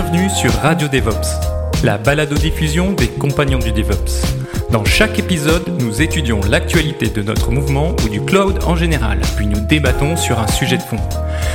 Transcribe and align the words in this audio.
Bienvenue 0.00 0.30
sur 0.30 0.52
Radio 0.52 0.86
DevOps, 0.86 1.82
la 1.82 1.98
balado-diffusion 1.98 2.92
des 2.92 3.08
compagnons 3.08 3.58
du 3.58 3.72
DevOps. 3.72 4.22
Dans 4.70 4.84
chaque 4.84 5.18
épisode, 5.18 5.66
nous 5.80 6.00
étudions 6.00 6.40
l'actualité 6.48 7.08
de 7.08 7.20
notre 7.20 7.50
mouvement 7.50 7.96
ou 8.04 8.08
du 8.08 8.20
cloud 8.20 8.62
en 8.64 8.76
général, 8.76 9.18
puis 9.36 9.48
nous 9.48 9.58
débattons 9.66 10.16
sur 10.16 10.38
un 10.38 10.46
sujet 10.46 10.76
de 10.76 10.82
fond. 10.82 11.00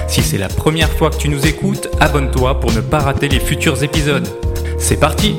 Si 0.09 0.21
c'est 0.21 0.37
la 0.37 0.49
première 0.49 0.89
fois 0.89 1.09
que 1.09 1.15
tu 1.15 1.29
nous 1.29 1.47
écoutes, 1.47 1.87
abonne-toi 2.01 2.59
pour 2.59 2.73
ne 2.73 2.81
pas 2.81 2.99
rater 2.99 3.29
les 3.29 3.39
futurs 3.39 3.81
épisodes. 3.81 4.27
C'est 4.77 4.99
parti 4.99 5.37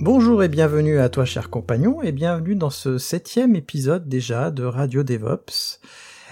Bonjour 0.00 0.42
et 0.42 0.48
bienvenue 0.48 0.98
à 0.98 1.08
toi 1.10 1.24
cher 1.24 1.48
compagnon 1.48 2.02
et 2.02 2.10
bienvenue 2.10 2.56
dans 2.56 2.70
ce 2.70 2.98
septième 2.98 3.54
épisode 3.54 4.08
déjà 4.08 4.50
de 4.50 4.64
Radio 4.64 5.04
DevOps. 5.04 5.78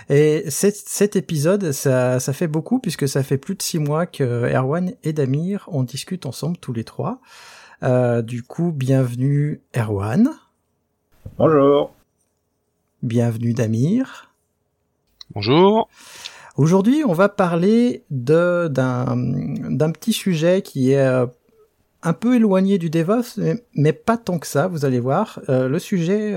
Et 0.09 0.45
cet, 0.51 1.17
épisode, 1.17 1.73
ça, 1.73 2.21
ça, 2.21 2.33
fait 2.33 2.47
beaucoup 2.47 2.79
puisque 2.79 3.09
ça 3.09 3.25
fait 3.25 3.39
plus 3.39 3.57
de 3.57 3.63
six 3.63 3.81
mois 3.81 4.07
que 4.07 4.23
Erwan 4.55 4.93
et 5.03 5.13
Damir, 5.13 5.69
on 5.73 5.83
discute 5.83 6.27
ensemble 6.27 6.59
tous 6.59 6.73
les 6.73 6.85
trois. 6.85 7.21
Euh, 7.83 8.23
du 8.23 8.43
coup, 8.43 8.73
bienvenue 8.73 9.61
Erwan. 9.77 10.31
Bonjour. 11.39 11.93
Bienvenue 13.03 13.53
Damir. 13.53 14.33
Bonjour. 15.35 15.89
Aujourd'hui, 16.57 17.03
on 17.05 17.13
va 17.13 17.29
parler 17.29 18.05
de 18.11 18.69
d'un 18.69 19.17
d'un 19.17 19.91
petit 19.91 20.13
sujet 20.13 20.63
qui 20.63 20.93
est 20.93 21.05
euh, 21.05 21.27
un 22.03 22.13
peu 22.13 22.37
éloigné 22.37 22.79
du 22.79 22.89
DevOps, 22.89 23.41
mais, 23.75 23.93
pas 23.93 24.17
tant 24.17 24.39
que 24.39 24.47
ça, 24.47 24.69
vous 24.69 24.85
allez 24.85 25.01
voir. 25.01 25.41
Euh, 25.49 25.69
le 25.69 25.79
sujet 25.81 26.33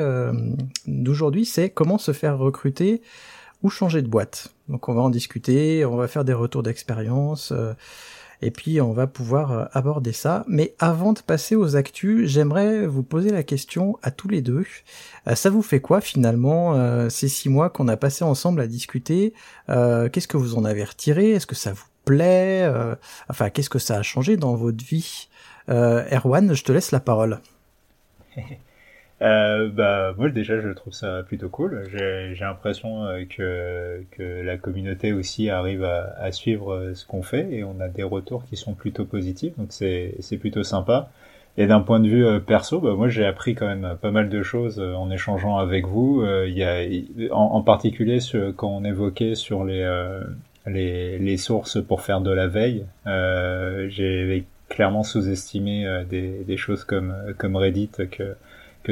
d'aujourd'hui, 0.88 1.46
c'est 1.46 1.70
comment 1.70 2.00
se 2.00 2.12
faire 2.12 2.40
recruter 2.40 3.02
ou 3.64 3.70
changer 3.70 4.02
de 4.02 4.08
boîte. 4.08 4.54
Donc 4.68 4.90
on 4.90 4.94
va 4.94 5.02
en 5.02 5.10
discuter, 5.10 5.86
on 5.86 5.98
va 5.98 6.08
faire 6.08 6.26
des 6.26 6.34
retours 6.34 6.64
d'expérience, 6.64 7.52
euh, 7.52 7.74
et 8.42 8.52
puis 8.52 8.80
on 8.80 8.94
va 8.94 9.08
pouvoir 9.08 9.52
euh, 9.52 9.66
aborder 9.74 10.14
ça. 10.14 10.46
Mais 10.48 10.76
avant 10.80 11.14
de 11.14 11.20
passer 11.20 11.56
aux 11.56 11.76
actus, 11.76 12.30
j'aimerais 12.30 12.86
vous 12.86 13.04
poser 13.04 13.32
la 13.32 13.44
question 13.44 13.98
à 14.02 14.12
tous 14.12 14.30
les 14.30 14.42
deux. 14.42 14.66
Euh, 15.28 15.36
ça 15.36 15.50
vous 15.50 15.62
fait 15.62 15.82
quoi 15.82 16.02
finalement 16.02 17.10
ces 17.10 17.28
six 17.28 17.50
mois 17.50 17.70
qu'on 17.70 17.88
a 17.88 17.98
passé 17.98 18.24
ensemble 18.24 18.62
à 18.62 18.68
discuter? 18.68 19.34
Qu'est-ce 19.68 20.28
que 20.28 20.38
vous 20.38 20.56
en 20.56 20.66
avez 20.66 20.84
retiré? 20.84 21.32
Est-ce 21.32 21.48
que 21.48 21.56
ça 21.56 21.74
vous 21.74 21.86
plaît 22.06 22.72
Enfin, 23.30 23.50
qu'est-ce 23.50 23.70
que 23.70 23.80
ça 23.80 23.98
a 23.98 24.02
changé 24.04 24.38
dans 24.38 24.56
votre 24.56 24.84
vie? 24.84 25.30
Erwan, 25.68 26.54
je 26.54 26.64
te 26.64 26.72
laisse 26.72 26.92
la 26.92 27.00
parole. 27.00 27.40
Euh, 29.22 29.68
bah 29.70 30.14
moi 30.18 30.30
déjà 30.30 30.62
je 30.62 30.70
trouve 30.70 30.94
ça 30.94 31.24
plutôt 31.24 31.50
cool. 31.50 31.84
J'ai 31.92 32.36
l'impression 32.40 33.04
euh, 33.06 33.26
que, 33.26 34.04
que 34.12 34.42
la 34.42 34.58
communauté 34.58 35.12
aussi 35.12 35.50
arrive 35.50 35.84
à, 35.84 36.16
à 36.20 36.32
suivre 36.32 36.74
euh, 36.74 36.94
ce 36.94 37.06
qu'on 37.06 37.22
fait 37.22 37.52
et 37.52 37.64
on 37.66 37.82
a 37.82 37.90
des 37.90 38.04
retours 38.04 38.46
qui 38.46 38.56
sont 38.56 38.74
plutôt 38.76 39.04
positifs 39.06 39.58
donc 39.58 39.68
c'est 39.72 40.38
plutôt 40.40 40.64
sympa. 40.64 41.10
Et 41.58 41.68
d'un 41.68 41.82
point 41.82 42.00
de 42.00 42.08
vue 42.08 42.26
euh, 42.26 42.40
perso, 42.40 42.80
bah 42.80 42.94
moi 42.96 43.10
j'ai 43.10 43.26
appris 43.26 43.56
quand 43.56 43.68
même 43.68 43.98
pas 44.02 44.12
mal 44.12 44.30
de 44.30 44.42
choses 44.42 44.80
en 44.80 45.12
échangeant 45.12 45.58
avec 45.58 45.86
vous. 45.86 46.24
Il 46.46 46.58
y 46.58 46.64
a 46.64 47.36
en, 47.36 47.62
particulier 47.62 48.20
quand 48.56 48.70
on 48.70 48.86
évoquait 48.86 49.36
sur 49.36 49.66
les, 49.66 49.86
les 50.66 51.20
les 51.20 51.38
sources 51.38 51.84
pour 51.84 52.02
faire 52.02 52.22
de 52.22 52.32
la 52.32 52.48
veille, 52.48 52.86
j'ai 53.90 54.46
clairement 54.70 55.04
sous-estimé 55.04 56.06
des, 56.10 56.46
des 56.46 56.58
choses 56.58 56.86
comme 56.86 57.14
comme 57.38 57.58
Reddit 57.58 57.92
que 58.10 58.36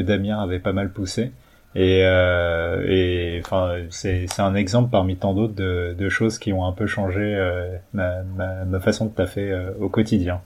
Damien 0.02 0.40
avait 0.40 0.60
pas 0.60 0.74
mal 0.74 0.92
poussé. 0.92 1.32
Et, 1.76 2.02
euh, 2.04 3.42
c'est, 3.92 4.40
un 4.40 4.56
exemple 4.56 4.90
parmi 4.90 5.16
tant 5.16 5.34
d'autres 5.34 5.54
de, 5.54 6.10
choses 6.10 6.40
qui 6.40 6.52
ont 6.52 6.66
un 6.66 6.72
peu 6.72 6.88
changé 6.88 7.22
euh, 7.22 7.78
ma, 7.94 8.80
façon 8.80 9.06
de 9.06 9.12
taffer 9.12 9.52
euh, 9.52 9.72
au 9.80 9.90
quotidien. 9.90 10.42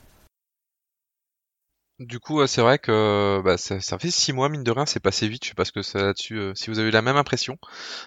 Du 2.06 2.18
coup, 2.20 2.44
c'est 2.46 2.60
vrai 2.62 2.78
que 2.78 3.40
bah, 3.44 3.56
ça, 3.56 3.80
ça, 3.80 3.98
fait 3.98 4.10
six 4.10 4.32
mois, 4.32 4.48
mine 4.48 4.64
de 4.64 4.70
rien, 4.70 4.86
c'est 4.86 5.00
passé 5.00 5.28
vite. 5.28 5.44
Je 5.44 5.50
sais 5.50 5.54
pas 5.54 5.64
ce 5.64 5.72
que 5.72 5.82
c'est 5.82 6.00
là-dessus, 6.00 6.36
euh, 6.38 6.52
si 6.54 6.68
vous 6.68 6.78
avez 6.78 6.90
la 6.90 7.02
même 7.02 7.16
impression, 7.16 7.58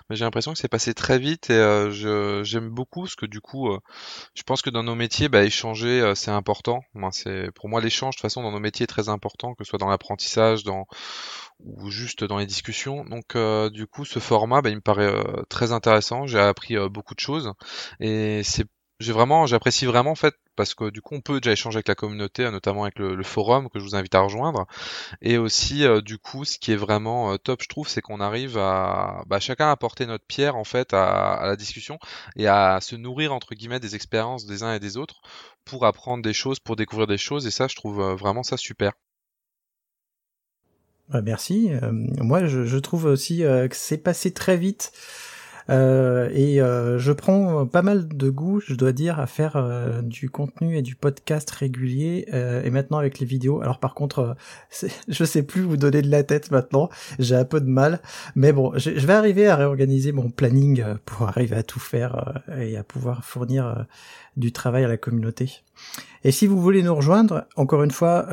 mais 0.09 0.15
j'ai 0.15 0.25
l'impression 0.25 0.53
que 0.53 0.59
c'est 0.59 0.67
passé 0.67 0.93
très 0.93 1.17
vite 1.17 1.49
et 1.49 1.53
euh, 1.53 2.43
j'aime 2.43 2.69
beaucoup 2.69 3.03
parce 3.03 3.15
que 3.15 3.25
du 3.25 3.41
coup, 3.41 3.69
euh, 3.69 3.79
je 4.33 4.43
pense 4.43 4.61
que 4.61 4.69
dans 4.69 4.83
nos 4.83 4.95
métiers, 4.95 5.29
bah, 5.29 5.43
échanger, 5.43 6.13
c'est 6.15 6.31
important. 6.31 6.81
Moi, 6.93 7.09
c'est 7.13 7.51
pour 7.55 7.69
moi 7.69 7.79
l'échange 7.79 8.15
de 8.15 8.17
toute 8.17 8.23
façon 8.23 8.43
dans 8.43 8.51
nos 8.51 8.59
métiers 8.59 8.83
est 8.83 8.87
très 8.87 9.09
important, 9.09 9.53
que 9.55 9.63
ce 9.63 9.69
soit 9.69 9.79
dans 9.79 9.89
l'apprentissage, 9.89 10.63
dans 10.63 10.87
ou 11.59 11.89
juste 11.89 12.23
dans 12.25 12.37
les 12.37 12.45
discussions. 12.45 13.05
Donc, 13.05 13.37
du 13.71 13.87
coup, 13.87 14.03
ce 14.03 14.19
format, 14.19 14.61
bah, 14.61 14.69
il 14.69 14.75
me 14.77 14.81
paraît 14.81 15.13
très 15.49 15.71
intéressant. 15.71 16.27
J'ai 16.27 16.39
appris 16.39 16.75
beaucoup 16.89 17.15
de 17.15 17.19
choses 17.19 17.53
et 17.99 18.41
c'est 18.43 18.67
j'ai 18.99 19.11
vraiment, 19.11 19.45
j'apprécie 19.45 19.85
vraiment 19.85 20.11
en 20.11 20.15
fait 20.15 20.35
parce 20.55 20.73
que 20.73 20.89
du 20.89 21.01
coup 21.01 21.15
on 21.15 21.21
peut 21.21 21.41
déjà 21.41 21.51
échanger 21.51 21.77
avec 21.77 21.87
la 21.89 21.95
communauté, 21.95 22.49
notamment 22.49 22.83
avec 22.83 22.97
le, 22.97 23.21
forum 23.23 23.69
que 23.69 23.79
je 23.79 23.83
vous 23.83 23.95
invite 23.95 24.15
à 24.15 24.21
rejoindre. 24.21 24.67
Et 25.21 25.37
aussi 25.37 25.85
euh, 25.85 26.01
du 26.01 26.17
coup, 26.17 26.45
ce 26.45 26.57
qui 26.57 26.71
est 26.71 26.77
vraiment 26.77 27.33
euh, 27.33 27.37
top, 27.37 27.61
je 27.61 27.67
trouve, 27.67 27.89
c'est 27.89 28.01
qu'on 28.01 28.21
arrive 28.21 28.57
à 28.57 29.23
bah, 29.27 29.39
chacun 29.39 29.69
apporter 29.69 30.05
notre 30.05 30.25
pierre 30.25 30.55
en 30.55 30.63
fait 30.63 30.93
à, 30.93 31.41
la 31.43 31.55
discussion 31.57 31.99
et 32.37 32.47
à 32.47 32.79
se 32.81 32.95
nourrir 32.95 33.33
entre 33.33 33.53
guillemets 33.53 33.81
des 33.81 33.95
expériences 33.95 34.45
des 34.45 34.63
uns 34.63 34.73
et 34.73 34.79
des 34.79 34.95
autres 34.95 35.21
pour 35.65 35.85
apprendre 35.85 36.23
des 36.23 36.33
choses, 36.33 36.59
pour 36.59 36.77
découvrir 36.77 37.07
des 37.07 37.17
choses. 37.17 37.45
Et 37.47 37.51
ça, 37.51 37.67
je 37.67 37.75
trouve 37.75 37.99
euh, 37.99 38.15
vraiment 38.15 38.43
ça 38.43 38.55
super. 38.55 38.93
Bah, 41.09 41.21
merci. 41.21 41.69
moi, 41.91 42.47
je, 42.47 42.65
je, 42.65 42.77
trouve 42.77 43.05
aussi 43.05 43.39
que 43.41 43.75
c'est 43.75 43.99
passé 43.99 44.33
très 44.33 44.57
vite. 44.57 44.91
Euh, 45.69 46.29
et 46.33 46.61
euh, 46.61 46.99
je 46.99 47.11
prends 47.11 47.65
pas 47.65 47.81
mal 47.81 48.07
de 48.07 48.29
goût, 48.29 48.59
je 48.59 48.75
dois 48.75 48.91
dire, 48.91 49.19
à 49.19 49.27
faire 49.27 49.55
euh, 49.55 50.01
du 50.01 50.29
contenu 50.29 50.77
et 50.77 50.81
du 50.81 50.95
podcast 50.95 51.49
régulier, 51.51 52.25
et 52.63 52.69
maintenant 52.69 52.97
avec 52.97 53.19
les 53.19 53.25
vidéos. 53.25 53.61
Alors 53.61 53.79
par 53.79 53.93
contre, 53.95 54.35
je 55.07 55.23
sais 55.23 55.43
plus 55.43 55.61
vous 55.61 55.77
donner 55.77 56.01
de 56.01 56.09
la 56.09 56.23
tête 56.23 56.51
maintenant, 56.51 56.89
j'ai 57.19 57.35
un 57.35 57.45
peu 57.45 57.61
de 57.61 57.69
mal, 57.69 58.01
mais 58.35 58.53
bon, 58.53 58.73
je, 58.75 58.91
vais 58.91 59.13
arriver 59.13 59.47
à 59.47 59.55
réorganiser 59.55 60.11
mon 60.11 60.29
planning 60.29 60.83
pour 61.05 61.27
arriver 61.27 61.55
à 61.55 61.63
tout 61.63 61.79
faire 61.79 62.41
et 62.57 62.77
à 62.77 62.83
pouvoir 62.83 63.23
fournir 63.23 63.85
du 64.37 64.51
travail 64.51 64.83
à 64.83 64.87
la 64.87 64.97
communauté. 64.97 65.61
Et 66.23 66.31
si 66.31 66.47
vous 66.47 66.59
voulez 66.59 66.83
nous 66.83 66.95
rejoindre, 66.95 67.45
encore 67.55 67.83
une 67.83 67.91
fois, 67.91 68.27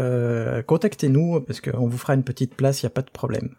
contactez-nous 0.66 1.40
parce 1.40 1.60
qu'on 1.60 1.86
vous 1.86 1.98
fera 1.98 2.14
une 2.14 2.24
petite 2.24 2.54
place, 2.54 2.82
il 2.82 2.86
n'y 2.86 2.88
a 2.88 2.94
pas 2.94 3.02
de 3.02 3.10
problème. 3.10 3.54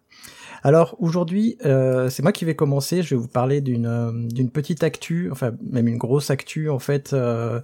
Alors 0.64 0.96
aujourd'hui, 1.00 1.58
euh, 1.66 2.10
c'est 2.10 2.24
moi 2.24 2.32
qui 2.32 2.46
vais 2.46 2.56
commencer. 2.56 3.04
Je 3.04 3.16
vais 3.16 3.22
vous 3.22 3.28
parler 3.28 3.60
d'une 3.60 3.86
euh, 3.86 4.12
d'une 4.14 4.50
petite 4.50 4.82
actu, 4.82 5.30
enfin 5.30 5.52
même 5.70 5.90
une 5.90 5.98
grosse 5.98 6.30
actu 6.30 6.70
en 6.70 6.80
fait. 6.80 7.12
Euh, 7.12 7.60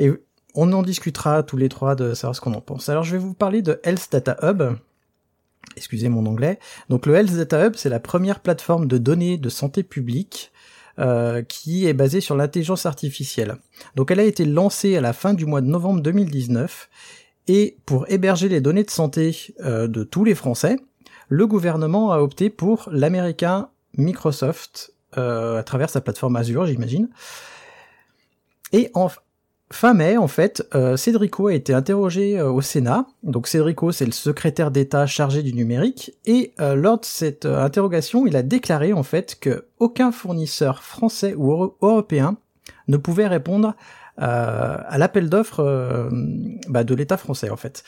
et 0.00 0.10
on 0.54 0.72
en 0.72 0.82
discutera 0.82 1.44
tous 1.44 1.56
les 1.56 1.68
trois 1.68 1.94
de 1.94 2.14
savoir 2.14 2.34
ce 2.34 2.40
qu'on 2.40 2.54
en 2.54 2.60
pense. 2.60 2.88
Alors 2.88 3.04
je 3.04 3.12
vais 3.12 3.18
vous 3.18 3.34
parler 3.34 3.62
de 3.62 3.80
Health 3.84 4.08
Data 4.10 4.36
Hub. 4.42 4.76
Excusez 5.76 6.08
mon 6.08 6.26
anglais. 6.26 6.58
Donc 6.88 7.06
le 7.06 7.14
Health 7.14 7.32
Data 7.36 7.64
Hub, 7.64 7.74
c'est 7.76 7.88
la 7.88 8.00
première 8.00 8.40
plateforme 8.40 8.88
de 8.88 8.98
données 8.98 9.38
de 9.38 9.48
santé 9.48 9.82
publique 9.82 10.52
qui 11.48 11.86
est 11.86 11.92
basée 11.92 12.22
sur 12.22 12.34
l'intelligence 12.36 12.86
artificielle. 12.86 13.56
Donc 13.96 14.10
elle 14.10 14.18
a 14.18 14.24
été 14.24 14.46
lancée 14.46 14.96
à 14.96 15.02
la 15.02 15.12
fin 15.12 15.34
du 15.34 15.44
mois 15.44 15.60
de 15.60 15.66
novembre 15.66 16.00
2019 16.00 16.88
et 17.48 17.76
pour 17.84 18.10
héberger 18.10 18.48
les 18.48 18.62
données 18.62 18.82
de 18.82 18.90
santé 18.90 19.54
de 19.60 20.04
tous 20.04 20.24
les 20.24 20.34
Français, 20.34 20.78
le 21.28 21.46
gouvernement 21.46 22.12
a 22.12 22.18
opté 22.18 22.50
pour 22.50 22.88
l'américain 22.92 23.68
Microsoft 23.96 24.92
euh, 25.18 25.58
à 25.58 25.62
travers 25.62 25.90
sa 25.90 26.00
plateforme 26.00 26.36
Azure, 26.36 26.66
j'imagine. 26.66 27.08
Et 28.72 28.90
en 28.94 29.08
fin 29.72 29.94
mai, 29.94 30.16
en 30.16 30.28
fait, 30.28 30.66
euh, 30.74 30.96
Cédrico 30.96 31.46
a 31.46 31.54
été 31.54 31.72
interrogé 31.72 32.38
euh, 32.38 32.50
au 32.50 32.60
Sénat. 32.60 33.06
Donc 33.22 33.48
Cédrico, 33.48 33.92
c'est 33.92 34.04
le 34.04 34.12
secrétaire 34.12 34.70
d'État 34.70 35.06
chargé 35.06 35.42
du 35.42 35.54
numérique. 35.54 36.12
Et 36.26 36.52
lors 36.58 37.00
de 37.00 37.04
cette 37.04 37.46
interrogation, 37.46 38.26
il 38.26 38.36
a 38.36 38.42
déclaré 38.42 38.92
en 38.92 39.02
fait 39.02 39.38
que 39.40 39.66
aucun 39.78 40.12
fournisseur 40.12 40.82
français 40.82 41.34
ou 41.36 41.74
européen 41.80 42.36
ne 42.88 42.96
pouvait 42.96 43.26
répondre 43.26 43.74
à 44.18 44.96
l'appel 44.96 45.28
d'offres 45.28 46.08
bah, 46.68 46.84
de 46.84 46.94
l'État 46.94 47.18
français 47.18 47.50
en 47.50 47.56
fait, 47.56 47.84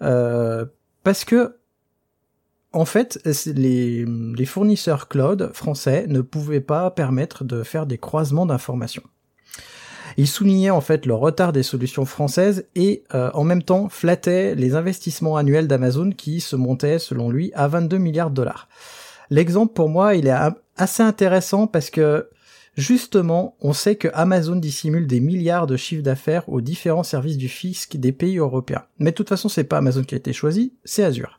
parce 0.00 1.24
que 1.24 1.57
en 2.72 2.84
fait, 2.84 3.18
les, 3.46 4.04
fournisseurs 4.44 5.08
cloud 5.08 5.50
français 5.54 6.06
ne 6.06 6.20
pouvaient 6.20 6.60
pas 6.60 6.90
permettre 6.90 7.44
de 7.44 7.62
faire 7.62 7.86
des 7.86 7.98
croisements 7.98 8.46
d'informations. 8.46 9.04
Il 10.16 10.26
soulignait 10.26 10.70
en 10.70 10.80
fait 10.80 11.06
le 11.06 11.14
retard 11.14 11.52
des 11.52 11.62
solutions 11.62 12.04
françaises 12.04 12.66
et 12.74 13.04
euh, 13.14 13.30
en 13.34 13.44
même 13.44 13.62
temps 13.62 13.88
flattait 13.88 14.54
les 14.54 14.74
investissements 14.74 15.36
annuels 15.36 15.68
d'Amazon 15.68 16.10
qui 16.10 16.40
se 16.40 16.56
montaient 16.56 16.98
selon 16.98 17.30
lui 17.30 17.52
à 17.54 17.68
22 17.68 17.98
milliards 17.98 18.30
de 18.30 18.34
dollars. 18.34 18.68
L'exemple 19.30 19.74
pour 19.74 19.88
moi 19.88 20.14
il 20.14 20.26
est 20.26 20.36
assez 20.76 21.02
intéressant 21.02 21.66
parce 21.66 21.90
que 21.90 22.30
justement 22.76 23.54
on 23.60 23.72
sait 23.72 23.96
que 23.96 24.08
Amazon 24.12 24.56
dissimule 24.56 25.06
des 25.06 25.20
milliards 25.20 25.68
de 25.68 25.76
chiffres 25.76 26.02
d'affaires 26.02 26.48
aux 26.48 26.62
différents 26.62 27.04
services 27.04 27.36
du 27.36 27.48
fisc 27.48 27.96
des 27.96 28.12
pays 28.12 28.38
européens. 28.38 28.86
Mais 28.98 29.10
de 29.10 29.16
toute 29.16 29.28
façon 29.28 29.48
c'est 29.48 29.64
pas 29.64 29.78
Amazon 29.78 30.02
qui 30.02 30.14
a 30.14 30.18
été 30.18 30.32
choisi, 30.32 30.72
c'est 30.84 31.04
Azure. 31.04 31.38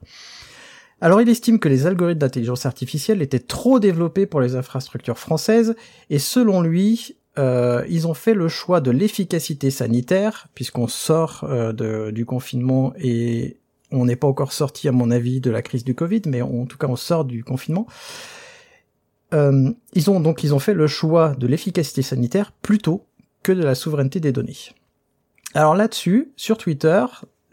Alors 1.02 1.22
il 1.22 1.30
estime 1.30 1.60
que 1.60 1.70
les 1.70 1.88
algorithmes 1.88 2.20
d'intelligence 2.20 2.66
artificielle 2.66 3.22
étaient 3.22 3.40
trop 3.40 3.80
développés 3.80 4.26
pour 4.26 4.42
les 4.42 4.56
infrastructures 4.56 5.18
françaises, 5.18 5.76
et 6.10 6.20
selon 6.20 6.62
lui, 6.62 7.16
euh, 7.38 7.86
ils 7.90 8.08
ont 8.08 8.14
fait 8.14 8.34
le 8.34 8.50
choix 8.50 8.82
de 8.82 8.92
l'efficacité 8.92 9.72
sanitaire, 9.72 10.48
puisqu'on 10.56 10.88
sort 10.88 11.46
euh, 11.50 12.12
du 12.12 12.26
confinement 12.26 12.94
et 12.98 13.58
on 13.92 14.06
n'est 14.06 14.18
pas 14.18 14.28
encore 14.28 14.52
sorti, 14.52 14.88
à 14.88 14.92
mon 14.92 15.10
avis, 15.10 15.40
de 15.40 15.50
la 15.50 15.62
crise 15.62 15.84
du 15.84 15.96
Covid, 15.96 16.24
mais 16.28 16.42
en 16.42 16.66
tout 16.66 16.78
cas 16.78 16.88
on 16.88 16.96
sort 16.96 17.26
du 17.26 17.44
confinement. 17.44 17.88
Euh, 19.34 19.72
ils 19.94 20.10
ont 20.10 20.20
donc 20.20 20.44
ils 20.44 20.54
ont 20.54 20.60
fait 20.60 20.74
le 20.74 20.88
choix 20.88 21.36
de 21.36 21.48
l'efficacité 21.48 22.02
sanitaire 22.02 22.52
plutôt 22.52 23.06
que 23.44 23.52
de 23.52 23.64
la 23.64 23.76
souveraineté 23.76 24.20
des 24.20 24.32
données. 24.32 24.58
Alors 25.54 25.76
là-dessus, 25.76 26.32
sur 26.36 26.58
Twitter, 26.58 27.06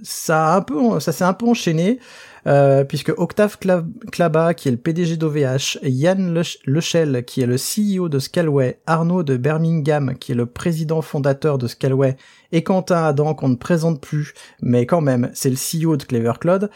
ça 0.02 0.52
a 0.52 0.56
un 0.56 0.62
peu, 0.62 1.00
ça 1.00 1.12
s'est 1.12 1.24
un 1.24 1.32
peu 1.32 1.46
enchaîné. 1.46 1.98
Euh, 2.46 2.84
puisque 2.84 3.12
Octave 3.16 3.58
Klaba, 3.58 4.54
qui 4.54 4.68
est 4.68 4.70
le 4.70 4.76
PDG 4.76 5.16
d'OVH, 5.16 5.78
Yann 5.82 6.32
Lechel, 6.64 7.24
qui 7.24 7.40
est 7.40 7.46
le 7.46 7.56
CEO 7.56 8.08
de 8.08 8.20
Scalway, 8.20 8.80
Arnaud 8.86 9.24
de 9.24 9.36
Birmingham, 9.36 10.14
qui 10.16 10.30
est 10.30 10.36
le 10.36 10.46
président 10.46 11.02
fondateur 11.02 11.58
de 11.58 11.66
Scalway, 11.66 12.16
et 12.52 12.62
Quentin 12.62 13.04
Adam, 13.04 13.34
qu'on 13.34 13.48
ne 13.48 13.56
présente 13.56 14.00
plus, 14.00 14.32
mais 14.62 14.86
quand 14.86 15.00
même, 15.00 15.30
c'est 15.34 15.50
le 15.50 15.56
CEO 15.56 15.96
de 15.96 16.04
Clever 16.04 16.34
Cloud, 16.40 16.70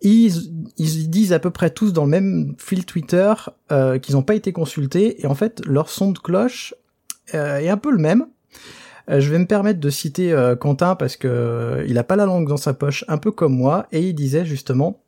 ils, 0.00 0.52
ils, 0.78 1.10
disent 1.10 1.32
à 1.34 1.38
peu 1.38 1.50
près 1.50 1.70
tous 1.70 1.92
dans 1.92 2.04
le 2.04 2.10
même 2.10 2.54
fil 2.58 2.84
Twitter 2.86 3.32
euh, 3.72 3.98
qu'ils 3.98 4.14
n'ont 4.14 4.22
pas 4.22 4.34
été 4.34 4.52
consultés, 4.52 5.22
et 5.22 5.26
en 5.26 5.34
fait, 5.34 5.60
leur 5.66 5.90
son 5.90 6.12
de 6.12 6.18
cloche 6.18 6.74
euh, 7.34 7.58
est 7.58 7.68
un 7.68 7.76
peu 7.76 7.90
le 7.90 7.98
même. 7.98 8.26
Euh, 9.10 9.20
je 9.20 9.30
vais 9.30 9.38
me 9.38 9.46
permettre 9.46 9.80
de 9.80 9.90
citer 9.90 10.32
euh, 10.32 10.56
Quentin 10.56 10.94
parce 10.94 11.16
que 11.16 11.28
euh, 11.28 11.84
il 11.86 11.98
a 11.98 12.04
pas 12.04 12.16
la 12.16 12.26
langue 12.26 12.48
dans 12.48 12.56
sa 12.56 12.74
poche, 12.74 13.04
un 13.08 13.18
peu 13.18 13.30
comme 13.30 13.54
moi, 13.54 13.86
et 13.92 14.00
il 14.00 14.14
disait 14.14 14.44
justement 14.44 15.00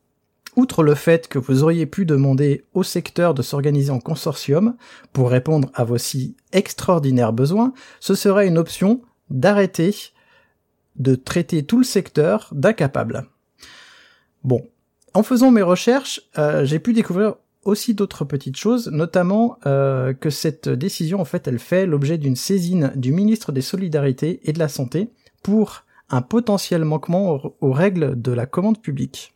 Outre 0.57 0.83
le 0.83 0.95
fait 0.95 1.29
que 1.29 1.39
vous 1.39 1.65
auriez 1.65 1.85
pu 1.85 2.07
demander 2.07 2.65
au 2.73 2.83
secteur 2.83 3.35
de 3.35 3.43
s'organiser 3.43 3.91
en 3.91 4.01
consortium 4.01 4.75
pour 5.13 5.31
répondre 5.31 5.71
à 5.75 5.85
vos 5.85 5.99
si 5.99 6.35
extraordinaires 6.53 7.35
besoins, 7.35 7.75
ce 8.01 8.15
serait 8.15 8.49
une 8.49 8.57
option 8.57 9.03
d'arrêter 9.29 9.95
de 10.97 11.15
traiter 11.15 11.63
tout 11.63 11.77
le 11.77 11.85
secteur 11.85 12.49
d'incapable. 12.53 13.27
Bon, 14.45 14.67
en 15.13 15.23
faisant 15.23 15.51
mes 15.51 15.61
recherches, 15.61 16.23
j'ai 16.63 16.79
pu 16.79 16.95
découvrir 16.95 17.35
aussi 17.67 17.95
d'autres 17.95 18.25
petites 18.25 18.57
choses, 18.57 18.89
notamment 18.89 19.59
euh, 19.67 20.13
que 20.15 20.31
cette 20.31 20.69
décision, 20.69 21.21
en 21.21 21.25
fait, 21.25 21.49
elle 21.49 21.59
fait 21.59 21.87
l'objet 21.87 22.19
d'une 22.19 22.37
saisine 22.37 22.93
du 22.97 23.13
ministre 23.13 23.53
des 23.53 23.63
Solidarités 23.63 24.41
et 24.45 24.53
de 24.53 24.59
la 24.59 24.69
Santé 24.69 25.11
pour 25.43 25.85
un 26.09 26.23
potentiel 26.23 26.85
manquement 26.85 27.55
aux 27.61 27.73
règles 27.73 28.21
de 28.21 28.33
la 28.33 28.47
commande 28.47 28.81
publique. 28.81 29.33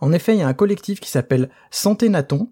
En 0.00 0.12
effet, 0.12 0.34
il 0.34 0.40
y 0.40 0.42
a 0.42 0.48
un 0.48 0.54
collectif 0.54 1.00
qui 1.00 1.10
s'appelle 1.10 1.48
Santé 1.70 2.08
Naton, 2.08 2.50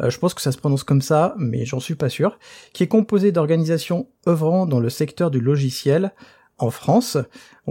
euh, 0.00 0.10
je 0.10 0.18
pense 0.18 0.34
que 0.34 0.40
ça 0.40 0.52
se 0.52 0.58
prononce 0.58 0.84
comme 0.84 1.02
ça, 1.02 1.34
mais 1.38 1.64
j'en 1.64 1.80
suis 1.80 1.94
pas 1.94 2.08
sûr, 2.08 2.38
qui 2.72 2.82
est 2.82 2.88
composé 2.88 3.32
d'organisations 3.32 4.08
œuvrant 4.26 4.66
dans 4.66 4.80
le 4.80 4.90
secteur 4.90 5.30
du 5.30 5.40
logiciel 5.40 6.12
en 6.58 6.70
France, 6.70 7.18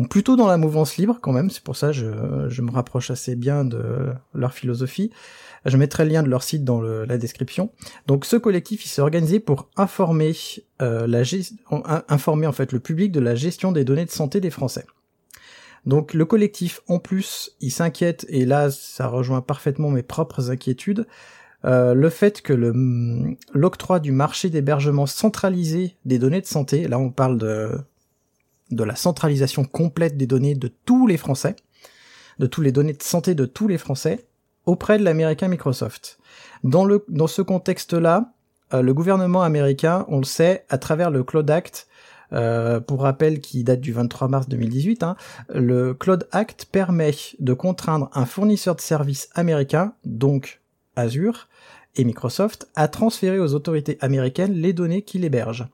plutôt 0.10 0.36
dans 0.36 0.48
la 0.48 0.58
mouvance 0.58 0.98
libre 0.98 1.20
quand 1.22 1.32
même, 1.32 1.50
c'est 1.50 1.64
pour 1.64 1.76
ça 1.76 1.92
que 1.92 2.48
je 2.50 2.62
me 2.62 2.72
rapproche 2.72 3.10
assez 3.10 3.36
bien 3.36 3.64
de 3.64 4.14
leur 4.34 4.54
philosophie. 4.54 5.12
Je 5.66 5.78
mettrai 5.78 6.06
le 6.06 6.12
lien 6.12 6.24
de 6.24 6.30
leur 6.30 6.44
site 6.44 6.64
dans 6.64 6.82
la 6.82 7.18
description. 7.18 7.72
Donc 8.08 8.26
ce 8.26 8.36
collectif, 8.36 8.86
il 8.86 8.90
s'est 8.90 9.02
organisé 9.02 9.40
pour 9.40 9.70
informer 9.78 10.34
euh, 10.82 11.06
la 11.08 11.22
informer 12.10 12.48
en 12.48 12.52
fait 12.52 12.72
le 12.72 12.80
public 12.80 13.12
de 13.12 13.20
la 13.20 13.36
gestion 13.36 13.72
des 13.72 13.86
données 13.86 14.06
de 14.06 14.12
santé 14.12 14.40
des 14.42 14.50
Français. 14.50 14.86
Donc 15.86 16.14
le 16.14 16.26
collectif, 16.26 16.82
en 16.88 17.00
plus, 17.00 17.56
il 17.60 17.72
s'inquiète, 17.72 18.26
et 18.30 18.46
là 18.46 18.70
ça 18.72 19.08
rejoint 19.08 19.42
parfaitement 19.42 19.90
mes 19.90 20.04
propres 20.04 20.52
inquiétudes, 20.52 21.08
euh, 21.66 21.94
le 21.94 22.10
fait 22.10 22.42
que 22.42 22.54
l'octroi 23.54 24.00
du 24.00 24.12
marché 24.12 24.50
d'hébergement 24.50 25.06
centralisé 25.06 25.96
des 26.06 26.18
données 26.18 26.42
de 26.42 26.48
santé, 26.48 26.88
là 26.88 26.98
on 26.98 27.12
parle 27.12 27.38
de, 27.38 27.72
de 28.72 28.84
la 28.84 28.96
centralisation 28.96 29.64
complète 29.64 30.18
des 30.18 30.28
données 30.28 30.56
de 30.56 30.72
tous 30.86 31.08
les 31.08 31.18
Français, 31.18 31.56
de 32.40 32.48
tous 32.48 32.62
les 32.62 32.72
données 32.72 32.94
de 32.94 33.04
santé 33.04 33.36
de 33.36 33.46
tous 33.46 33.68
les 33.68 33.78
Français, 33.78 34.26
auprès 34.66 34.98
de 34.98 35.04
l'américain 35.04 35.48
Microsoft. 35.48 36.20
Dans, 36.64 36.86
le, 36.86 37.04
dans 37.08 37.28
ce 37.28 37.42
contexte-là, 37.42 38.34
euh, 38.74 38.82
le 38.82 38.94
gouvernement 38.94 39.44
américain, 39.44 40.06
on 40.08 40.18
le 40.20 40.26
sait, 40.26 40.66
à 40.70 40.78
travers 40.78 41.12
le 41.12 41.24
Cloud 41.24 41.50
Act, 41.50 41.88
euh, 42.34 42.80
pour 42.80 43.02
rappel 43.02 43.42
qui 43.42 43.64
date 43.64 43.82
du 43.82 43.92
23 43.92 44.30
mars 44.30 44.48
2018, 44.48 45.04
hein, 45.04 45.18
le 45.54 45.94
Cloud 45.94 46.28
Act 46.32 46.66
permet 46.72 47.14
de 47.40 47.54
contraindre 47.54 48.10
un 48.14 48.26
fournisseur 48.26 48.76
de 48.76 48.82
services 48.82 49.30
américain, 49.34 49.94
donc 50.06 50.62
Azure 50.96 51.50
et 51.98 52.06
Microsoft, 52.06 52.70
à 52.76 52.88
transférer 52.88 53.40
aux 53.40 53.54
autorités 53.54 53.98
américaines 54.00 54.54
les 54.54 54.72
données 54.72 55.02
qu'il 55.02 55.26
héberge. 55.26 55.68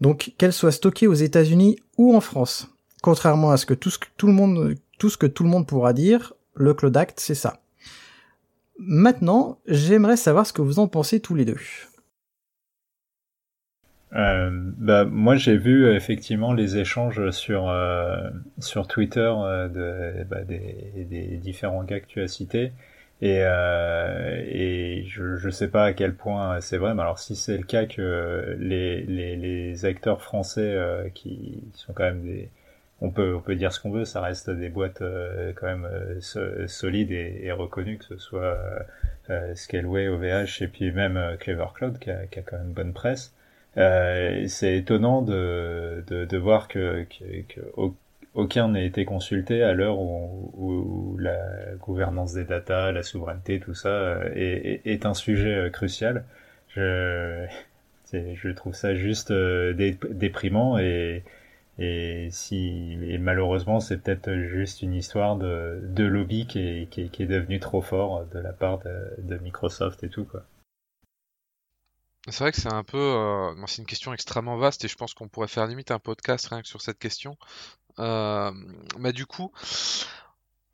Donc 0.00 0.32
qu'elles 0.38 0.54
soient 0.54 0.72
stockées 0.72 1.08
aux 1.08 1.14
États-Unis 1.14 1.78
ou 1.98 2.16
en 2.16 2.20
France. 2.20 2.68
Contrairement 3.02 3.50
à 3.50 3.58
ce 3.58 3.66
que 3.66 3.74
tout, 3.74 3.90
ce 3.90 3.98
tout 4.16 4.28
le 4.28 4.32
monde 4.32 4.76
tout 4.98 5.10
ce 5.10 5.18
que 5.18 5.26
tout 5.26 5.44
le 5.44 5.50
monde 5.50 5.66
pourra 5.66 5.92
dire, 5.92 6.32
le 6.58 6.74
Cloud 6.74 6.96
Act, 6.96 7.20
c'est 7.20 7.34
ça. 7.34 7.60
Maintenant, 8.78 9.58
j'aimerais 9.66 10.16
savoir 10.16 10.46
ce 10.46 10.52
que 10.52 10.62
vous 10.62 10.78
en 10.78 10.86
pensez 10.86 11.20
tous 11.20 11.34
les 11.34 11.44
deux. 11.44 11.58
Euh, 14.14 14.50
bah, 14.52 15.04
moi, 15.04 15.36
j'ai 15.36 15.56
vu 15.56 15.92
effectivement 15.94 16.52
les 16.52 16.78
échanges 16.78 17.30
sur 17.30 17.68
euh, 17.68 18.30
sur 18.58 18.86
Twitter 18.86 19.32
euh, 19.36 20.24
bah, 20.24 20.44
des, 20.44 21.38
différents 21.42 21.84
gars 21.84 22.00
que 22.00 22.06
tu 22.06 22.22
as 22.22 22.28
cités. 22.28 22.72
Et, 23.20 23.42
je 25.08 25.44
ne 25.46 25.50
sais 25.50 25.68
pas 25.68 25.84
à 25.86 25.92
quel 25.92 26.14
point 26.14 26.60
c'est 26.60 26.78
vrai, 26.78 26.94
mais 26.94 27.02
alors 27.02 27.18
si 27.18 27.34
c'est 27.36 27.56
le 27.56 27.64
cas 27.64 27.86
que 27.86 28.56
les, 28.60 29.02
les 29.02 29.84
acteurs 29.84 30.22
français 30.22 30.76
qui 31.14 31.64
sont 31.74 31.92
quand 31.92 32.04
même 32.04 32.22
des, 32.22 32.48
on 33.00 33.10
peut 33.10 33.34
on 33.34 33.40
peut 33.40 33.54
dire 33.54 33.72
ce 33.72 33.80
qu'on 33.80 33.90
veut, 33.90 34.04
ça 34.04 34.20
reste 34.20 34.50
des 34.50 34.68
boîtes 34.68 35.02
euh, 35.02 35.52
quand 35.54 35.66
même 35.66 35.86
euh, 35.86 36.66
solides 36.66 37.12
et, 37.12 37.40
et, 37.44 37.52
reconnues, 37.52 37.98
que 37.98 38.04
ce 38.04 38.16
soit 38.16 38.58
euh, 39.30 39.54
Scaleway, 39.54 40.08
OVH 40.08 40.62
et 40.62 40.68
puis 40.68 40.90
même 40.90 41.36
Clever 41.38 41.66
Cloud 41.74 41.98
qui 41.98 42.10
a, 42.10 42.26
qui 42.26 42.38
a 42.40 42.42
quand 42.42 42.58
même 42.58 42.72
bonne 42.72 42.92
presse. 42.92 43.32
c'est 43.76 44.76
étonnant 44.76 45.22
de, 45.22 46.02
de, 46.08 46.24
de, 46.24 46.38
voir 46.38 46.66
que, 46.66 47.06
que, 47.48 47.60
aucun 48.34 48.68
n'a 48.68 48.82
été 48.82 49.04
consulté 49.04 49.62
à 49.62 49.74
l'heure 49.74 49.98
où, 50.00 50.52
où, 50.56 51.18
la 51.18 51.38
gouvernance 51.80 52.34
des 52.34 52.44
data, 52.44 52.92
la 52.92 53.02
souveraineté, 53.02 53.60
tout 53.60 53.74
ça 53.74 54.20
est, 54.34 54.80
est, 54.84 55.06
un 55.06 55.14
sujet 55.14 55.70
crucial. 55.72 56.24
Je, 56.68 57.46
je 58.12 58.48
trouve 58.50 58.74
ça 58.74 58.94
juste 58.94 59.32
déprimant 59.32 60.78
et, 60.78 61.22
et 61.78 62.28
si 62.32 62.98
et 63.02 63.18
malheureusement 63.18 63.80
c'est 63.80 63.98
peut-être 63.98 64.34
juste 64.34 64.82
une 64.82 64.94
histoire 64.94 65.36
de, 65.36 65.80
de 65.82 66.04
lobby 66.04 66.46
qui 66.46 66.58
est, 66.58 66.90
qui, 66.90 67.02
est, 67.02 67.26
devenu 67.26 67.60
trop 67.60 67.80
fort 67.80 68.26
de 68.26 68.38
la 68.38 68.52
part 68.52 68.80
de, 68.80 69.38
Microsoft 69.38 70.02
et 70.04 70.08
tout 70.08 70.24
quoi. 70.24 70.44
C'est 72.28 72.44
vrai 72.44 72.52
que 72.52 72.60
c'est 72.60 72.72
un 72.72 72.84
peu, 72.84 72.98
euh, 72.98 73.54
c'est 73.66 73.80
une 73.80 73.86
question 73.86 74.12
extrêmement 74.12 74.58
vaste 74.58 74.84
et 74.84 74.88
je 74.88 74.96
pense 74.96 75.14
qu'on 75.14 75.28
pourrait 75.28 75.48
faire 75.48 75.66
limite 75.66 75.90
un 75.90 75.98
podcast 75.98 76.48
rien 76.48 76.60
que 76.60 76.68
sur 76.68 76.82
cette 76.82 76.98
question. 76.98 77.38
Euh, 77.98 78.52
mais 78.98 79.12
du 79.14 79.24
coup, 79.24 79.50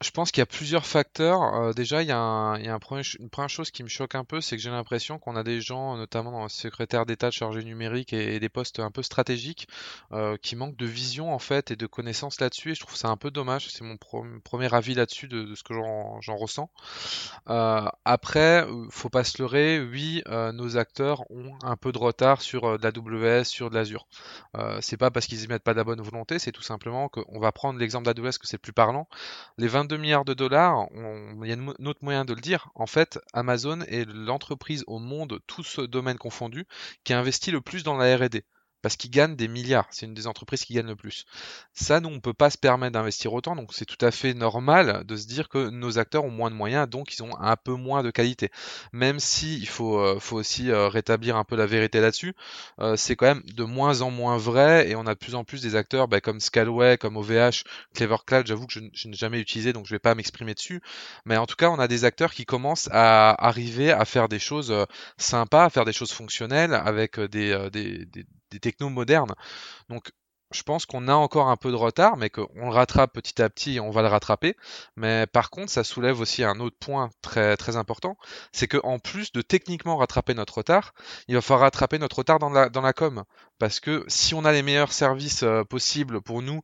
je 0.01 0.11
pense 0.11 0.31
qu'il 0.31 0.41
y 0.41 0.43
a 0.43 0.47
plusieurs 0.47 0.87
facteurs. 0.87 1.43
Euh, 1.55 1.73
déjà, 1.73 2.03
il 2.03 2.09
y 2.09 2.13
a, 2.13 2.19
un, 2.19 2.57
une 2.57 2.79
première 2.79 3.49
chose 3.49 3.71
qui 3.71 3.83
me 3.83 3.89
choque 3.89 4.15
un 4.15 4.25
peu, 4.25 4.41
c'est 4.41 4.57
que 4.57 4.63
j'ai 4.63 4.71
l'impression 4.71 5.19
qu'on 5.19 5.37
a 5.37 5.43
des 5.43 5.61
gens, 5.61 5.97
notamment 5.97 6.33
dans 6.33 6.43
le 6.43 6.49
secrétaire 6.49 7.07
d'État 7.07 7.31
chargé 7.31 7.65
numérique 7.65 8.13
et, 8.13 8.39
des 8.41 8.49
postes 8.49 8.81
un 8.81 8.91
peu 8.91 9.03
stratégiques, 9.03 9.69
euh, 10.13 10.37
qui 10.43 10.57
manquent 10.57 10.77
de 10.77 10.87
vision 10.87 11.33
en 11.33 11.39
fait 11.39 11.71
et 11.71 11.77
de 11.77 11.87
connaissances 11.87 12.41
là-dessus. 12.41 12.73
Et 12.73 12.75
je 12.75 12.81
trouve 12.81 12.97
ça 12.97 13.09
un 13.09 13.17
peu 13.17 13.31
dommage. 13.31 13.69
C'est 13.71 13.85
mon 13.85 13.97
premier 13.97 14.75
avis 14.75 14.95
là-dessus 14.95 15.29
de, 15.29 15.45
de, 15.45 15.55
ce 15.55 15.63
que 15.63 15.75
j'en 15.75 16.37
ressens. 16.37 16.71
Euh, 17.49 17.87
après, 18.05 18.67
faut 18.91 19.09
pas 19.09 19.25
se 19.25 19.41
leurrer. 19.41 19.81
Oui, 19.81 20.23
euh, 20.29 20.53
nos 20.53 20.77
acteurs 20.77 21.31
ont 21.31 21.57
un 21.63 21.77
peu 21.77 21.93
de 21.93 21.99
retard 21.99 22.43
sur 22.43 22.65
euh, 22.65 22.79
de 22.79 22.83
la 22.83 22.91
WS, 22.91 23.45
sur 23.45 23.71
de 23.71 23.75
l'Azure. 23.75 24.07
c'est 24.81 24.97
pas 24.97 25.11
parce 25.11 25.27
qu'ils 25.27 25.43
y 25.43 25.49
mettent 25.49 25.63
pas 25.63 25.73
de 25.73 25.79
la 25.79 25.85
bonne 25.85 26.01
volonté, 26.01 26.39
c'est 26.39 26.53
tout 26.53 26.63
simplement 26.63 27.09
qu'on 27.09 27.39
va 27.41 27.53
prendre 27.53 27.79
l'exemple 27.79 28.13
d'AWS 28.13 28.39
que 28.39 28.47
c'est 28.47 28.57
le 28.57 28.63
plus 28.63 28.73
parlant. 28.73 29.09
Les 29.59 29.69
20 29.69 29.84
22 29.85 29.97
milliards 29.99 30.25
de 30.25 30.33
dollars, 30.33 30.87
il 30.95 31.47
y 31.47 31.53
a 31.53 31.57
un 31.57 31.87
autre 31.87 32.01
moyen 32.03 32.25
de 32.25 32.33
le 32.33 32.41
dire. 32.41 32.71
En 32.75 32.87
fait, 32.87 33.19
Amazon 33.35 33.83
est 33.83 34.09
l'entreprise 34.09 34.83
au 34.87 34.99
monde, 34.99 35.41
tout 35.47 35.63
ce 35.63 35.83
domaine 35.83 36.17
confondu, 36.17 36.67
qui 37.05 37.13
a 37.13 37.19
investi 37.19 37.51
le 37.51 37.61
plus 37.61 37.85
dans 37.85 37.97
la 37.97 38.17
R&D 38.17 38.45
parce 38.85 38.97
qu'ils 38.97 39.11
gagnent 39.11 39.35
des 39.35 39.49
milliards. 39.49 39.87
C'est 39.91 40.05
une 40.05 40.13
des 40.13 40.27
entreprises 40.27 40.67
qui 40.67 40.75
gagne 40.75 40.89
le 40.89 40.95
plus. 40.95 41.25
Ça, 41.73 42.01
nous, 42.01 42.11
on 42.11 42.21
peut 42.21 42.35
pas 42.35 42.51
se 42.51 42.59
permettre 42.59 42.93
d'investir 42.93 43.33
autant, 43.33 43.57
donc 43.57 43.73
c'est 43.73 43.87
tout 43.87 44.05
à 44.05 44.11
fait 44.11 44.35
normal 44.35 45.05
de 45.07 45.17
se 45.17 45.27
dire 45.27 45.49
que 45.49 45.71
nos 45.71 45.99
acteurs 45.99 46.23
ont 46.23 46.31
moins 46.31 46.51
de 46.51 46.55
moyens, 46.55 46.87
donc 46.87 47.15
ils 47.15 47.23
ont 47.23 47.35
un 47.41 47.57
peu 47.57 47.73
moins 47.73 48.03
de 48.03 48.11
qualité. 48.11 48.51
Même 48.93 49.21
si 49.21 49.57
il 49.57 49.67
faut, 49.67 49.99
euh, 49.99 50.21
faut 50.21 50.37
aussi 50.37 50.71
euh, 50.71 50.89
rétablir 50.89 51.37
un 51.37 51.45
peu 51.45 51.57
la 51.57 51.65
vérité 51.65 52.03
là-dessus, 52.03 52.35
euh, 52.79 52.95
c'est 52.95 53.17
quand 53.17 53.25
même 53.25 53.43
de 53.55 53.65
moins 53.65 54.03
en 54.03 54.11
moins 54.11 54.37
vrai, 54.37 54.87
et 54.91 54.97
on 54.97 55.07
a 55.07 55.15
de 55.15 55.19
plus 55.19 55.35
en 55.35 55.45
plus 55.45 55.63
des 55.63 55.77
acteurs 55.77 56.07
bah, 56.07 56.21
comme 56.21 56.39
Scalway, 56.39 56.99
comme 56.99 57.17
OVH, 57.17 57.65
Clever 57.95 58.17
Cloud, 58.27 58.47
j'avoue 58.47 58.67
que 58.67 58.75
je, 58.75 58.81
je 58.93 59.09
n'ai 59.09 59.17
jamais 59.17 59.41
utilisé, 59.41 59.73
donc 59.73 59.87
je 59.87 59.95
vais 59.95 59.99
pas 59.99 60.15
m'exprimer 60.15 60.53
dessus, 60.53 60.83
mais 61.25 61.39
en 61.39 61.47
tout 61.47 61.57
cas, 61.57 61.71
on 61.71 61.79
a 61.79 61.89
des 61.89 62.05
acteurs 62.05 62.35
qui 62.35 62.45
commencent 62.45 62.91
à 62.93 63.31
arriver 63.47 63.93
à 63.93 64.05
faire 64.05 64.29
des 64.29 64.39
choses 64.39 64.75
sympas, 65.17 65.65
à 65.65 65.71
faire 65.71 65.87
des 65.87 65.95
choses 65.95 66.13
fonctionnelles, 66.13 66.75
avec 66.75 67.19
des, 67.19 67.71
des, 67.73 68.05
des 68.05 68.27
des 68.55 68.61
technos 68.61 68.91
modernes. 68.91 69.35
Donc 69.89 70.11
je 70.53 70.63
pense 70.63 70.87
qu'on 70.87 71.09
a 71.09 71.15
encore 71.15 71.49
un 71.49 71.57
peu 71.57 71.71
de 71.71 71.77
retard, 71.77 72.17
mais 72.17 72.31
qu'on 72.31 72.49
le 72.55 72.71
rattrape 72.71 73.13
petit 73.13 73.43
à 73.43 73.51
petit 73.51 73.75
et 73.75 73.81
on 73.81 73.91
va 73.91 74.03
le 74.03 74.09
rattraper. 74.09 74.57
Mais 74.97 75.27
par 75.27 75.51
contre, 75.51 75.71
ça 75.71 75.85
soulève 75.85 76.21
aussi 76.21 76.45
un 76.45 76.61
autre 76.61 76.77
point 76.79 77.11
très, 77.23 77.57
très 77.57 77.77
important, 77.77 78.17
c'est 78.53 78.69
qu'en 78.69 78.99
plus 78.99 79.33
de 79.33 79.43
techniquement 79.43 79.97
rattraper 79.97 80.35
notre 80.35 80.59
retard, 80.59 80.95
il 81.29 81.35
va 81.35 81.41
falloir 81.41 81.63
rattraper 81.63 81.99
notre 81.99 82.19
retard 82.19 82.39
dans 82.39 82.51
la, 82.51 82.69
dans 82.69 82.83
la 82.83 82.93
com. 82.93 83.25
Parce 83.59 83.81
que 83.81 84.05
si 84.09 84.35
on 84.35 84.45
a 84.45 84.53
les 84.53 84.63
meilleurs 84.63 84.93
services 84.93 85.43
euh, 85.43 85.65
possibles 85.65 86.21
pour 86.23 86.43
nous, 86.43 86.63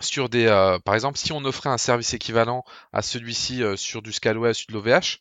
sur 0.00 0.28
des, 0.28 0.46
euh, 0.46 0.78
par 0.78 0.94
exemple, 0.94 1.18
si 1.18 1.32
on 1.32 1.44
offrait 1.44 1.70
un 1.70 1.78
service 1.78 2.14
équivalent 2.14 2.64
à 2.92 3.02
celui-ci 3.02 3.62
euh, 3.62 3.76
sur 3.76 4.02
du 4.02 4.12
Scalway, 4.12 4.54
sur 4.54 4.66
de 4.68 4.74
l'OVH, 4.74 5.18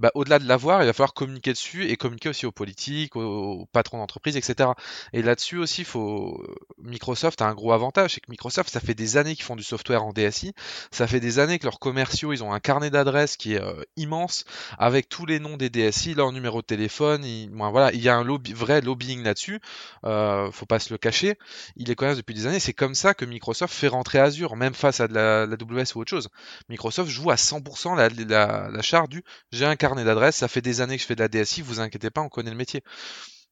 bah, 0.00 0.10
au-delà 0.14 0.38
de 0.38 0.48
l'avoir, 0.48 0.82
il 0.82 0.86
va 0.86 0.92
falloir 0.94 1.12
communiquer 1.12 1.52
dessus 1.52 1.86
et 1.86 1.96
communiquer 1.96 2.30
aussi 2.30 2.46
aux 2.46 2.52
politiques, 2.52 3.16
aux, 3.16 3.66
patrons 3.72 3.98
d'entreprise, 3.98 4.36
etc. 4.36 4.70
Et 5.12 5.22
là-dessus 5.22 5.58
aussi, 5.58 5.84
faut 5.84 6.42
Microsoft 6.78 7.42
a 7.42 7.46
un 7.46 7.54
gros 7.54 7.72
avantage, 7.72 8.14
c'est 8.14 8.20
que 8.20 8.30
Microsoft, 8.30 8.70
ça 8.70 8.80
fait 8.80 8.94
des 8.94 9.18
années 9.18 9.34
qu'ils 9.34 9.44
font 9.44 9.56
du 9.56 9.62
software 9.62 10.02
en 10.02 10.12
DSI, 10.12 10.54
ça 10.90 11.06
fait 11.06 11.20
des 11.20 11.38
années 11.38 11.58
que 11.58 11.64
leurs 11.64 11.78
commerciaux, 11.78 12.32
ils 12.32 12.42
ont 12.42 12.52
un 12.52 12.60
carnet 12.60 12.90
d'adresses 12.90 13.36
qui 13.36 13.54
est 13.54 13.60
euh, 13.60 13.82
immense 13.96 14.44
avec 14.78 15.08
tous 15.08 15.26
les 15.26 15.38
noms 15.38 15.56
des 15.56 15.68
DSI, 15.68 16.14
leur 16.14 16.32
numéro 16.32 16.62
de 16.62 16.66
téléphone, 16.66 17.24
il, 17.24 17.50
voilà, 17.50 17.92
il 17.92 18.00
y 18.00 18.08
a 18.08 18.16
un 18.16 18.24
lobby, 18.24 18.54
vrai 18.54 18.80
lobbying 18.80 19.22
là-dessus, 19.22 19.60
euh, 20.04 20.50
faut 20.50 20.66
pas 20.66 20.78
se 20.78 20.92
le 20.92 20.98
cacher. 20.98 21.36
Il 21.76 21.88
les 21.88 21.94
connaissent 21.94 22.16
depuis 22.16 22.34
des 22.34 22.46
années. 22.46 22.60
C'est 22.60 22.72
comme 22.72 22.94
ça 22.94 23.12
que 23.12 23.26
Microsoft 23.26 23.74
fait 23.74 23.88
rentrer 23.88 24.18
Azure, 24.18 24.56
même 24.56 24.74
face 24.74 25.00
à 25.00 25.08
de 25.08 25.14
la, 25.14 25.46
la 25.46 25.56
WS 25.56 25.94
ou 25.94 26.00
autre 26.00 26.10
chose. 26.10 26.28
Microsoft 26.68 27.10
joue 27.10 27.30
à 27.30 27.34
100% 27.34 27.96
la, 27.96 28.08
la, 28.08 28.70
la 28.70 28.82
charte 28.82 29.10
du 29.10 29.22
j'ai 29.52 29.66
un 29.66 29.76
carnet 29.76 29.89
carnet 29.90 30.04
d'adresse, 30.04 30.36
ça 30.36 30.48
fait 30.48 30.62
des 30.62 30.80
années 30.80 30.96
que 30.96 31.02
je 31.02 31.06
fais 31.06 31.16
de 31.16 31.20
la 31.20 31.28
DSI, 31.28 31.62
vous 31.62 31.80
inquiétez 31.80 32.10
pas, 32.10 32.20
on 32.20 32.28
connaît 32.28 32.50
le 32.50 32.56
métier. 32.56 32.82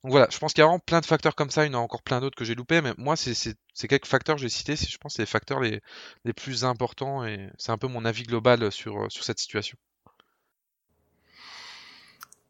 Donc 0.05 0.13
voilà, 0.13 0.29
je 0.31 0.39
pense 0.39 0.53
qu'il 0.53 0.63
y 0.63 0.65
a 0.65 0.67
vraiment 0.67 0.79
plein 0.79 1.01
de 1.01 1.07
facteurs 1.07 1.35
comme 1.35 1.51
ça, 1.51 1.67
il 1.67 1.73
y 1.73 1.75
en 1.75 1.79
a 1.79 1.83
encore 1.83 2.03
plein 2.03 2.21
d'autres 2.21 2.37
que 2.37 2.45
j'ai 2.45 2.55
loupés, 2.55 2.81
mais 2.81 2.93
moi, 2.97 3.17
c'est 3.17 3.57
quelques 3.89 4.07
facteurs 4.07 4.37
que 4.37 4.43
j'ai 4.43 4.49
cités, 4.49 4.77
je 4.77 4.99
pense 4.99 5.19
les 5.19 5.27
facteurs 5.27 5.59
les, 5.61 5.81
les 6.25 6.33
plus 6.33 6.65
importants, 6.65 7.25
et 7.25 7.51
c'est 7.59 7.73
un 7.73 7.79
peu 7.79 7.89
mon 7.89 8.05
avis 8.05 8.23
global 8.23 8.71
sur, 8.71 9.11
sur 9.11 9.25
cette 9.25 9.41
situation. 9.41 9.77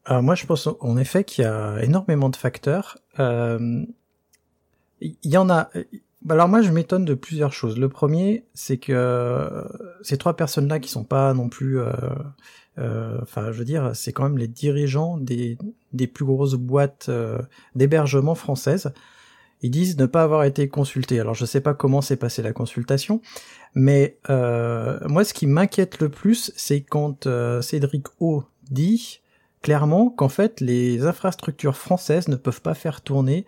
Alors 0.04 0.22
moi, 0.22 0.34
je 0.34 0.46
pense 0.46 0.68
en 0.80 0.96
effet 0.96 1.24
qu'il 1.24 1.44
y 1.44 1.46
a 1.46 1.82
énormément 1.82 2.30
de 2.30 2.36
facteurs. 2.36 2.98
Euh, 3.18 3.84
il 5.00 5.16
y 5.22 5.36
en 5.36 5.50
a. 5.50 5.68
Alors 6.30 6.48
moi, 6.48 6.62
je 6.62 6.70
m'étonne 6.70 7.04
de 7.04 7.14
plusieurs 7.14 7.52
choses. 7.52 7.78
Le 7.78 7.90
premier, 7.90 8.46
c'est 8.54 8.78
que 8.78 9.64
ces 10.02 10.16
trois 10.16 10.34
personnes-là 10.34 10.80
qui 10.80 10.88
sont 10.88 11.04
pas 11.04 11.34
non 11.34 11.50
plus 11.50 11.78
euh, 11.78 11.90
euh, 11.90 12.14
enfin, 13.22 13.52
je 13.52 13.58
veux 13.58 13.64
dire, 13.64 13.90
c'est 13.94 14.12
quand 14.12 14.24
même 14.24 14.38
les 14.38 14.48
dirigeants 14.48 15.16
des, 15.18 15.58
des 15.92 16.06
plus 16.06 16.24
grosses 16.24 16.54
boîtes 16.54 17.06
euh, 17.08 17.38
d'hébergement 17.74 18.34
françaises. 18.34 18.92
Ils 19.62 19.70
disent 19.70 19.96
ne 19.98 20.06
pas 20.06 20.22
avoir 20.22 20.44
été 20.44 20.68
consultés. 20.68 21.18
Alors, 21.18 21.34
je 21.34 21.44
sais 21.44 21.60
pas 21.60 21.74
comment 21.74 22.00
s'est 22.00 22.16
passée 22.16 22.42
la 22.42 22.52
consultation, 22.52 23.20
mais 23.74 24.18
euh, 24.30 24.98
moi, 25.08 25.24
ce 25.24 25.34
qui 25.34 25.46
m'inquiète 25.46 26.00
le 26.00 26.08
plus, 26.08 26.52
c'est 26.56 26.80
quand 26.82 27.28
Cédric 27.60 28.06
O 28.20 28.44
dit 28.70 29.20
clairement 29.60 30.10
qu'en 30.10 30.28
fait, 30.28 30.60
les 30.60 31.04
infrastructures 31.04 31.76
françaises 31.76 32.28
ne 32.28 32.36
peuvent 32.36 32.62
pas 32.62 32.74
faire 32.74 33.00
tourner 33.00 33.46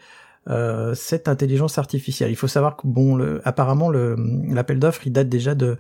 cette 0.95 1.29
intelligence 1.29 1.79
artificielle. 1.79 2.33
Il 2.33 2.37
faut 2.37 2.49
savoir 2.49 2.77
que 2.77 2.89
bon, 2.89 3.15
le, 3.15 3.41
apparemment, 3.45 3.89
l'appel 3.89 4.81
d'offres, 4.81 5.07
il 5.07 5.13
date 5.13 5.29
déjà 5.29 5.55
de 5.55 5.79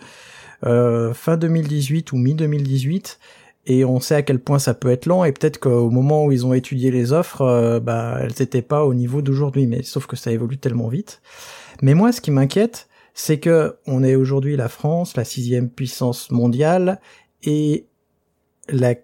fin 0.63 1.37
2018 1.37 2.13
ou 2.13 2.17
mi 2.19 2.37
2018 2.37 3.19
et 3.67 3.85
on 3.85 4.01
sait 4.01 4.15
à 4.15 4.23
quel 4.23 4.41
point 4.41 4.59
ça 4.59 4.75
peut 4.75 4.91
être 4.91 5.07
lent 5.07 5.25
et 5.25 5.33
peut-être 5.33 5.59
qu'au 5.59 5.91
moment 5.91 6.25
où 6.25 6.33
ils 6.33 6.47
ont 6.47 6.55
étudié 6.55 6.91
les 6.91 7.13
offres, 7.13 7.43
euh, 7.43 7.81
bah 7.81 8.19
elles 8.21 8.33
n'étaient 8.41 8.63
pas 8.63 8.85
au 8.85 8.95
niveau 8.95 9.23
d'aujourd'hui, 9.23 9.67
mais 9.67 9.83
sauf 9.83 10.07
que 10.07 10.17
ça 10.17 10.33
évolue 10.33 10.59
tellement 10.59 10.89
vite. 10.89 11.21
Mais 11.83 11.95
moi, 11.95 12.13
ce 12.13 12.21
qui 12.21 12.31
m'inquiète, 12.31 12.89
c'est 13.15 13.39
que 13.39 13.77
on 13.87 14.03
est 14.03 14.15
aujourd'hui 14.15 14.57
la 14.57 14.69
France, 14.69 15.17
la 15.17 15.25
sixième 15.25 15.69
puissance 15.69 16.31
mondiale 16.31 17.01
et 17.43 17.87
la, 18.69 18.95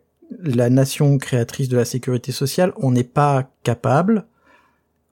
nation 0.70 1.18
créatrice 1.18 1.68
de 1.68 1.76
la 1.76 1.84
sécurité 1.84 2.32
sociale, 2.32 2.72
on 2.76 2.92
n'est 2.92 3.04
pas 3.04 3.50
capable, 3.62 4.26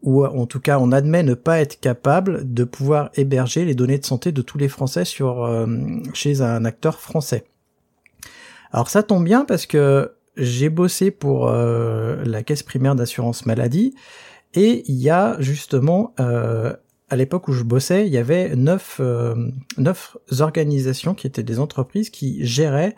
ou 0.02 0.24
en 0.24 0.46
tout 0.46 0.60
cas 0.60 0.78
on 0.78 0.92
admet 0.92 1.22
ne 1.22 1.34
pas 1.34 1.60
être 1.60 1.80
capable 1.80 2.52
de 2.52 2.64
pouvoir 2.64 3.10
héberger 3.14 3.64
les 3.64 3.74
données 3.74 3.98
de 3.98 4.04
santé 4.04 4.32
de 4.32 4.42
tous 4.42 4.58
les 4.58 4.68
Français 4.68 5.04
sur 5.04 5.44
euh, 5.44 5.66
chez 6.12 6.40
un 6.40 6.64
acteur 6.64 7.00
français. 7.00 7.44
Alors 8.74 8.90
ça 8.90 9.04
tombe 9.04 9.22
bien 9.22 9.44
parce 9.44 9.66
que 9.66 10.16
j'ai 10.36 10.68
bossé 10.68 11.12
pour 11.12 11.46
euh, 11.46 12.24
la 12.24 12.42
caisse 12.42 12.64
primaire 12.64 12.96
d'assurance 12.96 13.46
maladie 13.46 13.94
et 14.52 14.82
il 14.90 14.96
y 14.96 15.10
a 15.10 15.36
justement 15.38 16.12
euh, 16.18 16.74
à 17.08 17.14
l'époque 17.14 17.46
où 17.46 17.52
je 17.52 17.62
bossais, 17.62 18.04
il 18.08 18.12
y 18.12 18.18
avait 18.18 18.56
neuf, 18.56 18.96
euh, 18.98 19.36
neuf 19.78 20.16
organisations 20.40 21.14
qui 21.14 21.28
étaient 21.28 21.44
des 21.44 21.60
entreprises 21.60 22.10
qui 22.10 22.44
géraient 22.44 22.96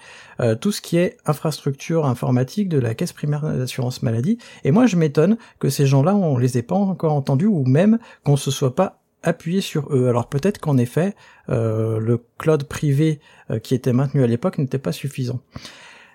tout 0.63 0.73
ce 0.73 0.81
qui 0.81 0.97
est 0.97 1.19
infrastructure 1.27 2.07
informatique 2.07 2.71
de 2.71 2.79
la 2.79 2.95
caisse 2.95 3.13
primaire 3.13 3.43
d'assurance 3.43 4.03
maladie. 4.03 4.39
Et 4.65 4.71
moi, 4.71 4.87
je 4.87 4.97
m'étonne 4.97 5.37
que 5.59 5.69
ces 5.69 5.85
gens-là, 5.85 6.17
on 6.17 6.39
les 6.39 6.57
ait 6.57 6.63
pas 6.63 6.75
encore 6.75 7.13
entendus 7.13 7.47
ou 7.47 7.65
même 7.65 7.99
qu'on 8.25 8.37
se 8.37 8.51
soit 8.51 8.75
pas 8.75 9.03
appuyer 9.27 9.61
sur 9.61 9.95
eux. 9.95 10.09
Alors 10.09 10.29
peut-être 10.29 10.59
qu'en 10.59 10.79
effet, 10.79 11.15
euh, 11.49 11.99
le 11.99 12.23
cloud 12.39 12.65
privé 12.65 13.21
euh, 13.51 13.59
qui 13.59 13.75
était 13.75 13.93
maintenu 13.93 14.23
à 14.23 14.27
l'époque 14.27 14.59
n'était 14.59 14.79
pas 14.79 14.93
suffisant. 14.93 15.41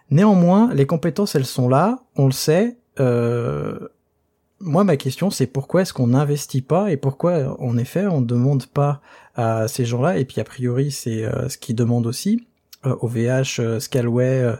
Néanmoins, 0.10 0.74
les 0.74 0.86
compétences, 0.86 1.36
elles 1.36 1.46
sont 1.46 1.70
là, 1.70 2.04
on 2.16 2.26
le 2.26 2.32
sait. 2.32 2.78
Euh, 3.00 3.80
moi, 4.60 4.84
ma 4.84 4.98
question, 4.98 5.30
c'est 5.30 5.48
pourquoi 5.48 5.82
est-ce 5.82 5.94
qu'on 5.94 6.08
n'investit 6.08 6.62
pas 6.62 6.92
et 6.92 6.98
pourquoi, 6.98 7.62
en 7.62 7.78
effet, 7.78 8.06
on 8.08 8.22
ne 8.22 8.26
demande 8.26 8.66
pas 8.68 9.02
à 9.36 9.68
ces 9.68 9.86
gens-là, 9.86 10.18
et 10.18 10.26
puis 10.26 10.40
a 10.40 10.44
priori, 10.44 10.92
c'est 10.92 11.26
ce 11.50 11.58
qu'ils 11.58 11.76
demandent 11.76 12.06
aussi, 12.06 12.46
OVH, 12.84 13.80
Scalway 13.80 14.56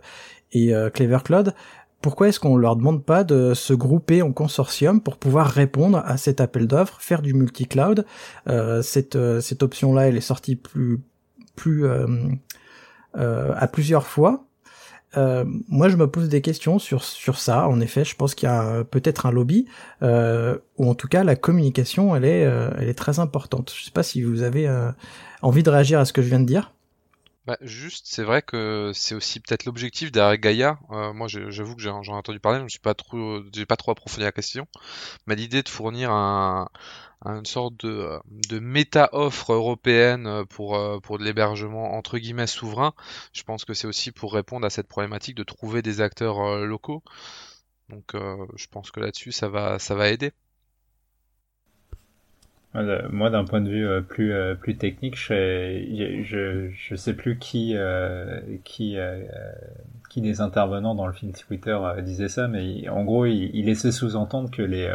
et 0.54 0.74
Clever 0.94 1.20
Cloud, 1.24 1.54
pourquoi 2.02 2.30
est-ce 2.30 2.40
qu'on 2.40 2.58
leur 2.58 2.76
demande 2.76 3.04
pas 3.06 3.24
de 3.24 3.54
se 3.54 3.74
grouper 3.74 4.22
en 4.22 4.32
consortium 4.32 5.02
pour 5.02 5.18
pouvoir 5.18 5.48
répondre 5.48 6.02
à 6.06 6.18
cet 6.18 6.42
appel 6.42 6.68
d'offres, 6.68 7.00
faire 7.00 7.22
du 7.22 7.34
multi-cloud? 7.34 8.06
Euh, 8.48 8.82
Cette, 8.82 9.16
euh, 9.16 9.40
cette 9.40 9.64
option-là, 9.64 10.08
elle 10.08 10.18
est 10.18 10.22
sortie 10.22 10.56
plus, 10.56 11.00
plus 11.56 11.86
euh, 11.86 12.08
à 13.16 13.68
plusieurs 13.68 14.08
fois. 14.08 14.46
Moi, 15.16 15.90
je 15.90 15.98
me 15.98 16.08
pose 16.08 16.30
des 16.30 16.42
questions 16.42 16.80
sur 16.80 17.04
sur 17.04 17.38
ça. 17.38 17.68
En 17.68 17.82
effet, 17.82 18.06
je 18.06 18.16
pense 18.16 18.34
qu'il 18.34 18.48
y 18.48 18.52
a 18.52 18.86
peut-être 18.86 19.26
un 19.26 19.32
lobby, 19.32 19.68
ou 20.02 20.90
en 20.90 20.96
tout 20.96 21.10
cas 21.10 21.26
la 21.26 21.36
communication, 21.36 22.16
elle 22.16 22.24
est 22.24 22.40
elle 22.80 22.88
est 22.88 22.98
très 22.98 23.20
importante. 23.20 23.74
Je 23.78 23.84
sais 23.84 23.92
pas 23.92 24.04
si 24.04 24.24
vous 24.24 24.42
avez 24.42 24.74
envie 25.42 25.64
de 25.64 25.70
réagir 25.70 26.00
à 26.00 26.06
ce 26.06 26.14
que 26.14 26.22
je 26.22 26.30
viens 26.30 26.40
de 26.40 26.46
dire. 26.46 26.74
Bah, 27.46 27.58
juste, 27.62 28.06
c'est 28.08 28.24
vrai 28.24 28.44
que 28.44 28.92
c'est 28.94 29.16
aussi 29.16 29.40
peut-être 29.40 29.66
l'objectif 29.66 30.12
derrière 30.12 30.38
Gaïa. 30.38 30.80
Euh, 30.92 31.12
moi, 31.12 31.28
j'avoue 31.28 31.76
que 31.76 31.82
j'en 31.82 32.04
ai 32.04 32.10
entendu 32.12 32.40
parler, 32.40 32.60
je 32.60 32.64
ne 32.66 32.70
suis 32.70 32.80
pas 32.80 32.94
trop, 32.94 33.42
j'ai 33.54 33.66
pas 33.66 33.78
trop 33.78 33.92
approfondi 33.92 34.24
la 34.24 34.32
question. 34.32 34.68
Mais 35.28 35.36
l'idée 35.36 35.64
de 35.64 35.70
fournir 35.70 36.12
un, 36.12 36.70
une 37.26 37.46
sorte 37.46 37.78
de, 37.86 38.20
de 38.50 38.60
méta-offre 38.60 39.54
européenne 39.54 40.46
pour, 40.50 40.76
euh, 40.76 41.00
pour 41.00 41.18
de 41.20 41.24
l'hébergement 41.26 41.94
entre 41.96 42.20
guillemets 42.20 42.48
souverain, 42.48 42.94
je 43.34 43.44
pense 43.44 43.66
que 43.66 43.74
c'est 43.74 43.88
aussi 43.88 44.12
pour 44.12 44.34
répondre 44.34 44.66
à 44.68 44.70
cette 44.72 44.88
problématique 44.88 45.36
de 45.36 45.44
trouver 45.44 45.82
des 45.82 46.02
acteurs 46.02 46.40
euh, 46.42 46.66
locaux. 46.66 47.04
Donc, 47.90 48.14
je 48.56 48.68
pense 48.68 48.92
que 48.92 49.02
là-dessus, 49.02 49.32
ça 49.34 49.50
va, 49.50 49.78
ça 49.80 49.96
va 49.96 50.10
aider. 50.10 50.32
Moi, 52.74 53.30
d'un 53.30 53.44
point 53.44 53.60
de 53.60 53.70
vue 53.70 53.86
euh, 53.86 54.00
plus 54.00 54.34
euh, 54.34 54.56
plus 54.56 54.78
technique, 54.78 55.18
je 55.18 56.24
je 56.24 56.70
je 56.74 56.96
sais 56.96 57.14
plus 57.14 57.38
qui 57.38 57.74
euh, 57.76 58.40
qui 58.64 58.98
qui 60.10 60.22
des 60.22 60.40
intervenants 60.42 60.96
dans 60.96 61.08
le 61.08 61.14
film 61.14 61.34
Twitter 61.34 61.78
disait 62.02 62.30
ça, 62.30 62.48
mais 62.48 62.88
en 62.90 63.04
gros, 63.04 63.26
il, 63.26 63.66
laissait 63.66 63.92
sous-entendre 63.92 64.50
que 64.52 64.62
les 64.62 64.90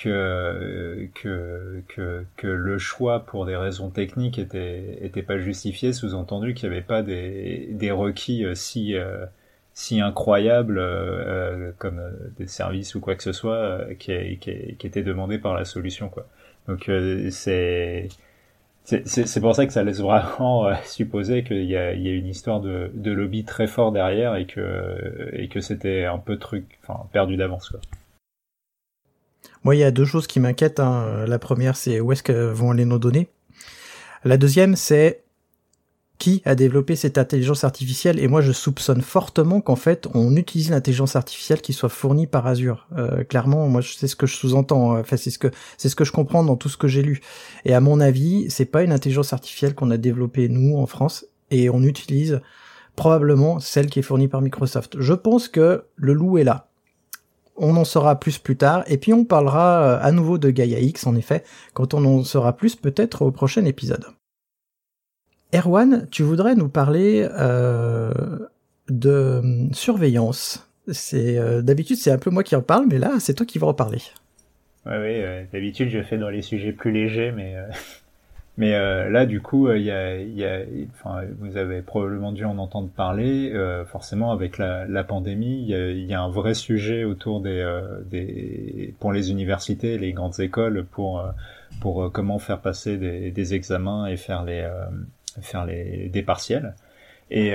que, 0.00 1.08
que, 1.14 1.82
que, 1.88 2.24
que 2.36 2.46
le 2.46 2.78
choix 2.78 3.26
pour 3.26 3.44
des 3.44 3.56
raisons 3.56 3.90
techniques 3.90 4.38
était, 4.38 4.98
était 5.02 5.22
pas 5.22 5.38
justifié, 5.38 5.92
sous-entendu 5.92 6.54
qu'il 6.54 6.70
n'y 6.70 6.76
avait 6.76 6.84
pas 6.84 7.02
des, 7.02 7.68
des 7.72 7.90
requis 7.90 8.44
euh, 8.44 8.54
si, 8.54 8.94
euh, 8.94 9.26
si 9.74 10.00
incroyables 10.00 10.78
euh, 10.78 11.72
comme 11.78 12.00
des 12.38 12.46
services 12.46 12.94
ou 12.94 13.00
quoi 13.00 13.14
que 13.14 13.22
ce 13.22 13.32
soit 13.32 13.80
qui, 13.98 14.38
qui, 14.38 14.74
qui 14.78 14.86
étaient 14.86 15.02
demandés 15.02 15.38
par 15.38 15.54
la 15.54 15.66
solution. 15.66 16.08
Quoi. 16.08 16.26
Donc 16.68 16.90
c'est 17.30 18.08
c'est 18.84 19.40
pour 19.40 19.54
ça 19.54 19.66
que 19.66 19.72
ça 19.72 19.84
laisse 19.84 20.00
vraiment 20.00 20.74
supposer 20.84 21.44
qu'il 21.44 21.64
y 21.64 21.76
a, 21.76 21.94
y 21.94 22.08
a 22.08 22.12
une 22.12 22.26
histoire 22.26 22.60
de, 22.60 22.90
de 22.92 23.12
lobby 23.12 23.44
très 23.44 23.66
fort 23.66 23.92
derrière 23.92 24.34
et 24.34 24.46
que, 24.46 25.30
et 25.32 25.48
que 25.48 25.60
c'était 25.60 26.06
un 26.06 26.18
peu 26.18 26.38
truc, 26.38 26.78
enfin, 26.82 27.06
perdu 27.12 27.36
d'avance, 27.36 27.68
quoi. 27.68 27.80
Moi, 29.62 29.76
il 29.76 29.78
y 29.78 29.84
a 29.84 29.90
deux 29.90 30.06
choses 30.06 30.26
qui 30.26 30.40
m'inquiètent. 30.40 30.80
Hein. 30.80 31.26
La 31.26 31.38
première, 31.38 31.76
c'est 31.76 32.00
où 32.00 32.12
est-ce 32.12 32.22
que 32.22 32.50
vont 32.50 32.70
aller 32.70 32.86
nos 32.86 32.98
données. 32.98 33.28
La 34.24 34.36
deuxième, 34.38 34.74
c'est 34.74 35.22
qui 36.20 36.42
a 36.44 36.54
développé 36.54 36.94
cette 36.94 37.16
intelligence 37.18 37.64
artificielle 37.64 38.20
et 38.20 38.28
moi 38.28 38.42
je 38.42 38.52
soupçonne 38.52 39.00
fortement 39.00 39.60
qu'en 39.62 39.74
fait 39.74 40.06
on 40.14 40.36
utilise 40.36 40.70
l'intelligence 40.70 41.16
artificielle 41.16 41.62
qui 41.62 41.72
soit 41.72 41.88
fournie 41.88 42.26
par 42.28 42.46
Azure. 42.46 42.86
Euh, 42.96 43.24
clairement, 43.24 43.66
moi 43.68 43.80
sais 43.80 44.06
ce 44.06 44.14
que 44.14 44.26
je 44.26 44.36
sous-entends. 44.36 44.98
Enfin 44.98 45.16
c'est 45.16 45.30
ce 45.30 45.38
que 45.38 45.48
c'est 45.78 45.88
ce 45.88 45.96
que 45.96 46.04
je 46.04 46.12
comprends 46.12 46.44
dans 46.44 46.56
tout 46.56 46.68
ce 46.68 46.76
que 46.76 46.88
j'ai 46.88 47.02
lu. 47.02 47.22
Et 47.64 47.72
à 47.74 47.80
mon 47.80 48.00
avis, 48.00 48.50
c'est 48.50 48.66
pas 48.66 48.82
une 48.82 48.92
intelligence 48.92 49.32
artificielle 49.32 49.74
qu'on 49.74 49.90
a 49.90 49.96
développée 49.96 50.48
nous 50.50 50.76
en 50.76 50.86
France 50.86 51.24
et 51.50 51.70
on 51.70 51.82
utilise 51.82 52.40
probablement 52.96 53.58
celle 53.58 53.86
qui 53.86 54.00
est 54.00 54.02
fournie 54.02 54.28
par 54.28 54.42
Microsoft. 54.42 55.00
Je 55.00 55.14
pense 55.14 55.48
que 55.48 55.84
le 55.96 56.12
loup 56.12 56.36
est 56.36 56.44
là. 56.44 56.68
On 57.56 57.76
en 57.76 57.84
saura 57.84 58.20
plus 58.20 58.38
plus 58.38 58.56
tard, 58.56 58.84
et 58.86 58.98
puis 58.98 59.12
on 59.12 59.24
parlera 59.24 59.82
euh, 59.82 59.98
à 60.02 60.12
nouveau 60.12 60.38
de 60.38 60.50
Gaia 60.50 60.80
X, 60.80 61.06
en 61.06 61.14
effet, 61.14 61.44
quand 61.74 61.94
on 61.94 62.04
en 62.04 62.24
saura 62.24 62.56
plus 62.56 62.76
peut-être 62.76 63.22
au 63.22 63.30
prochain 63.30 63.64
épisode. 63.64 64.04
Erwan, 65.54 66.06
tu 66.10 66.22
voudrais 66.22 66.54
nous 66.54 66.68
parler 66.68 67.28
euh, 67.38 68.12
de 68.88 69.10
euh, 69.10 69.68
surveillance. 69.72 70.66
C'est 70.92 71.38
d'habitude 71.62 71.96
c'est 71.96 72.10
un 72.10 72.18
peu 72.18 72.30
moi 72.30 72.42
qui 72.42 72.56
en 72.56 72.62
parle, 72.62 72.86
mais 72.88 72.98
là 72.98 73.12
c'est 73.20 73.34
toi 73.34 73.46
qui 73.46 73.58
vas 73.58 73.68
en 73.68 73.74
parler. 73.74 74.00
Oui, 74.86 74.94
oui, 74.98 75.22
d'habitude 75.52 75.90
je 75.90 76.02
fais 76.02 76.18
dans 76.18 76.30
les 76.30 76.42
sujets 76.42 76.72
plus 76.72 76.90
légers, 76.90 77.32
mais 77.32 77.54
mais 78.60 78.74
euh, 78.74 79.08
là, 79.08 79.24
du 79.24 79.40
coup, 79.40 79.68
euh, 79.68 79.78
il 79.78 79.84
y 79.84 79.90
a, 79.90 80.18
y 80.18 80.44
a, 80.44 80.60
enfin, 80.92 81.22
vous 81.38 81.56
avez 81.56 81.80
probablement 81.80 82.30
dû 82.30 82.44
en 82.44 82.58
entendre 82.58 82.90
parler. 82.90 83.50
Euh, 83.54 83.86
forcément, 83.86 84.32
avec 84.32 84.58
la, 84.58 84.86
la 84.86 85.02
pandémie, 85.02 85.64
il 85.66 86.04
y 86.04 86.12
a, 86.12 86.20
un 86.20 86.28
vrai 86.28 86.52
sujet 86.52 87.04
autour 87.04 87.40
des, 87.40 87.64
des, 88.10 88.94
pour 89.00 89.12
les 89.12 89.30
universités, 89.30 89.96
les 89.96 90.12
grandes 90.12 90.40
écoles, 90.40 90.84
pour 90.84 91.24
pour 91.80 92.12
comment 92.12 92.38
faire 92.38 92.60
passer 92.60 92.98
des, 92.98 93.30
des 93.30 93.54
examens 93.54 94.06
et 94.06 94.18
faire 94.18 94.44
les 94.44 94.68
faire 95.42 95.66
les 95.66 96.08
des 96.08 96.22
partiels. 96.22 96.74
Et, 97.32 97.52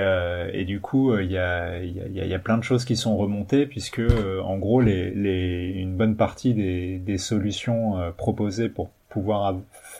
et 0.53 0.63
du 0.63 0.79
coup, 0.79 1.17
il 1.17 1.29
y 1.29 1.37
a, 1.37 1.83
y, 1.83 1.99
a, 2.21 2.25
y 2.25 2.33
a 2.33 2.39
plein 2.39 2.57
de 2.57 2.63
choses 2.63 2.85
qui 2.85 2.95
sont 2.95 3.17
remontées 3.17 3.65
puisque, 3.65 4.01
en 4.41 4.57
gros, 4.57 4.79
les, 4.79 5.11
les, 5.11 5.73
une 5.75 5.97
bonne 5.97 6.15
partie 6.15 6.53
des, 6.53 6.97
des 6.97 7.17
solutions 7.17 8.13
proposées 8.15 8.69
pour 8.69 8.89
pouvoir 9.15 9.55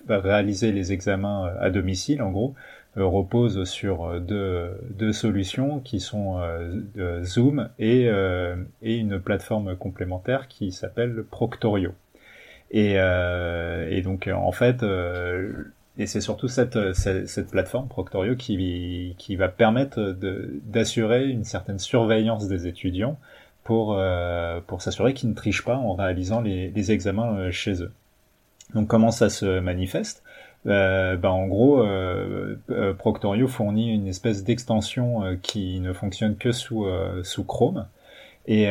réaliser 0.10 0.74
les 0.74 0.92
examens 0.92 1.48
euh, 1.48 1.56
à 1.62 1.70
domicile, 1.70 2.22
en 2.22 2.32
gros, 2.32 2.54
euh, 2.98 3.06
repose 3.06 3.64
sur 3.64 4.06
euh, 4.06 4.20
deux, 4.20 4.78
deux, 4.90 5.14
solutions 5.14 5.80
qui 5.80 6.02
sont 6.02 6.42
Zoom 7.24 7.70
et, 7.80 8.10
et, 8.82 8.98
une 8.98 9.20
plateforme 9.20 9.76
complémentaire 9.78 10.50
qui 10.50 10.72
s'appelle 10.74 11.24
Proctorio. 11.24 11.94
Et, 12.72 12.96
et, 12.96 14.02
donc 14.02 14.28
en 14.28 14.52
fait, 14.52 14.84
et 15.98 16.08
c'est 16.08 16.22
surtout 16.22 16.48
cette, 16.48 16.94
cette, 16.94 17.28
cette, 17.28 17.50
plateforme 17.50 17.88
Proctorio 17.88 18.36
qui, 18.36 19.16
qui 19.18 19.36
va 19.36 19.48
permettre 19.48 20.16
d'assurer 20.66 21.28
une 21.30 21.44
certaine 21.44 21.80
surveillance 21.80 22.48
des 22.48 22.68
étudiants 22.68 23.18
pour, 23.64 24.00
pour 24.68 24.82
s'assurer 24.82 25.14
qu'ils 25.14 25.30
ne 25.30 25.36
trichent 25.36 25.64
pas 25.64 25.78
en 25.78 25.94
réalisant 25.94 26.42
les, 26.42 26.70
les 26.70 26.92
examens 26.92 27.50
chez 27.52 27.82
eux. 27.82 27.92
Donc 28.74 28.88
comment 28.88 29.12
ça 29.12 29.30
se 29.30 29.60
manifeste? 29.60 30.24
Euh, 30.68 31.16
ben, 31.16 31.30
en 31.30 31.48
gros, 31.48 31.82
euh, 31.82 32.60
euh, 32.72 32.94
Proctorio 32.94 33.48
fournit 33.48 33.94
une 33.94 34.08
espèce 34.08 34.44
d'extension 34.44 35.24
euh, 35.24 35.36
qui 35.36 35.80
ne 35.80 35.94
fonctionne 35.94 36.36
que 36.38 36.52
sous, 36.52 36.88
sous 37.24 37.44
Chrome 37.44 37.88
et, 38.48 38.70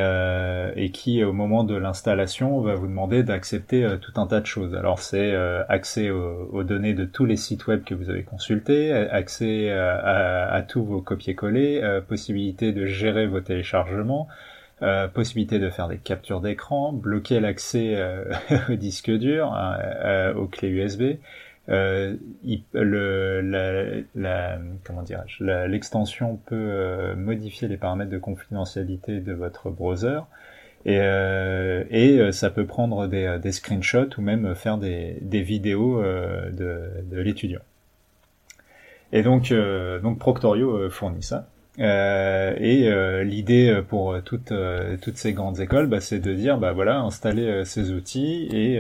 et 0.77 0.91
qui, 0.91 1.25
au 1.25 1.33
moment 1.33 1.65
de 1.65 1.75
l'installation, 1.75 2.61
va 2.61 2.75
vous 2.75 2.87
demander 2.87 3.23
d'accepter 3.23 3.87
tout 4.01 4.13
un 4.21 4.27
tas 4.27 4.41
de 4.41 4.47
choses. 4.47 4.75
Alors 4.75 4.99
c'est 4.99 5.35
accès 5.69 6.11
aux, 6.11 6.63
données 6.63 6.95
de 6.95 7.05
tous 7.05 7.25
les 7.25 7.37
sites 7.37 7.67
web 7.67 7.83
que 7.85 7.95
vous 7.95 8.11
avez 8.11 8.23
consultés, 8.23 8.93
accès 8.93 9.73
à, 9.73 10.53
à 10.53 10.63
tous 10.63 10.85
vos 10.85 11.01
copier-coller, 11.01 12.01
possibilité 12.09 12.73
de 12.73 12.87
gérer 12.87 13.27
vos 13.27 13.41
téléchargements, 13.41 14.29
euh, 14.83 15.07
possibilité 15.07 15.61
de 15.61 15.71
faire 15.71 15.87
des 15.87 15.99
captures 15.99 16.41
d'écran, 16.41 16.93
bloquer 16.93 17.39
l'accès 17.39 17.95
euh, 17.95 18.25
au 18.69 18.75
disque 18.75 19.11
dur, 19.11 19.55
euh, 19.57 20.35
aux 20.35 20.47
clés 20.47 20.69
USB. 20.69 21.19
Euh, 21.71 22.17
comment 24.85 25.03
dirais-je, 25.03 25.45
l'extension 25.67 26.37
peut 26.37 27.15
modifier 27.17 27.69
les 27.69 27.77
paramètres 27.77 28.11
de 28.11 28.19
confidentialité 28.19 29.21
de 29.21 29.33
votre 29.33 29.71
browser 29.71 30.21
et, 30.85 30.99
et 30.99 32.33
ça 32.33 32.51
peut 32.51 32.67
prendre 32.67 33.07
des, 33.07 33.53
screenshots 33.53 34.19
ou 34.19 34.21
même 34.21 34.55
faire 34.55 34.77
des, 34.77 35.19
vidéos 35.23 36.03
de, 36.03 37.19
l'étudiant. 37.19 37.63
Et 39.13 39.23
donc 39.23 39.55
Proctorio 40.19 40.91
fournit 40.91 41.23
ça. 41.23 41.49
Euh, 41.81 42.55
et 42.59 42.89
euh, 42.89 43.25
l'idée 43.25 43.83
pour 43.89 44.23
toutes 44.23 44.53
toutes 45.03 45.17
ces 45.17 45.33
grandes 45.33 45.61
écoles, 45.61 45.87
bah, 45.89 46.01
c'est 46.01 46.21
de 46.21 46.33
dire 46.33 46.59
bah 46.59 46.73
voilà, 46.73 47.01
installez 47.01 47.65
ces 47.65 47.91
outils 47.93 48.49
et 48.53 48.75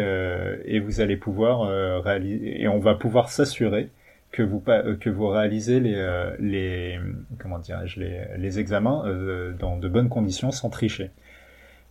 et 0.65 0.81
vous 0.81 1.01
allez 1.01 1.17
pouvoir 1.17 2.03
réaliser 2.03 2.63
et 2.63 2.69
on 2.69 2.79
va 2.79 2.95
pouvoir 2.95 3.31
s'assurer 3.31 3.91
que 4.31 4.43
vous 4.43 4.61
que 5.01 5.11
vous 5.11 5.29
réalisez 5.29 5.81
les 5.81 6.35
les 6.39 6.99
comment 7.39 7.59
dirais-je 7.59 8.01
les 8.01 8.21
les 8.39 8.59
examens 8.61 9.05
dans 9.59 9.77
de 9.77 9.89
bonnes 9.89 10.09
conditions 10.09 10.51
sans 10.53 10.71
tricher. 10.71 11.11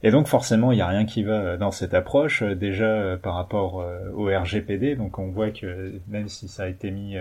Et 0.06 0.12
donc 0.12 0.28
forcément, 0.28 0.74
il 0.74 0.76
n'y 0.76 0.82
a 0.82 0.88
rien 0.88 1.06
qui 1.06 1.24
va 1.24 1.56
dans 1.56 1.72
cette 1.72 1.94
approche. 1.94 2.44
Euh, 2.44 2.56
déjà 2.56 2.86
euh, 2.86 3.18
par 3.18 3.36
rapport 3.36 3.82
euh, 3.82 4.10
au 4.14 4.26
RGPD, 4.26 4.96
donc 4.98 5.18
on 5.18 5.30
voit 5.30 5.52
que 5.52 5.94
même 6.10 6.28
si 6.28 6.50
ça 6.50 6.64
a 6.64 6.68
été 6.68 6.92
mis 6.92 7.16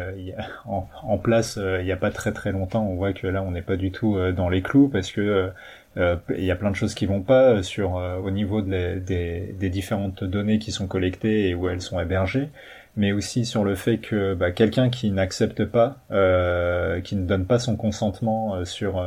en, 0.66 1.18
place 1.18 1.58
il 1.62 1.84
n'y 1.84 1.92
a 1.92 1.96
pas 1.96 2.10
très 2.10 2.32
très 2.32 2.50
longtemps, 2.50 2.84
on 2.84 2.96
voit 2.96 3.12
que 3.12 3.28
là 3.28 3.42
on 3.42 3.52
n'est 3.52 3.62
pas 3.62 3.76
du 3.76 3.92
tout 3.92 4.16
dans 4.32 4.48
les 4.48 4.62
clous 4.62 4.88
parce 4.88 5.12
que 5.12 5.50
il 5.96 6.44
y 6.44 6.50
a 6.50 6.56
plein 6.56 6.70
de 6.70 6.76
choses 6.76 6.94
qui 6.94 7.06
vont 7.06 7.22
pas 7.22 7.62
sur 7.62 7.92
au 7.94 8.30
niveau 8.30 8.62
des, 8.62 9.54
différentes 9.70 10.24
données 10.24 10.58
qui 10.58 10.72
sont 10.72 10.88
collectées 10.88 11.48
et 11.48 11.54
où 11.54 11.68
elles 11.68 11.82
sont 11.82 12.00
hébergées 12.00 12.48
mais 12.96 13.12
aussi 13.12 13.46
sur 13.46 13.64
le 13.64 13.74
fait 13.74 13.98
que 13.98 14.34
bah, 14.34 14.50
quelqu'un 14.50 14.90
qui 14.90 15.10
n'accepte 15.10 15.64
pas, 15.64 15.96
euh, 16.10 17.00
qui 17.00 17.16
ne 17.16 17.24
donne 17.24 17.46
pas 17.46 17.58
son 17.58 17.76
consentement 17.76 18.64
sur 18.64 19.04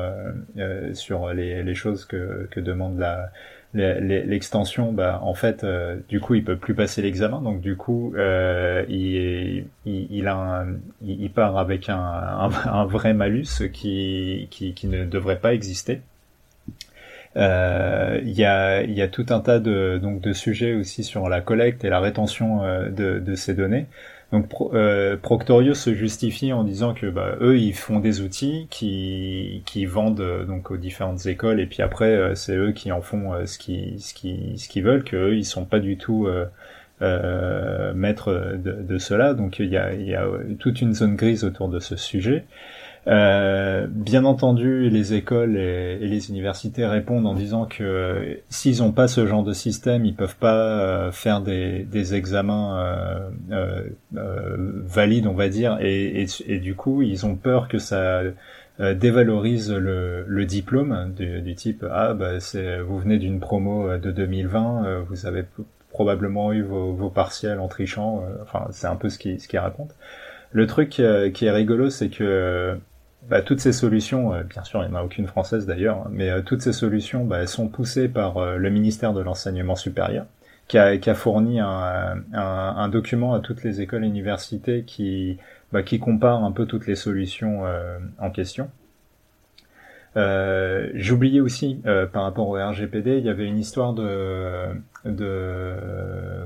sur 0.93 1.33
les, 1.33 1.75
choses 1.75 2.05
que 2.05 2.59
demande 2.59 2.97
la 2.99 3.31
l'extension, 3.75 4.91
bah, 4.91 5.19
en 5.21 5.33
fait, 5.33 5.63
euh, 5.63 5.97
du 6.09 6.19
coup, 6.19 6.35
il 6.35 6.43
peut 6.43 6.55
plus 6.55 6.73
passer 6.73 7.01
l'examen. 7.01 7.41
Donc, 7.41 7.61
du 7.61 7.75
coup, 7.75 8.13
euh, 8.15 8.83
il, 8.87 9.65
il, 9.85 11.31
part 11.33 11.57
avec 11.57 11.89
un, 11.89 12.85
vrai 12.85 13.13
malus 13.13 13.69
qui, 13.71 14.47
qui, 14.49 14.73
qui, 14.73 14.87
ne 14.87 15.05
devrait 15.05 15.39
pas 15.39 15.53
exister. 15.53 16.01
Euh, 17.37 18.21
il 18.23 18.31
y, 18.31 18.45
a, 18.45 18.83
y 18.83 19.01
a 19.01 19.09
tout 19.09 19.25
un 19.29 19.41
tas 19.41 19.59
de, 19.59 19.99
donc, 20.01 20.21
de 20.21 20.31
sujets 20.31 20.73
aussi 20.73 21.03
sur 21.03 21.27
la 21.27 21.41
collecte 21.41 21.83
et 21.83 21.89
la 21.89 21.99
rétention 21.99 22.61
de, 22.89 23.19
de 23.19 23.35
ces 23.35 23.53
données. 23.53 23.87
Donc 24.31 24.51
euh, 24.73 25.17
Proctorio 25.17 25.73
se 25.73 25.93
justifie 25.93 26.51
en 26.51 26.63
disant 26.63 26.93
que 26.93 27.07
bah, 27.07 27.35
eux 27.41 27.57
ils 27.57 27.73
font 27.73 27.99
des 27.99 28.21
outils 28.21 28.67
qui, 28.69 29.61
qui 29.65 29.85
vendent 29.85 30.19
euh, 30.19 30.45
donc 30.45 30.71
aux 30.71 30.77
différentes 30.77 31.25
écoles 31.27 31.59
et 31.59 31.67
puis 31.67 31.81
après 31.83 32.09
euh, 32.09 32.35
c'est 32.35 32.55
eux 32.55 32.71
qui 32.71 32.91
en 32.91 33.01
font 33.01 33.45
ce 33.45 33.57
qu'ils 33.59 34.01
ce 34.01 34.13
qui 34.13 34.57
ce 34.57 34.67
qu'ils 34.67 34.83
veulent 34.83 35.03
que 35.03 35.15
eux 35.15 35.35
ils 35.35 35.45
sont 35.45 35.65
pas 35.65 35.79
du 35.79 35.97
tout 35.97 36.27
maîtres 37.01 38.57
de, 38.57 38.97
cela. 38.97 39.33
Donc 39.33 39.59
il 39.59 39.69
y 39.69 39.77
a 39.77 40.27
toute 40.59 40.81
une 40.81 40.93
zone 40.93 41.15
grise 41.15 41.43
autour 41.43 41.69
de 41.69 41.79
ce 41.79 41.95
sujet 41.95 42.45
euh, 43.07 43.85
bien 43.87 44.25
entendu, 44.25 44.89
les 44.89 45.13
écoles 45.13 45.57
et, 45.57 45.97
les 45.99 46.29
universités 46.29 46.85
répondent 46.87 47.27
en 47.27 47.35
disant 47.35 47.65
que 47.65 48.39
s'ils 48.49 48.79
n'ont 48.79 48.91
pas 48.91 49.07
ce 49.07 49.27
genre 49.27 49.43
de 49.43 49.53
système, 49.53 50.05
ils 50.05 50.15
peuvent 50.15 50.37
pas 50.37 50.55
euh, 50.55 51.11
faire 51.11 51.41
des, 51.41 51.83
des 51.83 52.15
examens 52.15 53.31
euh, 53.51 53.83
valides, 54.11 55.27
on 55.27 55.33
va 55.33 55.49
dire, 55.49 55.77
et, 55.81 56.25
et, 56.47 56.59
du 56.59 56.75
coup, 56.75 57.03
ils 57.03 57.25
ont 57.25 57.35
peur 57.35 57.67
que 57.67 57.77
ça 57.77 58.21
dévalorise 58.79 59.71
le, 59.71 60.25
le 60.27 60.45
diplôme 60.45 61.13
du, 61.15 61.41
du, 61.41 61.55
type 61.55 61.85
ah 61.89 62.13
bah 62.13 62.33
vous 62.85 62.99
venez 62.99 63.17
d'une 63.17 63.39
promo 63.39 63.97
de 63.97 64.11
2020, 64.11 65.05
vous 65.07 65.25
avez 65.25 65.45
probablement 65.91 66.51
eu 66.51 66.61
vos, 66.61 66.91
vos 66.93 67.09
partiels 67.09 67.59
en 67.59 67.69
trichant. 67.69 68.23
enfin, 68.41 68.67
c'est 68.71 68.87
un 68.87 68.97
peu 68.97 69.09
ce 69.09 69.17
qui 69.17 69.39
ce 69.39 69.47
qui 69.47 69.57
raconte. 69.57 69.95
Le 70.51 70.67
truc 70.67 70.89
qui 70.89 71.01
est 71.03 71.51
rigolo, 71.51 71.89
c'est 71.89 72.09
que 72.09 72.77
bah, 73.29 73.41
toutes 73.41 73.59
ces 73.59 73.73
solutions, 73.73 74.33
bien 74.49 74.63
sûr, 74.63 74.83
il 74.83 74.89
n'y 74.89 74.95
en 74.95 74.99
a 74.99 75.03
aucune 75.03 75.27
française 75.27 75.65
d'ailleurs, 75.65 75.97
hein, 75.97 76.09
mais 76.11 76.43
toutes 76.43 76.61
ces 76.61 76.73
solutions, 76.73 77.25
bah, 77.25 77.39
elles 77.39 77.47
sont 77.47 77.67
poussées 77.67 78.07
par 78.07 78.57
le 78.57 78.69
ministère 78.69 79.13
de 79.13 79.21
l'enseignement 79.21 79.75
supérieur, 79.75 80.25
qui 80.67 80.77
a, 80.77 81.15
fourni 81.15 81.59
un, 81.59 82.89
document 82.89 83.33
à 83.33 83.39
toutes 83.39 83.63
les 83.63 83.81
écoles 83.81 84.03
et 84.03 84.07
universités 84.07 84.83
qui, 84.83 85.37
bah, 85.71 85.83
qui 85.83 85.99
compare 85.99 86.43
un 86.43 86.51
peu 86.51 86.65
toutes 86.65 86.87
les 86.87 86.95
solutions 86.95 87.63
en 88.19 88.29
question. 88.29 88.69
Euh, 90.17 90.89
J'oubliais 90.93 91.41
aussi, 91.41 91.81
euh, 91.85 92.05
par 92.05 92.23
rapport 92.23 92.47
au 92.47 92.53
RGPD, 92.53 93.17
il 93.17 93.25
y 93.25 93.29
avait 93.29 93.45
une 93.45 93.59
histoire 93.59 93.93
de, 93.93 94.67
de 95.03 95.73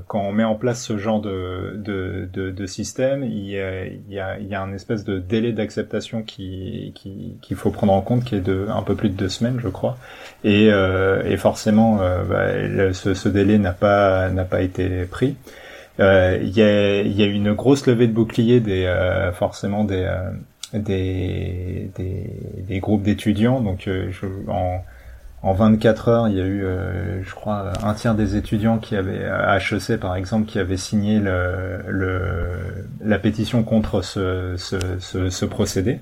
quand 0.08 0.20
on 0.20 0.32
met 0.32 0.44
en 0.44 0.56
place 0.56 0.82
ce 0.84 0.98
genre 0.98 1.20
de, 1.20 1.74
de, 1.76 2.28
de, 2.32 2.50
de 2.50 2.66
système, 2.66 3.22
il 3.22 3.48
y, 3.48 3.60
a, 3.60 3.86
il, 3.86 4.10
y 4.10 4.18
a, 4.18 4.38
il 4.38 4.48
y 4.48 4.54
a 4.54 4.62
un 4.62 4.72
espèce 4.72 5.04
de 5.04 5.18
délai 5.20 5.52
d'acceptation 5.52 6.22
qui 6.22 6.92
qu'il 6.96 7.36
qui 7.40 7.54
faut 7.54 7.70
prendre 7.70 7.92
en 7.92 8.00
compte, 8.00 8.24
qui 8.24 8.34
est 8.34 8.40
de 8.40 8.66
un 8.68 8.82
peu 8.82 8.96
plus 8.96 9.08
de 9.10 9.14
deux 9.14 9.28
semaines, 9.28 9.60
je 9.62 9.68
crois. 9.68 9.96
Et, 10.42 10.68
euh, 10.72 11.22
et 11.24 11.36
forcément, 11.36 12.00
euh, 12.00 12.24
bah, 12.24 12.92
ce, 12.92 13.14
ce, 13.14 13.28
délai 13.28 13.58
n'a 13.58 13.72
pas 13.72 14.30
n'a 14.30 14.44
pas 14.44 14.62
été 14.62 15.04
pris. 15.04 15.36
Euh, 16.00 16.38
il 16.42 16.56
y, 16.56 16.62
a, 16.62 17.02
il 17.02 17.12
y 17.12 17.22
a 17.22 17.26
une 17.26 17.52
grosse 17.52 17.86
levée 17.86 18.06
de 18.08 18.12
bouclier 18.12 18.60
des 18.60 18.92
forcément 19.34 19.84
des 19.84 20.08
des, 20.74 21.90
des, 21.96 22.30
des 22.66 22.78
groupes 22.80 23.02
d'étudiants. 23.02 23.60
Donc 23.60 23.88
euh, 23.88 24.10
je, 24.10 24.26
en, 24.48 24.82
en 25.42 25.52
24 25.54 26.08
heures, 26.08 26.28
il 26.28 26.36
y 26.36 26.40
a 26.40 26.44
eu, 26.44 26.64
euh, 26.64 27.22
je 27.24 27.34
crois, 27.34 27.72
un 27.82 27.94
tiers 27.94 28.14
des 28.14 28.36
étudiants 28.36 28.78
qui 28.78 28.94
avaient, 28.96 29.24
à 29.24 29.56
HEC 29.58 29.98
par 29.98 30.14
exemple, 30.16 30.46
qui 30.46 30.58
avaient 30.58 30.76
signé 30.76 31.18
le, 31.18 31.78
le, 31.88 32.86
la 33.02 33.18
pétition 33.18 33.62
contre 33.62 34.02
ce, 34.02 34.54
ce, 34.56 35.30
ce, 35.30 35.44
procédé. 35.46 36.00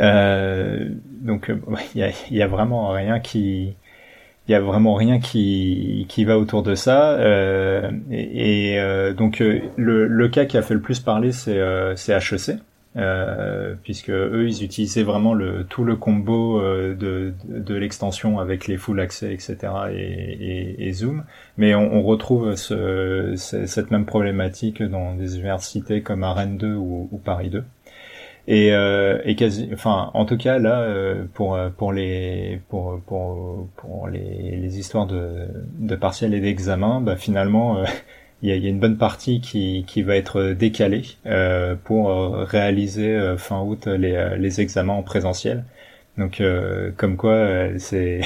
Euh, 0.00 0.88
donc 1.22 1.50
il 1.94 2.00
y 2.00 2.04
a, 2.04 2.10
y 2.30 2.42
a, 2.42 2.46
vraiment 2.46 2.90
rien 2.90 3.18
qui 3.18 3.74
il 4.46 4.52
y 4.52 4.54
a 4.54 4.60
vraiment 4.60 4.94
rien 4.94 5.18
qui, 5.18 6.06
qui 6.08 6.24
va 6.24 6.38
autour 6.38 6.62
de 6.62 6.74
ça 6.76 7.12
euh, 7.14 7.90
et, 8.10 8.74
et 8.74 8.80
euh, 8.80 9.12
donc 9.12 9.40
le, 9.40 10.06
le 10.06 10.28
cas 10.28 10.44
qui 10.44 10.56
a 10.56 10.62
fait 10.62 10.74
le 10.74 10.80
plus 10.80 11.00
parler 11.00 11.32
c'est 11.32 11.60
c'est 11.96 12.12
HEC 12.14 12.58
euh, 12.98 13.74
puisque 13.82 14.10
eux 14.10 14.46
ils 14.48 14.64
utilisaient 14.64 15.04
vraiment 15.04 15.32
le 15.32 15.64
tout 15.64 15.84
le 15.84 15.94
combo 15.94 16.60
euh, 16.60 16.94
de, 16.94 17.32
de, 17.44 17.74
l'extension 17.76 18.40
avec 18.40 18.66
les 18.66 18.76
full 18.76 18.98
access 19.00 19.30
etc 19.30 19.72
et, 19.92 19.96
et, 20.00 20.88
et 20.88 20.92
zoom. 20.92 21.24
Mais 21.56 21.74
on, 21.74 21.94
on 21.94 22.02
retrouve 22.02 22.56
ce, 22.56 23.34
cette 23.36 23.90
même 23.92 24.04
problématique 24.04 24.82
dans 24.82 25.14
des 25.14 25.36
universités 25.36 26.02
comme 26.02 26.24
Rennes 26.24 26.56
2 26.58 26.74
ou, 26.74 27.20
Paris 27.24 27.50
2 27.50 27.64
et, 28.48 28.72
euh, 28.72 29.20
et 29.24 29.36
quasi, 29.36 29.68
enfin, 29.72 30.10
en 30.14 30.24
tout 30.24 30.38
cas 30.38 30.58
là, 30.58 30.80
euh, 30.80 31.24
pour 31.34 31.58
pour 31.76 31.92
les 31.92 32.60
pour 32.68 32.98
pour 33.06 33.68
pour 33.76 34.08
les, 34.08 34.56
les 34.56 34.78
histoires 34.78 35.06
de 35.06 35.48
de 35.78 35.96
partiels 35.96 36.34
et 36.34 36.40
d'examens, 36.40 37.00
bah 37.02 37.16
finalement, 37.16 37.84
il 38.42 38.48
y 38.48 38.52
a, 38.52 38.56
y 38.56 38.66
a, 38.66 38.68
une 38.68 38.78
bonne 38.80 38.98
partie 38.98 39.40
qui, 39.40 39.84
qui 39.86 40.02
va 40.02 40.16
être 40.16 40.52
décalée 40.52 41.02
euh, 41.26 41.74
pour 41.82 42.10
euh, 42.10 42.44
réaliser 42.44 43.14
euh, 43.14 43.36
fin 43.36 43.60
août 43.62 43.86
les, 43.86 44.14
euh, 44.14 44.36
les 44.36 44.60
examens 44.60 44.94
en 44.94 45.02
présentiel. 45.02 45.64
Donc 46.16 46.42
comme 46.96 47.16
quoi 47.16 47.78
c'est 47.78 48.22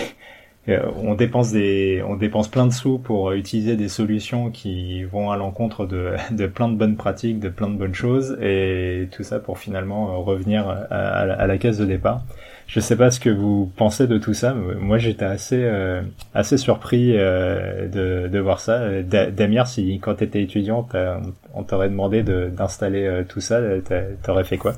on 0.96 1.14
dépense 1.14 1.52
des 1.52 2.02
on 2.06 2.16
dépense 2.16 2.48
plein 2.48 2.66
de 2.66 2.72
sous 2.72 2.98
pour 2.98 3.32
utiliser 3.32 3.76
des 3.76 3.88
solutions 3.90 4.50
qui 4.50 5.04
vont 5.04 5.30
à 5.30 5.36
l'encontre 5.36 5.84
de, 5.86 6.14
de 6.30 6.46
plein 6.46 6.68
de 6.70 6.76
bonnes 6.76 6.96
pratiques, 6.96 7.38
de 7.38 7.50
plein 7.50 7.68
de 7.68 7.76
bonnes 7.76 7.94
choses 7.94 8.38
et 8.40 9.08
tout 9.12 9.24
ça 9.24 9.40
pour 9.40 9.58
finalement 9.58 10.22
revenir 10.22 10.68
à, 10.68 10.84
à 10.94 11.46
la 11.46 11.58
case 11.58 11.78
de 11.78 11.84
départ. 11.84 12.22
Je 12.72 12.80
sais 12.80 12.96
pas 12.96 13.10
ce 13.10 13.20
que 13.20 13.28
vous 13.28 13.70
pensez 13.76 14.06
de 14.06 14.16
tout 14.16 14.32
ça. 14.32 14.54
Moi, 14.54 14.96
j'étais 14.96 15.26
assez 15.26 15.62
euh, 15.62 16.00
assez 16.32 16.56
surpris 16.56 17.18
euh, 17.18 17.86
de, 17.86 18.28
de 18.28 18.38
voir 18.38 18.60
ça. 18.60 19.02
Damir, 19.02 19.66
si 19.66 20.00
quand 20.00 20.14
tu 20.14 20.24
étais 20.24 20.42
étudiant, 20.42 20.88
on 21.52 21.64
t'aurait 21.64 21.90
demandé 21.90 22.22
d'installer 22.22 23.04
euh, 23.04 23.24
tout 23.24 23.42
ça, 23.42 23.60
t'aurais 24.22 24.44
fait 24.44 24.56
quoi? 24.56 24.72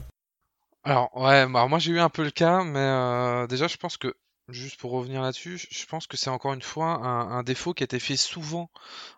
Alors 0.83 1.09
ouais, 1.15 1.47
bah, 1.47 1.69
moi 1.69 1.79
j'ai 1.79 1.93
eu 1.93 2.01
un 2.01 2.09
peu 2.09 2.25
le 2.25 2.33
cas, 2.33 2.65
mais 2.65 3.47
déjà 3.47 3.69
je 3.69 3.77
pense 3.77 3.97
que 3.97 4.13
Juste 4.51 4.79
pour 4.79 4.91
revenir 4.91 5.23
là-dessus, 5.23 5.67
je 5.71 5.87
pense 5.87 6.07
que 6.07 6.19
c'est 6.19 6.29
encore 6.29 6.53
une 6.53 6.61
fois 6.61 6.97
un, 7.03 7.43
défaut 7.43 7.73
qui 7.73 7.83
a 7.83 7.87
été 7.87 7.99
fait 7.99 8.19
souvent 8.19 8.69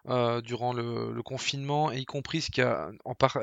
euh, 0.09 0.41
durant 0.41 0.73
le, 0.73 1.21
confinement, 1.25 1.91
y 1.91 2.05
compris 2.05 2.43
ce 2.43 2.53
qui 2.53 2.63
a 2.63 2.93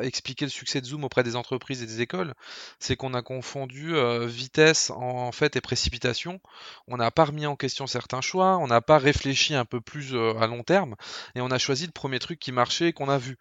expliqué 0.02 0.46
le 0.46 0.52
succès 0.52 0.80
de 0.80 0.86
Zoom 0.86 1.04
auprès 1.04 1.24
des 1.24 1.36
entreprises 1.36 1.84
et 1.84 1.86
des 1.86 2.00
écoles, 2.00 2.36
c'est 2.80 2.96
qu'on 2.96 3.14
a 3.14 3.22
confondu 3.22 3.98
euh, 3.98 4.26
vitesse 4.26 4.92
en, 4.92 5.34
fait 5.34 5.58
et 5.58 5.62
précipitation. 5.62 6.40
On 6.88 6.96
n'a 6.96 7.12
pas 7.12 7.26
remis 7.26 7.46
en 7.46 7.58
question 7.58 7.86
certains 7.86 8.22
choix, 8.22 8.58
on 8.60 8.68
n'a 8.68 8.80
pas 8.80 8.98
réfléchi 8.98 9.54
un 9.54 9.66
peu 9.66 9.82
plus 9.82 10.16
euh, 10.16 10.40
à 10.40 10.48
long 10.48 10.64
terme, 10.64 10.96
et 11.36 11.42
on 11.42 11.52
a 11.52 11.58
choisi 11.58 11.86
le 11.86 11.92
premier 11.92 12.20
truc 12.20 12.40
qui 12.40 12.54
marchait 12.54 12.90
et 12.90 12.94
qu'on 12.94 13.10
a 13.10 13.18
vu. 13.18 13.38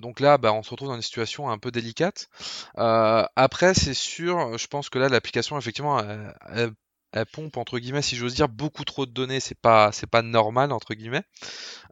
donc 0.00 0.18
là, 0.18 0.36
bah, 0.36 0.52
on 0.52 0.64
se 0.64 0.70
retrouve 0.70 0.88
dans 0.88 0.96
une 0.96 1.02
situation 1.02 1.48
un 1.48 1.58
peu 1.58 1.70
délicate. 1.70 2.28
après, 2.74 3.74
c'est 3.74 3.94
sûr, 3.94 4.58
je 4.58 4.66
pense 4.66 4.90
que 4.90 4.98
là, 4.98 5.08
l'application 5.08 5.56
effectivement, 5.58 6.02
pompe 7.32 7.56
entre 7.56 7.78
guillemets, 7.78 8.02
si 8.02 8.16
j'ose 8.16 8.34
dire, 8.34 8.48
beaucoup 8.48 8.84
trop 8.84 9.06
de 9.06 9.12
données. 9.12 9.40
C'est 9.40 9.58
pas, 9.58 9.92
c'est 9.92 10.06
pas 10.06 10.22
normal 10.22 10.72
entre 10.72 10.94
guillemets. 10.94 11.22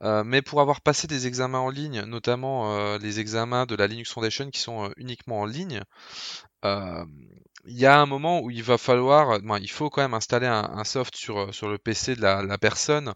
Euh, 0.02 0.24
mais 0.24 0.42
pour 0.42 0.60
avoir 0.60 0.80
passé 0.80 1.06
des 1.06 1.26
examens 1.26 1.58
en 1.58 1.70
ligne, 1.70 2.02
notamment 2.02 2.74
euh, 2.74 2.98
les 2.98 3.20
examens 3.20 3.66
de 3.66 3.74
la 3.74 3.86
Linux 3.86 4.12
Foundation 4.12 4.50
qui 4.50 4.60
sont 4.60 4.86
euh, 4.86 4.90
uniquement 4.96 5.40
en 5.40 5.46
ligne, 5.46 5.82
il 7.66 7.76
y 7.78 7.86
a 7.86 7.98
un 7.98 8.06
moment 8.06 8.40
où 8.40 8.50
il 8.50 8.62
va 8.62 8.78
falloir, 8.78 9.38
il 9.60 9.70
faut 9.70 9.90
quand 9.90 10.02
même 10.02 10.14
installer 10.14 10.46
un, 10.46 10.84
soft 10.84 11.16
sur, 11.16 11.54
sur 11.54 11.68
le 11.68 11.78
PC 11.78 12.16
de 12.16 12.22
la, 12.22 12.42
la 12.42 12.58
personne 12.58 13.14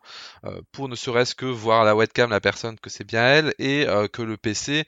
pour 0.73 0.89
ne 0.89 0.95
serait-ce 0.95 1.35
que 1.35 1.45
voir 1.45 1.85
la 1.85 1.95
webcam 1.95 2.31
la 2.31 2.41
personne 2.41 2.79
que 2.79 2.89
c'est 2.89 3.05
bien 3.05 3.27
elle 3.27 3.55
et 3.59 3.87
que 4.13 4.23
le 4.23 4.39
PC, 4.39 4.87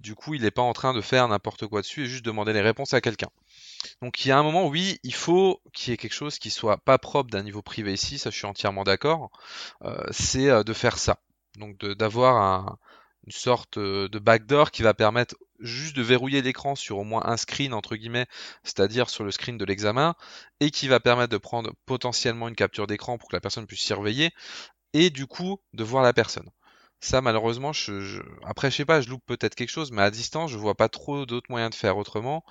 du 0.00 0.16
coup, 0.16 0.34
il 0.34 0.42
n'est 0.42 0.50
pas 0.50 0.62
en 0.62 0.72
train 0.72 0.92
de 0.92 1.00
faire 1.00 1.28
n'importe 1.28 1.66
quoi 1.68 1.82
dessus 1.82 2.04
et 2.04 2.06
juste 2.06 2.24
demander 2.24 2.52
les 2.52 2.62
réponses 2.62 2.94
à 2.94 3.00
quelqu'un. 3.00 3.30
Donc 4.02 4.24
il 4.24 4.28
y 4.28 4.32
a 4.32 4.38
un 4.38 4.42
moment, 4.42 4.66
oui, 4.66 4.98
il 5.02 5.14
faut 5.14 5.60
qu'il 5.72 5.90
y 5.90 5.94
ait 5.94 5.96
quelque 5.96 6.14
chose 6.14 6.38
qui 6.38 6.50
soit 6.50 6.78
pas 6.78 6.98
propre 6.98 7.30
d'un 7.30 7.42
niveau 7.42 7.62
privé 7.62 7.92
ici, 7.92 8.18
ça 8.18 8.30
je 8.30 8.36
suis 8.36 8.46
entièrement 8.46 8.84
d'accord. 8.84 9.30
Euh, 9.84 10.04
c'est 10.10 10.48
euh, 10.50 10.62
de 10.64 10.72
faire 10.72 10.98
ça. 10.98 11.18
Donc 11.58 11.78
d'avoir 11.78 12.76
une 13.26 13.32
sorte 13.32 13.78
euh, 13.78 14.08
de 14.08 14.18
backdoor 14.18 14.70
qui 14.70 14.82
va 14.82 14.94
permettre 14.94 15.36
juste 15.60 15.96
de 15.96 16.02
verrouiller 16.02 16.42
l'écran 16.42 16.74
sur 16.74 16.98
au 16.98 17.04
moins 17.04 17.22
un 17.24 17.36
screen 17.36 17.72
entre 17.72 17.96
guillemets, 17.96 18.26
c'est-à-dire 18.64 19.08
sur 19.08 19.24
le 19.24 19.30
screen 19.30 19.56
de 19.56 19.64
l'examen, 19.64 20.14
et 20.60 20.70
qui 20.70 20.88
va 20.88 21.00
permettre 21.00 21.30
de 21.30 21.38
prendre 21.38 21.72
potentiellement 21.86 22.48
une 22.48 22.56
capture 22.56 22.86
d'écran 22.86 23.18
pour 23.18 23.28
que 23.28 23.36
la 23.36 23.40
personne 23.40 23.66
puisse 23.66 23.80
surveiller, 23.80 24.32
et 24.94 25.10
du 25.10 25.26
coup 25.26 25.58
de 25.74 25.84
voir 25.84 26.02
la 26.02 26.12
personne. 26.12 26.50
Ça, 27.00 27.20
malheureusement, 27.20 27.74
je, 27.74 28.22
après, 28.44 28.70
je 28.70 28.76
sais 28.76 28.84
pas, 28.86 29.02
je 29.02 29.10
loupe 29.10 29.24
peut-être 29.26 29.54
quelque 29.54 29.68
chose, 29.70 29.92
mais 29.92 30.00
à 30.00 30.10
distance, 30.10 30.50
je 30.50 30.56
vois 30.56 30.74
pas 30.74 30.88
trop 30.88 31.26
d'autres 31.26 31.50
moyens 31.50 31.70
de 31.70 31.74
faire 31.74 31.98
autrement. 31.98 32.44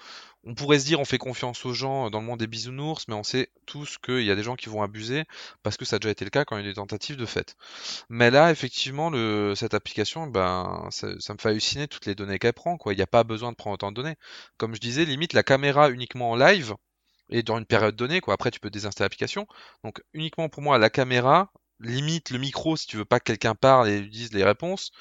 On 0.45 0.55
pourrait 0.55 0.79
se 0.79 0.85
dire, 0.85 0.99
on 0.99 1.05
fait 1.05 1.17
confiance 1.17 1.65
aux 1.65 1.73
gens 1.73 2.09
dans 2.09 2.19
le 2.19 2.25
monde 2.25 2.39
des 2.39 2.47
bisounours, 2.47 3.07
mais 3.07 3.15
on 3.15 3.23
sait 3.23 3.49
tous 3.65 3.97
qu'il 3.97 4.23
y 4.23 4.31
a 4.31 4.35
des 4.35 4.43
gens 4.43 4.55
qui 4.55 4.67
vont 4.69 4.81
abuser, 4.83 5.23
parce 5.63 5.77
que 5.77 5.85
ça 5.85 5.95
a 5.95 5.99
déjà 5.99 6.11
été 6.11 6.25
le 6.25 6.31
cas 6.31 6.43
quand 6.45 6.57
il 6.57 6.65
y 6.65 6.67
a 6.67 6.69
des 6.69 6.75
tentatives 6.75 7.15
de 7.15 7.25
fait. 7.25 7.55
Mais 8.09 8.29
là, 8.29 8.51
effectivement, 8.51 9.11
cette 9.55 9.73
application, 9.73 10.27
ben, 10.27 10.87
ça, 10.91 11.07
me 11.07 11.37
fait 11.39 11.49
halluciner 11.49 11.87
toutes 11.87 12.05
les 12.05 12.15
données 12.15 12.39
qu'elle 12.39 12.53
prend, 12.53 12.77
quoi. 12.77 12.93
Il 12.93 12.97
n'y 12.97 13.01
a 13.03 13.07
pas 13.07 13.23
besoin 13.23 13.51
de 13.51 13.55
prendre 13.55 13.75
autant 13.75 13.91
de 13.91 13.95
données. 13.95 14.15
Comme 14.57 14.75
je 14.75 14.81
disais, 14.81 15.05
limite, 15.05 15.33
la 15.33 15.43
caméra 15.43 15.89
uniquement 15.89 16.31
en 16.31 16.35
live, 16.35 16.75
et 17.29 17.43
dans 17.43 17.57
une 17.57 17.65
période 17.65 17.95
donnée, 17.95 18.21
quoi. 18.21 18.33
Après, 18.33 18.51
tu 18.51 18.59
peux 18.59 18.69
désinstaller 18.69 19.05
l'application. 19.05 19.47
Donc, 19.83 20.01
uniquement 20.13 20.49
pour 20.49 20.61
moi, 20.61 20.77
la 20.77 20.89
caméra, 20.89 21.51
limite 21.79 22.29
le 22.29 22.39
micro 22.39 22.77
si 22.77 22.87
tu 22.87 22.97
veux 22.97 23.05
pas 23.05 23.19
que 23.19 23.25
quelqu'un 23.25 23.55
parle 23.55 23.89
et 23.89 23.99
lui 24.01 24.09
dise 24.09 24.33
les 24.33 24.43
réponses, 24.43 24.91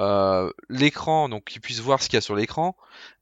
euh, 0.00 0.50
l'écran 0.68 1.28
donc 1.28 1.44
qu'il 1.44 1.60
puisse 1.60 1.80
voir 1.80 2.02
ce 2.02 2.08
qu'il 2.08 2.16
y 2.16 2.18
a 2.18 2.20
sur 2.22 2.36
l'écran 2.36 2.76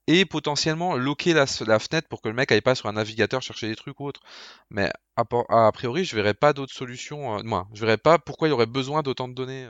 et 0.06 0.24
potentiellement 0.24 0.96
loquer 0.96 1.32
la, 1.32 1.46
fenêtre 1.46 2.08
pour 2.08 2.22
que 2.22 2.28
le 2.28 2.34
mec 2.34 2.50
aille 2.52 2.60
pas 2.60 2.74
sur 2.74 2.88
un 2.88 2.92
navigateur 2.92 3.42
chercher 3.42 3.68
des 3.68 3.76
trucs 3.76 4.00
ou 4.00 4.06
autre. 4.06 4.20
Mais 4.70 4.90
a, 5.16 5.72
priori 5.72 6.04
je 6.04 6.16
verrais 6.16 6.34
pas 6.34 6.52
d'autres 6.52 6.74
solutions. 6.74 7.38
Euh, 7.38 7.42
moi, 7.44 7.68
je 7.74 7.80
verrais 7.80 7.98
pas 7.98 8.18
pourquoi 8.18 8.48
il 8.48 8.50
y 8.50 8.54
aurait 8.54 8.66
besoin 8.66 9.02
d'autant 9.02 9.28
de 9.28 9.34
données. 9.34 9.68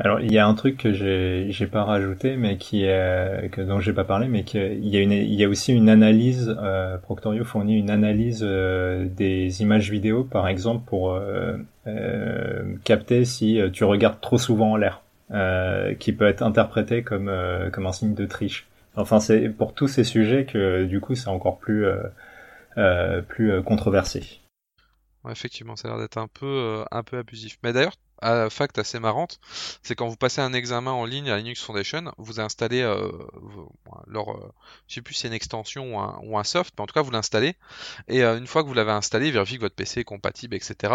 Alors 0.00 0.20
il 0.20 0.32
y 0.32 0.38
a 0.38 0.46
un 0.46 0.54
truc 0.54 0.76
que 0.76 0.92
j'ai 0.92 1.46
j'ai 1.50 1.66
pas 1.66 1.82
rajouté 1.82 2.36
mais 2.36 2.56
qui 2.56 2.84
est 2.84 3.50
que 3.50 3.60
dont 3.60 3.80
j'ai 3.80 3.92
pas 3.92 4.04
parlé 4.04 4.28
mais 4.28 4.44
qu'il 4.44 4.86
y 4.86 4.96
a 4.96 5.00
une 5.00 5.10
il 5.10 5.34
y 5.34 5.44
a 5.44 5.48
aussi 5.48 5.72
une 5.72 5.88
analyse 5.88 6.56
euh, 6.62 6.98
Proctorio 6.98 7.42
fournit 7.44 7.76
une 7.76 7.90
analyse 7.90 8.44
euh, 8.44 9.06
des 9.08 9.60
images 9.60 9.90
vidéo 9.90 10.22
par 10.22 10.46
exemple 10.46 10.84
pour 10.86 11.14
euh, 11.14 11.56
euh 11.88 12.76
capter 12.84 13.24
si 13.24 13.60
tu 13.72 13.82
regardes 13.82 14.20
trop 14.20 14.38
souvent 14.38 14.72
en 14.72 14.76
l'air 14.76 15.02
qui 15.98 16.12
peut 16.12 16.28
être 16.28 16.42
interprété 16.42 17.02
comme 17.02 17.30
comme 17.72 17.86
un 17.86 17.92
signe 17.92 18.14
de 18.14 18.26
triche. 18.26 18.68
Enfin 18.94 19.18
c'est 19.18 19.48
pour 19.48 19.74
tous 19.74 19.88
ces 19.88 20.04
sujets 20.04 20.44
que 20.44 20.84
du 20.84 21.00
coup 21.00 21.16
c'est 21.16 21.28
encore 21.28 21.58
plus 21.58 21.86
plus 23.26 23.62
controversé. 23.64 24.40
effectivement, 25.28 25.76
ça 25.76 25.88
a 25.88 25.90
l'air 25.90 26.00
d'être 26.00 26.18
un 26.18 26.28
peu 26.28 26.84
un 26.90 27.02
peu 27.02 27.18
abusif. 27.18 27.58
Mais 27.62 27.72
d'ailleurs, 27.72 27.96
à 28.20 28.50
fact 28.50 28.78
assez 28.78 28.98
marrante, 28.98 29.40
c'est 29.82 29.94
quand 29.94 30.08
vous 30.08 30.16
passez 30.16 30.40
un 30.40 30.52
examen 30.52 30.90
en 30.90 31.04
ligne 31.04 31.30
à 31.30 31.36
Linux 31.38 31.62
Foundation, 31.62 32.12
vous 32.18 32.40
installez 32.40 32.82
euh, 32.82 33.10
leur, 34.06 34.30
euh, 34.30 34.52
je 34.88 34.94
sais 34.94 35.02
plus 35.02 35.14
si 35.14 35.20
c'est 35.20 35.28
une 35.28 35.34
extension 35.34 35.96
ou 36.22 36.38
un, 36.38 36.44
soft, 36.44 36.74
mais 36.76 36.82
en 36.82 36.86
tout 36.86 36.94
cas 36.94 37.02
vous 37.02 37.10
l'installez, 37.10 37.56
et 38.08 38.22
euh, 38.22 38.38
une 38.38 38.46
fois 38.46 38.62
que 38.62 38.68
vous 38.68 38.74
l'avez 38.74 38.92
installé, 38.92 39.30
vérifiez 39.30 39.56
que 39.56 39.62
votre 39.62 39.74
PC 39.74 40.00
est 40.00 40.04
compatible, 40.04 40.54
etc. 40.54 40.94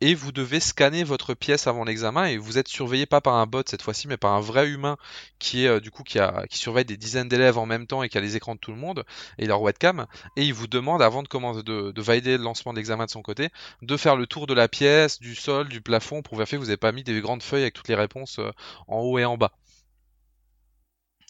Et 0.00 0.14
vous 0.14 0.32
devez 0.32 0.60
scanner 0.60 1.04
votre 1.04 1.34
pièce 1.34 1.66
avant 1.66 1.84
l'examen, 1.84 2.26
et 2.26 2.36
vous 2.36 2.58
êtes 2.58 2.68
surveillé 2.68 3.06
pas 3.06 3.20
par 3.20 3.34
un 3.34 3.46
bot 3.46 3.62
cette 3.66 3.82
fois-ci, 3.82 4.08
mais 4.08 4.16
par 4.16 4.32
un 4.32 4.40
vrai 4.40 4.68
humain 4.68 4.96
qui 5.38 5.66
est 5.66 5.80
du 5.80 5.90
coup 5.90 6.02
qui, 6.02 6.18
a, 6.18 6.46
qui 6.48 6.58
surveille 6.58 6.84
des 6.84 6.96
dizaines 6.96 7.28
d'élèves 7.28 7.58
en 7.58 7.66
même 7.66 7.86
temps 7.86 8.02
et 8.02 8.08
qui 8.08 8.18
a 8.18 8.20
les 8.20 8.36
écrans 8.36 8.54
de 8.54 8.60
tout 8.60 8.72
le 8.72 8.78
monde 8.78 9.04
et 9.38 9.46
leur 9.46 9.60
webcam, 9.62 10.06
et 10.36 10.44
il 10.44 10.54
vous 10.54 10.66
demande 10.66 11.02
avant 11.02 11.22
de 11.22 11.28
commencer 11.28 11.62
de, 11.62 11.90
de 11.90 12.02
valider 12.02 12.36
le 12.36 12.44
lancement 12.44 12.72
d'examen 12.72 13.06
de 13.06 13.10
son 13.10 13.22
côté, 13.22 13.50
de 13.82 13.96
faire 13.96 14.16
le 14.16 14.26
tour 14.26 14.46
de 14.46 14.54
la 14.54 14.68
pièce, 14.68 15.20
du 15.20 15.34
sol, 15.34 15.68
du 15.68 15.80
plafond, 15.80 16.22
pour 16.22 16.36
vérifier 16.36 16.53
vous 16.56 16.64
n'avez 16.64 16.76
pas 16.76 16.92
mis 16.92 17.04
des 17.04 17.20
grandes 17.20 17.42
feuilles 17.42 17.62
avec 17.62 17.74
toutes 17.74 17.88
les 17.88 17.94
réponses 17.94 18.38
euh, 18.38 18.50
en 18.88 19.00
haut 19.00 19.18
et 19.18 19.24
en 19.24 19.36
bas. 19.36 19.52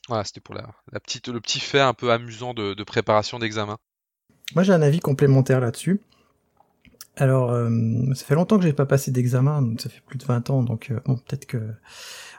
Voilà, 0.09 0.25
c'était 0.25 0.41
pour 0.41 0.55
la, 0.55 0.69
petite, 1.01 1.29
le 1.29 1.41
petit 1.41 1.61
fait 1.61 1.81
un 1.81 1.95
peu 1.95 2.13
amusant 2.13 2.53
de, 2.53 2.83
préparation 2.85 3.39
d'examen. 3.39 3.79
Moi 4.55 4.63
j'ai 4.63 4.73
un 4.73 4.83
avis 4.83 5.01
complémentaire 5.01 5.61
là-dessus. 5.61 6.01
Alors, 7.17 7.53
euh, 7.53 7.71
ça 8.15 8.25
fait 8.25 8.35
longtemps 8.35 8.59
que 8.59 8.65
j'ai 8.65 8.73
pas 8.73 8.87
passé 8.87 9.13
d'examen, 9.13 9.75
ça 9.79 9.89
fait 9.89 10.03
plus 10.05 10.19
de 10.19 10.25
20 10.25 10.51
ans, 10.51 10.63
donc 10.65 10.91
euh, 10.91 10.99
peut-être 11.05 11.47
que 11.47 11.59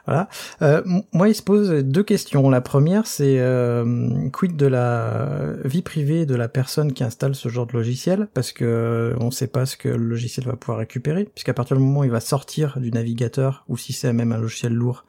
voilà. 0.06 0.28
Euh, 0.62 0.82
moi, 1.12 1.28
il 1.28 1.34
se 1.34 1.42
pose 1.42 1.70
deux 1.70 2.02
questions. 2.02 2.48
La 2.48 2.60
première, 2.60 3.06
c'est 3.06 3.40
euh, 3.40 4.28
quid 4.30 4.56
de 4.56 4.66
la 4.66 5.54
vie 5.64 5.82
privée 5.82 6.26
de 6.26 6.34
la 6.34 6.48
personne 6.48 6.92
qui 6.92 7.02
installe 7.02 7.34
ce 7.34 7.48
genre 7.48 7.66
de 7.66 7.72
logiciel, 7.72 8.28
parce 8.32 8.52
que 8.52 8.64
euh, 8.64 9.16
on 9.20 9.26
ne 9.26 9.30
sait 9.30 9.48
pas 9.48 9.66
ce 9.66 9.76
que 9.76 9.88
le 9.88 9.96
logiciel 9.96 10.46
va 10.46 10.54
pouvoir 10.54 10.78
récupérer, 10.78 11.24
puisqu'à 11.24 11.54
partir 11.54 11.76
du 11.76 11.82
moment 11.82 12.00
où 12.00 12.04
il 12.04 12.10
va 12.10 12.20
sortir 12.20 12.78
du 12.78 12.90
navigateur, 12.90 13.64
ou 13.68 13.76
si 13.76 13.92
c'est 13.92 14.12
même 14.12 14.32
un 14.32 14.38
logiciel 14.38 14.72
lourd, 14.72 15.04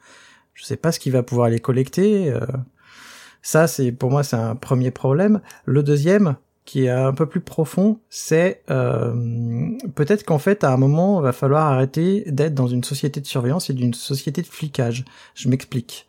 je 0.54 0.64
sais 0.64 0.76
pas 0.76 0.90
ce 0.90 0.98
qu'il 0.98 1.12
va 1.12 1.22
pouvoir 1.22 1.46
aller 1.46 1.60
collecter. 1.60 2.30
Euh. 2.30 2.40
ça, 3.42 3.68
c'est 3.68 3.92
pour 3.92 4.10
moi, 4.10 4.24
c'est 4.24 4.36
un 4.36 4.56
premier 4.56 4.90
problème. 4.90 5.40
Le 5.64 5.84
deuxième, 5.84 6.36
qui 6.68 6.84
est 6.84 6.90
un 6.90 7.14
peu 7.14 7.24
plus 7.24 7.40
profond, 7.40 7.98
c'est 8.10 8.60
euh, 8.70 9.14
peut-être 9.94 10.22
qu'en 10.24 10.38
fait, 10.38 10.64
à 10.64 10.70
un 10.70 10.76
moment, 10.76 11.18
il 11.18 11.22
va 11.22 11.32
falloir 11.32 11.64
arrêter 11.64 12.24
d'être 12.26 12.52
dans 12.52 12.66
une 12.66 12.84
société 12.84 13.22
de 13.22 13.26
surveillance 13.26 13.70
et 13.70 13.72
d'une 13.72 13.94
société 13.94 14.42
de 14.42 14.46
flicage. 14.46 15.06
Je 15.34 15.48
m'explique. 15.48 16.06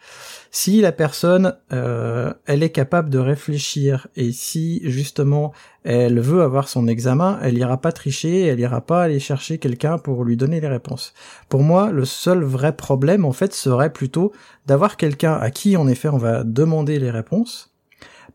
Si 0.51 0.81
la 0.81 0.91
personne, 0.91 1.55
euh, 1.71 2.33
elle 2.45 2.61
est 2.61 2.71
capable 2.71 3.09
de 3.09 3.19
réfléchir 3.19 4.07
et 4.17 4.33
si 4.33 4.81
justement 4.83 5.53
elle 5.85 6.19
veut 6.19 6.41
avoir 6.41 6.67
son 6.67 6.89
examen, 6.89 7.39
elle 7.41 7.57
ira 7.57 7.79
pas 7.79 7.93
tricher, 7.93 8.47
elle 8.47 8.59
ira 8.59 8.81
pas 8.81 9.03
aller 9.03 9.21
chercher 9.21 9.59
quelqu'un 9.59 9.97
pour 9.97 10.25
lui 10.25 10.35
donner 10.35 10.59
les 10.59 10.67
réponses. 10.67 11.13
Pour 11.47 11.63
moi, 11.63 11.89
le 11.89 12.03
seul 12.03 12.43
vrai 12.43 12.75
problème 12.75 13.23
en 13.23 13.31
fait 13.31 13.53
serait 13.53 13.93
plutôt 13.93 14.33
d'avoir 14.65 14.97
quelqu'un 14.97 15.35
à 15.35 15.51
qui 15.51 15.77
en 15.77 15.87
effet 15.87 16.09
on 16.09 16.17
va 16.17 16.43
demander 16.43 16.99
les 16.99 17.11
réponses 17.11 17.69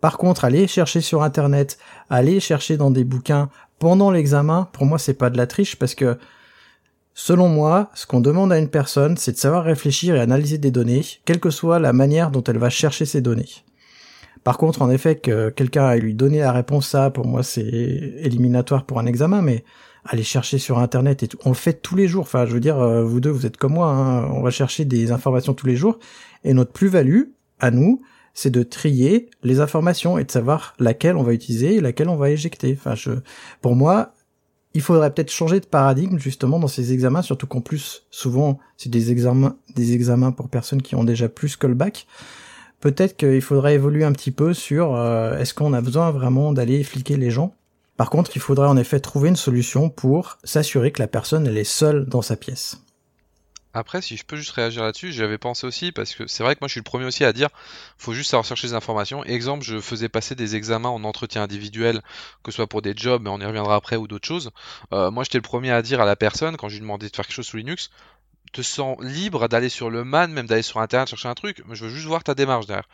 par 0.05 0.19
contre, 0.19 0.45
aller 0.45 0.67
chercher 0.67 1.01
sur 1.01 1.23
internet, 1.23 1.79
aller 2.11 2.39
chercher 2.39 2.77
dans 2.77 2.91
des 2.91 3.05
bouquins 3.05 3.49
pendant 3.79 4.11
l'examen, 4.11 4.69
pour 4.75 4.85
moi 4.85 4.99
c'est 4.99 5.15
pas 5.15 5.31
de 5.31 5.39
la 5.39 5.47
triche 5.47 5.77
parce 5.77 5.95
que 5.95 6.19
selon 7.15 7.49
moi, 7.49 7.91
ce 7.95 8.05
qu'on 8.05 8.21
demande 8.21 8.53
à 8.53 8.59
une 8.59 8.69
personne, 8.69 9.17
c'est 9.17 9.33
de 9.33 9.39
savoir 9.39 9.65
réfléchir 9.65 10.15
et 10.15 10.21
analyser 10.21 10.59
des 10.59 10.71
données, 10.71 11.01
quelle 11.25 11.41
que 11.41 11.49
soit 11.49 11.79
la 11.79 11.95
manière 11.95 12.31
dont 12.31 12.45
elle 12.45 12.59
va 12.59 12.69
chercher 12.69 13.07
ces 13.07 13.23
données. 13.23 13.49
Par 14.43 14.59
contre, 14.59 14.83
en 14.83 14.91
effet, 14.91 15.17
que 15.17 15.49
quelqu'un 15.49 15.87
aille 15.87 16.03
lui 16.03 16.15
donner 16.15 16.41
la 16.41 16.53
réponse 16.53 16.95
à, 16.95 17.09
pour 17.09 17.27
moi, 17.27 17.43
c'est 17.43 17.63
éliminatoire 17.63 18.85
pour 18.85 18.99
un 18.99 19.07
examen, 19.07 19.41
mais 19.41 19.65
aller 20.05 20.23
chercher 20.23 20.59
sur 20.59 20.81
Internet 20.81 21.23
et 21.23 21.29
tout, 21.29 21.39
on 21.47 21.49
le 21.49 21.55
fait 21.55 21.81
tous 21.81 21.97
les 21.97 22.09
jours. 22.09 22.25
Enfin, 22.25 22.45
je 22.45 22.53
veux 22.53 22.61
dire, 22.61 22.79
euh, 22.79 23.03
vous 23.03 23.21
deux, 23.21 23.31
vous 23.31 23.47
êtes 23.47 23.57
comme 23.57 23.73
moi, 23.73 23.89
hein, 23.89 24.29
on 24.35 24.43
va 24.43 24.51
chercher 24.51 24.85
des 24.85 25.13
informations 25.13 25.55
tous 25.55 25.67
les 25.67 25.77
jours, 25.77 25.99
et 26.45 26.53
notre 26.53 26.73
plus-value, 26.73 27.23
à 27.59 27.71
nous, 27.71 28.03
c'est 28.35 28.51
de 28.51 28.63
trier 28.63 29.31
les 29.43 29.61
informations 29.61 30.19
et 30.19 30.25
de 30.25 30.31
savoir 30.31 30.75
laquelle 30.79 31.17
on 31.17 31.23
va 31.23 31.33
utiliser 31.33 31.77
et 31.77 31.81
laquelle 31.81 32.09
on 32.09 32.17
va 32.17 32.31
éjecter. 32.31 32.77
Enfin, 32.79 32.95
je, 32.95 33.13
pour 33.63 33.77
moi, 33.77 34.13
il 34.75 34.83
faudrait 34.83 35.15
peut-être 35.15 35.31
changer 35.31 35.61
de 35.61 35.67
paradigme 35.67 36.19
justement 36.19 36.59
dans 36.59 36.69
ces 36.69 36.93
examens, 36.93 37.23
surtout 37.23 37.47
qu'en 37.47 37.61
plus, 37.61 38.07
souvent, 38.11 38.59
c'est 38.77 38.91
des 38.91 39.13
examens, 39.13 39.57
des 39.75 39.93
examens 39.93 40.33
pour 40.33 40.49
personnes 40.49 40.83
qui 40.83 40.97
ont 40.97 41.05
déjà 41.05 41.29
plus 41.29 41.57
que 41.57 41.69
le 41.69 41.75
bac. 41.75 42.07
Peut-être 42.81 43.17
qu'il 43.17 43.41
faudrait 43.41 43.75
évoluer 43.75 44.05
un 44.05 44.13
petit 44.13 44.33
peu 44.33 44.53
sur 44.53 44.97
euh, 44.97 45.39
est-ce 45.39 45.55
qu'on 45.55 45.73
a 45.73 45.81
besoin 45.81 46.11
vraiment 46.11 46.53
d'aller 46.53 46.83
fliquer 46.83 47.17
les 47.17 47.31
gens? 47.31 47.55
Par 47.97 48.11
contre, 48.11 48.33
il 48.35 48.41
faudrait 48.41 48.67
en 48.67 48.77
effet 48.77 48.99
trouver 48.99 49.29
une 49.29 49.37
solution 49.37 49.89
pour 49.89 50.39
s'assurer 50.43 50.91
que 50.91 51.01
la 51.01 51.07
personne 51.07 51.47
elle 51.47 51.57
est 51.57 51.65
seule 51.65 52.07
dans 52.07 52.23
sa 52.23 52.37
pièce. 52.37 52.84
Après, 53.75 54.01
si 54.01 54.17
je 54.17 54.25
peux 54.25 54.37
juste 54.37 54.53
réagir 54.53 54.85
là-dessus, 54.85 55.13
j'avais 55.13 55.37
pensé 55.37 55.67
aussi, 55.67 55.91
parce 55.91 56.15
que 56.15 56.29
c'est 56.29 56.45
vrai 56.45 56.55
que 56.55 56.61
moi 56.61 56.69
je 56.69 56.73
suis 56.73 56.81
le 56.81 56.85
premier 56.85 57.05
aussi 57.05 57.25
à 57.25 57.33
dire, 57.33 57.49
faut 57.99 58.15
juste 58.15 58.31
savoir 58.31 58.45
chercher 58.45 58.69
des 58.69 58.75
informations. 58.75 59.25
Exemple, 59.25 59.65
je 59.65 59.81
faisais 59.81 60.09
passer 60.09 60.37
des 60.37 60.55
examens 60.55 60.91
en 60.91 61.03
entretien 61.03 61.43
individuel, 61.43 62.01
que 62.45 62.53
ce 62.53 62.57
soit 62.57 62.69
pour 62.69 62.83
des 62.83 62.95
jobs, 62.97 63.23
mais 63.23 63.31
on 63.31 63.41
y 63.41 63.45
reviendra 63.45 63.75
après, 63.75 63.97
ou 63.97 64.07
d'autres 64.07 64.29
choses. 64.29 64.53
Euh, 64.93 65.11
moi 65.11 65.25
j'étais 65.25 65.39
le 65.39 65.43
premier 65.43 65.73
à 65.73 65.83
dire 65.83 66.01
à 66.01 66.05
la 66.05 66.15
personne, 66.15 66.57
quand 66.57 66.69
je 66.69 66.75
lui 66.75 66.83
demandais 66.83 67.09
de 67.09 67.17
faire 67.17 67.27
quelque 67.27 67.35
chose 67.35 67.47
sous 67.47 67.57
Linux, 67.57 67.91
te 68.55 68.63
sens 68.63 68.97
libre 69.01 69.49
d'aller 69.49 69.69
sur 69.69 69.91
le 69.91 70.05
man, 70.05 70.33
même 70.33 70.47
d'aller 70.47 70.63
sur 70.63 70.81
internet 70.81 71.09
chercher 71.09 71.29
un 71.29 71.35
truc. 71.35 71.63
Mais 71.67 71.75
je 71.75 71.85
veux 71.85 71.91
juste 71.91 72.07
voir 72.07 72.25
ta 72.25 72.35
démarche 72.35 72.67
derrière. 72.67 72.89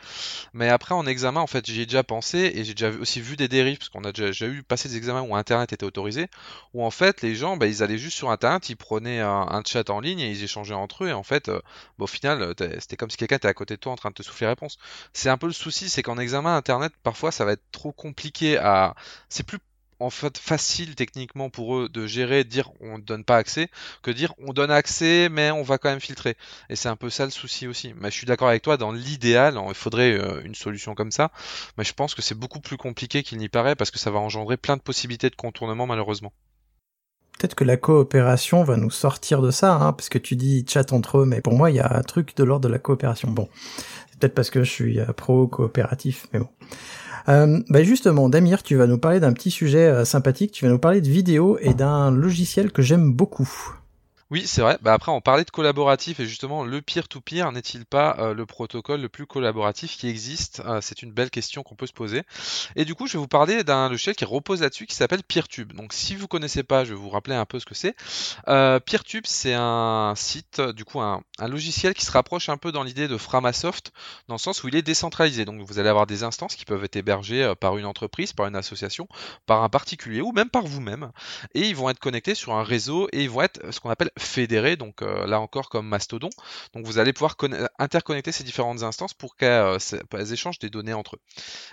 Mais 0.53 0.69
après, 0.69 0.95
en 0.95 1.05
examen, 1.05 1.39
en 1.39 1.47
fait, 1.47 1.65
j'y 1.65 1.81
ai 1.81 1.85
déjà 1.85 2.03
pensé 2.03 2.51
et 2.55 2.63
j'ai 2.63 2.73
déjà 2.73 2.89
aussi 2.99 3.21
vu 3.21 3.37
des 3.37 3.47
dérives 3.47 3.77
parce 3.77 3.89
qu'on 3.89 4.03
a 4.03 4.11
déjà, 4.11 4.47
eu 4.47 4.63
passé 4.63 4.89
des 4.89 4.97
examens 4.97 5.21
où 5.21 5.35
internet 5.35 5.71
était 5.71 5.85
autorisé, 5.85 6.27
où 6.73 6.83
en 6.83 6.91
fait, 6.91 7.21
les 7.21 7.35
gens, 7.35 7.57
bah, 7.57 7.67
ils 7.67 7.83
allaient 7.83 7.97
juste 7.97 8.17
sur 8.17 8.31
internet, 8.31 8.69
ils 8.69 8.75
prenaient 8.75 9.19
un, 9.21 9.61
chat 9.65 9.89
en 9.89 9.99
ligne 9.99 10.19
et 10.19 10.31
ils 10.31 10.43
échangeaient 10.43 10.73
entre 10.73 11.05
eux. 11.05 11.09
Et 11.09 11.13
en 11.13 11.23
fait, 11.23 11.49
euh, 11.49 11.59
bah, 11.99 12.05
au 12.05 12.07
final, 12.07 12.53
c'était 12.79 12.97
comme 12.97 13.09
si 13.09 13.17
quelqu'un 13.17 13.37
était 13.37 13.47
à 13.47 13.53
côté 13.53 13.75
de 13.75 13.79
toi 13.79 13.93
en 13.93 13.95
train 13.95 14.09
de 14.09 14.15
te 14.15 14.23
souffler 14.23 14.47
réponse. 14.47 14.77
C'est 15.13 15.29
un 15.29 15.37
peu 15.37 15.47
le 15.47 15.53
souci, 15.53 15.89
c'est 15.89 16.01
qu'en 16.03 16.17
examen 16.17 16.55
internet, 16.55 16.91
parfois, 17.03 17.31
ça 17.31 17.45
va 17.45 17.53
être 17.53 17.63
trop 17.71 17.91
compliqué 17.91 18.57
à. 18.57 18.95
C'est 19.29 19.43
plus 19.43 19.59
en 20.01 20.09
fait 20.09 20.37
facile 20.37 20.95
techniquement 20.95 21.49
pour 21.49 21.77
eux 21.77 21.89
de 21.89 22.07
gérer, 22.07 22.43
de 22.43 22.49
dire 22.49 22.71
on 22.79 22.97
ne 22.97 23.03
donne 23.03 23.23
pas 23.23 23.37
accès, 23.37 23.69
que 24.01 24.11
dire 24.11 24.33
on 24.39 24.53
donne 24.53 24.71
accès 24.71 25.29
mais 25.29 25.51
on 25.51 25.63
va 25.63 25.77
quand 25.77 25.89
même 25.89 25.99
filtrer. 25.99 26.35
Et 26.69 26.75
c'est 26.75 26.89
un 26.89 26.95
peu 26.95 27.09
ça 27.09 27.25
le 27.25 27.31
souci 27.31 27.67
aussi. 27.67 27.93
Mais 27.99 28.09
je 28.09 28.15
suis 28.15 28.27
d'accord 28.27 28.49
avec 28.49 28.61
toi, 28.63 28.77
dans 28.77 28.91
l'idéal, 28.91 29.59
il 29.67 29.75
faudrait 29.75 30.13
euh, 30.13 30.41
une 30.43 30.55
solution 30.55 30.95
comme 30.95 31.11
ça, 31.11 31.31
mais 31.77 31.83
je 31.83 31.93
pense 31.93 32.15
que 32.15 32.21
c'est 32.21 32.35
beaucoup 32.35 32.59
plus 32.59 32.77
compliqué 32.77 33.23
qu'il 33.23 33.37
n'y 33.37 33.49
paraît 33.49 33.75
parce 33.75 33.91
que 33.91 33.99
ça 33.99 34.11
va 34.11 34.19
engendrer 34.19 34.57
plein 34.57 34.77
de 34.77 34.81
possibilités 34.81 35.29
de 35.29 35.35
contournement 35.35 35.87
malheureusement. 35.87 36.33
Peut-être 37.37 37.55
que 37.55 37.63
la 37.63 37.77
coopération 37.77 38.63
va 38.63 38.77
nous 38.77 38.91
sortir 38.91 39.41
de 39.41 39.49
ça, 39.49 39.73
hein, 39.73 39.93
parce 39.93 40.09
que 40.09 40.19
tu 40.19 40.35
dis 40.35 40.63
chat 40.67 40.93
entre 40.93 41.19
eux, 41.19 41.25
mais 41.25 41.41
pour 41.41 41.53
moi 41.53 41.71
il 41.71 41.77
y 41.77 41.79
a 41.79 41.97
un 41.97 42.03
truc 42.03 42.35
de 42.37 42.43
l'ordre 42.43 42.67
de 42.67 42.71
la 42.71 42.79
coopération. 42.79 43.31
Bon, 43.31 43.49
c'est 44.11 44.19
peut-être 44.19 44.35
parce 44.35 44.49
que 44.49 44.63
je 44.63 44.69
suis 44.69 44.99
euh, 44.99 45.05
pro 45.13 45.47
coopératif, 45.47 46.27
mais 46.33 46.39
bon. 46.39 46.49
Euh, 47.29 47.59
bah 47.69 47.83
justement, 47.83 48.29
Damir, 48.29 48.63
tu 48.63 48.75
vas 48.75 48.87
nous 48.87 48.97
parler 48.97 49.19
d'un 49.19 49.33
petit 49.33 49.51
sujet 49.51 49.87
euh, 49.87 50.05
sympathique. 50.05 50.51
Tu 50.51 50.65
vas 50.65 50.71
nous 50.71 50.79
parler 50.79 51.01
de 51.01 51.09
vidéo 51.09 51.57
et 51.61 51.73
d'un 51.73 52.11
logiciel 52.11 52.71
que 52.71 52.81
j'aime 52.81 53.11
beaucoup. 53.11 53.80
Oui, 54.31 54.47
c'est 54.47 54.61
vrai. 54.61 54.77
Bah 54.81 54.93
après, 54.93 55.11
on 55.11 55.19
parlait 55.19 55.43
de 55.43 55.49
collaboratif 55.49 56.21
et 56.21 56.25
justement, 56.25 56.63
le 56.63 56.81
peer-to-peer 56.81 57.51
n'est-il 57.51 57.85
pas 57.85 58.15
euh, 58.17 58.33
le 58.33 58.45
protocole 58.45 59.01
le 59.01 59.09
plus 59.09 59.25
collaboratif 59.25 59.97
qui 59.97 60.07
existe? 60.07 60.61
Euh, 60.65 60.79
C'est 60.81 61.01
une 61.01 61.11
belle 61.11 61.29
question 61.29 61.63
qu'on 61.63 61.75
peut 61.75 61.85
se 61.85 61.91
poser. 61.91 62.23
Et 62.77 62.85
du 62.85 62.95
coup, 62.95 63.07
je 63.07 63.13
vais 63.13 63.19
vous 63.19 63.27
parler 63.27 63.65
d'un 63.65 63.89
logiciel 63.89 64.15
qui 64.15 64.23
repose 64.23 64.61
là-dessus 64.61 64.85
qui 64.85 64.95
s'appelle 64.95 65.21
PeerTube. 65.21 65.73
Donc, 65.73 65.91
si 65.91 66.15
vous 66.15 66.29
connaissez 66.29 66.63
pas, 66.63 66.85
je 66.85 66.93
vais 66.93 66.99
vous 66.99 67.09
rappeler 67.09 67.35
un 67.35 67.45
peu 67.45 67.59
ce 67.59 67.65
que 67.65 67.75
c'est. 67.75 67.93
Euh, 68.47 68.79
PeerTube, 68.79 69.25
c'est 69.27 69.53
un 69.53 70.13
site, 70.15 70.61
du 70.61 70.85
coup, 70.85 71.01
un, 71.01 71.21
logiciel 71.41 71.93
qui 71.93 72.05
se 72.05 72.11
rapproche 72.11 72.47
un 72.47 72.55
peu 72.55 72.71
dans 72.71 72.83
l'idée 72.83 73.09
de 73.09 73.17
Framasoft, 73.17 73.91
dans 74.29 74.35
le 74.35 74.39
sens 74.39 74.63
où 74.63 74.69
il 74.69 74.77
est 74.77 74.81
décentralisé. 74.81 75.43
Donc, 75.43 75.59
vous 75.59 75.77
allez 75.77 75.89
avoir 75.89 76.07
des 76.07 76.23
instances 76.23 76.55
qui 76.55 76.63
peuvent 76.63 76.85
être 76.85 76.95
hébergées 76.95 77.51
par 77.59 77.77
une 77.77 77.85
entreprise, 77.85 78.31
par 78.31 78.47
une 78.47 78.55
association, 78.55 79.09
par 79.45 79.61
un 79.61 79.67
particulier 79.69 80.21
ou 80.21 80.31
même 80.31 80.49
par 80.49 80.63
vous-même. 80.63 81.11
Et 81.53 81.67
ils 81.67 81.75
vont 81.75 81.89
être 81.89 81.99
connectés 81.99 82.33
sur 82.33 82.53
un 82.53 82.63
réseau 82.63 83.09
et 83.11 83.23
ils 83.23 83.29
vont 83.29 83.41
être 83.41 83.73
ce 83.73 83.81
qu'on 83.81 83.89
appelle 83.89 84.11
fédérés, 84.23 84.75
donc 84.75 85.01
euh, 85.01 85.25
là 85.27 85.39
encore 85.39 85.69
comme 85.69 85.87
Mastodon. 85.87 86.29
Donc 86.73 86.85
vous 86.85 86.99
allez 86.99 87.13
pouvoir 87.13 87.35
interconnecter 87.79 88.31
ces 88.31 88.43
différentes 88.43 88.83
instances 88.83 89.13
pour 89.13 89.35
qu'elles 89.35 89.77
échangent 90.31 90.59
des 90.59 90.69
données 90.69 90.93
entre 90.93 91.15
eux. 91.15 91.19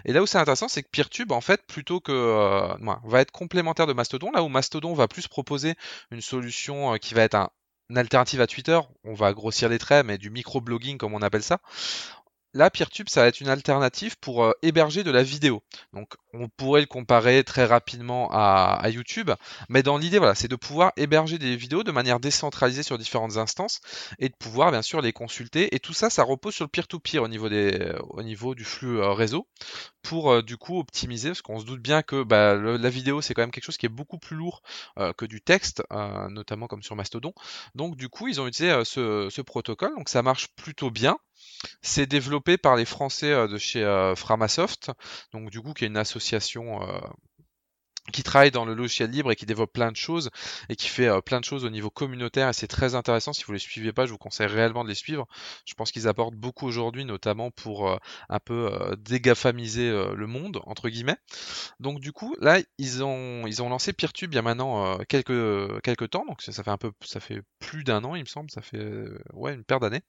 Et 0.05 0.13
là 0.13 0.23
où 0.23 0.27
c'est 0.27 0.39
intéressant, 0.39 0.69
c'est 0.69 0.83
que 0.83 0.89
PeerTube, 0.91 1.33
en 1.33 1.41
fait, 1.41 1.67
plutôt 1.67 2.01
que 2.01 2.13
euh, 2.13 2.97
va 3.05 3.21
être 3.21 3.31
complémentaire 3.31 3.87
de 3.87 3.93
Mastodon, 3.93 4.31
là 4.33 4.43
où 4.43 4.49
Mastodon 4.49 4.95
va 4.95 5.09
plus 5.09 5.29
proposer 5.29 5.75
une 6.11 6.23
solution 6.23 6.95
euh, 6.95 6.97
qui 6.99 7.15
va 7.15 7.23
être 7.23 7.35
un, 7.35 7.51
une 7.91 7.99
alternative 7.99 8.41
à 8.41 8.47
Twitter, 8.47 8.79
on 9.05 9.15
va 9.15 9.33
grossir 9.33 9.69
les 9.69 9.79
traits, 9.79 10.05
mais 10.05 10.19
du 10.19 10.31
micro-blogging 10.31 10.99
comme 10.99 11.15
on 11.15 11.23
appelle 11.23 11.43
ça 11.43 11.61
là, 12.55 12.71
PeerTube, 12.71 13.09
ça 13.09 13.23
va 13.23 13.29
être 13.29 13.41
une 13.41 13.49
alternative 13.49 14.19
pour 14.19 14.45
euh, 14.45 14.53
héberger 14.63 15.05
de 15.05 15.11
la 15.11 15.23
vidéo. 15.23 15.63
Donc, 15.93 16.15
on 16.33 16.49
pourrait 16.49 16.81
le 16.81 16.87
comparer 16.87 17.45
très 17.45 17.65
rapidement 17.65 18.29
à, 18.33 18.89
YouTube, 18.89 19.31
mais 19.69 19.83
dans 19.83 19.99
l'idée, 19.99 20.19
voilà, 20.19 20.35
c'est 20.35 20.49
de 20.49 20.57
pouvoir 20.57 20.93
héberger 20.97 21.39
des 21.39 21.57
vidéos 21.57 21.83
de 21.83 21.93
manière 21.93 22.21
décentralisée 22.21 22.83
sur 22.83 22.97
différentes 22.97 23.37
instances 23.37 23.81
et 24.19 24.29
de 24.29 24.35
pouvoir, 24.35 24.71
bien 24.71 24.83
sûr, 24.83 25.03
les 25.03 25.13
consulter. 25.13 25.75
Et 25.75 25.79
tout 25.79 25.93
ça, 25.93 26.11
ça 26.11 26.23
repose 26.23 26.55
sur 26.55 26.65
le 26.65 26.71
peer-to-peer 26.71 27.23
au 27.23 27.29
niveau 27.29 27.49
des, 27.49 27.93
au 28.11 28.23
niveau 28.23 28.55
du 28.55 28.65
flux 28.65 28.99
euh, 28.99 29.13
réseau 29.13 29.47
pour 30.03 30.33
euh, 30.33 30.43
du 30.43 30.57
coup 30.57 30.79
optimiser, 30.79 31.31
parce 31.31 31.43
qu'on 31.43 31.61
se 31.61 31.67
doute 31.67 31.83
bien 31.83 32.03
que 32.03 32.23
bah, 32.23 32.55
la 32.55 32.91
vidéo, 32.91 33.21
c'est 33.21 33.35
quand 33.35 33.43
même 33.43 33.51
quelque 33.51 33.65
chose 33.65 33.77
qui 33.77 33.87
est 33.87 33.91
beaucoup 33.91 34.19
plus 34.19 34.37
lourd 34.37 34.63
que 35.17 35.27
du 35.27 35.41
texte, 35.41 35.83
notamment 36.31 36.67
comme 36.67 36.83
sur 36.83 36.97
Mastodon. 36.97 37.33
Donc, 37.75 37.97
du 37.97 38.09
coup, 38.09 38.29
ils 38.29 38.41
ont 38.41 38.47
utilisé 38.47 38.83
ce, 38.85 39.29
ce 39.31 39.43
protocole, 39.43 39.95
donc 39.97 40.09
ça 40.09 40.23
marche 40.23 40.49
plutôt 40.57 40.91
bien. 40.91 41.19
C'est 41.83 42.07
développé 42.07 42.59
par 42.59 42.77
les 42.77 42.85
Français 42.85 43.33
euh, 43.33 43.49
de 43.49 43.59
chez 43.59 43.85
euh, 43.85 44.15
Framasoft, 44.15 44.91
donc 45.33 45.51
du 45.51 45.61
coup 45.61 45.73
qui 45.73 45.85
est 45.85 45.89
une 45.89 45.97
association 45.97 46.83
euh, 46.83 47.01
qui 48.13 48.23
travaille 48.23 48.51
dans 48.51 48.65
le 48.65 48.75
logiciel 48.75 49.11
libre 49.11 49.33
et 49.33 49.37
qui 49.37 49.47
développe 49.47 49.73
plein 49.73 49.91
de 49.91 49.97
choses 49.97 50.31
et 50.69 50.77
qui 50.77 50.89
fait 50.89 51.09
euh, 51.09 51.21
plein 51.21 51.41
de 51.41 51.45
choses 51.45 51.65
au 51.65 51.71
niveau 51.71 51.91
communautaire 51.91 52.49
et 52.49 52.53
c'est 52.53 52.67
très 52.67 52.95
intéressant. 52.95 53.33
Si 53.33 53.45
vous 53.45 53.53
les 53.53 53.59
suivez 53.59 53.93
pas, 53.93 54.07
je 54.07 54.13
vous 54.13 54.19
conseille 54.19 54.47
réellement 54.47 54.85
de 54.85 54.89
les 54.89 54.95
suivre. 54.95 55.27
Je 55.67 55.75
pense 55.75 55.91
qu'ils 55.91 56.09
apportent 56.09 56.35
beaucoup 56.35 56.67
aujourd'hui, 56.67 57.05
notamment 57.05 57.51
pour 57.51 57.89
euh, 57.89 57.97
un 58.29 58.39
peu 58.39 58.71
euh, 58.73 58.97
dégafamiser 58.97 59.89
le 59.89 60.27
monde 60.27 60.61
entre 60.65 60.89
guillemets. 60.89 61.17
Donc 61.81 62.01
du 62.01 62.13
coup, 62.13 62.35
là, 62.41 62.61
ils 62.79 63.05
ont 63.05 63.47
ils 63.47 63.63
ont 63.63 63.69
lancé 63.69 63.93
PeerTube 63.93 64.33
il 64.33 64.37
y 64.37 64.39
a 64.39 64.43
maintenant 64.43 64.99
quelques 65.09 65.81
quelques 65.83 66.11
temps, 66.11 66.25
donc 66.27 66.43
ça 66.43 66.63
fait 66.63 66.71
un 66.71 66.77
peu 66.77 66.93
ça 67.05 67.21
fait 67.21 67.43
plus 67.59 67.85
d'un 67.85 68.05
an, 68.05 68.15
il 68.15 68.23
me 68.23 68.27
semble, 68.27 68.51
ça 68.51 68.63
fait 68.63 68.85
ouais 69.33 69.55
une 69.55 69.65
paire 69.65 69.81
d'années. 69.81 70.01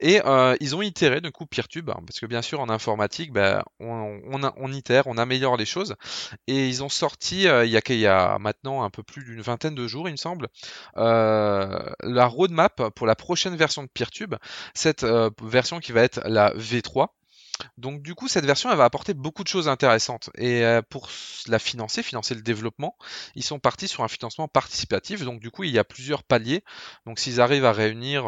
Et 0.00 0.20
ils 0.60 0.76
ont 0.76 0.82
itéré 0.82 1.20
du 1.20 1.30
coup 1.30 1.46
PeerTube 1.46 1.90
hein, 1.90 2.00
parce 2.06 2.20
que 2.20 2.26
bien 2.26 2.42
sûr 2.42 2.60
en 2.60 2.68
informatique, 2.68 3.32
bah, 3.32 3.64
on, 3.80 4.20
on, 4.30 4.52
on 4.56 4.72
itère, 4.72 5.06
on 5.06 5.18
améliore 5.18 5.56
les 5.56 5.66
choses 5.66 5.94
et 6.46 6.68
ils 6.68 6.82
ont 6.82 6.88
sorti 6.88 7.31
euh, 7.46 7.64
il, 7.64 7.72
y 7.72 8.06
a, 8.06 8.38
maintenant 8.38 8.82
un 8.82 8.90
peu 8.90 9.02
plus 9.02 9.24
d'une 9.24 9.40
vingtaine 9.40 9.74
de 9.74 9.86
jours, 9.86 10.08
il 10.08 10.12
me 10.12 10.16
semble, 10.16 10.48
euh, 10.96 11.90
la 12.00 12.26
roadmap 12.26 12.90
pour 12.90 13.06
la 13.06 13.14
prochaine 13.14 13.56
version 13.56 13.82
de 13.82 13.88
PeerTube, 13.88 14.34
cette 14.74 15.04
euh, 15.04 15.30
version 15.42 15.80
qui 15.80 15.92
va 15.92 16.02
être 16.02 16.20
la 16.24 16.52
V3. 16.54 17.08
Donc 17.76 18.02
du 18.02 18.14
coup, 18.14 18.28
cette 18.28 18.46
version, 18.46 18.70
elle 18.70 18.78
va 18.78 18.84
apporter 18.84 19.14
beaucoup 19.14 19.44
de 19.44 19.48
choses 19.48 19.68
intéressantes. 19.68 20.30
Et 20.36 20.64
pour 20.88 21.10
la 21.46 21.58
financer, 21.58 22.02
financer 22.02 22.34
le 22.34 22.40
développement, 22.40 22.96
ils 23.36 23.44
sont 23.44 23.60
partis 23.60 23.88
sur 23.88 24.02
un 24.02 24.08
financement 24.08 24.48
participatif. 24.48 25.22
Donc 25.22 25.38
du 25.38 25.50
coup, 25.50 25.62
il 25.62 25.70
y 25.70 25.78
a 25.78 25.84
plusieurs 25.84 26.24
paliers. 26.24 26.64
Donc 27.06 27.20
s'ils 27.20 27.40
arrivent 27.40 27.66
à 27.66 27.72
réunir 27.72 28.26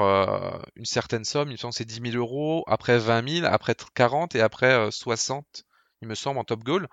une 0.76 0.84
certaine 0.84 1.24
somme, 1.24 1.48
il 1.48 1.52
me 1.52 1.56
semble 1.56 1.72
c'est 1.72 1.86
10 1.86 2.12
000 2.12 2.16
euros, 2.16 2.64
après 2.68 2.98
20 2.98 3.28
000, 3.40 3.46
après 3.46 3.74
40 3.94 4.36
et 4.36 4.40
après 4.40 4.90
60, 4.92 5.64
il 6.02 6.06
me 6.06 6.14
semble, 6.14 6.38
en 6.38 6.44
top 6.44 6.62
goal 6.62 6.86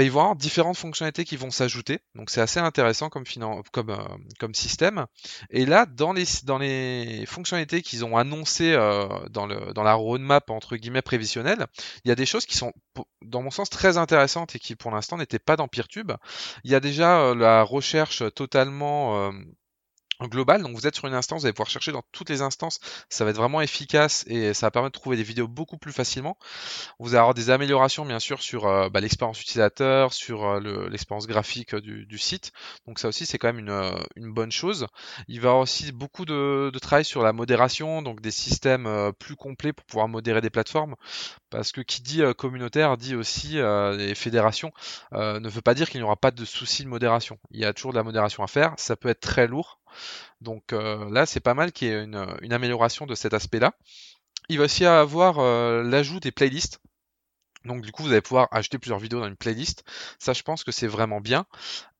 ils 0.00 0.10
vont 0.10 0.20
avoir 0.20 0.36
différentes 0.36 0.76
fonctionnalités 0.76 1.24
qui 1.24 1.36
vont 1.36 1.50
s'ajouter. 1.50 2.00
Donc 2.14 2.30
c'est 2.30 2.40
assez 2.40 2.60
intéressant 2.60 3.10
comme, 3.10 3.24
comme, 3.72 3.90
euh, 3.90 3.96
comme 4.38 4.54
système. 4.54 5.06
Et 5.50 5.66
là, 5.66 5.86
dans 5.86 6.12
les, 6.12 6.24
dans 6.44 6.58
les 6.58 7.24
fonctionnalités 7.26 7.82
qu'ils 7.82 8.04
ont 8.04 8.16
annoncées 8.16 8.72
euh, 8.72 9.06
dans, 9.30 9.46
le, 9.46 9.72
dans 9.74 9.82
la 9.82 9.94
roadmap 9.94 10.50
entre 10.50 10.76
guillemets 10.76 11.02
prévisionnelle, 11.02 11.66
il 12.04 12.08
y 12.08 12.12
a 12.12 12.14
des 12.14 12.26
choses 12.26 12.46
qui 12.46 12.56
sont, 12.56 12.72
dans 13.22 13.42
mon 13.42 13.50
sens, 13.50 13.68
très 13.70 13.98
intéressantes 13.98 14.54
et 14.54 14.58
qui 14.58 14.76
pour 14.76 14.90
l'instant 14.90 15.18
n'étaient 15.18 15.38
pas 15.38 15.56
dans 15.56 15.68
PeerTube. 15.68 16.12
Il 16.64 16.70
y 16.70 16.74
a 16.74 16.80
déjà 16.80 17.20
euh, 17.20 17.34
la 17.34 17.62
recherche 17.62 18.22
totalement 18.34 19.32
global. 20.28 20.62
Donc 20.62 20.74
vous 20.74 20.86
êtes 20.86 20.94
sur 20.94 21.06
une 21.06 21.14
instance, 21.14 21.40
vous 21.40 21.46
allez 21.46 21.52
pouvoir 21.52 21.70
chercher 21.70 21.92
dans 21.92 22.02
toutes 22.12 22.30
les 22.30 22.42
instances. 22.42 22.80
Ça 23.08 23.24
va 23.24 23.30
être 23.30 23.36
vraiment 23.36 23.60
efficace 23.60 24.24
et 24.26 24.54
ça 24.54 24.66
va 24.66 24.70
permettre 24.70 24.94
de 24.94 25.00
trouver 25.00 25.16
des 25.16 25.22
vidéos 25.22 25.48
beaucoup 25.48 25.78
plus 25.78 25.92
facilement. 25.92 26.36
Vous 26.98 27.10
allez 27.10 27.18
avoir 27.18 27.34
des 27.34 27.50
améliorations 27.50 28.04
bien 28.04 28.18
sûr 28.18 28.42
sur 28.42 28.66
euh, 28.66 28.88
bah, 28.88 29.00
l'expérience 29.00 29.40
utilisateur, 29.40 30.12
sur 30.12 30.44
euh, 30.44 30.88
l'expérience 30.88 31.26
graphique 31.26 31.74
du, 31.74 32.18
site. 32.18 32.52
Donc 32.86 32.98
ça 32.98 33.08
aussi 33.08 33.26
c'est 33.26 33.38
quand 33.38 33.48
même 33.48 33.58
une, 33.58 33.70
euh, 33.70 33.90
une, 34.16 34.32
bonne 34.32 34.52
chose. 34.52 34.86
Il 35.28 35.40
va 35.40 35.46
y 35.46 35.48
avoir 35.48 35.62
aussi 35.62 35.92
beaucoup 35.92 36.24
de, 36.24 36.70
de 36.72 36.78
travail 36.78 37.04
sur 37.04 37.22
la 37.22 37.32
modération, 37.32 38.02
donc 38.02 38.20
des 38.20 38.30
systèmes 38.30 39.12
plus 39.18 39.36
complets 39.36 39.72
pour 39.72 39.84
pouvoir 39.86 40.08
modérer 40.08 40.40
des 40.40 40.50
plateformes. 40.50 40.94
Parce 41.50 41.72
que 41.72 41.80
qui 41.80 42.02
dit 42.02 42.22
communautaire 42.38 42.96
dit 42.96 43.14
aussi 43.14 43.58
les 43.58 44.14
fédérations 44.14 44.72
ne 45.12 45.48
veut 45.48 45.60
pas 45.60 45.74
dire 45.74 45.90
qu'il 45.90 46.00
n'y 46.00 46.04
aura 46.04 46.16
pas 46.16 46.30
de 46.30 46.44
soucis 46.44 46.84
de 46.84 46.88
modération. 46.88 47.38
Il 47.50 47.60
y 47.60 47.64
a 47.64 47.72
toujours 47.72 47.92
de 47.92 47.98
la 47.98 48.04
modération 48.04 48.42
à 48.42 48.46
faire. 48.46 48.74
Ça 48.78 48.96
peut 48.96 49.08
être 49.08 49.20
très 49.20 49.46
lourd. 49.46 49.78
Donc 50.40 50.72
euh, 50.72 51.10
là, 51.10 51.26
c'est 51.26 51.40
pas 51.40 51.54
mal 51.54 51.72
qu'il 51.72 51.88
y 51.88 51.90
ait 51.90 52.04
une, 52.04 52.52
amélioration 52.52 53.06
de 53.06 53.14
cet 53.14 53.34
aspect-là. 53.34 53.74
Il 54.48 54.58
va 54.58 54.64
aussi 54.64 54.84
avoir 54.84 55.38
euh, 55.38 55.82
l'ajout 55.82 56.20
des 56.20 56.32
playlists. 56.32 56.80
Donc 57.64 57.82
du 57.82 57.92
coup, 57.92 58.02
vous 58.02 58.10
allez 58.12 58.20
pouvoir 58.20 58.48
ajouter 58.50 58.78
plusieurs 58.78 58.98
vidéos 58.98 59.20
dans 59.20 59.28
une 59.28 59.36
playlist. 59.36 59.84
Ça, 60.18 60.32
je 60.32 60.42
pense 60.42 60.64
que 60.64 60.72
c'est 60.72 60.88
vraiment 60.88 61.20
bien 61.20 61.46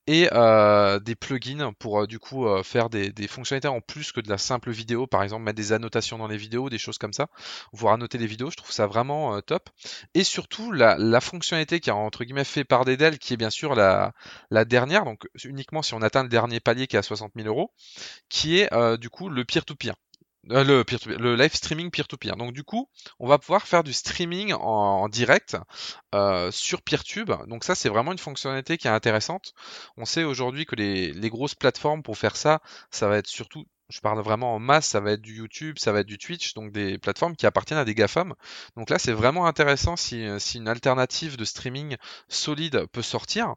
et 0.07 0.29
euh, 0.33 0.99
des 0.99 1.15
plugins 1.15 1.73
pour 1.79 2.03
euh, 2.03 2.07
du 2.07 2.19
coup 2.19 2.47
euh, 2.47 2.63
faire 2.63 2.91
des, 2.91 3.13
fonctionnalités 3.29 3.69
en 3.69 3.81
plus 3.81 4.13
que 4.13 4.21
de 4.21 4.29
la 4.29 4.39
simple 4.39 4.71
vidéo, 4.71 5.07
par 5.07 5.23
exemple 5.23 5.45
mettre 5.45 5.57
des 5.57 5.73
annotations 5.73 6.19
dans 6.19 6.27
les 6.27 6.37
vidéos, 6.37 6.71
des 6.71 6.79
choses 6.79 6.99
comme 6.99 7.13
ça, 7.13 7.29
voir 7.73 7.95
annoter 7.95 8.19
les 8.19 8.27
vidéos, 8.27 8.51
je 8.51 8.57
trouve 8.57 8.73
ça 8.73 8.87
vraiment 8.87 9.41
top. 9.43 9.71
Et 10.15 10.25
surtout 10.25 10.73
la, 10.73 11.21
fonctionnalité 11.21 11.81
qui 11.81 11.91
est 11.91 11.93
entre 11.93 12.25
guillemets 12.25 12.45
fait 12.45 12.65
par 12.65 12.85
Dedel, 12.85 13.19
qui 13.19 13.35
est 13.35 13.37
bien 13.37 13.51
sûr 13.51 13.75
la, 13.75 14.13
la 14.51 14.65
dernière, 14.65 15.05
donc 15.05 15.29
uniquement 15.45 15.83
si 15.83 15.95
on 15.95 16.03
atteint 16.03 16.25
le 16.25 16.29
dernier 16.29 16.61
palier 16.61 16.87
qui 16.87 16.97
est 16.97 16.99
à 16.99 17.03
60 17.03 17.33
000 17.37 17.49
euros, 17.49 17.73
qui 18.29 18.59
est 18.59 18.99
du 18.99 19.09
coup 19.09 19.29
le 19.29 19.45
peer-to-peer. 19.45 19.95
Euh, 20.51 20.65
le, 20.65 21.37
live 21.37 21.55
streaming 21.55 21.91
peer-to-peer. 21.91 22.37
Donc 22.37 22.53
du 22.53 22.65
coup, 22.65 22.89
on 23.21 23.29
va 23.29 23.39
pouvoir 23.39 23.67
faire 23.67 23.85
du 23.85 23.93
streaming 23.93 24.53
en, 24.55 25.09
direct 25.09 25.57
euh, 26.15 26.51
sur 26.51 26.83
PeerTube. 26.83 27.31
Donc 27.47 27.65
ça, 27.65 27.75
c'est 27.75 27.89
vraiment 27.89 28.13
une 28.13 28.19
fonctionnalité 28.19 28.77
qui 28.77 28.89
est 28.89 28.91
intéressante. 28.91 29.55
On 29.97 30.05
sait 30.05 30.25
aujourd'hui 30.25 30.67
que 30.67 30.75
les, 30.75 31.13
les, 31.13 31.31
grosses 31.31 31.55
plateformes 31.55 32.03
pour 32.03 32.19
faire 32.19 32.37
ça, 32.37 32.61
ça 32.91 33.09
va 33.09 33.19
être 33.19 33.29
surtout 33.29 33.65
je 33.89 34.01
parle 34.01 34.21
vraiment 34.23 34.55
en 34.55 34.59
masse, 34.59 34.87
ça 34.87 35.01
va 35.01 35.13
être 35.13 35.21
du 35.21 35.37
YouTube, 35.37 35.77
ça 35.79 35.93
va 35.93 36.01
être 36.01 36.07
du 36.07 36.17
Twitch, 36.17 36.55
donc 36.55 36.73
des 36.73 36.97
plateformes 36.97 37.37
qui 37.37 37.45
appartiennent 37.47 37.79
à 37.79 37.85
des 37.85 37.95
GAFAM. 37.95 38.35
Donc 38.75 38.89
là, 38.89 38.99
c'est 38.99 39.13
vraiment 39.13 39.47
intéressant 39.47 39.97
si 39.97 40.25
une 40.55 40.69
alternative 40.69 41.37
de 41.37 41.45
streaming 41.45 41.97
solide 42.27 42.87
peut 42.93 43.03
sortir. 43.03 43.55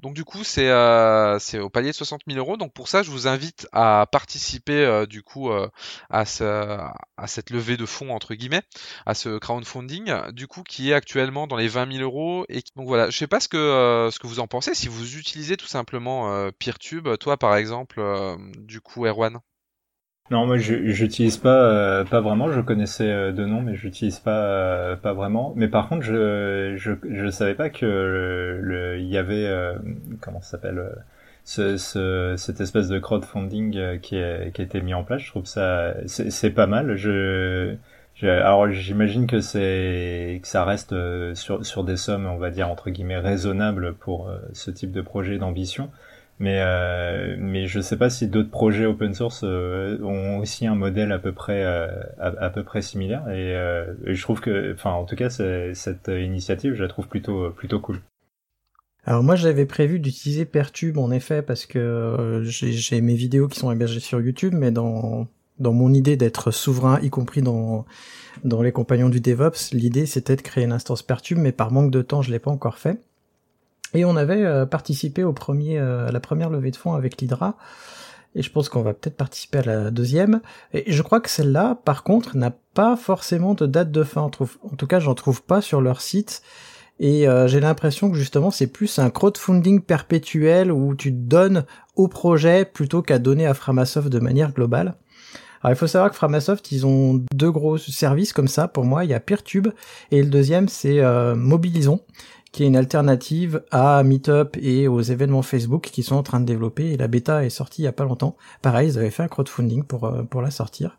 Donc 0.00 0.14
du 0.14 0.24
coup, 0.24 0.44
c'est 0.44 0.68
euh, 0.68 1.38
au 1.60 1.70
palier 1.70 1.90
de 1.90 1.94
60 1.94 2.22
000 2.26 2.38
euros. 2.38 2.56
Donc 2.56 2.72
pour 2.72 2.88
ça, 2.88 3.02
je 3.02 3.10
vous 3.10 3.26
invite 3.26 3.66
à 3.72 4.06
participer 4.10 4.84
euh, 4.84 5.06
du 5.06 5.22
coup 5.22 5.50
euh, 5.50 5.68
à, 6.10 6.24
ce, 6.26 6.44
à 6.44 7.26
cette 7.26 7.50
levée 7.50 7.76
de 7.76 7.86
fonds 7.86 8.10
entre 8.10 8.34
guillemets, 8.34 8.62
à 9.06 9.14
ce 9.14 9.38
crowdfunding, 9.38 10.30
du 10.32 10.46
coup 10.46 10.62
qui 10.62 10.90
est 10.90 10.94
actuellement 10.94 11.46
dans 11.46 11.56
les 11.56 11.68
20 11.68 11.92
000 11.92 12.02
euros. 12.02 12.44
Et 12.48 12.62
donc 12.76 12.86
voilà, 12.86 13.10
je 13.10 13.16
sais 13.16 13.26
pas 13.26 13.40
ce 13.40 13.48
que 13.48 13.56
euh, 13.56 14.10
ce 14.10 14.18
que 14.18 14.26
vous 14.26 14.40
en 14.40 14.46
pensez. 14.46 14.74
Si 14.74 14.88
vous 14.88 15.16
utilisez 15.16 15.56
tout 15.56 15.66
simplement 15.66 16.50
PeerTube, 16.58 17.08
toi 17.18 17.36
par 17.36 17.56
exemple, 17.56 18.02
du 18.58 18.80
coup 18.80 19.06
Erwan. 19.06 19.40
Non, 20.30 20.46
moi 20.46 20.56
j'utilise 20.56 21.36
pas 21.36 21.64
euh, 21.70 22.04
pas 22.04 22.20
vraiment. 22.22 22.50
Je 22.50 22.60
connaissais 22.60 23.10
euh, 23.10 23.32
de 23.32 23.44
nom, 23.44 23.60
mais 23.60 23.74
j'utilise 23.74 24.20
pas 24.20 24.30
euh, 24.46 24.96
pas 24.96 25.12
vraiment. 25.12 25.52
Mais 25.54 25.68
par 25.68 25.88
contre, 25.88 26.02
je 26.02 26.74
je 26.78 26.92
je 27.10 27.30
savais 27.30 27.54
pas 27.54 27.68
que 27.68 27.84
le 28.60 28.98
il 28.98 29.06
y 29.06 29.18
avait 29.18 29.46
comment 30.20 30.40
ça 30.40 30.52
s'appelle 30.52 30.82
ce, 31.44 31.76
ce, 31.76 32.34
cette 32.38 32.60
espèce 32.60 32.88
de 32.88 32.98
crowdfunding 32.98 34.00
qui 34.00 34.16
est 34.16 34.50
qui 34.54 34.62
a 34.62 34.64
été 34.64 34.80
mis 34.80 34.94
en 34.94 35.04
place. 35.04 35.20
Je 35.22 35.28
trouve 35.30 35.44
ça 35.44 35.94
c'est 36.06 36.50
pas 36.50 36.66
mal. 36.66 36.96
Je, 36.96 37.74
je 38.14 38.26
alors 38.26 38.70
j'imagine 38.70 39.26
que 39.26 39.40
c'est 39.40 40.40
que 40.42 40.48
ça 40.48 40.64
reste 40.64 40.94
sur 41.34 41.64
sur 41.66 41.84
des 41.84 41.96
sommes, 41.98 42.24
on 42.26 42.38
va 42.38 42.50
dire 42.50 42.70
entre 42.70 42.88
guillemets 42.90 43.18
raisonnables 43.18 43.92
pour 43.94 44.30
ce 44.54 44.70
type 44.70 44.90
de 44.92 45.02
projet 45.02 45.36
d'ambition. 45.38 45.90
Mais 46.40 46.58
euh, 46.60 47.36
mais 47.38 47.66
je 47.68 47.80
sais 47.80 47.96
pas 47.96 48.10
si 48.10 48.26
d'autres 48.26 48.50
projets 48.50 48.86
open 48.86 49.14
source 49.14 49.42
euh, 49.44 50.02
ont 50.02 50.38
aussi 50.38 50.66
un 50.66 50.74
modèle 50.74 51.12
à 51.12 51.20
peu 51.20 51.32
près 51.32 51.64
euh, 51.64 51.86
à, 52.18 52.50
peu 52.50 52.64
près 52.64 52.82
similaire 52.82 53.28
et, 53.28 53.54
euh, 53.54 53.94
je 54.04 54.20
trouve 54.20 54.40
que 54.40 54.72
enfin 54.74 54.90
en 54.90 55.04
tout 55.04 55.14
cas 55.14 55.30
cette 55.30 56.08
initiative 56.08 56.74
je 56.74 56.82
la 56.82 56.88
trouve 56.88 57.06
plutôt 57.06 57.50
plutôt 57.50 57.78
cool. 57.78 58.00
Alors 59.04 59.22
moi 59.22 59.36
j'avais 59.36 59.64
prévu 59.64 60.00
d'utiliser 60.00 60.44
Pertube 60.44 60.98
en 60.98 61.12
effet 61.12 61.40
parce 61.40 61.66
que 61.66 62.42
j'ai 62.42 63.00
mes 63.00 63.14
vidéos 63.14 63.46
qui 63.46 63.60
sont 63.60 63.70
hébergées 63.70 64.00
sur 64.00 64.20
YouTube 64.20 64.54
mais 64.56 64.72
dans 64.72 65.28
dans 65.60 65.72
mon 65.72 65.94
idée 65.94 66.16
d'être 66.16 66.50
souverain 66.50 66.98
y 67.00 67.10
compris 67.10 67.42
dans 67.42 67.84
dans 68.42 68.60
les 68.60 68.72
compagnons 68.72 69.08
du 69.08 69.20
DevOps, 69.20 69.70
l'idée 69.72 70.06
c'était 70.06 70.34
de 70.34 70.42
créer 70.42 70.64
une 70.64 70.72
instance 70.72 71.04
Pertube 71.04 71.38
mais 71.38 71.52
par 71.52 71.70
manque 71.70 71.92
de 71.92 72.02
temps 72.02 72.22
je 72.22 72.32
l'ai 72.32 72.40
pas 72.40 72.50
encore 72.50 72.78
fait. 72.78 72.98
Et 73.94 74.04
on 74.04 74.16
avait 74.16 74.44
euh, 74.44 74.66
participé 74.66 75.24
au 75.24 75.32
premier, 75.32 75.78
euh, 75.78 76.08
à 76.08 76.12
la 76.12 76.20
première 76.20 76.50
levée 76.50 76.70
de 76.70 76.76
fonds 76.76 76.94
avec 76.94 77.20
l'Hydra. 77.20 77.56
Et 78.34 78.42
je 78.42 78.50
pense 78.50 78.68
qu'on 78.68 78.82
va 78.82 78.94
peut-être 78.94 79.16
participer 79.16 79.58
à 79.58 79.62
la 79.62 79.90
deuxième. 79.90 80.40
Et 80.72 80.90
je 80.90 81.02
crois 81.02 81.20
que 81.20 81.30
celle-là, 81.30 81.78
par 81.84 82.02
contre, 82.02 82.36
n'a 82.36 82.52
pas 82.74 82.96
forcément 82.96 83.54
de 83.54 83.66
date 83.66 83.92
de 83.92 84.02
fin. 84.02 84.22
En 84.22 84.30
tout 84.30 84.86
cas, 84.88 84.98
j'en 84.98 85.14
trouve 85.14 85.42
pas 85.42 85.60
sur 85.60 85.80
leur 85.80 86.00
site. 86.00 86.42
Et 87.00 87.28
euh, 87.28 87.48
j'ai 87.48 87.60
l'impression 87.60 88.10
que 88.10 88.16
justement, 88.16 88.50
c'est 88.50 88.66
plus 88.66 88.98
un 88.98 89.10
crowdfunding 89.10 89.80
perpétuel 89.80 90.70
où 90.70 90.94
tu 90.94 91.10
donnes 91.10 91.64
au 91.96 92.08
projet 92.08 92.64
plutôt 92.64 93.02
qu'à 93.02 93.18
donner 93.18 93.46
à 93.46 93.54
Framasoft 93.54 94.08
de 94.08 94.18
manière 94.18 94.52
globale. 94.52 94.94
Alors 95.62 95.74
il 95.74 95.78
faut 95.78 95.86
savoir 95.86 96.10
que 96.10 96.16
Framasoft, 96.16 96.70
ils 96.72 96.86
ont 96.86 97.24
deux 97.32 97.50
gros 97.50 97.78
services 97.78 98.32
comme 98.32 98.48
ça. 98.48 98.68
Pour 98.68 98.84
moi, 98.84 99.04
il 99.04 99.10
y 99.10 99.14
a 99.14 99.20
Peertube 99.20 99.68
et 100.10 100.22
le 100.22 100.28
deuxième 100.28 100.68
c'est 100.68 101.00
euh, 101.00 101.34
Mobilison, 101.34 102.00
qui 102.54 102.62
est 102.62 102.68
une 102.68 102.76
alternative 102.76 103.64
à 103.72 104.00
Meetup 104.04 104.56
et 104.62 104.86
aux 104.86 105.00
événements 105.00 105.42
Facebook 105.42 105.90
qui 105.92 106.04
sont 106.04 106.14
en 106.14 106.22
train 106.22 106.38
de 106.38 106.44
développer. 106.44 106.92
Et 106.92 106.96
la 106.96 107.08
bêta 107.08 107.44
est 107.44 107.50
sortie 107.50 107.82
il 107.82 107.84
y 107.86 107.88
a 107.88 107.92
pas 107.92 108.04
longtemps. 108.04 108.36
Pareil, 108.62 108.90
ils 108.90 108.96
avaient 108.96 109.10
fait 109.10 109.24
un 109.24 109.28
crowdfunding 109.28 109.82
pour 109.82 110.04
euh, 110.04 110.22
pour 110.22 110.40
la 110.40 110.52
sortir. 110.52 110.96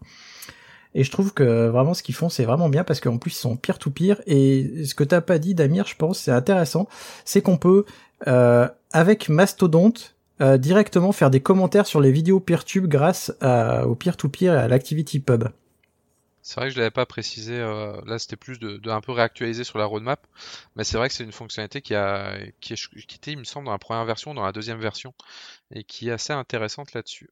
Et 0.95 1.05
je 1.05 1.11
trouve 1.11 1.33
que 1.33 1.67
vraiment 1.69 1.93
ce 1.93 2.03
qu'ils 2.03 2.13
font, 2.13 2.27
c'est 2.27 2.43
vraiment 2.43 2.67
bien 2.67 2.83
parce 2.83 2.99
qu'en 2.99 3.17
plus 3.17 3.31
ils 3.31 3.39
sont 3.39 3.55
pire 3.55 3.79
to 3.79 3.89
pire. 3.89 4.21
Et 4.27 4.83
ce 4.83 4.95
que 4.95 5.05
t'as 5.05 5.21
pas 5.21 5.39
dit, 5.39 5.55
Damir, 5.55 5.87
je 5.87 5.95
pense, 5.95 6.19
c'est 6.19 6.31
intéressant, 6.31 6.89
c'est 7.23 7.41
qu'on 7.41 7.57
peut 7.57 7.85
euh, 8.27 8.67
avec 8.91 9.29
Mastodonte 9.29 10.17
euh, 10.41 10.57
directement 10.57 11.13
faire 11.13 11.29
des 11.29 11.39
commentaires 11.39 11.85
sur 11.85 12.01
les 12.01 12.11
vidéos 12.11 12.41
PeerTube 12.41 12.87
grâce 12.87 13.31
au 13.85 13.95
peer-to-peer 13.95 14.53
et 14.53 14.57
à 14.57 14.67
l'Activity 14.67 15.21
Pub. 15.21 15.45
C'est 16.45 16.59
vrai 16.59 16.69
que 16.69 16.75
je 16.75 16.77
l'avais 16.77 16.91
pas 16.91 17.07
précisé. 17.07 17.59
Euh, 17.59 17.99
là, 18.05 18.19
c'était 18.19 18.35
plus 18.35 18.59
de, 18.59 18.79
un 18.87 19.01
peu 19.01 19.11
réactualiser 19.11 19.63
sur 19.63 19.79
la 19.79 19.85
roadmap, 19.85 20.27
mais 20.75 20.83
c'est 20.83 20.95
vrai 20.95 21.07
que 21.07 21.15
c'est 21.15 21.23
une 21.23 21.31
fonctionnalité 21.31 21.81
qui 21.81 21.95
est, 21.95 22.53
qui 22.59 22.75
était, 22.75 23.31
il 23.31 23.39
me 23.39 23.43
semble, 23.45 23.65
dans 23.65 23.71
la 23.71 23.79
première 23.79 24.05
version, 24.05 24.35
dans 24.35 24.45
la 24.45 24.51
deuxième 24.51 24.79
version, 24.79 25.15
et 25.71 25.83
qui 25.83 26.09
est 26.09 26.11
assez 26.11 26.33
intéressante 26.33 26.93
là-dessus. 26.93 27.31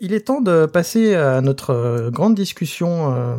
Il 0.00 0.12
est 0.12 0.26
temps 0.26 0.40
de 0.40 0.66
passer 0.66 1.14
à 1.14 1.40
notre 1.40 1.70
euh, 1.70 2.10
grande 2.10 2.34
discussion 2.34 3.14
euh, 3.14 3.36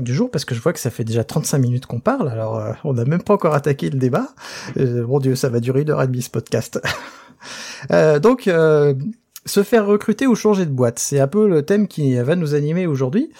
du 0.00 0.14
jour 0.14 0.30
parce 0.30 0.44
que 0.44 0.54
je 0.54 0.60
vois 0.60 0.72
que 0.72 0.78
ça 0.78 0.90
fait 0.90 1.04
déjà 1.04 1.24
35 1.24 1.58
minutes 1.58 1.86
qu'on 1.86 2.00
parle. 2.00 2.28
Alors, 2.28 2.58
euh, 2.58 2.72
on 2.84 2.92
n'a 2.92 3.04
même 3.04 3.22
pas 3.22 3.34
encore 3.34 3.54
attaqué 3.54 3.90
le 3.90 3.98
débat. 3.98 4.28
Euh, 4.76 5.06
mon 5.06 5.18
Dieu, 5.18 5.34
ça 5.34 5.48
va 5.48 5.60
durer 5.60 5.82
une 5.82 5.90
heure 5.90 6.02
et 6.02 6.06
demie 6.06 6.22
ce 6.22 6.30
podcast. 6.30 6.80
donc, 8.22 8.50
se 9.46 9.62
faire 9.62 9.86
recruter 9.86 10.26
ou 10.26 10.34
changer 10.34 10.66
de 10.66 10.70
boîte, 10.70 10.98
c'est 10.98 11.18
un 11.18 11.28
peu 11.28 11.48
le 11.48 11.62
thème 11.62 11.88
qui 11.88 12.14
va 12.16 12.36
nous 12.36 12.54
animer 12.54 12.86
aujourd'hui. 12.86 13.30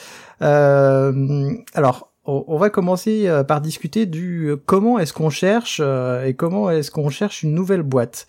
alors, 0.40 2.10
on 2.24 2.58
va 2.58 2.70
commencer 2.70 3.30
par 3.46 3.60
discuter 3.60 4.06
du 4.06 4.54
comment 4.64 4.98
est-ce 4.98 5.12
qu'on 5.12 5.30
cherche 5.30 5.80
et 5.80 6.34
comment 6.34 6.70
est-ce 6.70 6.90
qu'on 6.90 7.10
cherche 7.10 7.42
une 7.42 7.54
nouvelle 7.54 7.82
boîte. 7.82 8.26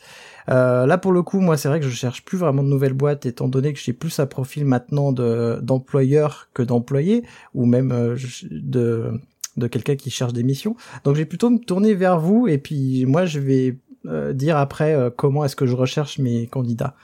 Euh, 0.49 0.85
là 0.85 0.97
pour 0.97 1.11
le 1.11 1.23
coup, 1.23 1.39
moi 1.39 1.57
c'est 1.57 1.67
vrai 1.67 1.79
que 1.79 1.85
je 1.85 1.95
cherche 1.95 2.23
plus 2.23 2.37
vraiment 2.37 2.63
de 2.63 2.67
nouvelles 2.67 2.93
boîtes 2.93 3.25
étant 3.25 3.47
donné 3.47 3.73
que 3.73 3.79
j'ai 3.79 3.93
plus 3.93 4.19
un 4.19 4.25
profil 4.25 4.65
maintenant 4.65 5.11
de 5.11 5.59
d'employeur 5.61 6.49
que 6.53 6.63
d'employé 6.63 7.23
ou 7.53 7.65
même 7.65 7.91
euh, 7.91 8.17
de 8.49 9.11
de 9.57 9.67
quelqu'un 9.67 9.95
qui 9.95 10.09
cherche 10.09 10.33
des 10.33 10.43
missions. 10.43 10.75
Donc 11.03 11.15
j'ai 11.15 11.25
plutôt 11.25 11.49
me 11.49 11.59
tourner 11.59 11.93
vers 11.93 12.19
vous 12.19 12.47
et 12.47 12.57
puis 12.57 13.05
moi 13.05 13.25
je 13.25 13.39
vais 13.39 13.77
euh, 14.07 14.33
dire 14.33 14.57
après 14.57 14.93
euh, 14.93 15.09
comment 15.09 15.43
est-ce 15.45 15.55
que 15.55 15.65
je 15.65 15.75
recherche 15.75 16.19
mes 16.19 16.47
candidats. 16.47 16.95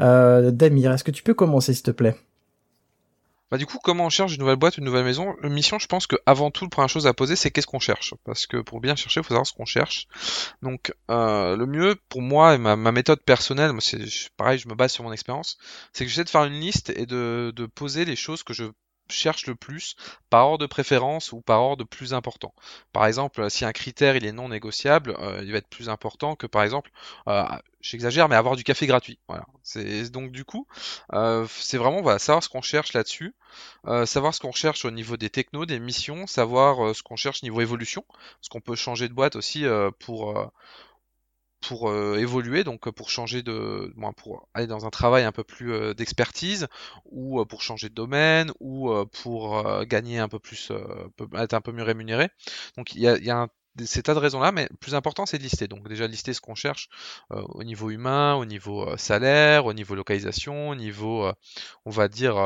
Damir, 0.00 0.92
est-ce 0.92 1.02
que 1.02 1.10
tu 1.10 1.24
peux 1.24 1.34
commencer 1.34 1.74
s'il 1.74 1.82
te 1.82 1.90
plaît? 1.90 2.14
Bah 3.50 3.56
du 3.56 3.66
coup, 3.66 3.78
comment 3.82 4.06
on 4.06 4.10
cherche 4.10 4.34
une 4.34 4.40
nouvelle 4.40 4.56
boîte, 4.56 4.76
une 4.76 4.84
nouvelle 4.84 5.04
maison? 5.04 5.34
Mission, 5.42 5.78
je 5.78 5.86
pense 5.86 6.06
que 6.06 6.16
avant 6.26 6.50
tout, 6.50 6.64
la 6.64 6.70
première 6.70 6.88
chose 6.88 7.06
à 7.06 7.14
poser, 7.14 7.34
c'est 7.36 7.50
qu'est-ce 7.50 7.66
qu'on 7.66 7.80
cherche? 7.80 8.14
Parce 8.24 8.46
que 8.46 8.58
pour 8.58 8.80
bien 8.80 8.94
chercher, 8.94 9.20
il 9.20 9.24
faut 9.24 9.30
savoir 9.30 9.46
ce 9.46 9.52
qu'on 9.52 9.64
cherche. 9.64 10.06
Donc, 10.62 10.92
euh, 11.10 11.56
le 11.56 11.66
mieux 11.66 11.96
pour 12.08 12.20
moi 12.20 12.54
et 12.54 12.58
ma, 12.58 12.76
méthode 12.76 13.22
personnelle, 13.22 13.72
moi 13.72 13.80
c'est 13.80 14.00
pareil, 14.36 14.58
je 14.58 14.68
me 14.68 14.74
base 14.74 14.92
sur 14.92 15.04
mon 15.04 15.12
expérience, 15.12 15.58
c'est 15.92 16.04
que 16.04 16.10
j'essaie 16.10 16.24
de 16.24 16.30
faire 16.30 16.44
une 16.44 16.60
liste 16.60 16.90
et 16.90 17.06
de 17.06 17.66
poser 17.74 18.04
les 18.04 18.16
choses 18.16 18.42
que 18.42 18.52
je 18.52 18.64
cherche 19.10 19.46
le 19.46 19.54
plus 19.54 19.96
par 20.30 20.46
ordre 20.46 20.58
de 20.58 20.66
préférence 20.66 21.32
ou 21.32 21.40
par 21.40 21.62
ordre 21.62 21.84
plus 21.84 22.14
important. 22.14 22.54
Par 22.92 23.06
exemple, 23.06 23.50
si 23.50 23.64
un 23.64 23.72
critère 23.72 24.16
il 24.16 24.26
est 24.26 24.32
non 24.32 24.48
négociable, 24.48 25.16
euh, 25.18 25.40
il 25.42 25.52
va 25.52 25.58
être 25.58 25.68
plus 25.68 25.88
important 25.88 26.36
que 26.36 26.46
par 26.46 26.62
exemple, 26.62 26.90
euh, 27.28 27.44
j'exagère, 27.80 28.28
mais 28.28 28.36
avoir 28.36 28.56
du 28.56 28.64
café 28.64 28.86
gratuit. 28.86 29.18
C'est 29.62 30.10
donc 30.10 30.32
du 30.32 30.44
coup, 30.44 30.66
euh, 31.12 31.46
c'est 31.48 31.78
vraiment 31.78 32.18
savoir 32.18 32.42
ce 32.42 32.48
qu'on 32.48 32.62
cherche 32.62 32.92
là-dessus, 32.92 33.34
euh, 33.86 34.06
savoir 34.06 34.34
ce 34.34 34.40
qu'on 34.40 34.52
cherche 34.52 34.84
au 34.84 34.90
niveau 34.90 35.16
des 35.16 35.30
technos, 35.30 35.66
des 35.66 35.78
missions, 35.78 36.26
savoir 36.26 36.88
euh, 36.88 36.94
ce 36.94 37.02
qu'on 37.02 37.16
cherche 37.16 37.42
niveau 37.42 37.60
évolution, 37.60 38.04
parce 38.08 38.48
qu'on 38.50 38.60
peut 38.60 38.76
changer 38.76 39.08
de 39.08 39.14
boîte 39.14 39.36
aussi 39.36 39.64
pour 39.98 40.50
pour 41.60 41.90
euh, 41.90 42.16
évoluer, 42.18 42.64
donc 42.64 42.86
euh, 42.88 42.92
pour 42.92 43.10
changer 43.10 43.42
de, 43.42 43.92
bon, 43.96 44.12
pour 44.12 44.48
aller 44.54 44.66
dans 44.66 44.86
un 44.86 44.90
travail 44.90 45.24
un 45.24 45.32
peu 45.32 45.44
plus 45.44 45.72
euh, 45.72 45.94
d'expertise, 45.94 46.68
ou 47.04 47.44
pour 47.46 47.62
changer 47.62 47.88
de 47.88 47.94
domaine, 47.94 48.52
ou 48.60 48.92
pour 49.22 49.62
gagner 49.84 50.18
un 50.18 50.28
peu 50.28 50.38
plus, 50.38 50.72
être 51.36 51.54
un 51.54 51.60
peu 51.60 51.72
mieux 51.72 51.82
rémunéré. 51.82 52.28
Donc 52.76 52.94
il 52.94 53.00
y 53.00 53.08
a, 53.08 53.18
y 53.18 53.30
a 53.30 53.38
un 53.38 53.48
ces 53.86 54.02
tas 54.02 54.14
de 54.14 54.18
raisons-là, 54.18 54.52
mais 54.52 54.66
le 54.70 54.76
plus 54.76 54.94
important, 54.94 55.26
c'est 55.26 55.38
de 55.38 55.42
lister. 55.42 55.68
Donc 55.68 55.88
déjà 55.88 56.06
lister 56.06 56.32
ce 56.32 56.40
qu'on 56.40 56.54
cherche 56.54 56.88
euh, 57.32 57.42
au 57.48 57.64
niveau 57.64 57.90
humain, 57.90 58.34
au 58.34 58.44
niveau 58.44 58.88
euh, 58.88 58.96
salaire, 58.96 59.66
au 59.66 59.72
niveau 59.72 59.94
localisation, 59.94 60.70
au 60.70 60.74
niveau, 60.74 61.24
euh, 61.26 61.32
on 61.84 61.90
va 61.90 62.08
dire, 62.08 62.36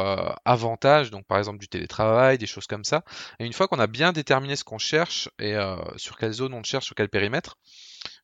avantage, 0.45 1.11
donc 1.11 1.27
par 1.27 1.39
exemple 1.39 1.59
du 1.59 1.69
télétravail, 1.69 2.39
des 2.39 2.47
choses 2.47 2.67
comme 2.67 2.85
ça. 2.85 3.05
Et 3.39 3.47
une 3.47 3.53
fois 3.53 3.69
qu'on 3.69 3.79
a 3.79 3.87
bien 3.87 4.13
déterminé 4.13 4.57
ce 4.57 4.65
qu'on 4.65 4.79
cherche 4.79 5.29
et 5.39 5.55
sur 5.97 6.17
quelle 6.17 6.33
zone 6.33 6.55
on 6.55 6.63
cherche, 6.63 6.87
sur 6.87 6.95
quel 6.95 7.09
périmètre, 7.09 7.59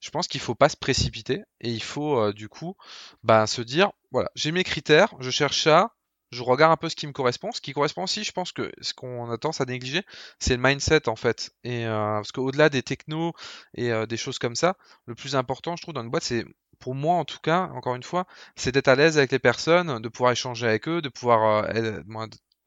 je 0.00 0.10
pense 0.10 0.28
qu'il 0.28 0.40
faut 0.40 0.54
pas 0.54 0.68
se 0.68 0.76
précipiter 0.76 1.42
et 1.60 1.70
il 1.70 1.82
faut 1.82 2.32
du 2.32 2.48
coup 2.48 2.76
bah, 3.22 3.46
se 3.46 3.62
dire, 3.62 3.90
voilà, 4.12 4.30
j'ai 4.34 4.52
mes 4.52 4.64
critères, 4.64 5.14
je 5.20 5.30
cherche 5.30 5.62
ça, 5.62 5.92
je 6.30 6.42
regarde 6.42 6.72
un 6.72 6.76
peu 6.76 6.88
ce 6.88 6.96
qui 6.96 7.06
me 7.06 7.12
correspond. 7.12 7.52
Ce 7.52 7.60
qui 7.60 7.72
correspond 7.72 8.04
aussi, 8.04 8.24
je 8.24 8.32
pense 8.32 8.52
que 8.52 8.70
ce 8.80 8.94
qu'on 8.94 9.30
a 9.30 9.38
tendance 9.38 9.60
à 9.60 9.64
négliger, 9.64 10.02
c'est 10.38 10.56
le 10.56 10.62
mindset 10.62 11.08
en 11.08 11.16
fait. 11.16 11.50
Et 11.64 11.86
euh, 11.86 12.14
parce 12.16 12.32
qu'au-delà 12.32 12.68
des 12.68 12.82
technos 12.82 13.32
et 13.74 13.92
euh, 13.92 14.06
des 14.06 14.16
choses 14.16 14.38
comme 14.38 14.56
ça, 14.56 14.76
le 15.06 15.14
plus 15.14 15.36
important, 15.36 15.76
je 15.76 15.82
trouve, 15.82 15.94
dans 15.94 16.02
une 16.02 16.10
boîte, 16.10 16.24
c'est 16.24 16.44
pour 16.78 16.94
moi 16.94 17.16
en 17.16 17.24
tout 17.24 17.40
cas, 17.40 17.70
encore 17.74 17.94
une 17.94 18.02
fois, 18.02 18.26
c'est 18.56 18.72
d'être 18.72 18.88
à 18.88 18.94
l'aise 18.94 19.18
avec 19.18 19.32
les 19.32 19.38
personnes, 19.38 20.00
de 20.00 20.08
pouvoir 20.08 20.32
échanger 20.32 20.66
avec 20.66 20.88
eux, 20.88 21.02
de 21.02 21.08
pouvoir 21.08 21.64
euh, 21.74 21.90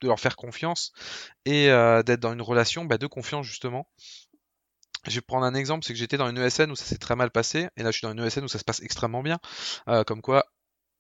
de 0.02 0.08
leur 0.08 0.20
faire 0.20 0.36
confiance 0.36 0.94
et 1.46 1.68
d'être 1.68 2.20
dans 2.20 2.34
une 2.34 2.42
relation 2.42 2.86
bah, 2.86 2.98
de 2.98 3.06
confiance 3.06 3.46
justement. 3.46 3.88
Je 5.08 5.16
vais 5.16 5.22
prendre 5.22 5.46
un 5.46 5.54
exemple, 5.54 5.86
c'est 5.86 5.94
que 5.94 6.00
j'étais 6.00 6.18
dans 6.18 6.30
une 6.30 6.38
ESN 6.38 6.72
où 6.72 6.76
ça 6.76 6.86
s'est 6.86 6.98
très 6.98 7.16
mal 7.16 7.32
passé, 7.32 7.70
et 7.78 7.84
là 7.84 7.92
je 7.92 7.98
suis 7.98 8.08
dans 8.08 8.12
une 8.12 8.20
ESN 8.20 8.44
où 8.44 8.48
ça 8.48 8.60
se 8.60 8.64
passe 8.64 8.82
extrêmement 8.82 9.24
bien. 9.24 9.40
comme 10.06 10.22
quoi, 10.22 10.46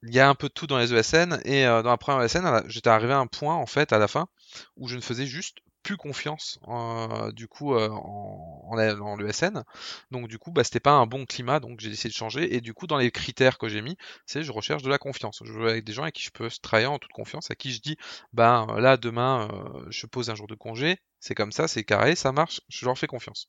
il 0.03 0.13
y 0.13 0.19
a 0.19 0.27
un 0.27 0.35
peu 0.35 0.47
de 0.47 0.53
tout 0.53 0.67
dans 0.67 0.77
les 0.77 0.93
ESN 0.93 1.39
et 1.45 1.65
euh, 1.65 1.83
dans 1.83 1.89
la 1.89 1.97
première 1.97 2.23
ESN, 2.23 2.63
j'étais 2.67 2.89
arrivé 2.89 3.13
à 3.13 3.19
un 3.19 3.27
point 3.27 3.55
en 3.55 3.65
fait 3.65 3.93
à 3.93 3.99
la 3.99 4.07
fin 4.07 4.27
où 4.75 4.87
je 4.87 4.95
ne 4.95 5.01
faisais 5.01 5.25
juste 5.25 5.59
plus 5.83 5.97
confiance 5.97 6.59
euh, 6.67 7.31
du 7.31 7.47
coup 7.47 7.73
euh, 7.73 7.89
en, 7.89 8.67
en. 8.71 9.63
Donc 10.11 10.27
du 10.27 10.37
coup, 10.37 10.51
bah, 10.51 10.63
c'était 10.63 10.79
pas 10.79 10.91
un 10.91 11.05
bon 11.05 11.25
climat, 11.25 11.59
donc 11.59 11.79
j'ai 11.79 11.89
décidé 11.89 12.09
de 12.09 12.13
changer. 12.15 12.55
Et 12.55 12.61
du 12.61 12.73
coup, 12.73 12.87
dans 12.87 12.97
les 12.97 13.11
critères 13.11 13.57
que 13.57 13.67
j'ai 13.69 13.81
mis, 13.81 13.97
c'est 14.25 14.43
je 14.43 14.51
recherche 14.51 14.83
de 14.83 14.89
la 14.89 14.97
confiance. 14.97 15.41
Je 15.45 15.53
veux 15.53 15.69
avec 15.69 15.83
des 15.83 15.93
gens 15.93 16.03
avec 16.03 16.15
qui 16.15 16.23
je 16.23 16.31
peux 16.31 16.49
travailler 16.61 16.87
en 16.87 16.99
toute 16.99 17.11
confiance, 17.11 17.51
à 17.51 17.55
qui 17.55 17.71
je 17.71 17.81
dis, 17.81 17.97
ben 18.33 18.67
là 18.79 18.97
demain, 18.97 19.49
je 19.89 20.05
pose 20.07 20.29
un 20.29 20.35
jour 20.35 20.47
de 20.47 20.55
congé. 20.55 20.97
C'est 21.19 21.35
comme 21.35 21.51
ça, 21.51 21.67
c'est 21.67 21.83
carré, 21.83 22.15
ça 22.15 22.31
marche, 22.31 22.61
je 22.69 22.83
leur 22.85 22.97
fais 22.97 23.05
confiance. 23.07 23.47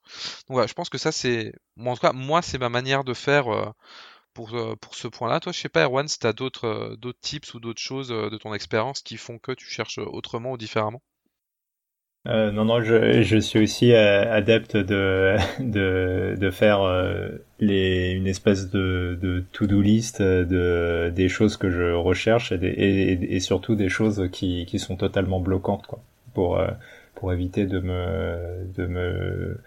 Donc 0.48 0.56
voilà, 0.56 0.66
je 0.66 0.74
pense 0.74 0.90
que 0.90 0.98
ça 0.98 1.10
c'est, 1.12 1.52
en 1.78 1.94
tout 1.94 2.00
cas, 2.00 2.12
moi 2.12 2.42
c'est 2.42 2.58
ma 2.58 2.68
manière 2.68 3.02
de 3.04 3.14
faire 3.14 3.72
pour, 4.34 4.54
euh, 4.54 4.76
pour 4.76 4.94
ce 4.94 5.08
point-là. 5.08 5.40
Toi, 5.40 5.52
je 5.52 5.60
sais 5.60 5.68
pas, 5.70 5.84
Erwan, 5.84 6.06
si 6.08 6.18
tu 6.18 6.26
as 6.26 6.32
d'autres 6.34 6.66
euh, 6.66 7.12
tips 7.22 7.54
ou 7.54 7.60
d'autres 7.60 7.80
choses 7.80 8.12
euh, 8.12 8.30
de 8.30 8.36
ton 8.38 8.52
expérience 8.54 9.00
qui 9.02 9.16
font 9.16 9.38
que 9.38 9.52
tu 9.52 9.66
cherches 9.66 9.98
autrement 9.98 10.52
ou 10.52 10.58
différemment? 10.58 11.02
Euh, 12.28 12.52
non, 12.52 12.66
non, 12.66 12.82
je, 12.82 13.22
je 13.22 13.38
suis 13.38 13.58
aussi 13.58 13.92
euh, 13.92 14.32
adepte 14.32 14.76
de, 14.76 15.36
de, 15.60 16.36
de 16.38 16.50
faire 16.50 16.82
euh, 16.82 17.30
les, 17.58 18.12
une 18.12 18.28
espèce 18.28 18.70
de, 18.70 19.18
de 19.20 19.44
to-do 19.52 19.80
list 19.80 20.22
de, 20.22 21.10
des 21.14 21.28
choses 21.28 21.56
que 21.56 21.68
je 21.68 21.92
recherche 21.92 22.52
et, 22.52 22.58
des, 22.58 22.68
et, 22.68 23.34
et, 23.34 23.40
surtout 23.40 23.74
des 23.74 23.88
choses 23.88 24.28
qui, 24.30 24.66
qui 24.66 24.78
sont 24.78 24.96
totalement 24.96 25.40
bloquantes 25.40 25.86
quoi, 25.88 26.00
pour, 26.32 26.60
pour 27.16 27.32
éviter 27.32 27.66
de 27.66 27.80
me, 27.80 28.66
de 28.76 28.86
me 28.86 29.58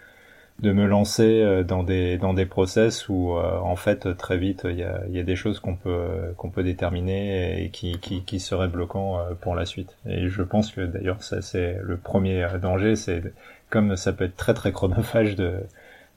de 0.60 0.72
me 0.72 0.86
lancer 0.86 1.42
euh, 1.42 1.62
dans 1.62 1.82
des 1.82 2.16
dans 2.16 2.32
des 2.32 2.46
process 2.46 3.08
où 3.08 3.32
euh, 3.36 3.58
en 3.58 3.76
fait 3.76 4.16
très 4.16 4.38
vite 4.38 4.62
il 4.64 4.76
y 4.76 4.82
a, 4.82 5.02
y 5.08 5.18
a 5.18 5.22
des 5.22 5.36
choses 5.36 5.60
qu'on 5.60 5.76
peut 5.76 6.32
qu'on 6.38 6.48
peut 6.50 6.62
déterminer 6.62 7.62
et 7.62 7.68
qui, 7.70 7.98
qui, 7.98 8.22
qui 8.22 8.40
seraient 8.40 8.68
bloquants 8.68 9.18
euh, 9.18 9.34
pour 9.38 9.54
la 9.54 9.66
suite. 9.66 9.96
Et 10.08 10.28
je 10.28 10.42
pense 10.42 10.72
que 10.72 10.80
d'ailleurs 10.80 11.22
ça 11.22 11.42
c'est 11.42 11.78
le 11.82 11.96
premier 11.98 12.46
danger 12.60 12.96
c'est 12.96 13.22
comme 13.68 13.96
ça 13.96 14.12
peut 14.12 14.24
être 14.24 14.36
très 14.36 14.54
très 14.54 14.72
chronophage 14.72 15.36
de 15.36 15.60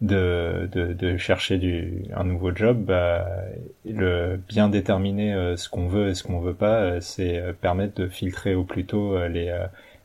de, 0.02 0.70
de, 0.72 0.94
de 0.94 1.18
chercher 1.18 1.58
du, 1.58 2.06
un 2.16 2.24
nouveau 2.24 2.56
job, 2.56 2.86
bah, 2.86 3.28
le 3.86 4.40
bien 4.48 4.70
déterminer 4.70 5.56
ce 5.58 5.68
qu'on 5.68 5.88
veut 5.90 6.08
et 6.08 6.14
ce 6.14 6.24
qu'on 6.24 6.40
veut 6.40 6.54
pas, 6.54 7.02
c'est 7.02 7.44
permettre 7.60 7.96
de 8.02 8.08
filtrer 8.08 8.56
au 8.56 8.64
plus 8.64 8.86
tôt 8.86 9.22
les, 9.28 9.54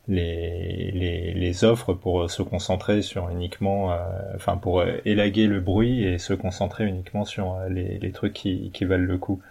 les, 0.07 0.91
les, 0.91 1.33
les, 1.33 1.63
offres 1.63 1.93
pour 1.93 2.29
se 2.29 2.43
concentrer 2.43 3.01
sur 3.01 3.29
uniquement, 3.29 3.91
euh, 3.91 3.97
enfin 4.35 4.57
pour 4.57 4.83
élaguer 5.05 5.47
le 5.47 5.59
bruit 5.59 6.03
et 6.03 6.17
se 6.17 6.33
concentrer 6.33 6.85
uniquement 6.85 7.25
sur 7.25 7.55
euh, 7.55 7.69
les, 7.69 7.97
les 7.99 8.11
trucs 8.11 8.33
qui, 8.33 8.71
qui 8.71 8.85
valent 8.85 9.05
le 9.05 9.17
coup. 9.17 9.41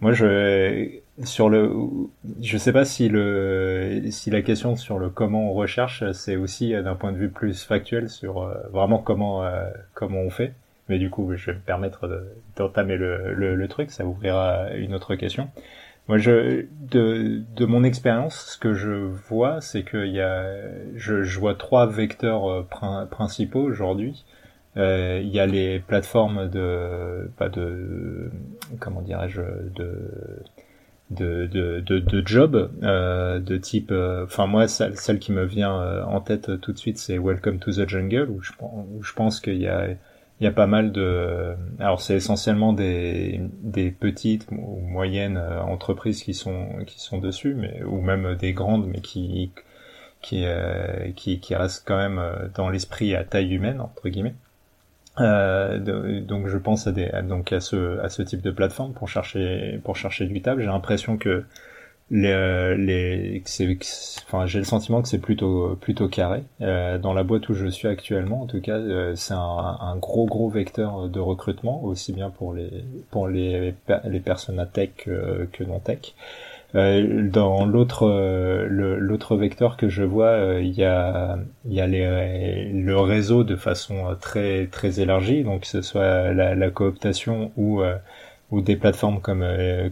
Moi, 0.00 0.12
je 0.12 1.00
sur 1.24 1.48
le, 1.48 1.72
je 2.40 2.56
sais 2.56 2.72
pas 2.72 2.84
si 2.84 3.08
le 3.08 4.02
si 4.10 4.30
la 4.30 4.42
question 4.42 4.76
sur 4.76 4.98
le 4.98 5.10
comment 5.10 5.50
on 5.50 5.54
recherche, 5.54 6.04
c'est 6.12 6.36
aussi 6.36 6.74
euh, 6.74 6.82
d'un 6.82 6.94
point 6.94 7.12
de 7.12 7.18
vue 7.18 7.30
plus 7.30 7.64
factuel 7.64 8.08
sur 8.08 8.48
vraiment 8.72 8.98
comment 8.98 9.42
comment 9.94 10.20
on 10.20 10.30
fait. 10.30 10.54
Mais 10.88 10.98
du 10.98 11.10
coup, 11.10 11.34
je 11.36 11.50
vais 11.50 11.54
me 11.54 11.62
permettre 11.62 12.08
d'entamer 12.56 12.96
le, 12.96 13.34
le, 13.34 13.54
le, 13.54 13.68
truc, 13.68 13.90
ça 13.90 14.06
ouvrira 14.06 14.70
une 14.74 14.94
autre 14.94 15.16
question. 15.16 15.50
Moi, 16.08 16.16
je, 16.16 16.64
de, 16.90 17.42
de 17.54 17.66
mon 17.66 17.84
expérience, 17.84 18.52
ce 18.52 18.58
que 18.58 18.72
je 18.72 18.90
vois, 19.28 19.60
c'est 19.60 19.84
qu'il 19.84 20.08
y 20.08 20.22
a, 20.22 20.46
je, 20.96 21.22
je, 21.22 21.38
vois 21.38 21.54
trois 21.54 21.86
vecteurs 21.86 22.50
euh, 22.50 23.06
principaux 23.10 23.60
aujourd'hui. 23.60 24.24
Euh, 24.78 25.20
il 25.22 25.28
y 25.28 25.38
a 25.38 25.44
les 25.46 25.80
plateformes 25.80 26.48
de, 26.48 27.30
pas 27.36 27.50
de, 27.50 28.30
comment 28.80 29.02
dirais-je, 29.02 29.42
de, 29.42 30.42
de, 31.10 31.46
de, 31.46 31.80
de, 31.80 31.98
de 31.98 32.26
job 32.26 32.70
euh, 32.82 33.38
de 33.38 33.58
type, 33.58 33.92
enfin 34.22 34.46
moi, 34.46 34.66
celle, 34.66 34.96
celle, 34.96 35.18
qui 35.18 35.32
me 35.32 35.44
vient 35.44 36.04
en 36.04 36.20
tête 36.22 36.58
tout 36.62 36.72
de 36.72 36.78
suite, 36.78 36.96
c'est 36.96 37.18
Welcome 37.18 37.58
to 37.58 37.70
the 37.72 37.86
Jungle, 37.86 38.30
où 38.30 38.40
je, 38.40 38.52
où 38.60 39.02
je 39.02 39.12
pense 39.12 39.40
qu'il 39.40 39.58
y 39.58 39.66
a 39.66 39.88
il 40.40 40.44
y 40.44 40.46
a 40.46 40.52
pas 40.52 40.66
mal 40.66 40.92
de 40.92 41.56
alors 41.80 42.00
c'est 42.00 42.14
essentiellement 42.14 42.72
des, 42.72 43.40
des 43.60 43.90
petites 43.90 44.46
ou 44.52 44.80
moyennes 44.80 45.36
euh, 45.36 45.60
entreprises 45.60 46.22
qui 46.22 46.34
sont 46.34 46.68
qui 46.86 47.00
sont 47.00 47.18
dessus 47.18 47.54
mais 47.54 47.82
ou 47.84 48.00
même 48.00 48.36
des 48.36 48.52
grandes 48.52 48.86
mais 48.86 49.00
qui 49.00 49.50
qui 50.22 50.44
euh, 50.44 51.10
qui, 51.16 51.40
qui 51.40 51.54
restent 51.54 51.84
quand 51.86 51.96
même 51.96 52.18
euh, 52.18 52.48
dans 52.54 52.70
l'esprit 52.70 53.14
à 53.14 53.24
taille 53.24 53.54
humaine 53.54 53.80
entre 53.80 54.08
guillemets. 54.08 54.34
Euh, 55.20 56.20
donc 56.20 56.46
je 56.46 56.58
pense 56.58 56.86
à 56.86 56.92
des 56.92 57.10
donc 57.28 57.52
à 57.52 57.60
ce 57.60 57.98
à 58.00 58.08
ce 58.08 58.22
type 58.22 58.40
de 58.40 58.52
plateforme 58.52 58.92
pour 58.92 59.08
chercher 59.08 59.80
pour 59.84 59.96
chercher 59.96 60.26
du 60.26 60.40
table. 60.42 60.60
J'ai 60.62 60.68
l'impression 60.68 61.16
que 61.16 61.44
les, 62.10 62.30
euh, 62.30 62.74
les 62.76 63.42
enfin 64.26 64.46
j'ai 64.46 64.58
le 64.58 64.64
sentiment 64.64 65.02
que 65.02 65.08
c'est 65.08 65.18
plutôt 65.18 65.76
plutôt 65.80 66.08
carré. 66.08 66.42
Euh, 66.62 66.98
dans 66.98 67.12
la 67.12 67.22
boîte 67.22 67.48
où 67.48 67.54
je 67.54 67.66
suis 67.66 67.88
actuellement 67.88 68.42
en 68.42 68.46
tout 68.46 68.60
cas 68.60 68.78
euh, 68.78 69.14
c'est 69.14 69.34
un, 69.34 69.38
un, 69.80 69.96
gros 69.96 70.26
gros 70.26 70.48
vecteur 70.48 71.08
de 71.08 71.20
recrutement 71.20 71.84
aussi 71.84 72.12
bien 72.12 72.30
pour 72.30 72.54
les 72.54 72.70
pour 73.10 73.28
les 73.28 73.74
les 74.04 74.20
personnes 74.20 74.58
à 74.58 74.66
tech 74.66 74.90
que 75.04 75.64
non 75.64 75.80
tech. 75.80 76.14
Euh, 76.74 77.28
dans 77.28 77.64
l'autre 77.66 78.06
l'autre 78.68 79.36
vecteur 79.36 79.76
que 79.76 79.88
je 79.88 80.02
vois 80.02 80.58
il 80.60 80.72
y 80.72 80.84
a 80.84 81.38
il 81.66 81.72
y 81.74 81.80
a 81.80 81.86
les, 81.86 82.70
le 82.72 82.98
réseau 83.00 83.44
de 83.44 83.56
façon 83.56 84.16
très 84.20 84.66
très 84.66 85.00
élargie 85.00 85.44
donc 85.44 85.62
que 85.62 85.66
ce 85.66 85.82
soit 85.82 86.32
la, 86.32 86.54
la 86.54 86.70
cooptation 86.70 87.52
ou 87.56 87.82
ou 88.50 88.60
des 88.62 88.76
plateformes 88.76 89.20
comme 89.20 89.44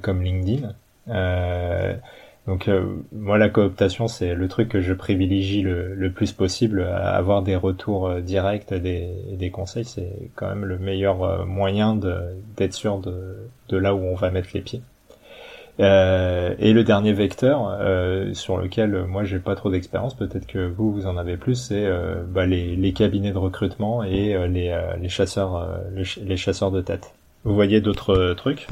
comme 0.02 0.22
LinkedIn. 0.22 0.68
euh, 0.68 0.72
donc 1.09 2.68
euh, 2.68 2.96
moi 3.12 3.38
la 3.38 3.48
cooptation 3.48 4.07
c'est 4.07 4.34
le 4.34 4.48
truc 4.48 4.68
que 4.68 4.80
je 4.80 4.92
privilégie 4.92 5.62
le, 5.62 5.94
le 5.94 6.11
plus 6.12 6.32
possible. 6.32 6.82
avoir 6.82 7.42
des 7.42 7.57
retours 7.57 8.09
euh, 8.09 8.20
directs, 8.20 8.72
des, 8.72 9.09
des 9.32 9.50
conseils, 9.50 9.84
c'est 9.84 10.30
quand 10.36 10.48
même 10.48 10.64
le 10.64 10.78
meilleur 10.78 11.46
moyen 11.46 11.96
d'être 11.96 12.74
sûr 12.74 12.98
de, 12.98 13.48
de 13.68 13.76
là 13.76 13.94
où 13.94 13.98
on 13.98 14.14
va 14.14 14.30
mettre 14.30 14.50
les 14.54 14.61
pieds. 14.61 14.82
Euh, 15.78 16.54
et 16.59 16.72
le 16.72 16.84
dernier 16.84 17.12
vecteur 17.12 17.76
euh, 17.80 18.32
sur 18.32 18.57
lequel 18.57 19.04
moi 19.04 19.24
j'ai 19.24 19.38
pas 19.38 19.54
trop 19.54 19.70
d'expérience, 19.70 20.14
peut-être 20.14 20.46
que 20.46 20.66
vous 20.66 20.90
vous 20.90 21.07
en 21.07 21.18
avez 21.18 21.36
plus, 21.36 21.54
c'est 21.54 21.84
euh, 21.84 22.22
bah, 22.26 22.46
les, 22.46 22.76
les, 22.76 22.92
cabinets 22.92 23.32
de 23.32 23.38
recrutement 23.38 24.02
et 24.02 24.48
les, 24.48 24.74
les 25.00 25.09
chasseurs 25.09 25.80
les, 25.94 26.04
les, 26.22 26.36
chasseurs 26.36 26.70
de 26.70 26.80
tête. 26.80 27.12
Vous 27.44 27.54
voyez 27.54 27.80
d'autres 27.80 28.34
trucs 28.34 28.66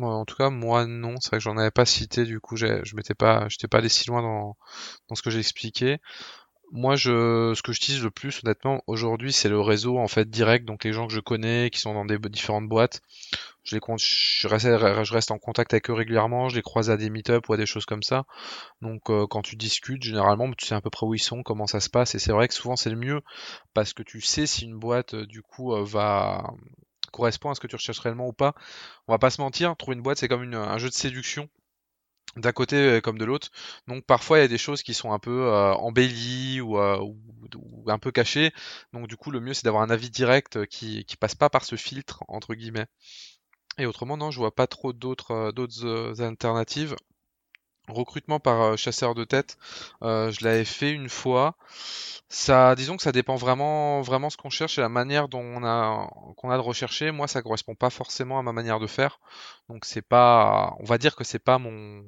en 0.00 0.24
tout 0.24 0.36
cas, 0.36 0.50
moi 0.50 0.86
non, 0.86 1.16
c'est 1.20 1.30
vrai 1.30 1.38
que 1.38 1.44
j'en 1.44 1.56
avais 1.58 1.70
pas 1.70 1.84
cité, 1.84 2.24
du 2.24 2.40
coup, 2.40 2.56
je 2.56 2.96
m'étais 2.96 3.14
pas, 3.14 3.46
j'étais 3.48 3.68
pas 3.68 3.78
allé 3.78 3.88
si 3.88 4.08
loin 4.08 4.22
dans, 4.22 4.56
dans 5.08 5.14
ce 5.14 5.22
que 5.22 5.30
j'ai 5.30 5.40
expliqué. 5.40 5.98
Moi, 6.74 6.96
je, 6.96 7.52
ce 7.54 7.62
que 7.62 7.72
j'utilise 7.72 8.02
le 8.02 8.10
plus, 8.10 8.40
honnêtement, 8.44 8.82
aujourd'hui, 8.86 9.30
c'est 9.32 9.50
le 9.50 9.60
réseau 9.60 9.98
en 9.98 10.08
fait 10.08 10.30
direct, 10.30 10.64
donc 10.64 10.84
les 10.84 10.92
gens 10.94 11.06
que 11.06 11.12
je 11.12 11.20
connais, 11.20 11.68
qui 11.70 11.78
sont 11.80 11.92
dans 11.92 12.06
des 12.06 12.18
différentes 12.18 12.66
boîtes, 12.66 13.02
je 13.64 13.76
les 13.76 13.80
je 13.98 14.48
reste, 14.48 14.66
je 14.66 15.12
reste 15.12 15.30
en 15.30 15.38
contact 15.38 15.74
avec 15.74 15.90
eux 15.90 15.92
régulièrement, 15.92 16.48
je 16.48 16.56
les 16.56 16.62
croise 16.62 16.90
à 16.90 16.96
des 16.96 17.10
meet-up 17.10 17.48
ou 17.48 17.52
à 17.52 17.56
des 17.58 17.66
choses 17.66 17.84
comme 17.84 18.02
ça. 18.02 18.24
Donc, 18.80 19.10
euh, 19.10 19.26
quand 19.26 19.42
tu 19.42 19.56
discutes, 19.56 20.02
généralement, 20.02 20.50
tu 20.52 20.66
sais 20.66 20.74
à 20.74 20.80
peu 20.80 20.90
près 20.90 21.06
où 21.06 21.14
ils 21.14 21.18
sont, 21.18 21.42
comment 21.42 21.66
ça 21.66 21.80
se 21.80 21.90
passe, 21.90 22.14
et 22.14 22.18
c'est 22.18 22.32
vrai 22.32 22.48
que 22.48 22.54
souvent 22.54 22.76
c'est 22.76 22.90
le 22.90 22.96
mieux 22.96 23.20
parce 23.74 23.92
que 23.92 24.02
tu 24.02 24.22
sais 24.22 24.46
si 24.46 24.64
une 24.64 24.78
boîte, 24.78 25.12
euh, 25.14 25.26
du 25.26 25.42
coup, 25.42 25.74
euh, 25.74 25.84
va 25.84 26.54
correspond 27.12 27.50
à 27.50 27.54
ce 27.54 27.60
que 27.60 27.66
tu 27.68 27.76
recherches 27.76 28.00
réellement 28.00 28.26
ou 28.28 28.32
pas. 28.32 28.54
On 29.08 29.12
va 29.12 29.18
pas 29.18 29.30
se 29.30 29.40
mentir, 29.40 29.76
trouver 29.76 29.96
une 29.96 30.02
boîte 30.02 30.18
c'est 30.18 30.28
comme 30.28 30.52
un 30.54 30.78
jeu 30.78 30.88
de 30.88 30.94
séduction 30.94 31.48
d'un 32.36 32.52
côté 32.52 32.76
euh, 32.76 33.00
comme 33.00 33.18
de 33.18 33.24
l'autre. 33.24 33.50
Donc 33.88 34.04
parfois 34.04 34.38
il 34.38 34.40
y 34.42 34.44
a 34.44 34.48
des 34.48 34.58
choses 34.58 34.82
qui 34.82 34.94
sont 34.94 35.12
un 35.12 35.18
peu 35.18 35.46
euh, 35.48 35.74
embellies 35.74 36.60
euh, 36.60 36.98
ou, 36.98 37.84
un 37.88 37.98
peu 37.98 38.10
cachées. 38.12 38.52
Donc 38.92 39.08
du 39.08 39.16
coup 39.16 39.30
le 39.30 39.40
mieux 39.40 39.54
c'est 39.54 39.64
d'avoir 39.64 39.82
un 39.82 39.90
avis 39.90 40.10
direct 40.10 40.66
qui, 40.66 41.04
passe 41.20 41.34
pas 41.34 41.50
par 41.50 41.64
ce 41.64 41.76
filtre 41.76 42.24
entre 42.28 42.54
guillemets. 42.54 42.86
Et 43.78 43.86
autrement 43.86 44.16
non, 44.16 44.30
je 44.30 44.38
vois 44.38 44.54
pas 44.54 44.66
trop 44.66 44.92
d'autres 44.92 46.20
alternatives. 46.20 46.96
Recrutement 47.88 48.40
par 48.40 48.78
chasseur 48.78 49.14
de 49.14 49.24
tête, 49.24 49.56
je 50.02 50.44
l'avais 50.44 50.64
fait 50.64 50.92
une 50.92 51.08
fois. 51.08 51.56
Ça, 52.28 52.74
disons 52.76 52.96
que 52.96 53.02
ça 53.02 53.12
dépend 53.12 53.36
vraiment, 53.36 54.02
vraiment 54.02 54.30
ce 54.30 54.36
qu'on 54.36 54.50
cherche 54.50 54.78
et 54.78 54.82
la 54.82 54.88
manière 54.88 55.28
dont 55.28 55.42
on 55.42 55.64
a, 55.64 56.08
qu'on 56.36 56.50
a 56.50 56.56
de 56.56 56.62
rechercher. 56.62 57.10
Moi, 57.12 57.28
ça 57.28 57.42
correspond 57.42 57.74
pas 57.74 57.90
forcément 57.90 58.38
à 58.38 58.42
ma 58.42 58.52
manière 58.52 58.80
de 58.80 58.86
faire. 58.86 59.20
Donc 59.68 59.84
c'est 59.84 60.02
pas, 60.02 60.74
on 60.80 60.84
va 60.84 60.98
dire 60.98 61.16
que 61.16 61.24
c'est 61.24 61.38
pas 61.40 61.58
mon, 61.58 62.04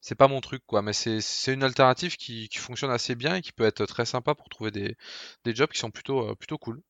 c'est 0.00 0.14
pas 0.16 0.28
mon 0.28 0.40
truc 0.40 0.62
quoi. 0.66 0.82
Mais 0.82 0.92
c'est, 0.92 1.20
c'est 1.20 1.54
une 1.54 1.62
alternative 1.62 2.16
qui, 2.16 2.48
qui 2.48 2.58
fonctionne 2.58 2.90
assez 2.90 3.14
bien 3.14 3.36
et 3.36 3.42
qui 3.42 3.52
peut 3.52 3.64
être 3.64 3.86
très 3.86 4.04
sympa 4.06 4.34
pour 4.34 4.48
trouver 4.48 4.70
des, 4.70 4.96
des 5.44 5.54
jobs 5.54 5.70
qui 5.70 5.78
sont 5.78 5.90
plutôt, 5.90 6.30
euh, 6.30 6.34
plutôt 6.34 6.58
cool. 6.58 6.82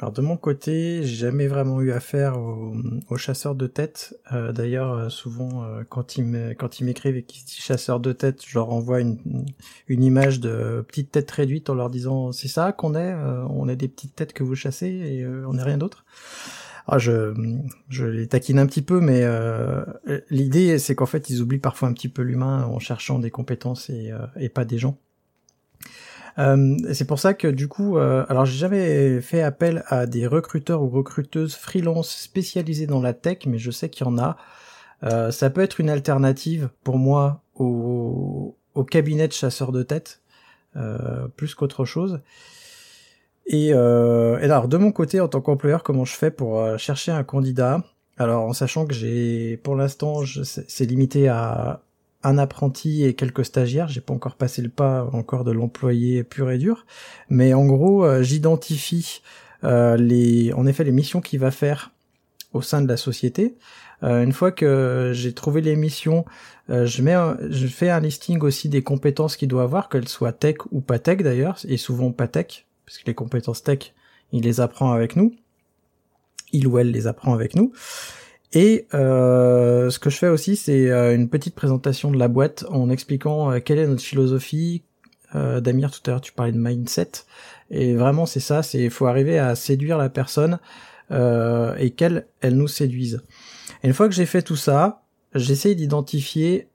Alors 0.00 0.12
de 0.12 0.20
mon 0.20 0.36
côté, 0.36 1.02
j'ai 1.02 1.16
jamais 1.16 1.48
vraiment 1.48 1.80
eu 1.80 1.90
affaire 1.90 2.38
aux, 2.38 3.16
chasseurs 3.16 3.56
de 3.56 3.66
tête. 3.66 4.16
Euh, 4.32 4.52
d'ailleurs, 4.52 4.92
euh, 4.92 5.08
souvent 5.08 5.64
euh, 5.64 5.82
quand 5.88 6.18
ils 6.18 6.24
m'écrivent 6.24 7.16
et 7.16 7.24
qu'ils 7.24 7.44
disent 7.44 7.56
chasseurs 7.56 7.98
de 7.98 8.12
tête, 8.12 8.44
je 8.46 8.54
leur 8.54 8.70
envoie 8.70 9.00
une, 9.00 9.18
une 9.88 10.04
image 10.04 10.38
de 10.38 10.84
petite 10.86 11.10
tête 11.10 11.28
réduite 11.32 11.68
en 11.68 11.74
leur 11.74 11.90
disant 11.90 12.30
c'est 12.30 12.46
ça 12.46 12.70
qu'on 12.70 12.94
est, 12.94 13.12
on 13.50 13.68
est 13.68 13.74
des 13.74 13.88
petites 13.88 14.14
têtes 14.14 14.32
que 14.32 14.44
vous 14.44 14.54
chassez 14.54 14.86
et 14.86 15.26
on 15.26 15.54
n'est 15.54 15.64
rien 15.64 15.78
d'autre. 15.78 16.04
Alors 16.86 17.00
je, 17.00 17.34
je 17.88 18.06
les 18.06 18.28
taquine 18.28 18.60
un 18.60 18.66
petit 18.66 18.82
peu, 18.82 19.00
mais 19.00 19.24
l'idée 20.30 20.78
c'est 20.78 20.94
qu'en 20.94 21.06
fait 21.06 21.28
ils 21.28 21.42
oublient 21.42 21.58
parfois 21.58 21.88
un 21.88 21.92
petit 21.92 22.08
peu 22.08 22.22
l'humain 22.22 22.64
en 22.64 22.78
cherchant 22.78 23.18
des 23.18 23.30
compétences 23.30 23.90
et 23.90 24.48
pas 24.48 24.64
des 24.64 24.78
gens. 24.78 24.96
Euh, 26.38 26.76
c'est 26.92 27.06
pour 27.06 27.18
ça 27.18 27.34
que 27.34 27.48
du 27.48 27.66
coup, 27.66 27.98
euh, 27.98 28.24
alors 28.28 28.44
j'ai 28.44 28.58
jamais 28.58 29.20
fait 29.20 29.42
appel 29.42 29.82
à 29.88 30.06
des 30.06 30.26
recruteurs 30.26 30.82
ou 30.82 30.88
recruteuses 30.88 31.56
freelance 31.56 32.10
spécialisés 32.10 32.86
dans 32.86 33.00
la 33.00 33.12
tech, 33.12 33.38
mais 33.46 33.58
je 33.58 33.70
sais 33.70 33.88
qu'il 33.88 34.06
y 34.06 34.08
en 34.08 34.18
a. 34.18 34.36
Euh, 35.02 35.30
ça 35.30 35.50
peut 35.50 35.60
être 35.60 35.80
une 35.80 35.90
alternative 35.90 36.70
pour 36.84 36.98
moi 36.98 37.42
au, 37.54 38.56
au 38.74 38.84
cabinet 38.84 39.26
de 39.28 39.32
chasseurs 39.32 39.72
de 39.72 39.82
tête, 39.82 40.22
euh, 40.76 41.26
plus 41.36 41.54
qu'autre 41.54 41.84
chose. 41.84 42.20
Et, 43.46 43.72
euh, 43.72 44.38
et, 44.40 44.44
alors 44.44 44.68
de 44.68 44.76
mon 44.76 44.92
côté, 44.92 45.20
en 45.20 45.28
tant 45.28 45.40
qu'employeur, 45.40 45.82
comment 45.82 46.04
je 46.04 46.14
fais 46.14 46.30
pour 46.30 46.60
euh, 46.60 46.78
chercher 46.78 47.12
un 47.12 47.24
candidat? 47.24 47.82
Alors 48.16 48.44
en 48.44 48.52
sachant 48.52 48.86
que 48.86 48.94
j'ai, 48.94 49.56
pour 49.58 49.74
l'instant, 49.76 50.22
c'est 50.44 50.84
limité 50.84 51.28
à 51.28 51.82
un 52.22 52.38
apprenti 52.38 53.04
et 53.04 53.14
quelques 53.14 53.44
stagiaires. 53.44 53.88
J'ai 53.88 54.00
pas 54.00 54.14
encore 54.14 54.36
passé 54.36 54.62
le 54.62 54.68
pas 54.68 55.08
encore 55.12 55.44
de 55.44 55.52
l'employé 55.52 56.24
pur 56.24 56.50
et 56.50 56.58
dur, 56.58 56.86
mais 57.28 57.54
en 57.54 57.66
gros, 57.66 58.04
euh, 58.04 58.22
j'identifie 58.22 59.22
euh, 59.64 59.96
les, 59.96 60.52
en 60.52 60.66
effet, 60.66 60.84
les 60.84 60.92
missions 60.92 61.20
qu'il 61.20 61.40
va 61.40 61.50
faire 61.50 61.92
au 62.52 62.62
sein 62.62 62.80
de 62.82 62.88
la 62.88 62.96
société. 62.96 63.56
Euh, 64.02 64.22
une 64.22 64.32
fois 64.32 64.52
que 64.52 65.12
j'ai 65.14 65.32
trouvé 65.32 65.60
les 65.60 65.76
missions, 65.76 66.24
je 66.68 67.02
mets, 67.02 67.16
je 67.50 67.66
fais 67.66 67.88
un 67.88 68.00
listing 68.00 68.40
aussi 68.40 68.68
des 68.68 68.82
compétences 68.82 69.36
qu'il 69.36 69.48
doit 69.48 69.62
avoir, 69.62 69.88
qu'elles 69.88 70.08
soient 70.08 70.32
tech 70.32 70.56
ou 70.70 70.80
pas 70.80 70.98
tech 70.98 71.22
d'ailleurs, 71.22 71.58
et 71.66 71.78
souvent 71.78 72.12
pas 72.12 72.28
tech, 72.28 72.66
parce 72.84 72.98
que 72.98 73.06
les 73.06 73.14
compétences 73.14 73.62
tech, 73.62 73.94
il 74.32 74.42
les 74.42 74.60
apprend 74.60 74.92
avec 74.92 75.16
nous. 75.16 75.34
Il 76.52 76.66
ou 76.66 76.78
elle 76.78 76.90
les 76.90 77.06
apprend 77.06 77.32
avec 77.32 77.54
nous. 77.54 77.72
Et 78.52 78.86
euh, 78.94 79.90
ce 79.90 79.98
que 79.98 80.08
je 80.08 80.16
fais 80.16 80.28
aussi, 80.28 80.56
c'est 80.56 80.90
euh, 80.90 81.14
une 81.14 81.28
petite 81.28 81.54
présentation 81.54 82.10
de 82.10 82.18
la 82.18 82.28
boîte 82.28 82.64
en 82.70 82.88
expliquant 82.88 83.52
euh, 83.52 83.60
quelle 83.60 83.78
est 83.78 83.86
notre 83.86 84.02
philosophie. 84.02 84.82
Euh, 85.34 85.60
Damir, 85.60 85.90
tout 85.90 86.00
à 86.06 86.12
l'heure, 86.12 86.20
tu 86.22 86.32
parlais 86.32 86.52
de 86.52 86.58
mindset. 86.58 87.10
Et 87.70 87.94
vraiment, 87.94 88.24
c'est 88.24 88.40
ça, 88.40 88.62
c'est 88.62 88.78
il 88.78 88.90
faut 88.90 89.06
arriver 89.06 89.38
à 89.38 89.54
séduire 89.54 89.98
la 89.98 90.08
personne 90.08 90.58
euh, 91.10 91.74
et 91.76 91.90
qu'elle 91.90 92.26
elle 92.40 92.56
nous 92.56 92.68
séduise. 92.68 93.22
Et 93.82 93.88
une 93.88 93.94
fois 93.94 94.08
que 94.08 94.14
j'ai 94.14 94.24
fait 94.24 94.40
tout 94.40 94.56
ça, 94.56 95.02
j'essaie 95.34 95.74
d'identifier, 95.74 96.68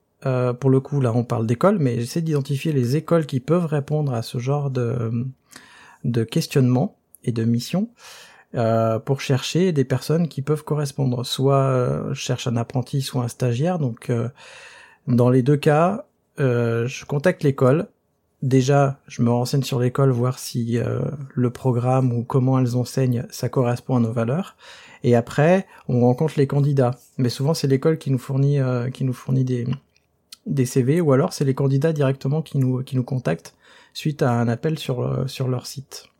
pour 0.60 0.70
le 0.70 0.80
coup, 0.80 1.00
là 1.02 1.12
on 1.14 1.22
parle 1.22 1.46
d'école, 1.46 1.78
mais 1.78 2.00
j'essaie 2.00 2.22
d'identifier 2.22 2.72
les 2.72 2.96
écoles 2.96 3.26
qui 3.26 3.40
peuvent 3.40 3.66
répondre 3.66 4.14
à 4.14 4.22
ce 4.22 4.38
genre 4.38 4.70
de, 4.70 5.26
de 6.04 6.24
questionnement 6.24 6.96
et 7.24 7.32
de 7.32 7.44
mission. 7.44 7.90
Euh, 8.56 9.00
pour 9.00 9.20
chercher 9.20 9.72
des 9.72 9.84
personnes 9.84 10.28
qui 10.28 10.40
peuvent 10.40 10.62
correspondre. 10.62 11.26
Soit 11.26 11.56
euh, 11.56 12.14
je 12.14 12.20
cherche 12.20 12.46
un 12.46 12.56
apprenti, 12.56 13.02
soit 13.02 13.24
un 13.24 13.28
stagiaire. 13.28 13.80
Donc 13.80 14.10
euh, 14.10 14.28
dans 15.08 15.28
les 15.28 15.42
deux 15.42 15.56
cas, 15.56 16.06
je 16.38 17.04
contacte 17.04 17.42
l'école. 17.42 17.88
Déjà, 18.42 18.98
je 19.08 19.22
me 19.22 19.30
renseigne 19.30 19.62
sur 19.62 19.80
l'école, 19.80 20.10
voir 20.10 20.38
si 20.38 20.78
le 21.34 21.50
programme 21.50 22.12
ou 22.12 22.24
comment 22.24 22.58
elles 22.58 22.76
enseignent, 22.76 23.24
ça 23.30 23.48
correspond 23.48 23.96
à 23.96 24.00
nos 24.00 24.12
valeurs. 24.12 24.56
Et 25.02 25.14
après, 25.14 25.66
on 25.88 26.00
rencontre 26.00 26.34
les 26.36 26.46
candidats. 26.46 26.98
Mais 27.16 27.30
souvent, 27.30 27.54
c'est 27.54 27.68
l'école 27.68 27.96
qui 27.98 28.10
nous 28.10 28.18
fournit, 28.18 28.58
qui 28.92 29.04
nous 29.04 29.12
fournit 29.14 29.44
des, 29.44 29.66
des 30.46 30.66
CV, 30.66 31.00
ou 31.00 31.12
alors 31.12 31.32
c'est 31.32 31.44
les 31.44 31.54
candidats 31.54 31.92
directement 31.92 32.42
qui 32.42 32.58
nous, 32.58 32.82
qui 32.82 32.96
nous 32.96 33.04
contactent 33.04 33.54
suite 33.94 34.22
à 34.22 34.32
un 34.32 34.48
appel 34.48 34.78
sur, 34.78 35.24
sur 35.26 35.48
leur 35.48 35.66
site 35.66 36.10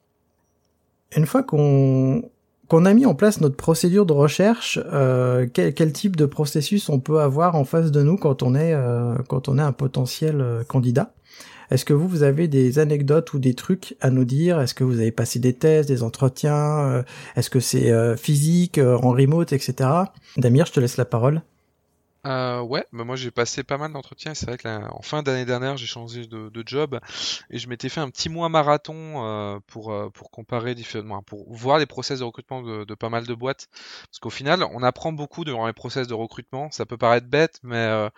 une 1.16 1.26
fois 1.26 1.42
qu'on 1.42 2.30
qu'on 2.68 2.86
a 2.86 2.94
mis 2.94 3.04
en 3.04 3.14
place 3.14 3.40
notre 3.40 3.56
procédure 3.56 4.06
de 4.06 4.14
recherche, 4.14 4.78
euh, 4.92 5.46
quel, 5.52 5.74
quel, 5.74 5.92
type 5.92 6.16
de 6.16 6.24
processus 6.24 6.88
on 6.88 6.98
peut 6.98 7.20
avoir 7.20 7.56
en 7.56 7.64
face 7.64 7.90
de 7.90 8.02
nous 8.02 8.16
quand 8.16 8.42
on 8.42 8.54
est 8.54 8.72
euh, 8.72 9.14
quand 9.28 9.48
on 9.48 9.58
est 9.58 9.62
un 9.62 9.72
potentiel 9.72 10.40
euh, 10.40 10.64
candidat? 10.64 11.12
Est-ce 11.70 11.84
que 11.84 11.92
vous 11.92 12.08
vous 12.08 12.22
avez 12.22 12.46
des 12.46 12.78
anecdotes 12.78 13.32
ou 13.32 13.38
des 13.38 13.54
trucs 13.54 13.96
à 14.00 14.10
nous 14.10 14.24
dire? 14.24 14.60
Est-ce 14.60 14.74
que 14.74 14.84
vous 14.84 15.00
avez 15.00 15.12
passé 15.12 15.38
des 15.38 15.54
tests, 15.54 15.88
des 15.88 16.02
entretiens 16.02 16.80
euh, 16.80 17.02
Est-ce 17.36 17.50
que 17.50 17.60
c'est 17.60 18.16
physique, 18.16 18.78
en 18.78 19.10
remote, 19.10 19.52
etc. 19.52 19.88
Damir, 20.36 20.66
je 20.66 20.72
te 20.72 20.80
laisse 20.80 20.96
la 20.96 21.06
parole. 21.06 21.42
Euh, 22.26 22.62
ouais, 22.62 22.86
bah 22.92 23.04
moi 23.04 23.16
j'ai 23.16 23.30
passé 23.30 23.62
pas 23.64 23.76
mal 23.76 23.92
d'entretiens. 23.92 24.32
C'est 24.34 24.46
vrai 24.46 24.56
que 24.56 24.66
en 24.66 25.02
fin 25.02 25.22
d'année 25.22 25.44
dernière, 25.44 25.76
j'ai 25.76 25.86
changé 25.86 26.26
de, 26.26 26.48
de, 26.48 26.62
job 26.64 26.98
et 27.50 27.58
je 27.58 27.68
m'étais 27.68 27.90
fait 27.90 28.00
un 28.00 28.08
petit 28.08 28.30
mois 28.30 28.48
marathon 28.48 28.94
euh, 28.96 29.58
pour 29.66 29.92
euh, 29.92 30.08
pour 30.08 30.30
comparer 30.30 30.74
différemment, 30.74 31.22
pour 31.22 31.52
voir 31.52 31.78
les 31.78 31.84
process 31.84 32.20
de 32.20 32.24
recrutement 32.24 32.62
de, 32.62 32.84
de 32.84 32.94
pas 32.94 33.10
mal 33.10 33.26
de 33.26 33.34
boîtes. 33.34 33.68
Parce 34.06 34.20
qu'au 34.20 34.30
final, 34.30 34.64
on 34.72 34.82
apprend 34.82 35.12
beaucoup 35.12 35.44
durant 35.44 35.66
les 35.66 35.74
process 35.74 36.08
de 36.08 36.14
recrutement. 36.14 36.70
Ça 36.70 36.86
peut 36.86 36.96
paraître 36.96 37.26
bête, 37.26 37.60
mais 37.62 37.76
euh, 37.76 38.08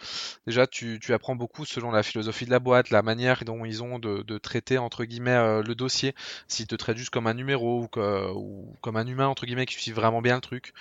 déjà 0.46 0.68
tu, 0.68 1.00
tu 1.00 1.12
apprends 1.12 1.34
beaucoup 1.34 1.64
selon 1.64 1.90
la 1.90 2.04
philosophie 2.04 2.46
de 2.46 2.50
la 2.50 2.60
boîte, 2.60 2.90
la 2.90 3.02
manière 3.02 3.44
dont 3.44 3.64
ils 3.64 3.82
ont 3.82 3.98
de, 3.98 4.22
de 4.22 4.38
traiter 4.38 4.78
entre 4.78 5.04
guillemets 5.04 5.30
euh, 5.32 5.62
le 5.64 5.74
dossier. 5.74 6.14
S'ils 6.46 6.68
te 6.68 6.76
traitent 6.76 6.96
juste 6.96 7.10
comme 7.10 7.26
un 7.26 7.34
numéro 7.34 7.82
ou, 7.82 7.88
que, 7.88 8.30
ou 8.32 8.72
comme 8.82 8.96
un 8.96 9.06
humain 9.06 9.26
entre 9.26 9.46
guillemets 9.46 9.66
qui 9.66 9.74
suit 9.74 9.90
vraiment 9.90 10.22
bien 10.22 10.36
le 10.36 10.40
truc. 10.40 10.74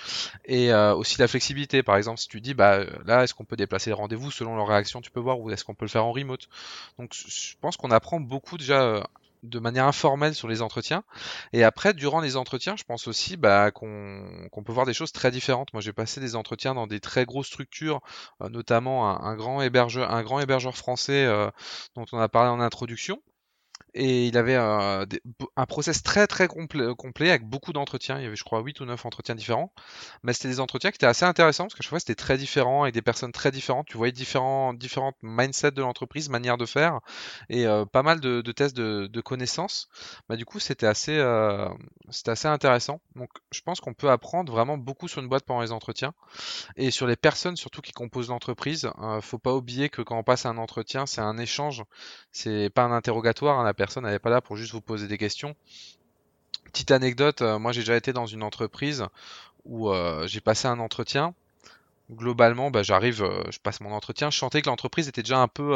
Et 0.46 0.72
aussi 0.74 1.20
la 1.20 1.28
flexibilité. 1.28 1.82
Par 1.82 1.98
exemple, 1.98 2.20
si 2.20 2.28
tu 2.28 2.42
dis 2.42 2.54
bah 2.54 2.80
là 3.06 3.15
est-ce 3.24 3.34
qu'on 3.34 3.46
peut 3.46 3.56
déplacer 3.56 3.90
les 3.90 3.96
rendez-vous 3.96 4.32
selon 4.32 4.56
leur 4.56 4.68
réaction, 4.68 5.02
tu 5.02 5.12
peux 5.12 5.20
voir, 5.20 5.40
ou 5.40 5.50
est-ce 5.52 5.64
qu'on 5.64 5.76
peut 5.76 5.86
le 5.86 5.90
faire 5.90 6.06
en 6.06 6.12
remote. 6.12 6.48
Donc 7.00 7.14
je 7.14 7.56
pense 7.62 7.78
qu'on 7.78 7.92
apprend 7.92 8.20
beaucoup 8.20 8.58
déjà 8.58 8.82
euh, 8.84 9.04
de 9.44 9.60
manière 9.60 9.86
informelle 9.86 10.34
sur 10.34 10.48
les 10.48 10.62
entretiens. 10.62 11.04
Et 11.54 11.64
après, 11.64 11.94
durant 11.94 12.20
les 12.20 12.36
entretiens, 12.36 12.76
je 12.76 12.84
pense 12.84 13.08
aussi 13.08 13.38
bah, 13.38 13.72
qu'on 13.72 14.64
peut 14.66 14.74
voir 14.74 14.86
des 14.86 14.94
choses 14.94 15.12
très 15.12 15.32
différentes. 15.32 15.74
Moi, 15.74 15.82
j'ai 15.82 15.94
passé 15.94 16.20
des 16.20 16.36
entretiens 16.36 16.74
dans 16.74 16.88
des 16.88 17.00
très 17.00 17.26
grosses 17.26 17.48
structures, 17.48 18.02
euh, 18.42 18.50
notamment 18.50 19.24
un, 19.24 19.36
grand 19.36 19.62
hébergeur, 19.62 20.12
un 20.12 20.24
grand 20.24 20.40
hébergeur 20.40 20.76
français 20.76 21.26
euh, 21.26 21.50
dont 21.96 22.06
on 22.12 22.20
a 22.20 22.30
parlé 22.30 22.50
en 22.50 22.60
introduction 22.60 23.22
et 23.96 24.28
il 24.28 24.38
avait 24.38 24.56
un, 24.56 25.06
process 25.68 26.04
très 26.04 26.28
très 26.28 26.48
complet, 26.48 27.30
avec 27.30 27.46
beaucoup 27.48 27.72
d'entretiens. 27.72 28.18
Il 28.20 28.24
y 28.24 28.28
avait, 28.28 28.36
je 28.36 28.44
crois, 28.44 28.60
8 28.60 28.82
ou 28.82 28.86
9 28.86 29.06
entretiens 29.06 29.36
différents. 29.36 29.72
Mais 30.22 30.34
c'était 30.34 30.50
des 30.50 30.60
entretiens 30.60 30.92
qui 30.92 30.98
étaient 30.98 31.06
assez 31.06 31.24
intéressants 31.24 31.64
parce 31.64 31.76
que 31.76 31.84
je 31.84 31.90
vois 31.90 32.00
c'était 32.00 32.16
très 32.16 32.38
différent 32.38 32.84
avec 32.84 32.94
des 32.94 33.02
personnes 33.02 33.32
très 33.32 33.52
différentes. 33.52 33.88
Tu 33.88 33.96
voyais 33.96 34.12
différents, 34.12 34.74
différentes 34.74 35.16
mindsets 35.22 35.72
de 35.72 35.82
l'entreprise, 35.82 36.28
manière 36.28 36.58
de 36.58 36.66
faire 36.66 37.00
et 37.50 37.66
euh, 37.68 37.86
pas 37.86 38.04
mal 38.04 38.20
de, 38.20 38.42
tests 38.52 38.76
de, 38.76 39.22
connaissances. 39.22 39.88
Bah, 40.28 40.36
du 40.36 40.46
coup, 40.46 40.60
c'était 40.60 40.88
assez, 40.88 41.18
euh, 41.18 41.70
assez 42.28 42.50
intéressant. 42.50 43.00
Donc, 43.16 43.30
je 43.52 43.62
pense 43.62 43.80
qu'on 43.80 43.94
peut 43.94 44.12
apprendre 44.12 44.52
vraiment 44.52 44.78
beaucoup 44.78 45.08
sur 45.08 45.22
une 45.22 45.30
boîte 45.30 45.46
pendant 45.46 45.62
les 45.62 45.72
entretiens 45.72 46.14
et 46.76 46.92
sur 46.92 47.08
les 47.08 47.16
personnes 47.16 47.56
surtout 47.56 47.82
qui 47.82 47.94
composent 47.94 48.30
l'entreprise. 48.30 48.90
Euh, 49.02 49.22
faut 49.22 49.40
pas 49.40 49.54
oublier 49.54 49.88
que 49.88 50.02
quand 50.02 50.18
on 50.18 50.24
passe 50.24 50.46
un 50.46 50.58
entretien, 50.58 51.06
c'est 51.06 51.22
un 51.22 51.38
échange, 51.38 51.84
c'est 52.34 52.70
pas 52.70 52.84
un 52.84 52.92
interrogatoire. 52.92 53.60
Hein, 53.60 53.65
la 53.66 53.74
personne 53.74 54.06
n'est 54.06 54.20
pas 54.20 54.30
là 54.30 54.42
pour 54.42 54.56
juste 54.56 54.72
vous 54.72 54.82
poser 54.82 55.08
des 55.08 55.18
questions. 55.18 55.56
Petite 56.66 56.92
anecdote, 56.92 57.42
euh, 57.42 57.60
moi 57.60 57.72
j'ai 57.72 57.82
déjà 57.82 57.96
été 57.96 58.12
dans 58.12 58.26
une 58.26 58.44
entreprise 58.44 59.06
où 59.64 59.90
euh, 59.90 60.28
j'ai 60.28 60.42
passé 60.42 60.68
un 60.68 60.80
entretien. 60.80 61.34
Globalement, 62.12 62.70
bah, 62.70 62.84
j'arrive, 62.84 63.24
euh, 63.24 63.44
je 63.50 63.58
passe 63.58 63.82
mon 63.82 63.92
entretien. 63.92 64.30
Je 64.30 64.38
sentais 64.38 64.62
que 64.62 64.70
l'entreprise 64.70 65.08
était 65.08 65.24
déjà 65.24 65.40
un 65.40 65.48
peu, 65.48 65.76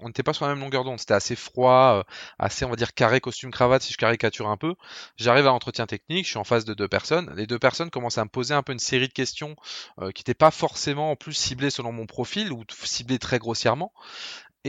on 0.00 0.06
n'était 0.06 0.24
pas 0.24 0.32
sur 0.32 0.44
la 0.44 0.54
même 0.54 0.60
longueur 0.64 0.82
d'onde. 0.82 0.98
C'était 0.98 1.14
assez 1.14 1.36
froid, 1.36 2.04
assez 2.38 2.64
on 2.64 2.70
va 2.70 2.76
dire 2.76 2.94
carré 2.94 3.20
costume 3.20 3.52
cravate 3.52 3.82
si 3.82 3.92
je 3.92 3.98
caricature 3.98 4.48
un 4.48 4.56
peu. 4.56 4.74
J'arrive 5.16 5.46
à 5.46 5.50
l'entretien 5.50 5.86
technique, 5.86 6.24
je 6.24 6.30
suis 6.30 6.38
en 6.38 6.44
face 6.44 6.64
de 6.64 6.74
deux 6.74 6.88
personnes. 6.88 7.32
Les 7.36 7.46
deux 7.46 7.60
personnes 7.60 7.90
commencent 7.90 8.18
à 8.18 8.24
me 8.24 8.28
poser 8.28 8.54
un 8.54 8.62
peu 8.64 8.72
une 8.72 8.80
série 8.80 9.06
de 9.06 9.12
questions 9.12 9.54
qui 9.98 10.20
n'étaient 10.20 10.34
pas 10.34 10.50
forcément 10.50 11.12
en 11.12 11.16
plus 11.16 11.34
ciblées 11.34 11.70
selon 11.70 11.92
mon 11.92 12.06
profil 12.06 12.52
ou 12.52 12.64
ciblées 12.82 13.20
très 13.20 13.38
grossièrement. 13.38 13.92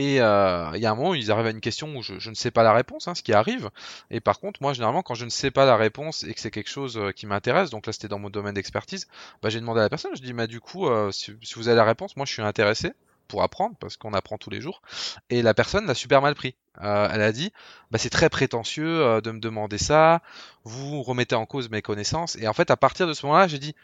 Et 0.00 0.18
euh, 0.18 0.70
il 0.76 0.80
y 0.80 0.86
a 0.86 0.90
un 0.90 0.94
moment, 0.94 1.12
ils 1.12 1.30
arrivent 1.30 1.48
à 1.48 1.50
une 1.50 1.60
question 1.60 1.94
où 1.94 2.02
je, 2.02 2.30
ne 2.30 2.34
sais 2.34 2.50
pas 2.50 2.62
la 2.62 2.72
réponse, 2.72 3.06
hein, 3.06 3.14
ce 3.14 3.22
qui 3.22 3.34
arrive. 3.34 3.68
Et 4.10 4.20
par 4.20 4.40
contre, 4.40 4.62
moi, 4.62 4.72
généralement, 4.72 5.02
quand 5.02 5.12
je 5.14 5.26
ne 5.26 5.30
sais 5.30 5.50
pas 5.50 5.66
la 5.66 5.76
réponse 5.76 6.24
et 6.24 6.32
que 6.32 6.40
c'est 6.40 6.50
quelque 6.50 6.70
chose 6.70 6.96
euh, 6.96 7.10
qui 7.12 7.26
m'intéresse, 7.26 7.68
donc 7.68 7.84
là, 7.84 7.92
c'était 7.92 8.08
dans 8.08 8.18
mon 8.18 8.30
domaine 8.30 8.54
d'expertise, 8.54 9.08
bah, 9.42 9.50
j'ai 9.50 9.60
demandé 9.60 9.80
à 9.80 9.82
la 9.82 9.90
personne, 9.90 10.12
je 10.16 10.22
dis, 10.22 10.32
bah, 10.32 10.46
du 10.46 10.58
coup, 10.58 10.88
euh, 10.88 11.12
si, 11.12 11.36
vous 11.54 11.68
avez 11.68 11.76
la 11.76 11.84
réponse, 11.84 12.16
moi, 12.16 12.24
je 12.24 12.32
suis 12.32 12.40
intéressé 12.40 12.94
pour 13.28 13.42
apprendre, 13.42 13.76
parce 13.78 13.98
qu'on 13.98 14.14
apprend 14.14 14.38
tous 14.38 14.48
les 14.48 14.62
jours. 14.62 14.80
Et 15.28 15.42
la 15.42 15.52
personne 15.52 15.86
l'a 15.86 15.94
super 15.94 16.22
mal 16.22 16.34
pris. 16.34 16.54
elle 16.80 17.20
a 17.20 17.30
dit, 17.30 17.52
bah, 17.90 17.98
c'est 17.98 18.08
très 18.08 18.30
prétentieux 18.30 19.20
de 19.20 19.30
me 19.30 19.38
demander 19.38 19.76
ça, 19.76 20.22
vous 20.64 21.02
remettez 21.02 21.34
en 21.34 21.44
cause 21.44 21.68
mes 21.68 21.82
connaissances. 21.82 22.36
Et 22.36 22.48
en 22.48 22.54
fait, 22.54 22.70
à 22.70 22.78
partir 22.78 23.06
de 23.06 23.12
ce 23.12 23.26
moment-là, 23.26 23.48
j'ai 23.48 23.58
dit, 23.58 23.74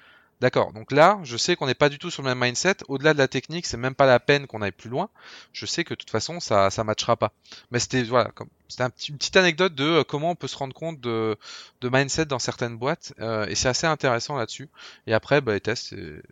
D'accord, 0.41 0.73
donc 0.75 0.93
là, 0.93 1.19
je 1.23 1.39
sais 1.39 1.57
qu'on 1.57 1.67
n'est 1.67 1.75
pas 1.75 1.89
du 1.89 1.99
tout 1.99 2.11
sur 2.11 2.23
le 2.23 2.29
même 2.29 2.39
mindset. 2.41 2.77
Au-delà 2.89 3.15
de 3.15 3.19
la 3.19 3.27
technique, 3.29 3.65
c'est 3.65 3.79
même 3.79 3.95
pas 3.95 4.05
la 4.05 4.21
peine 4.21 4.47
qu'on 4.47 4.61
aille 4.61 4.71
plus 4.71 4.91
loin. 4.91 5.09
Je 5.55 5.65
sais 5.65 5.83
que 5.83 5.95
de 5.95 5.99
toute 5.99 6.11
façon, 6.11 6.41
ça 6.41 6.69
ça 6.71 6.85
matchera 6.85 7.17
pas. 7.17 7.33
Mais 7.71 7.79
c'était 7.79 8.03
voilà, 8.03 8.31
c'était 8.69 8.85
une 9.09 9.17
petite 9.17 9.37
anecdote 9.39 9.75
de 9.75 9.85
euh, 9.85 10.05
comment 10.05 10.31
on 10.33 10.35
peut 10.35 10.47
se 10.49 10.57
rendre 10.57 10.75
compte 10.75 11.01
de, 11.01 11.39
mindset 11.83 12.27
dans 12.27 12.39
certaines 12.39 12.77
boîtes, 12.77 13.15
euh, 13.21 13.47
et 13.47 13.55
c'est 13.55 13.69
assez 13.69 13.87
intéressant 13.87 14.37
là-dessus. 14.37 14.69
Et 15.07 15.15
après, 15.15 15.41
bah, 15.41 15.55
les 15.55 15.61
tests, 15.61 15.93
il 15.93 16.23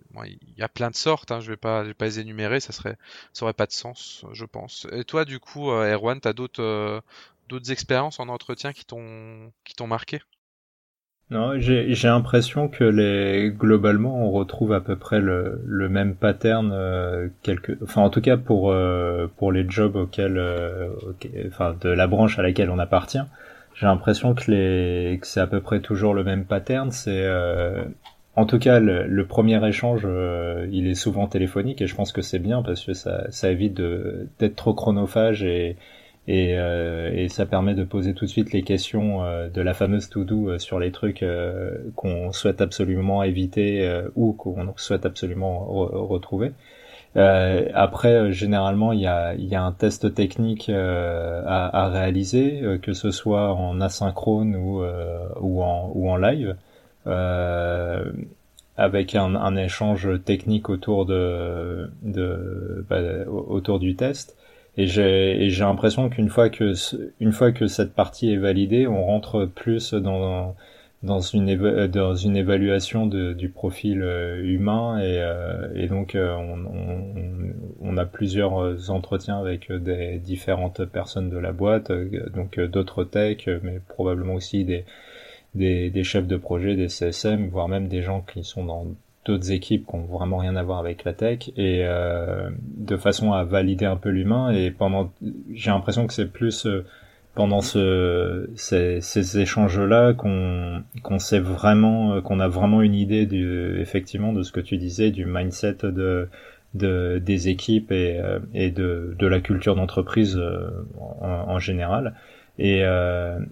y 0.59 0.63
a 0.63 0.69
plein 0.69 0.91
de 0.91 0.97
sortes. 0.97 1.31
Hein, 1.33 1.41
je 1.41 1.51
vais 1.51 1.57
pas 1.57 1.83
je 1.85 1.89
vais 1.89 1.95
pas 1.95 2.05
les 2.07 2.21
énumérer, 2.21 2.61
ça 2.61 2.73
serait 2.73 2.99
ça 3.33 3.45
aurait 3.47 3.55
pas 3.55 3.67
de 3.67 3.73
sens, 3.73 4.25
je 4.33 4.45
pense. 4.45 4.87
Et 4.93 5.05
toi, 5.05 5.25
du 5.25 5.41
coup, 5.41 5.71
euh, 5.71 5.93
Erwan, 5.95 6.21
t'as 6.21 6.35
d'autres 6.35 7.03
d'autres 7.49 7.71
expériences 7.73 8.21
en 8.21 8.29
entretien 8.29 8.73
qui 8.75 8.85
t'ont 8.85 9.51
qui 9.65 9.75
t'ont 9.75 9.87
marqué? 9.87 10.21
Non, 11.31 11.59
j'ai 11.59 11.95
l'impression 12.05 12.69
que 12.69 12.85
les 12.85 13.51
globalement 13.51 14.27
on 14.27 14.31
retrouve 14.31 14.73
à 14.75 14.81
peu 14.83 14.97
près 14.97 15.21
le, 15.21 15.63
le 15.65 15.89
même 15.89 16.15
pattern 16.15 16.71
euh, 16.73 17.29
quelque 17.43 17.73
enfin 17.83 18.03
en 18.03 18.11
tout 18.11 18.21
cas 18.21 18.37
pour 18.37 18.71
euh, 18.71 19.27
pour 19.39 19.51
les 19.51 19.65
jobs 19.69 19.97
auxquels 19.97 20.37
euh, 20.37 20.91
enfin 21.47 21.75
de 21.81 21.89
la 21.89 22.07
branche 22.07 22.39
à 22.39 22.43
laquelle 22.43 22.69
on 22.69 22.79
appartient. 22.79 23.23
J'ai 23.75 23.87
l'impression 23.87 24.35
que 24.35 24.51
les 24.51 25.19
que 25.19 25.27
c'est 25.27 25.41
à 25.41 25.47
peu 25.47 25.61
près 25.61 25.81
toujours 25.81 26.13
le 26.13 26.25
même 26.25 26.45
pattern, 26.45 26.91
c'est 26.91 27.27
en 28.37 28.47
tout 28.47 28.59
cas, 28.59 28.81
le, 28.81 29.27
premier 29.27 29.65
échange, 29.67 30.07
il 30.71 30.89
est 30.89 30.95
souvent 30.95 31.29
téléphonique 31.29 31.81
et 31.81 31.87
je 31.87 31.95
pense 31.95 32.11
que 32.13 32.21
c'est 32.21 32.41
bien 32.41 32.63
parce 32.63 32.85
que 32.85 32.93
ça, 32.93 33.31
ça 33.31 33.51
évite 33.51 33.75
d'être 33.75 34.57
trop 34.57 34.75
chronophage 34.75 35.45
et, 35.45 35.77
et, 36.27 36.55
euh, 36.57 37.13
et, 37.15 37.29
ça 37.29 37.45
permet 37.45 37.75
de 37.75 37.85
poser 37.85 38.15
tout 38.15 38.25
de 38.25 38.31
suite 38.31 38.53
les 38.53 38.63
questions 38.63 39.25
euh, 39.25 39.49
de 39.51 39.61
la 39.61 39.75
fameuse 39.75 40.09
to-do 40.09 40.49
euh, 40.49 40.59
sur 40.59 40.79
les 40.79 40.91
trucs 40.91 41.25
qu'on 41.97 42.33
souhaite 42.33 42.61
absolument 42.63 43.23
éviter 43.23 44.03
ou 44.17 44.33
qu'on 44.33 44.73
souhaite 44.77 45.05
absolument 45.07 45.65
retrouver. 45.67 46.53
Euh, 47.17 47.69
après, 47.75 48.33
généralement, 48.33 48.93
il 48.93 49.01
y 49.01 49.07
a, 49.07 49.35
y 49.35 49.55
a 49.55 49.63
un 49.63 49.73
test 49.73 50.15
technique 50.15 50.71
à, 50.71 51.85
à, 51.85 51.89
réaliser, 51.89 52.79
que 52.83 52.93
ce 52.95 53.11
soit 53.11 53.53
en 53.53 53.81
asynchrone 53.81 54.57
ou, 54.57 54.83
ou, 55.41 55.63
en, 55.63 55.93
ou 55.95 56.11
en 56.11 56.17
live, 56.17 56.57
avec 58.77 59.15
un, 59.15 59.35
un, 59.37 59.57
échange 59.57 60.09
technique 60.25 60.69
autour 60.69 61.07
de, 61.07 61.91
de 62.03 62.85
bah, 62.89 63.01
autour 63.29 63.79
du 63.79 63.95
test. 63.95 64.37
Et 64.77 64.87
j'ai 64.87 65.49
l'impression 65.61 66.09
qu'une 66.09 66.29
fois 66.29 66.51
que 66.51 66.73
une 67.21 67.33
fois 67.33 67.53
que 67.53 67.67
cette 67.69 67.95
partie 67.95 68.33
est 68.33 68.37
validée, 68.39 68.87
on 68.87 69.05
rentre 69.05 69.47
plus 69.47 69.95
dans 69.95 70.57
dans 71.05 71.21
une 71.21 71.87
dans 71.89 72.17
une 72.17 72.37
évaluation 72.37 73.07
du 73.07 73.49
profil 73.51 74.03
euh, 74.03 74.43
humain 74.43 74.99
et, 74.99 75.19
euh, 75.21 75.69
et 75.75 75.87
donc 75.87 76.15
euh, 76.15 76.35
on, 76.35 76.65
on, 76.65 77.55
on, 77.83 77.97
a 77.99 78.07
plusieurs 78.07 78.91
entretiens 78.91 79.39
avec 79.39 79.71
des 79.71 80.19
différentes 80.19 80.85
personnes 80.87 81.29
de 81.31 81.37
la 81.39 81.53
boîte, 81.53 81.93
donc 82.35 82.59
d'autres 82.59 83.05
techs, 83.05 83.49
mais 83.63 83.81
probablement 83.89 84.35
aussi 84.35 84.65
des, 84.65 84.85
des, 85.55 85.91
des 85.91 86.05
chefs 86.05 86.27
de 86.27 86.37
projet, 86.37 86.75
des 86.75 86.89
CSM, 86.89 87.49
voire 87.49 87.69
même 87.69 87.89
des 87.89 88.03
gens 88.03 88.23
qui 88.23 88.43
sont 88.43 88.65
dans 88.65 88.87
d'autres 89.25 89.51
équipes 89.51 89.87
qui 89.87 89.95
ont 89.95 90.05
vraiment 90.05 90.39
rien 90.39 90.57
à 90.57 90.63
voir 90.63 90.79
avec 90.79 91.05
la 91.05 91.13
tech 91.13 91.51
et 91.57 91.81
euh, 91.85 92.51
de 92.77 92.97
façon 92.97 93.33
à 93.33 93.45
valider 93.45 93.87
un 93.87 93.97
peu 93.97 94.11
l'humain 94.11 94.51
et 94.51 94.71
pendant 94.71 95.13
j'ai 95.53 95.71
l'impression 95.71 96.07
que 96.07 96.13
c'est 96.13 96.31
plus 96.31 96.67
euh, 96.67 96.85
pendant 97.35 97.61
ce, 97.61 98.49
ces, 98.55 99.01
ces 99.01 99.41
échanges 99.41 99.81
là 99.81 100.13
qu'on 100.13 100.83
qu'on 101.03 101.19
sait 101.19 101.41
vraiment 101.41 102.15
euh, 102.15 102.21
qu'on 102.21 102.39
a 102.41 102.49
vraiment 102.49 102.83
une 102.83 102.95
idée 102.95 103.27
du 103.27 103.81
effectivement 103.81 104.33
de 104.33 104.43
ce 104.43 104.53
que 104.53 104.61
tu 104.61 104.77
disais 104.77 105.11
du 105.11 105.25
mindset 105.25 105.79
de 105.85 106.29
de 106.75 107.19
des 107.25 107.49
équipes 107.49 107.93
et, 107.93 108.19
euh, 108.19 108.41
et 108.53 108.71
de 108.71 109.17
de 109.19 109.27
la 109.27 109.41
culture 109.41 109.75
d'entreprise 109.75 110.41
en, 110.99 111.27
en, 111.27 111.59
général. 111.59 112.15
Et 112.59 112.81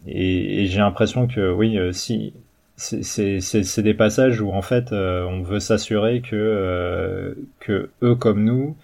et, 0.06 0.62
et 0.62 0.66
j'ai 0.66 0.78
l'impression 0.78 1.26
que 1.26 1.52
oui 1.52 1.76
si 1.92 2.34
c'est 2.82 3.82
des 3.82 3.94
passages 3.94 4.40
où 4.40 4.50
en 4.52 4.62
fait 4.62 4.92
euh, 4.92 5.24
on 5.24 5.42
veut 5.42 5.60
s'assurer 5.60 6.20
que 6.20 6.34
euh, 6.34 7.34
que 7.60 7.90
eux 8.02 8.14
comme 8.14 8.44
nous 8.44 8.76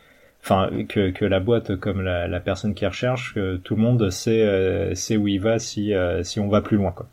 enfin 0.42 0.70
que, 0.88 1.10
que 1.10 1.24
la 1.24 1.40
boîte 1.40 1.76
comme 1.76 2.02
la, 2.02 2.28
la, 2.28 2.40
personne 2.40 2.74
qui 2.74 2.86
recherche 2.86 3.34
que 3.34 3.56
tout 3.56 3.74
le 3.74 3.82
monde 3.82 4.10
sait 4.10 4.42
euh, 4.42 4.94
sait 4.94 5.16
où 5.16 5.26
il 5.26 5.40
va 5.40 5.58
si 5.58 5.92
si 6.22 6.40
on 6.40 6.48
va 6.48 6.60
plus 6.60 6.76
loin 6.76 6.92
quoi. 6.92 7.08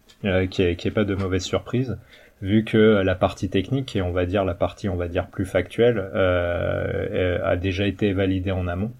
Qu'il 0.49 0.65
n'y 0.65 0.71
ait, 0.71 0.91
pas 0.91 1.03
de 1.03 1.13
mauvaise 1.13 1.43
surprise 1.43 1.97
vu 2.41 2.63
que 2.63 3.01
la 3.03 3.15
partie 3.15 3.49
technique 3.49 3.95
et 3.95 4.01
on 4.01 4.11
va 4.11 4.25
dire 4.25 4.43
la 4.43 4.55
partie 4.55 4.89
on 4.89 4.95
va 4.95 5.07
dire 5.07 5.27
plus 5.27 5.45
factuelle 5.45 5.99
a 5.99 7.55
déjà 7.57 7.87
été 7.87 8.13
validée 8.13 8.51
en 8.51 8.67
amont 8.67 8.91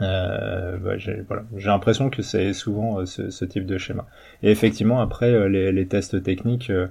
euh, 0.00 0.76
bah, 0.78 0.98
j'ai 0.98 1.22
voilà. 1.28 1.44
l'impression 1.52 2.10
que 2.10 2.22
c'est 2.22 2.52
souvent 2.52 3.00
euh, 3.00 3.06
ce, 3.06 3.30
ce, 3.30 3.44
type 3.44 3.66
de 3.66 3.78
schéma. 3.78 4.06
Et 4.42 4.50
effectivement, 4.50 5.00
après 5.00 5.32
euh, 5.32 5.48
les, 5.48 5.70
les, 5.72 5.86
tests 5.86 6.20
techniques, 6.22 6.70
euh, 6.70 6.88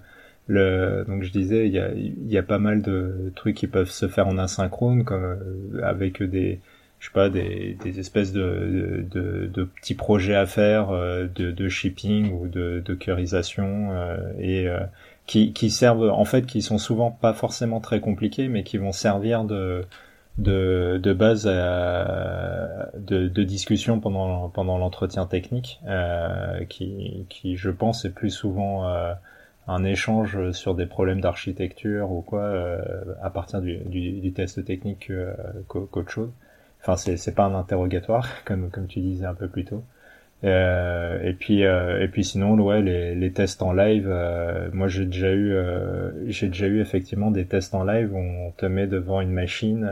le, 0.48 1.04
donc 1.08 1.24
je 1.24 1.32
disais, 1.32 1.68
il 1.68 1.74
y 1.74 1.80
a, 1.80 1.90
y 1.94 2.38
a 2.38 2.44
pas 2.44 2.60
mal 2.60 2.82
de 2.82 3.32
trucs 3.36 3.56
qui 3.56 3.68
peuvent 3.68 3.90
se 3.90 4.08
faire 4.08 4.28
en 4.28 4.38
asynchrone, 4.38 5.04
comme 5.04 5.38
avec 5.84 6.22
des, 6.22 6.60
je 7.00 7.08
sais 7.08 7.14
pas, 7.14 7.30
des, 7.30 7.78
des 7.84 8.00
espèces 8.00 8.34
de, 8.34 9.06
de, 9.10 9.48
de, 9.48 9.64
petits 9.64 9.96
projets 9.96 10.36
à 10.36 10.46
faire, 10.46 10.90
de, 10.92 11.52
de 11.52 11.70
shipping 11.70 12.32
ou 12.34 12.48
de 12.50 12.82
dockerisation, 12.86 13.92
et 14.38 14.68
qui, 15.28 15.54
qui 15.54 15.70
servent, 15.70 16.10
en 16.10 16.26
fait, 16.26 16.46
qui 16.46 16.62
sont 16.62 16.78
souvent 16.78 17.10
pas 17.10 17.34
forcément 17.34 17.80
très 17.80 18.02
compliqués, 18.02 18.50
mais 18.50 18.64
qui 18.64 18.78
vont 18.78 18.92
servir 18.92 19.46
de 19.46 19.86
de, 20.38 21.00
de 21.02 21.14
base 21.14 21.44
euh, 21.48 22.86
de, 22.98 23.28
de, 23.28 23.44
discussion 23.44 24.00
pendant, 24.00 24.50
pendant 24.50 24.78
l'entretien 24.78 25.26
technique, 25.26 25.80
euh, 25.88 26.66
qui, 26.66 27.26
qui, 27.30 27.56
je 27.56 27.70
pense, 27.70 28.06
est 28.06 28.10
plus 28.10 28.32
souvent 28.32 28.88
euh, 28.88 29.14
un 29.68 29.84
échange 29.84 30.52
sur 30.52 30.76
des 30.76 30.86
problèmes 30.86 31.22
d'architecture 31.22 32.12
ou 32.12 32.22
quoi, 32.22 32.42
euh, 32.42 32.82
à 33.22 33.30
partir 33.30 33.62
du, 33.62 33.78
du, 33.78 34.14
du 34.14 34.34
test 34.34 34.64
technique 34.66 35.12
qu'autre 35.68 36.10
chose. 36.10 36.32
Enfin, 36.82 36.98
c'est 36.98 37.36
pas 37.36 37.46
un 37.46 37.56
interrogatoire, 37.56 38.28
comme, 38.46 38.70
comme 38.70 38.88
tu 38.88 39.00
disais 39.00 39.26
un 39.26 39.36
peu 39.36 39.48
plus 39.48 39.66
tôt. 39.66 39.84
Euh, 40.44 41.22
et 41.24 41.32
puis 41.34 41.64
euh, 41.64 42.04
et 42.04 42.10
puis 42.10 42.26
sinon 42.26 42.60
ouais 42.60 42.82
les, 42.82 43.16
les 43.16 43.32
tests 43.32 43.62
en 43.62 43.72
live 43.72 44.10
euh, 44.10 44.68
moi 44.74 44.90
j'ai 44.90 45.06
déjà 45.06 45.32
eu 45.32 45.56
j'ai 46.28 46.48
déjà 46.48 46.68
eu 46.68 46.82
effectivement 46.82 47.32
des 47.32 47.46
tests 47.46 47.74
en 47.74 47.86
live 47.86 48.14
où 48.14 48.18
on 48.18 48.52
te 48.52 48.66
met 48.66 48.88
devant 48.88 49.22
une 49.22 49.32
machine 49.32 49.90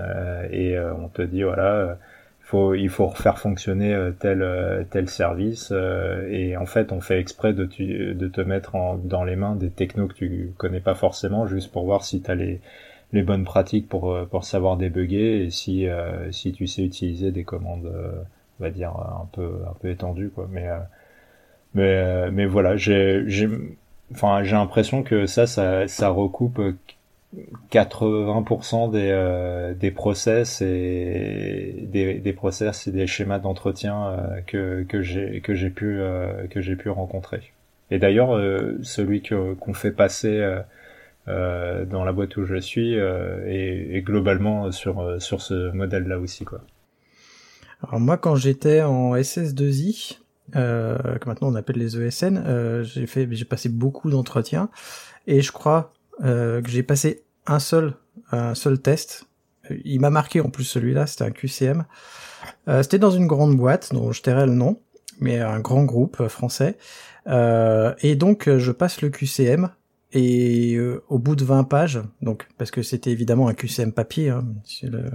et 0.51 0.77
on 0.77 1.07
te 1.07 1.21
dit 1.21 1.43
voilà 1.43 1.97
faut 2.41 2.73
il 2.73 2.89
faut 2.89 3.09
faire 3.11 3.37
fonctionner 3.39 3.97
tel 4.19 4.45
tel 4.89 5.07
service 5.07 5.71
et 6.29 6.57
en 6.57 6.65
fait 6.65 6.91
on 6.91 6.99
fait 6.99 7.19
exprès 7.19 7.53
de, 7.53 7.65
de 8.13 8.27
te 8.27 8.41
mettre 8.41 8.75
en, 8.75 8.95
dans 8.95 9.23
les 9.23 9.37
mains 9.37 9.55
des 9.55 9.69
technos 9.69 10.07
que 10.09 10.15
tu 10.15 10.53
connais 10.57 10.81
pas 10.81 10.95
forcément 10.95 11.47
juste 11.47 11.71
pour 11.71 11.85
voir 11.85 12.03
si 12.03 12.21
tu 12.21 12.29
as 12.29 12.35
les 12.35 12.59
les 13.13 13.23
bonnes 13.23 13.45
pratiques 13.45 13.87
pour 13.87 14.17
pour 14.29 14.43
savoir 14.43 14.75
débugger 14.75 15.45
et 15.45 15.49
si 15.49 15.87
si 16.31 16.51
tu 16.51 16.67
sais 16.67 16.83
utiliser 16.83 17.31
des 17.31 17.45
commandes 17.45 17.89
on 18.61 18.63
va 18.63 18.69
dire 18.69 18.91
un 18.95 19.27
peu 19.33 19.61
un 19.67 19.73
peu 19.81 19.89
étendu 19.89 20.29
quoi. 20.29 20.47
Mais 20.51 20.67
euh, 20.67 20.77
mais 21.73 21.83
euh, 21.83 22.29
mais 22.31 22.45
voilà 22.45 22.77
j'ai 22.77 23.23
j'ai 23.27 23.49
enfin 24.13 24.43
j'ai 24.43 24.55
l'impression 24.55 25.03
que 25.03 25.25
ça 25.25 25.47
ça 25.47 25.87
ça 25.87 26.09
recoupe 26.09 26.61
80% 27.71 28.91
des 28.91 29.09
euh, 29.11 29.73
des 29.73 29.89
process 29.89 30.61
et 30.61 31.87
des 31.87 32.15
des 32.15 32.33
process 32.33 32.87
et 32.87 32.91
des 32.91 33.07
schémas 33.07 33.39
d'entretien 33.39 34.15
que 34.47 34.83
que 34.83 35.01
j'ai 35.01 35.41
que 35.41 35.55
j'ai 35.55 35.69
pu 35.69 35.99
que 36.49 36.61
j'ai 36.61 36.75
pu 36.75 36.89
rencontrer. 36.89 37.51
Et 37.89 37.99
d'ailleurs 37.99 38.39
celui 38.83 39.21
que 39.21 39.53
qu'on 39.55 39.73
fait 39.73 39.91
passer 39.91 40.39
dans 41.27 42.03
la 42.03 42.11
boîte 42.11 42.37
où 42.37 42.45
je 42.45 42.57
suis 42.57 42.93
est, 42.93 43.95
est, 43.95 44.01
globalement 44.01 44.71
sur 44.71 45.21
sur 45.21 45.41
ce 45.41 45.71
modèle 45.71 46.07
là 46.07 46.19
aussi 46.19 46.45
quoi 46.45 46.61
alors 47.83 47.99
moi, 47.99 48.17
quand 48.17 48.35
j'étais 48.35 48.81
en 48.81 49.15
SS2I, 49.15 50.17
euh, 50.55 50.97
que 51.17 51.27
maintenant 51.27 51.47
on 51.49 51.55
appelle 51.55 51.77
les 51.77 51.97
ESN, 51.97 52.43
euh, 52.45 52.83
j'ai 52.83 53.07
fait, 53.07 53.27
j'ai 53.31 53.45
passé 53.45 53.69
beaucoup 53.69 54.09
d'entretiens 54.09 54.69
et 55.27 55.41
je 55.41 55.51
crois 55.51 55.93
euh, 56.23 56.61
que 56.61 56.69
j'ai 56.69 56.83
passé 56.83 57.23
un 57.47 57.59
seul, 57.59 57.93
un 58.31 58.53
seul 58.53 58.79
test. 58.79 59.25
Il 59.85 60.01
m'a 60.01 60.09
marqué 60.09 60.41
en 60.41 60.49
plus 60.49 60.65
celui-là, 60.65 61.07
c'était 61.07 61.23
un 61.23 61.31
QCM. 61.31 61.85
Euh, 62.67 62.83
c'était 62.83 62.99
dans 62.99 63.11
une 63.11 63.27
grande 63.27 63.55
boîte 63.55 63.93
dont 63.93 64.11
je 64.11 64.21
tairai 64.21 64.45
le 64.45 64.53
nom, 64.53 64.79
mais 65.19 65.39
un 65.39 65.59
grand 65.59 65.83
groupe 65.83 66.27
français. 66.27 66.77
Euh, 67.27 67.93
et 68.01 68.15
donc 68.15 68.49
je 68.49 68.71
passe 68.71 69.01
le 69.01 69.09
QCM 69.09 69.69
et 70.13 70.75
euh, 70.75 71.03
au 71.09 71.19
bout 71.19 71.35
de 71.35 71.43
20 71.43 71.63
pages, 71.63 72.01
donc 72.21 72.47
parce 72.57 72.71
que 72.71 72.83
c'était 72.83 73.11
évidemment 73.11 73.47
un 73.47 73.53
QCM 73.53 73.91
papier, 73.91 74.29
hein, 74.29 74.45
si 74.63 74.87
le 74.87 75.05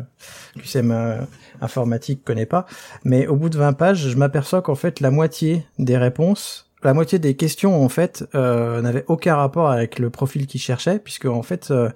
QCM 0.59 0.91
euh, 0.91 1.21
informatique 1.61 2.25
connaît 2.25 2.47
pas, 2.47 2.67
mais 3.05 3.27
au 3.27 3.37
bout 3.37 3.49
de 3.49 3.59
20 3.59 3.75
pages, 3.75 4.09
je 4.09 4.17
m'aperçois 4.17 4.63
qu'en 4.63 4.75
fait 4.75 5.01
la 5.01 5.11
moitié 5.11 5.67
des 5.79 5.97
réponses, 5.97 6.67
la 6.83 6.95
moitié 6.95 7.19
des 7.19 7.35
questions 7.35 7.83
en 7.83 7.89
fait 7.89 8.25
euh, 8.35 8.81
n'avaient 8.81 9.05
aucun 9.09 9.37
rapport 9.37 9.71
avec 9.71 9.99
le 9.99 10.11
profil 10.11 10.47
qu'il 10.47 10.61
cherchait, 10.61 10.99
puisque 10.99 11.27
en 11.27 11.43
fait 11.43 11.71
euh, 11.71 11.91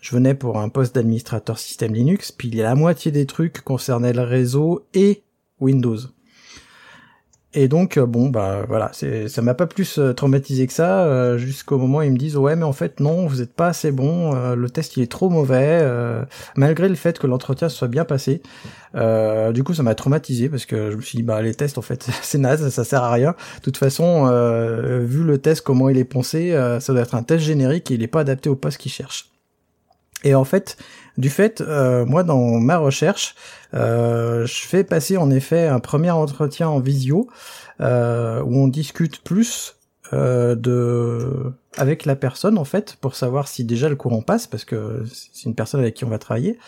je 0.00 0.14
venais 0.14 0.34
pour 0.34 0.58
un 0.58 0.68
poste 0.68 0.94
d'administrateur 0.94 1.58
système 1.58 1.92
Linux, 1.92 2.32
puis 2.32 2.50
la 2.50 2.74
moitié 2.74 3.10
des 3.10 3.26
trucs 3.26 3.60
concernaient 3.60 4.12
le 4.12 4.22
réseau 4.22 4.86
et 4.94 5.22
Windows. 5.60 5.98
Et 7.58 7.68
donc 7.68 7.96
euh, 7.96 8.04
bon 8.04 8.28
bah 8.28 8.66
voilà, 8.68 8.90
ça 8.92 9.40
m'a 9.40 9.54
pas 9.54 9.66
plus 9.66 9.98
euh, 9.98 10.12
traumatisé 10.12 10.66
que 10.66 10.74
ça 10.74 11.06
euh, 11.06 11.38
jusqu'au 11.38 11.78
moment 11.78 11.98
où 11.98 12.02
ils 12.02 12.12
me 12.12 12.18
disent 12.18 12.36
ouais 12.36 12.54
mais 12.54 12.64
en 12.64 12.74
fait 12.74 13.00
non, 13.00 13.26
vous 13.26 13.40
êtes 13.40 13.54
pas 13.54 13.68
assez 13.68 13.90
bon, 13.90 14.34
le 14.54 14.68
test 14.68 14.98
il 14.98 15.02
est 15.02 15.10
trop 15.10 15.30
mauvais 15.30 15.82
malgré 16.54 16.88
le 16.88 16.94
fait 16.96 17.18
que 17.18 17.26
l'entretien 17.26 17.70
soit 17.70 17.88
bien 17.88 18.04
passé. 18.04 18.42
du 18.94 19.64
coup 19.64 19.72
ça 19.72 19.82
m'a 19.82 19.94
traumatisé 19.94 20.50
parce 20.50 20.66
que 20.66 20.90
je 20.90 20.96
me 20.96 21.00
suis 21.00 21.16
dit 21.16 21.22
bah 21.22 21.40
les 21.40 21.54
tests 21.54 21.78
en 21.78 21.82
fait 21.82 22.06
c'est 22.22 22.38
naze, 22.38 22.68
ça 22.68 22.84
sert 22.84 23.02
à 23.02 23.10
rien. 23.10 23.34
De 23.56 23.62
toute 23.62 23.78
façon 23.78 24.26
vu 25.06 25.24
le 25.24 25.38
test 25.38 25.62
comment 25.62 25.88
il 25.88 25.96
est 25.96 26.04
pensé, 26.04 26.52
ça 26.80 26.92
doit 26.92 27.02
être 27.02 27.14
un 27.14 27.22
test 27.22 27.42
générique 27.42 27.90
et 27.90 27.94
il 27.94 28.02
est 28.02 28.06
pas 28.06 28.20
adapté 28.20 28.50
au 28.50 28.56
poste 28.56 28.76
qu'ils 28.76 28.92
cherchent. 28.92 29.30
Et 30.24 30.34
en 30.34 30.44
fait, 30.44 30.76
du 31.18 31.30
fait, 31.30 31.62
moi 32.06 32.22
dans 32.24 32.58
ma 32.58 32.78
recherche, 32.78 33.34
euh, 33.76 34.46
je 34.46 34.66
fais 34.66 34.84
passer 34.84 35.16
en 35.16 35.30
effet 35.30 35.66
un 35.66 35.80
premier 35.80 36.10
entretien 36.10 36.68
en 36.68 36.80
visio 36.80 37.28
euh, 37.80 38.42
où 38.42 38.56
on 38.56 38.68
discute 38.68 39.22
plus 39.22 39.76
euh, 40.12 40.54
de 40.54 41.52
avec 41.76 42.04
la 42.04 42.16
personne 42.16 42.58
en 42.58 42.64
fait 42.64 42.96
pour 43.00 43.16
savoir 43.16 43.48
si 43.48 43.64
déjà 43.64 43.88
le 43.88 43.96
courant 43.96 44.22
passe 44.22 44.46
parce 44.46 44.64
que 44.64 45.04
c'est 45.12 45.44
une 45.44 45.54
personne 45.54 45.80
avec 45.80 45.94
qui 45.94 46.04
on 46.04 46.08
va 46.08 46.18
travailler. 46.18 46.58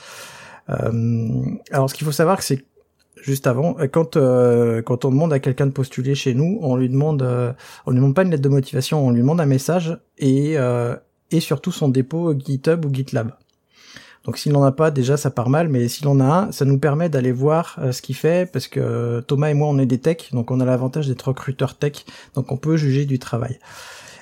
alors 0.69 1.89
ce 1.89 1.95
qu'il 1.95 2.05
faut 2.05 2.13
savoir 2.13 2.43
c'est 2.43 2.65
juste 3.17 3.47
avant 3.47 3.75
quand 3.91 4.19
quand 4.85 5.05
on 5.05 5.11
demande 5.11 5.33
à 5.33 5.39
quelqu'un 5.39 5.67
de 5.67 5.73
postuler 5.73 6.15
chez 6.15 6.35
nous, 6.35 6.59
on 6.61 6.77
lui 6.77 6.89
demande 6.89 7.23
on 7.87 7.91
lui 7.91 7.97
demande 7.97 8.15
pas 8.15 8.23
une 8.23 8.31
lettre 8.31 8.43
de 8.43 8.49
motivation, 8.49 9.07
on 9.07 9.13
lui 9.13 9.21
demande 9.21 9.41
un 9.41 9.47
message 9.47 9.99
et 10.19 10.57
et 11.31 11.41
surtout 11.41 11.73
son 11.73 11.89
dépôt 11.89 12.35
GitHub 12.39 12.85
ou 12.85 12.93
GitLab. 12.93 13.33
Donc 14.25 14.37
s'il 14.37 14.53
n'en 14.53 14.63
a 14.63 14.73
pas, 14.73 14.91
déjà 14.91 15.17
ça 15.17 15.31
part 15.31 15.49
mal, 15.49 15.69
mais 15.69 15.89
s'il 15.89 16.07
en 16.09 16.21
a 16.21 16.25
un, 16.25 16.53
ça 16.53 16.65
nous 16.65 16.79
permet 16.79 17.09
d'aller 17.09 17.33
voir 17.33 17.77
euh, 17.79 17.93
ce 17.93 18.03
qu'il 18.03 18.15
fait, 18.15 18.51
parce 18.51 18.69
que 18.69 19.21
Thomas 19.27 19.49
et 19.49 19.55
moi 19.55 19.69
on 19.69 19.79
est 19.79 19.87
des 19.87 19.99
techs, 19.99 20.31
donc 20.33 20.51
on 20.51 20.61
a 20.61 20.65
l'avantage 20.65 21.09
d'être 21.09 21.29
recruteurs 21.29 21.77
tech, 21.77 22.05
donc 22.35 22.53
on 22.53 22.57
peut 22.57 22.77
juger 22.77 23.07
du 23.07 23.19
travail. 23.19 23.59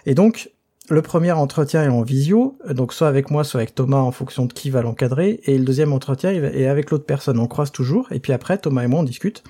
Et 0.05 0.15
donc 0.15 0.51
le 0.89 1.03
premier 1.03 1.33
entretien 1.33 1.83
est 1.83 1.89
en 1.89 2.03
visio, 2.03 2.57
donc 2.71 2.93
soit 2.93 3.09
avec 3.09 3.31
moi, 3.31 3.43
soit 3.43 3.59
avec 3.59 3.75
Thomas 3.75 3.97
en 3.97 4.13
fonction 4.13 4.47
de 4.47 4.53
qui 4.53 4.71
va 4.71 4.83
l'encadrer, 4.83 5.41
et 5.45 5.59
le 5.59 5.65
deuxième 5.65 5.93
entretien 5.93 6.31
est 6.31 6.67
avec 6.69 6.93
l'autre 6.93 7.07
personne. 7.07 7.41
On 7.41 7.49
croise 7.49 7.73
toujours, 7.73 8.07
et 8.13 8.21
puis 8.21 8.33
après 8.33 8.59
Thomas 8.59 8.85
et 8.85 8.87
moi 8.87 9.01
on 9.01 9.05
discute. 9.05 9.43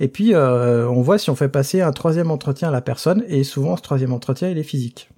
Et 0.00 0.08
puis 0.08 0.34
euh, 0.34 0.88
on 0.88 1.02
voit 1.02 1.18
si 1.18 1.30
on 1.30 1.36
fait 1.36 1.48
passer 1.48 1.80
un 1.80 1.92
troisième 1.92 2.32
entretien 2.32 2.68
à 2.68 2.72
la 2.72 2.80
personne, 2.80 3.22
et 3.28 3.44
souvent 3.44 3.76
ce 3.76 3.82
troisième 3.82 4.12
entretien 4.12 4.48
il 4.48 4.58
est 4.58 4.64
physique. 4.64 5.10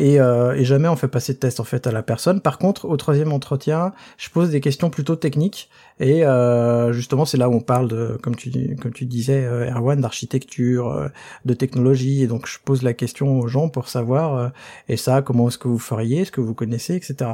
Et, 0.00 0.20
euh, 0.20 0.54
et, 0.54 0.64
jamais 0.64 0.86
on 0.86 0.94
fait 0.94 1.08
passer 1.08 1.32
de 1.32 1.38
test 1.38 1.58
en 1.58 1.64
fait 1.64 1.88
à 1.88 1.90
la 1.90 2.04
personne. 2.04 2.40
Par 2.40 2.58
contre, 2.58 2.84
au 2.84 2.96
troisième 2.96 3.32
entretien, 3.32 3.92
je 4.16 4.30
pose 4.30 4.50
des 4.50 4.60
questions 4.60 4.90
plutôt 4.90 5.16
techniques 5.16 5.70
et 5.98 6.24
euh, 6.24 6.92
justement 6.92 7.24
c'est 7.24 7.36
là 7.36 7.48
où 7.48 7.54
on 7.54 7.60
parle 7.60 7.88
de, 7.88 8.16
comme 8.22 8.36
tu 8.36 9.04
disais, 9.06 9.44
euh, 9.44 9.68
Erwan, 9.68 10.00
d'architecture, 10.00 10.92
euh, 10.92 11.08
de 11.46 11.52
technologie. 11.52 12.22
Et 12.22 12.28
donc 12.28 12.46
je 12.46 12.58
pose 12.64 12.84
la 12.84 12.92
question 12.94 13.40
aux 13.40 13.48
gens 13.48 13.68
pour 13.68 13.88
savoir 13.88 14.36
euh, 14.36 14.48
et 14.88 14.96
ça 14.96 15.20
comment 15.20 15.48
est-ce 15.48 15.58
que 15.58 15.66
vous 15.66 15.80
feriez, 15.80 16.20
est-ce 16.20 16.30
que 16.30 16.40
vous 16.40 16.54
connaissez, 16.54 16.94
etc. 16.94 17.32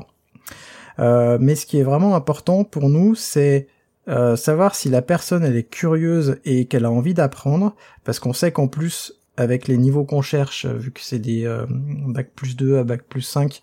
mais 0.96 1.56
ce 1.56 1.66
qui 1.66 1.78
est 1.78 1.82
vraiment 1.82 2.14
important 2.14 2.64
pour 2.64 2.88
nous, 2.88 3.14
c'est 3.14 3.68
savoir 4.06 4.74
si 4.74 4.88
la 4.88 5.02
personne 5.02 5.44
elle 5.44 5.56
est 5.56 5.68
curieuse 5.68 6.38
et 6.46 6.64
qu'elle 6.64 6.86
a 6.86 6.90
envie 6.90 7.12
d'apprendre, 7.12 7.74
parce 8.04 8.18
qu'on 8.20 8.32
sait 8.32 8.52
qu'en 8.52 8.68
plus 8.68 9.12
avec 9.36 9.68
les 9.68 9.76
niveaux 9.76 10.04
qu'on 10.04 10.22
cherche, 10.22 10.66
vu 10.66 10.92
que 10.92 11.00
c'est 11.00 11.18
des 11.18 11.44
euh, 11.44 11.66
bac 11.68 12.30
plus 12.34 12.56
2 12.56 12.78
à 12.78 12.84
bac 12.84 13.02
plus 13.02 13.22
5, 13.22 13.60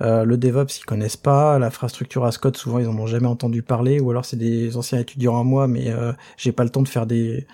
euh, 0.00 0.24
le 0.24 0.36
DevOps 0.36 0.78
ils 0.78 0.84
connaissent 0.84 1.16
pas, 1.16 1.58
l'infrastructure 1.58 2.24
Ascode 2.24 2.56
souvent 2.56 2.78
ils 2.78 2.86
en 2.86 2.96
ont 2.98 3.06
jamais 3.06 3.26
entendu 3.26 3.62
parler, 3.62 4.00
ou 4.00 4.10
alors 4.10 4.24
c'est 4.24 4.36
des 4.36 4.76
anciens 4.76 5.00
étudiants 5.00 5.40
à 5.40 5.44
moi, 5.44 5.66
mais 5.66 5.90
euh, 5.90 6.12
j'ai 6.36 6.52
pas 6.52 6.64
le 6.64 6.70
temps 6.70 6.82
de 6.82 6.88
faire 6.88 7.06
des 7.06 7.46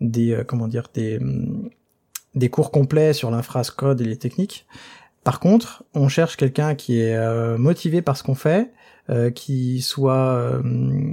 des 0.00 0.32
euh, 0.32 0.44
comment 0.44 0.68
dire 0.68 0.88
des 0.94 1.18
mm, 1.20 1.70
des 2.34 2.50
cours 2.50 2.70
complets 2.70 3.12
sur 3.12 3.30
l'infra 3.30 3.60
Ascode 3.60 4.00
et 4.00 4.04
les 4.04 4.18
techniques. 4.18 4.66
Par 5.24 5.40
contre, 5.40 5.84
on 5.94 6.08
cherche 6.08 6.36
quelqu'un 6.36 6.74
qui 6.74 7.00
est 7.00 7.18
motivé 7.58 8.00
par 8.00 8.16
ce 8.16 8.22
qu'on 8.22 8.36
fait, 8.36 8.70
qui 9.34 9.82
soit 9.82 10.52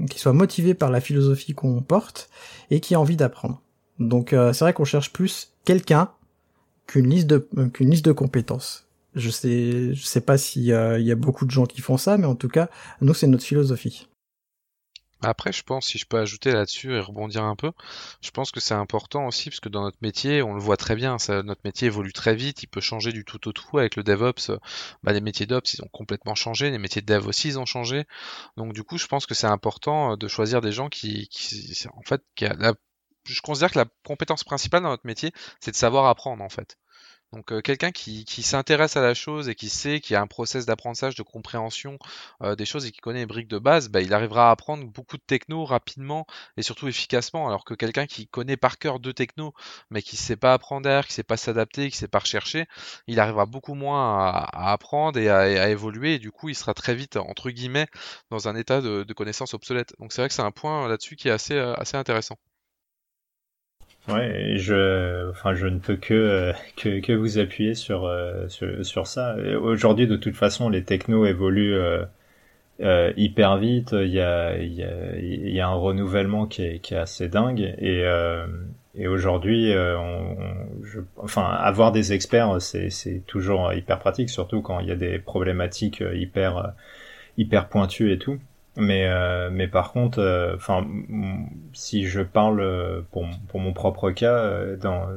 qui 0.10 0.20
soit 0.20 0.34
motivé 0.34 0.76
par 0.76 0.92
la 0.92 1.02
philosophie 1.02 1.54
qu'on 1.54 1.82
porte 1.82 2.30
et 2.70 2.80
qui 2.80 2.94
a 2.94 3.00
envie 3.00 3.16
d'apprendre. 3.16 3.63
Donc 4.00 4.30
c'est 4.30 4.60
vrai 4.60 4.74
qu'on 4.74 4.86
cherche 4.86 5.12
plus 5.14 5.54
quelqu'un 5.66 6.12
qu'une 6.88 7.10
liste 7.10 7.28
de 7.28 7.48
qu'une 7.74 7.90
liste 7.90 8.06
de 8.06 8.12
compétences. 8.12 8.88
Je 9.16 9.30
sais 9.30 9.94
je 9.94 10.04
sais 10.04 10.22
pas 10.22 10.38
s'il 10.38 10.64
y 10.64 10.74
a 10.74 11.16
beaucoup 11.16 11.46
de 11.46 11.52
gens 11.52 11.66
qui 11.66 11.82
font 11.82 11.98
ça, 11.98 12.18
mais 12.18 12.26
en 12.26 12.36
tout 12.36 12.50
cas, 12.50 12.70
nous 13.02 13.14
c'est 13.14 13.28
notre 13.28 13.46
philosophie. 13.46 14.08
Après, 15.26 15.54
je 15.54 15.64
pense, 15.64 15.88
si 15.88 15.98
je 15.98 16.06
peux 16.06 16.18
ajouter 16.18 16.52
là-dessus 16.52 16.94
et 16.94 17.00
rebondir 17.00 17.44
un 17.44 17.56
peu, 17.56 17.72
je 18.22 18.30
pense 18.32 18.52
que 18.52 18.60
c'est 18.60 18.74
important 18.74 19.26
aussi, 19.28 19.50
parce 19.50 19.62
que 19.62 19.70
dans 19.70 19.82
notre 19.84 19.98
métier, 20.02 20.42
on 20.42 20.54
le 20.54 20.60
voit 20.60 20.76
très 20.76 20.96
bien, 20.96 21.16
notre 21.30 21.62
métier 21.64 21.88
évolue 21.88 22.12
très 22.12 22.36
vite, 22.36 22.62
il 22.64 22.68
peut 22.68 22.82
changer 22.82 23.14
du 23.14 23.24
tout 23.24 23.48
au 23.48 23.54
tout. 23.54 23.78
Avec 23.78 23.96
le 23.96 24.04
DevOps, 24.04 24.52
bah, 25.02 25.14
les 25.14 25.22
métiers 25.22 25.46
d'Ops, 25.46 25.74
ils 25.74 25.82
ont 25.82 25.90
complètement 25.92 26.36
changé, 26.36 26.72
les 26.72 26.78
métiers 26.78 27.02
de 27.02 27.06
Dev 27.06 27.26
aussi, 27.28 27.48
ils 27.48 27.60
ont 27.60 27.66
changé. 27.66 28.06
Donc 28.58 28.74
du 28.74 28.84
coup, 28.84 28.98
je 28.98 29.08
pense 29.08 29.26
que 29.26 29.34
c'est 29.34 29.48
important 29.48 30.18
de 30.18 30.28
choisir 30.28 30.60
des 30.60 30.74
gens 30.74 30.90
qui, 30.90 31.30
qui 31.30 31.86
en 31.96 32.02
fait, 32.02 32.22
qui 32.36 32.46
a 32.46 32.74
je 33.26 33.42
considère 33.42 33.72
que 33.72 33.80
la 33.80 33.86
compétence 34.06 34.44
principale 34.44 34.84
dans 34.84 34.90
notre 34.90 35.08
métier, 35.08 35.32
c'est 35.60 35.72
de 35.72 35.76
savoir 35.76 36.06
apprendre 36.06 36.44
en 36.44 36.50
fait. 36.50 36.78
Donc 37.34 37.52
euh, 37.52 37.62
quelqu'un 37.62 37.92
qui, 37.92 38.26
qui 38.26 38.44
s'intéresse 38.44 38.96
à 38.96 39.02
la 39.02 39.16
chose 39.16 39.50
et 39.50 39.56
qui 39.56 39.68
sait 39.70 40.00
qu'il 40.00 40.14
y 40.14 40.18
a 40.18 40.22
un 40.22 40.28
process 40.28 40.68
d'apprentissage, 40.68 41.16
de 41.16 41.24
compréhension 41.24 41.98
euh, 42.44 42.56
des 42.56 42.66
choses 42.66 42.86
et 42.86 42.92
qui 42.92 43.02
connaît 43.02 43.20
les 43.22 43.26
briques 43.26 43.48
de 43.48 43.58
base, 43.58 43.90
bah, 43.90 44.02
il 44.02 44.14
arrivera 44.14 44.50
à 44.50 44.52
apprendre 44.52 44.86
beaucoup 44.86 45.18
de 45.18 45.24
techno 45.26 45.66
rapidement 45.66 46.28
et 46.58 46.62
surtout 46.62 46.88
efficacement. 46.88 47.48
Alors 47.48 47.66
que 47.66 47.74
quelqu'un 47.74 48.06
qui 48.06 48.28
connaît 48.28 48.56
par 48.56 48.78
cœur 48.78 49.00
deux 49.00 49.14
techno, 49.14 49.54
mais 49.90 50.04
qui 50.04 50.16
ne 50.16 50.20
sait 50.22 50.36
pas 50.36 50.54
apprendre 50.54 50.84
d'air, 50.84 51.08
qui 51.08 51.14
ne 51.14 51.16
sait 51.16 51.24
pas 51.24 51.38
s'adapter, 51.38 51.90
qui 51.90 51.98
ne 51.98 52.00
sait 52.02 52.08
pas 52.08 52.20
rechercher, 52.20 52.68
il 53.08 53.20
arrivera 53.20 53.48
beaucoup 53.48 53.74
moins 53.74 54.30
à, 54.30 54.72
apprendre 54.72 55.18
et 55.20 55.30
à, 55.30 55.70
évoluer 55.70 56.16
et 56.16 56.20
du 56.20 56.32
coup 56.32 56.50
il 56.50 56.56
sera 56.56 56.74
très 56.76 56.94
vite 56.94 57.18
entre 57.18 57.50
guillemets 57.50 57.88
dans 58.30 58.48
un 58.48 58.56
état 58.56 58.80
de, 58.82 59.04
de 59.04 59.14
connaissance 59.14 59.56
obsolète. 59.56 59.94
Donc 60.00 60.14
c'est 60.14 60.22
vrai 60.22 60.30
que 60.30 60.36
c'est 60.36 60.44
un 60.44 60.52
point 60.52 60.88
là-dessus 60.88 61.16
qui 61.16 61.30
est 61.30 61.32
assez, 61.32 61.56
euh, 61.56 61.74
assez 61.76 61.98
intéressant. 61.98 62.38
Ouais, 64.10 64.58
je, 64.58 65.30
enfin, 65.30 65.56
je 65.56 65.66
ne 65.66 65.80
peux 65.80 65.96
que 65.96 66.14
euh, 66.14 66.54
que, 66.76 67.00
que 67.00 67.14
vous 67.14 67.38
appuyer 67.38 67.74
sur 67.74 68.06
euh, 68.06 68.50
sur, 68.50 68.86
sur, 68.86 69.08
ça. 69.08 69.38
Aujourd'hui, 69.62 70.08
de 70.08 70.18
toute 70.18 70.36
façon, 70.36 70.68
les 70.68 70.84
technos 70.84 71.26
évoluent 71.26 71.76
euh, 72.82 73.14
hyper 73.16 73.58
vite. 73.58 73.94
Il 73.94 74.10
y 74.10 74.20
a 74.20 74.58
il 74.58 74.74
y 74.74 74.84
a 74.84 75.16
il 75.18 75.54
y 75.54 75.60
a 75.62 75.68
un 75.70 75.74
renouvellement 75.74 76.48
qui 76.48 76.64
est 76.64 76.80
qui 76.80 76.96
est 76.96 76.98
assez 76.98 77.30
dingue 77.30 77.62
et 77.78 78.04
et 78.96 79.08
aujourd'hui, 79.08 79.74
on, 79.76 80.36
je, 80.84 81.00
enfin, 81.18 81.44
avoir 81.46 81.92
des 81.92 82.14
experts, 82.14 82.62
c'est 82.62 82.90
c'est 82.90 83.24
toujours 83.26 83.74
hyper 83.74 84.00
pratique, 84.00 84.30
surtout 84.30 84.62
quand 84.62 84.80
il 84.82 84.88
y 84.88 84.92
a 84.92 84.96
des 84.96 85.18
problématiques 85.20 86.04
hyper 86.14 86.74
hyper 87.38 87.70
pointues 87.70 88.12
et 88.12 88.20
tout. 88.20 88.40
Mais 88.76 89.08
euh, 89.08 89.50
mais 89.52 89.68
par 89.68 89.92
contre, 89.92 90.20
euh, 90.20 90.56
enfin, 90.56 90.88
si 91.74 92.08
je 92.08 92.22
parle 92.22 92.60
euh, 92.60 93.02
pour 93.12 93.28
pour 93.48 93.60
mon 93.60 93.72
propre 93.74 94.10
cas, 94.12 94.76
dans 94.78 95.08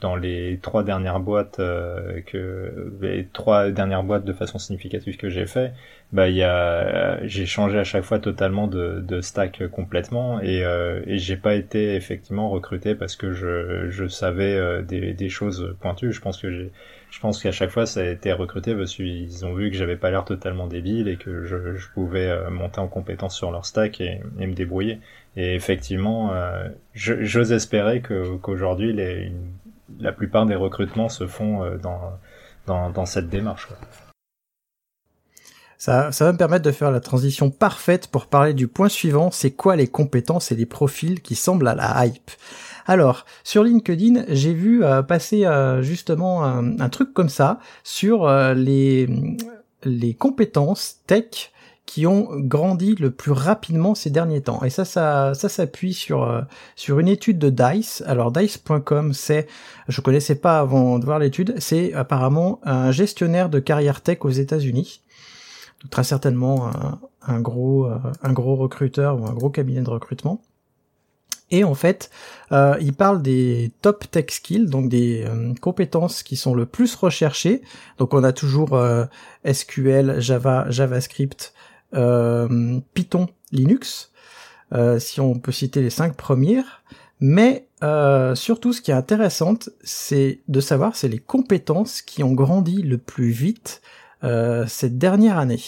dans 0.00 0.16
les 0.16 0.58
trois 0.62 0.82
dernières 0.84 1.20
boîtes 1.20 1.56
que 1.56 2.92
les 3.00 3.26
trois 3.32 3.70
dernières 3.70 4.02
boîtes 4.02 4.24
de 4.24 4.32
façon 4.32 4.58
significative 4.58 5.16
que 5.16 5.28
j'ai 5.28 5.46
fait, 5.46 5.72
bah 6.12 6.28
il 6.28 6.36
y 6.36 6.42
a 6.42 7.24
j'ai 7.26 7.46
changé 7.46 7.78
à 7.78 7.84
chaque 7.84 8.04
fois 8.04 8.18
totalement 8.18 8.66
de, 8.66 9.00
de 9.00 9.20
stack 9.20 9.66
complètement 9.68 10.40
et 10.42 10.62
et 11.06 11.18
j'ai 11.18 11.36
pas 11.36 11.54
été 11.54 11.94
effectivement 11.94 12.50
recruté 12.50 12.94
parce 12.94 13.16
que 13.16 13.32
je 13.32 13.88
je 13.90 14.06
savais 14.06 14.82
des 14.82 15.12
des 15.12 15.28
choses 15.28 15.74
pointues. 15.80 16.12
Je 16.12 16.20
pense 16.20 16.40
que 16.40 16.50
j'ai 16.50 16.72
je 17.10 17.18
pense 17.18 17.42
qu'à 17.42 17.52
chaque 17.52 17.70
fois 17.70 17.86
ça 17.86 18.00
a 18.00 18.04
été 18.04 18.32
recruté 18.32 18.74
parce 18.74 18.94
qu'ils 18.94 19.44
ont 19.44 19.54
vu 19.54 19.70
que 19.70 19.76
j'avais 19.76 19.96
pas 19.96 20.10
l'air 20.10 20.24
totalement 20.24 20.66
débile 20.66 21.08
et 21.08 21.16
que 21.16 21.44
je, 21.44 21.74
je 21.76 21.88
pouvais 21.92 22.28
euh, 22.28 22.50
monter 22.50 22.80
en 22.80 22.88
compétence 22.88 23.36
sur 23.36 23.50
leur 23.50 23.66
stack 23.66 24.00
et, 24.00 24.20
et 24.38 24.46
me 24.46 24.54
débrouiller. 24.54 25.00
Et 25.36 25.54
effectivement, 25.54 26.32
euh, 26.32 26.68
j'ose 26.94 27.52
espérer 27.52 28.02
qu'aujourd'hui 28.02 28.92
les, 28.92 29.32
la 29.98 30.12
plupart 30.12 30.46
des 30.46 30.54
recrutements 30.54 31.08
se 31.08 31.26
font 31.26 31.64
euh, 31.64 31.76
dans, 31.78 32.90
dans, 32.90 33.06
cette 33.06 33.28
démarche. 33.28 33.68
Ça, 35.78 36.12
ça 36.12 36.26
va 36.26 36.32
me 36.32 36.38
permettre 36.38 36.64
de 36.64 36.72
faire 36.72 36.90
la 36.90 37.00
transition 37.00 37.50
parfaite 37.50 38.08
pour 38.08 38.26
parler 38.26 38.52
du 38.52 38.68
point 38.68 38.88
suivant, 38.88 39.30
c'est 39.30 39.50
quoi 39.50 39.76
les 39.76 39.88
compétences 39.88 40.52
et 40.52 40.54
les 40.54 40.66
profils 40.66 41.22
qui 41.22 41.34
semblent 41.34 41.68
à 41.68 41.74
la 41.74 42.06
hype? 42.06 42.30
Alors, 42.86 43.24
sur 43.44 43.64
LinkedIn, 43.64 44.24
j'ai 44.28 44.52
vu 44.52 44.84
euh, 44.84 45.02
passer 45.02 45.46
euh, 45.46 45.80
justement 45.80 46.44
un, 46.44 46.88
truc 46.90 47.14
comme 47.14 47.28
ça 47.28 47.60
sur 47.82 48.28
les, 48.54 49.08
les 49.84 50.14
compétences 50.14 51.00
tech 51.06 51.49
qui 51.90 52.06
ont 52.06 52.28
grandi 52.36 52.94
le 52.94 53.10
plus 53.10 53.32
rapidement 53.32 53.96
ces 53.96 54.10
derniers 54.10 54.42
temps. 54.42 54.62
Et 54.62 54.70
ça, 54.70 54.84
ça, 54.84 55.34
ça 55.34 55.48
s'appuie 55.48 55.92
sur 55.92 56.46
sur 56.76 57.00
une 57.00 57.08
étude 57.08 57.40
de 57.40 57.50
Dice. 57.50 58.04
Alors 58.06 58.30
Dice.com, 58.30 59.12
c'est, 59.12 59.48
je 59.88 60.00
connaissais 60.00 60.36
pas 60.36 60.60
avant 60.60 61.00
de 61.00 61.04
voir 61.04 61.18
l'étude, 61.18 61.56
c'est 61.58 61.92
apparemment 61.92 62.60
un 62.62 62.92
gestionnaire 62.92 63.50
de 63.50 63.58
carrière 63.58 64.02
tech 64.02 64.18
aux 64.20 64.30
États-Unis. 64.30 65.02
Très 65.90 66.04
certainement 66.04 66.68
un, 66.68 67.00
un 67.26 67.40
gros 67.40 67.88
un 68.22 68.32
gros 68.32 68.54
recruteur 68.54 69.20
ou 69.20 69.26
un 69.26 69.32
gros 69.32 69.50
cabinet 69.50 69.80
de 69.82 69.90
recrutement. 69.90 70.40
Et 71.50 71.64
en 71.64 71.74
fait, 71.74 72.10
euh, 72.52 72.76
il 72.80 72.92
parle 72.92 73.22
des 73.22 73.72
top 73.82 74.08
tech 74.10 74.26
skills, 74.28 74.66
donc 74.66 74.88
des 74.88 75.24
euh, 75.26 75.52
compétences 75.60 76.22
qui 76.22 76.36
sont 76.36 76.54
le 76.54 76.66
plus 76.66 76.94
recherchées. 76.94 77.62
Donc 77.98 78.14
on 78.14 78.22
a 78.22 78.32
toujours 78.32 78.74
euh, 78.74 79.06
SQL, 79.50 80.20
Java, 80.20 80.66
JavaScript, 80.70 81.52
euh, 81.56 81.59
Python, 81.92 83.28
Linux, 83.52 84.12
si 84.98 85.20
on 85.20 85.38
peut 85.38 85.52
citer 85.52 85.82
les 85.82 85.90
cinq 85.90 86.16
premières. 86.16 86.82
Mais 87.20 87.66
surtout, 88.34 88.72
ce 88.72 88.80
qui 88.80 88.90
est 88.90 88.94
intéressant, 88.94 89.54
c'est 89.82 90.40
de 90.48 90.60
savoir 90.60 90.96
c'est 90.96 91.08
les 91.08 91.18
compétences 91.18 92.02
qui 92.02 92.22
ont 92.22 92.32
grandi 92.32 92.82
le 92.82 92.98
plus 92.98 93.30
vite 93.30 93.82
cette 94.22 94.98
dernière 94.98 95.38
année. 95.38 95.62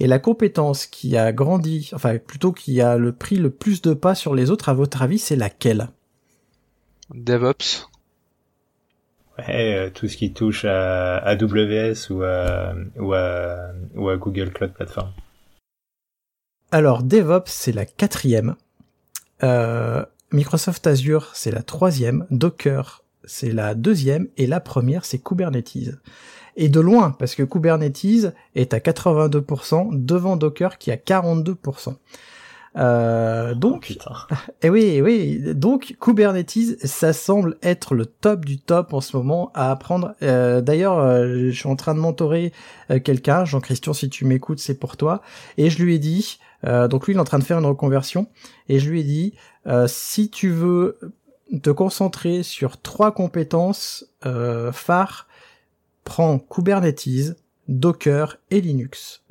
Et 0.00 0.06
la 0.06 0.18
compétence 0.18 0.86
qui 0.86 1.16
a 1.16 1.32
grandi, 1.32 1.90
enfin 1.94 2.18
plutôt 2.18 2.52
qui 2.52 2.80
a 2.80 2.98
le 2.98 3.12
pris 3.12 3.36
le 3.36 3.50
plus 3.50 3.80
de 3.82 3.94
pas 3.94 4.14
sur 4.14 4.34
les 4.34 4.50
autres, 4.50 4.68
à 4.68 4.74
votre 4.74 5.00
avis, 5.02 5.18
c'est 5.18 5.36
laquelle? 5.36 5.88
DevOps. 7.14 7.88
Ouais, 9.38 9.74
euh, 9.74 9.90
tout 9.90 10.08
ce 10.08 10.16
qui 10.16 10.32
touche 10.32 10.66
à 10.66 11.16
AWS 11.18 12.10
ou 12.10 12.22
à, 12.22 12.74
ou 12.98 13.14
à, 13.14 13.70
ou 13.94 14.08
à 14.10 14.16
Google 14.16 14.50
Cloud 14.50 14.72
Platform. 14.72 15.10
Alors 16.74 17.02
DevOps, 17.02 17.48
c'est 17.48 17.72
la 17.72 17.84
quatrième. 17.84 18.56
Euh, 19.42 20.06
Microsoft 20.32 20.86
Azure, 20.86 21.30
c'est 21.34 21.50
la 21.50 21.62
troisième. 21.62 22.26
Docker, 22.30 23.04
c'est 23.24 23.52
la 23.52 23.74
deuxième, 23.74 24.28
et 24.38 24.46
la 24.46 24.58
première, 24.58 25.04
c'est 25.04 25.18
Kubernetes. 25.18 25.90
Et 26.56 26.70
de 26.70 26.80
loin, 26.80 27.10
parce 27.10 27.34
que 27.34 27.42
Kubernetes 27.42 28.32
est 28.54 28.72
à 28.72 28.78
82% 28.78 29.90
devant 29.92 30.36
Docker 30.36 30.78
qui 30.78 30.90
a 30.90 30.96
42%. 30.96 31.96
Euh, 32.78 33.54
donc, 33.54 33.98
Oh, 34.08 34.34
et 34.62 34.70
oui, 34.70 35.02
oui, 35.02 35.54
donc 35.54 35.96
Kubernetes, 36.00 36.86
ça 36.86 37.12
semble 37.12 37.58
être 37.62 37.94
le 37.94 38.06
top 38.06 38.46
du 38.46 38.58
top 38.58 38.94
en 38.94 39.02
ce 39.02 39.14
moment 39.14 39.50
à 39.52 39.70
apprendre. 39.70 40.14
Euh, 40.22 40.62
D'ailleurs, 40.62 40.98
euh, 40.98 41.50
je 41.50 41.50
suis 41.50 41.68
en 41.68 41.76
train 41.76 41.94
de 41.94 42.00
mentorer 42.00 42.50
quelqu'un, 43.04 43.44
Jean-Christian, 43.44 43.92
si 43.92 44.08
tu 44.08 44.24
m'écoutes, 44.24 44.58
c'est 44.58 44.78
pour 44.78 44.96
toi. 44.96 45.20
Et 45.58 45.68
je 45.68 45.82
lui 45.82 45.96
ai 45.96 45.98
dit, 45.98 46.38
euh, 46.64 46.88
donc 46.88 47.06
lui, 47.06 47.14
il 47.14 47.16
est 47.16 47.20
en 47.20 47.24
train 47.24 47.38
de 47.38 47.44
faire 47.44 47.58
une 47.58 47.66
reconversion, 47.66 48.26
et 48.68 48.78
je 48.78 48.90
lui 48.90 49.00
ai 49.00 49.04
dit, 49.04 49.34
euh, 49.66 49.86
si 49.88 50.30
tu 50.30 50.50
veux 50.50 50.98
te 51.62 51.70
concentrer 51.70 52.42
sur 52.42 52.80
trois 52.80 53.12
compétences 53.12 54.06
euh, 54.24 54.72
phares, 54.72 55.28
prends 56.04 56.38
Kubernetes, 56.38 57.36
Docker 57.68 58.38
et 58.50 58.60
Linux. 58.60 59.22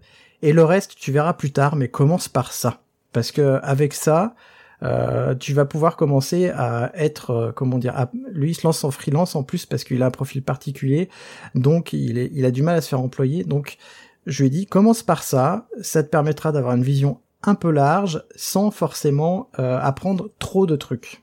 Et 0.42 0.54
le 0.54 0.64
reste, 0.64 0.96
tu 0.96 1.12
verras 1.12 1.34
plus 1.34 1.52
tard, 1.52 1.76
mais 1.76 1.88
commence 1.88 2.28
par 2.28 2.54
ça. 2.54 2.82
Parce 3.12 3.32
que 3.32 3.60
avec 3.64 3.94
ça, 3.94 4.36
euh, 4.84 5.36
tu 5.36 5.54
vas 5.54 5.66
pouvoir 5.66 5.96
commencer 5.96 6.50
à 6.50 6.92
être, 6.96 7.30
euh, 7.32 7.52
comment 7.52 7.78
dire, 7.78 7.96
à- 7.96 8.10
lui 8.32 8.52
il 8.52 8.56
se 8.56 8.66
lance 8.66 8.84
en 8.84 8.90
freelance 8.90 9.36
en 9.36 9.44
plus 9.44 9.66
parce 9.68 9.84
qu'il 9.84 10.02
a 10.02 10.08
un 10.08 10.12
profil 10.12 10.42
particulier, 10.42 11.10
donc 11.54 11.94
il, 11.94 12.18
est, 12.18 12.32
il 12.34 12.46
a 12.46 12.52
du 12.52 12.64
mal 12.64 12.76
à 12.76 12.82
se 12.82 12.90
faire 12.90 13.02
employer. 13.02 13.44
Donc 13.44 13.78
je 14.26 14.44
lui 14.44 14.48
ai 14.48 14.50
dit, 14.50 14.66
commence 14.66 15.04
par 15.04 15.24
ça, 15.24 15.68
ça 15.82 16.04
te 16.04 16.10
permettra 16.10 16.52
d'avoir 16.52 16.76
une 16.76 16.84
vision 16.84 17.20
un 17.44 17.56
peu 17.56 17.72
large 17.72 18.24
sans 18.36 18.72
forcément 18.72 19.50
euh, 19.60 19.80
apprendre 19.80 20.30
trop 20.40 20.66
de 20.66 20.76
trucs. 20.76 21.22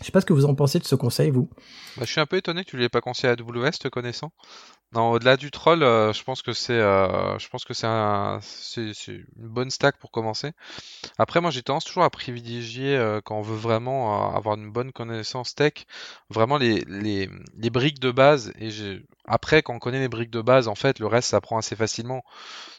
Je 0.00 0.04
sais 0.04 0.12
pas 0.12 0.20
ce 0.20 0.26
que 0.26 0.32
vous 0.32 0.44
en 0.44 0.54
pensez 0.54 0.78
de 0.78 0.84
ce 0.84 0.94
conseil, 0.94 1.30
vous. 1.30 1.48
Bah, 1.96 2.04
je 2.04 2.10
suis 2.12 2.20
un 2.20 2.26
peu 2.26 2.36
étonné 2.36 2.64
que 2.64 2.70
tu 2.70 2.76
ne 2.76 2.82
l'aies 2.82 2.88
pas 2.88 3.00
conseillé 3.00 3.28
à 3.28 3.32
AWS, 3.32 3.78
te 3.80 3.88
connaissant. 3.88 4.32
Non, 4.92 5.10
au-delà 5.10 5.36
du 5.36 5.50
troll, 5.50 5.82
euh, 5.82 6.14
je 6.14 6.24
pense 6.24 6.40
que 6.40 6.54
c'est, 6.54 6.72
euh, 6.72 7.38
je 7.38 7.46
pense 7.50 7.66
que 7.66 7.74
c'est 7.74 7.86
un, 7.86 8.38
c'est, 8.40 8.92
une 9.06 9.26
bonne 9.36 9.70
stack 9.70 9.98
pour 9.98 10.10
commencer. 10.10 10.52
Après, 11.18 11.42
moi, 11.42 11.50
j'ai 11.50 11.62
tendance 11.62 11.84
toujours 11.84 12.04
à 12.04 12.10
privilégier 12.10 12.96
euh, 12.96 13.20
quand 13.22 13.36
on 13.36 13.42
veut 13.42 13.56
vraiment 13.56 14.34
avoir 14.34 14.56
une 14.56 14.72
bonne 14.72 14.92
connaissance 14.92 15.54
tech, 15.54 15.84
vraiment 16.30 16.56
les, 16.56 16.84
les, 16.88 17.28
briques 17.70 18.00
de 18.00 18.10
base. 18.10 18.52
Et 18.58 18.70
après, 19.26 19.62
quand 19.62 19.74
on 19.74 19.78
connaît 19.78 20.00
les 20.00 20.08
briques 20.08 20.30
de 20.30 20.40
base, 20.40 20.68
en 20.68 20.74
fait, 20.74 21.00
le 21.00 21.06
reste, 21.06 21.28
ça 21.28 21.40
prend 21.42 21.58
assez 21.58 21.76
facilement. 21.76 22.24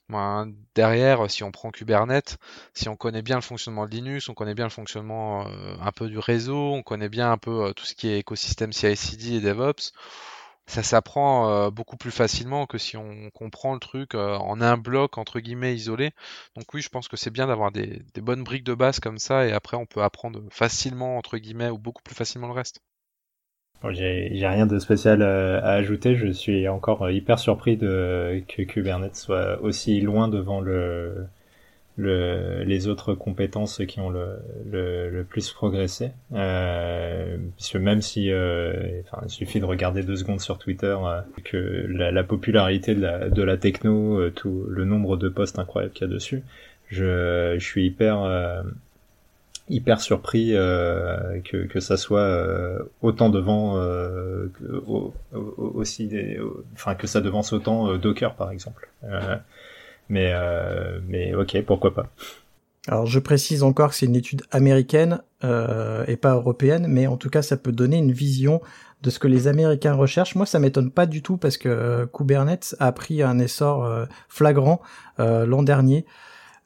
Ben, 0.10 0.52
derrière, 0.74 1.30
si 1.30 1.44
on 1.44 1.52
prend 1.52 1.70
Kubernetes, 1.70 2.40
si 2.74 2.90
on 2.90 2.96
connaît 2.96 3.22
bien 3.22 3.36
le 3.36 3.44
fonctionnement 3.44 3.86
de 3.86 3.92
Linux, 3.92 4.30
on 4.30 4.34
connaît 4.34 4.56
bien 4.56 4.66
le 4.66 4.72
fonctionnement 4.72 5.46
un 5.82 5.92
peu 5.92 6.10
du 6.10 6.18
réseau, 6.18 6.74
on 6.74 6.82
connaît 6.82 7.10
bien 7.10 7.32
un 7.32 7.38
peu 7.38 7.72
tout 7.76 7.86
ce 7.86 7.94
qui 7.94 8.08
est 8.10 8.18
écosystème 8.20 8.74
CI/CD 8.74 9.36
et 9.36 9.42
DevOps, 9.42 9.94
ça 10.70 10.84
s'apprend 10.84 11.50
euh, 11.50 11.72
beaucoup 11.72 11.98
plus 11.98 12.12
facilement 12.12 12.68
que 12.68 12.78
si 12.78 12.96
on 12.96 13.32
comprend 13.34 13.74
le 13.74 13.80
truc 13.80 14.14
euh, 14.14 14.36
en 14.36 14.62
un 14.62 14.78
bloc 14.78 15.18
entre 15.18 15.40
guillemets 15.40 15.74
isolé. 15.74 16.12
Donc 16.56 16.72
oui, 16.76 16.82
je 16.82 16.90
pense 16.90 17.08
que 17.08 17.18
c'est 17.18 17.32
bien 17.32 17.48
d'avoir 17.48 17.72
des, 17.72 18.04
bonnes 18.22 18.44
briques 18.44 18.64
de 18.64 18.76
base 18.76 19.00
comme 19.00 19.18
ça 19.18 19.48
et 19.48 19.52
après 19.52 19.78
on 19.78 19.88
peut 19.88 20.04
apprendre 20.04 20.44
facilement 20.52 21.18
entre 21.18 21.40
guillemets 21.40 21.72
ou 21.72 21.80
beaucoup 21.80 22.04
plus 22.04 22.14
facilement 22.14 22.48
le 22.48 22.54
reste. 22.54 22.82
Bon, 23.82 23.92
j'ai 23.94 24.30
rien 24.46 24.68
de 24.68 24.78
spécial 24.78 25.24
euh, 25.24 25.60
à 25.62 25.72
ajouter. 25.72 26.16
Je 26.16 26.32
suis 26.32 26.68
encore 26.68 27.10
hyper 27.10 27.40
surpris 27.40 27.76
de 27.76 28.44
que 28.48 28.62
Kubernetes 28.62 29.16
soit 29.16 29.60
aussi 29.62 30.02
loin 30.02 30.28
devant 30.28 30.62
le, 30.62 31.26
le 32.00 32.64
les 32.64 32.88
autres 32.88 33.14
compétences 33.14 33.82
qui 33.88 34.00
ont 34.00 34.10
le, 34.10 34.38
le, 34.72 35.10
le 35.10 35.24
plus 35.24 35.52
progressé. 35.52 36.12
Euh, 36.34 37.38
puisque 37.58 37.76
même 37.76 38.02
si, 38.02 38.32
euh, 38.32 39.02
enfin, 39.06 39.22
il 39.26 39.30
suffit 39.30 39.60
de 39.60 39.66
regarder 39.66 40.02
deux 40.04 40.16
secondes 40.16 40.40
sur 40.42 40.58
Twitter 40.58 40.96
euh, 41.04 41.22
que 41.44 41.86
la, 41.90 42.12
la 42.12 42.24
popularité 42.24 42.96
de 42.96 43.02
la, 43.02 43.30
de 43.30 43.44
la 43.44 43.58
techno, 43.58 44.20
euh, 44.20 44.32
tout 44.32 44.66
le 44.68 44.86
nombre 44.86 45.18
de 45.18 45.30
posts 45.30 45.60
incroyables 45.60 45.94
qu'il 45.94 46.08
y 46.08 46.10
a 46.10 46.14
dessus, 46.14 46.44
je, 46.90 47.56
je 47.60 47.64
suis 47.66 47.86
hyper 47.86 48.22
euh, 48.24 48.62
hyper 49.70 50.02
surpris 50.02 50.56
euh, 50.56 51.40
que, 51.44 51.58
que 51.68 51.80
ça 51.80 51.96
soit 51.98 52.22
euh, 52.22 52.80
autant 53.04 53.30
devant 53.30 53.78
euh, 53.78 54.48
au- 54.88 55.14
au- 55.36 55.72
aussi 55.76 56.08
des- 56.08 56.40
enfin 56.74 56.96
que 56.96 57.06
ça 57.06 57.22
devance 57.22 57.54
autant 57.54 57.96
Docker 57.98 58.34
par 58.34 58.50
exemple 58.52 58.90
mais 60.10 60.32
euh, 60.34 61.00
mais 61.08 61.34
ok 61.34 61.62
pourquoi 61.66 61.94
pas 61.94 62.10
Alors 62.88 63.06
je 63.06 63.20
précise 63.20 63.64
encore 63.64 63.90
que 63.90 63.96
c'est 63.96 64.08
une 64.08 64.16
étude 64.16 64.42
américaine 64.52 65.22
euh, 65.44 66.04
et 66.08 66.18
pas 66.18 66.34
européenne, 66.34 66.88
mais 66.88 67.08
en 67.08 67.18
tout 67.18 67.30
cas 67.30 67.42
ça 67.42 67.56
peut 67.58 67.72
donner 67.72 67.98
une 67.98 68.12
vision 68.12 68.62
de 69.02 69.10
ce 69.10 69.20
que 69.20 69.28
les 69.28 69.48
Américains 69.48 69.94
recherchent. 69.94 70.36
Moi 70.36 70.46
ça 70.46 70.60
m'étonne 70.60 70.92
pas 70.92 71.06
du 71.06 71.22
tout 71.22 71.38
parce 71.38 71.58
que 71.58 71.70
euh, 71.70 72.06
Kubernetes 72.06 72.76
a 72.80 72.92
pris 72.92 73.24
un 73.24 73.40
essor 73.40 73.86
euh, 73.86 74.06
flagrant 74.28 74.82
euh, 75.20 75.46
l'an 75.46 75.64
dernier. 75.64 76.06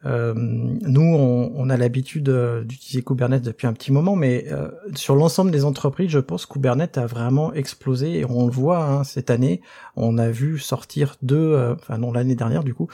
Euh, 0.05 0.33
nous, 0.35 1.01
on, 1.01 1.53
on 1.55 1.69
a 1.69 1.77
l'habitude 1.77 2.29
euh, 2.29 2.63
d'utiliser 2.63 3.03
Kubernetes 3.03 3.43
depuis 3.43 3.67
un 3.67 3.73
petit 3.73 3.91
moment, 3.91 4.15
mais 4.15 4.45
euh, 4.51 4.69
sur 4.95 5.15
l'ensemble 5.15 5.51
des 5.51 5.63
entreprises, 5.63 6.09
je 6.09 6.19
pense 6.19 6.45
que 6.45 6.53
Kubernetes 6.53 6.97
a 6.97 7.05
vraiment 7.05 7.53
explosé 7.53 8.19
et 8.19 8.25
on 8.25 8.45
le 8.45 8.51
voit 8.51 8.83
hein, 8.83 9.03
cette 9.03 9.29
année. 9.29 9.61
On 9.95 10.17
a 10.17 10.29
vu 10.29 10.59
sortir 10.59 11.15
deux, 11.21 11.37
euh, 11.37 11.73
enfin 11.75 11.97
non 11.97 12.11
l'année 12.11 12.35
dernière 12.35 12.63
du 12.63 12.73
coup, 12.73 12.89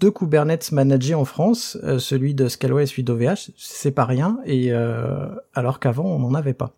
deux 0.00 0.10
Kubernetes 0.10 0.72
managés 0.72 1.14
en 1.14 1.24
France, 1.24 1.78
euh, 1.84 1.98
celui 1.98 2.34
de 2.34 2.48
Scaleway 2.48 2.82
et 2.82 2.86
celui 2.86 3.04
d'OVH, 3.04 3.50
c'est 3.56 3.92
pas 3.92 4.04
rien, 4.04 4.38
et 4.44 4.72
alors 5.54 5.80
qu'avant 5.80 6.06
on 6.06 6.18
n'en 6.18 6.34
avait 6.34 6.54
pas. 6.54 6.72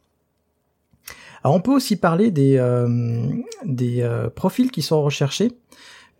Alors 1.42 1.56
on 1.56 1.60
peut 1.60 1.72
aussi 1.72 1.96
parler 1.96 2.30
des, 2.30 2.62
des 3.64 4.26
profils 4.34 4.70
qui 4.70 4.82
sont 4.82 5.02
recherchés, 5.02 5.52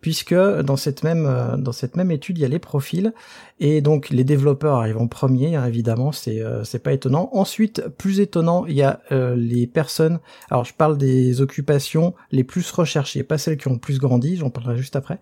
puisque 0.01 0.33
dans 0.33 0.75
cette 0.75 1.03
même 1.03 1.25
euh, 1.25 1.55
dans 1.57 1.71
cette 1.71 1.95
même 1.95 2.11
étude 2.11 2.37
il 2.37 2.41
y 2.41 2.45
a 2.45 2.49
les 2.49 2.59
profils. 2.59 3.13
Et 3.59 3.81
donc 3.81 4.09
les 4.09 4.23
développeurs 4.23 4.75
arrivent 4.75 4.97
en 4.97 5.07
premier 5.07 5.55
hein, 5.55 5.65
évidemment 5.65 6.11
c'est 6.11 6.41
euh, 6.41 6.63
c'est 6.63 6.79
pas 6.79 6.93
étonnant. 6.93 7.29
Ensuite 7.31 7.87
plus 7.97 8.19
étonnant 8.19 8.65
il 8.65 8.75
y 8.75 8.81
a 8.81 8.99
euh, 9.11 9.35
les 9.35 9.67
personnes 9.67 10.19
alors 10.49 10.65
je 10.65 10.73
parle 10.73 10.97
des 10.97 11.41
occupations 11.41 12.13
les 12.31 12.43
plus 12.43 12.69
recherchées 12.71 13.23
pas 13.23 13.37
celles 13.37 13.57
qui 13.57 13.67
ont 13.67 13.73
le 13.73 13.79
plus 13.79 13.99
grandi 13.99 14.35
j'en 14.35 14.49
parlerai 14.49 14.77
juste 14.77 14.95
après. 14.95 15.19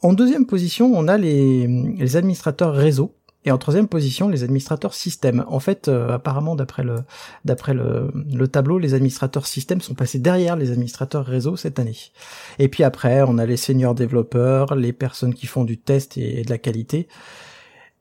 En 0.00 0.12
deuxième 0.12 0.46
position, 0.46 0.92
on 0.94 1.08
a 1.08 1.18
les, 1.18 1.66
les 1.66 2.16
administrateurs 2.16 2.72
réseau. 2.72 3.17
Et 3.48 3.50
en 3.50 3.56
troisième 3.56 3.88
position, 3.88 4.28
les 4.28 4.44
administrateurs 4.44 4.92
système. 4.92 5.42
En 5.48 5.58
fait, 5.58 5.88
euh, 5.88 6.10
apparemment, 6.10 6.54
d'après 6.54 6.82
le 6.82 6.96
d'après 7.46 7.72
le, 7.72 8.12
le 8.30 8.46
tableau, 8.46 8.78
les 8.78 8.92
administrateurs 8.92 9.46
système 9.46 9.80
sont 9.80 9.94
passés 9.94 10.18
derrière 10.18 10.54
les 10.54 10.70
administrateurs 10.70 11.24
réseau 11.24 11.56
cette 11.56 11.78
année. 11.78 11.96
Et 12.58 12.68
puis 12.68 12.84
après, 12.84 13.22
on 13.26 13.38
a 13.38 13.46
les 13.46 13.56
seniors 13.56 13.94
développeurs, 13.94 14.74
les 14.74 14.92
personnes 14.92 15.32
qui 15.32 15.46
font 15.46 15.64
du 15.64 15.78
test 15.78 16.18
et, 16.18 16.42
de 16.42 16.50
la 16.50 16.58
qualité, 16.58 17.08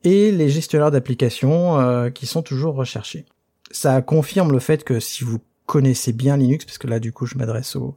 et 0.03 0.33
les 0.33 0.49
gestionnaires 0.49 0.91
d'applications 0.91 1.79
euh, 1.79 2.09
qui 2.09 2.25
sont 2.25 2.41
toujours 2.41 2.75
recherchés. 2.75 3.23
Ça 3.71 4.01
confirme 4.01 4.51
le 4.51 4.59
fait 4.59 4.83
que 4.83 4.99
si 4.99 5.23
vous 5.23 5.39
connaissez 5.65 6.11
bien 6.11 6.35
Linux, 6.35 6.65
parce 6.65 6.77
que 6.77 6.87
là, 6.87 6.99
du 6.99 7.13
coup, 7.13 7.25
je 7.25 7.37
m'adresse 7.37 7.77
aux 7.77 7.95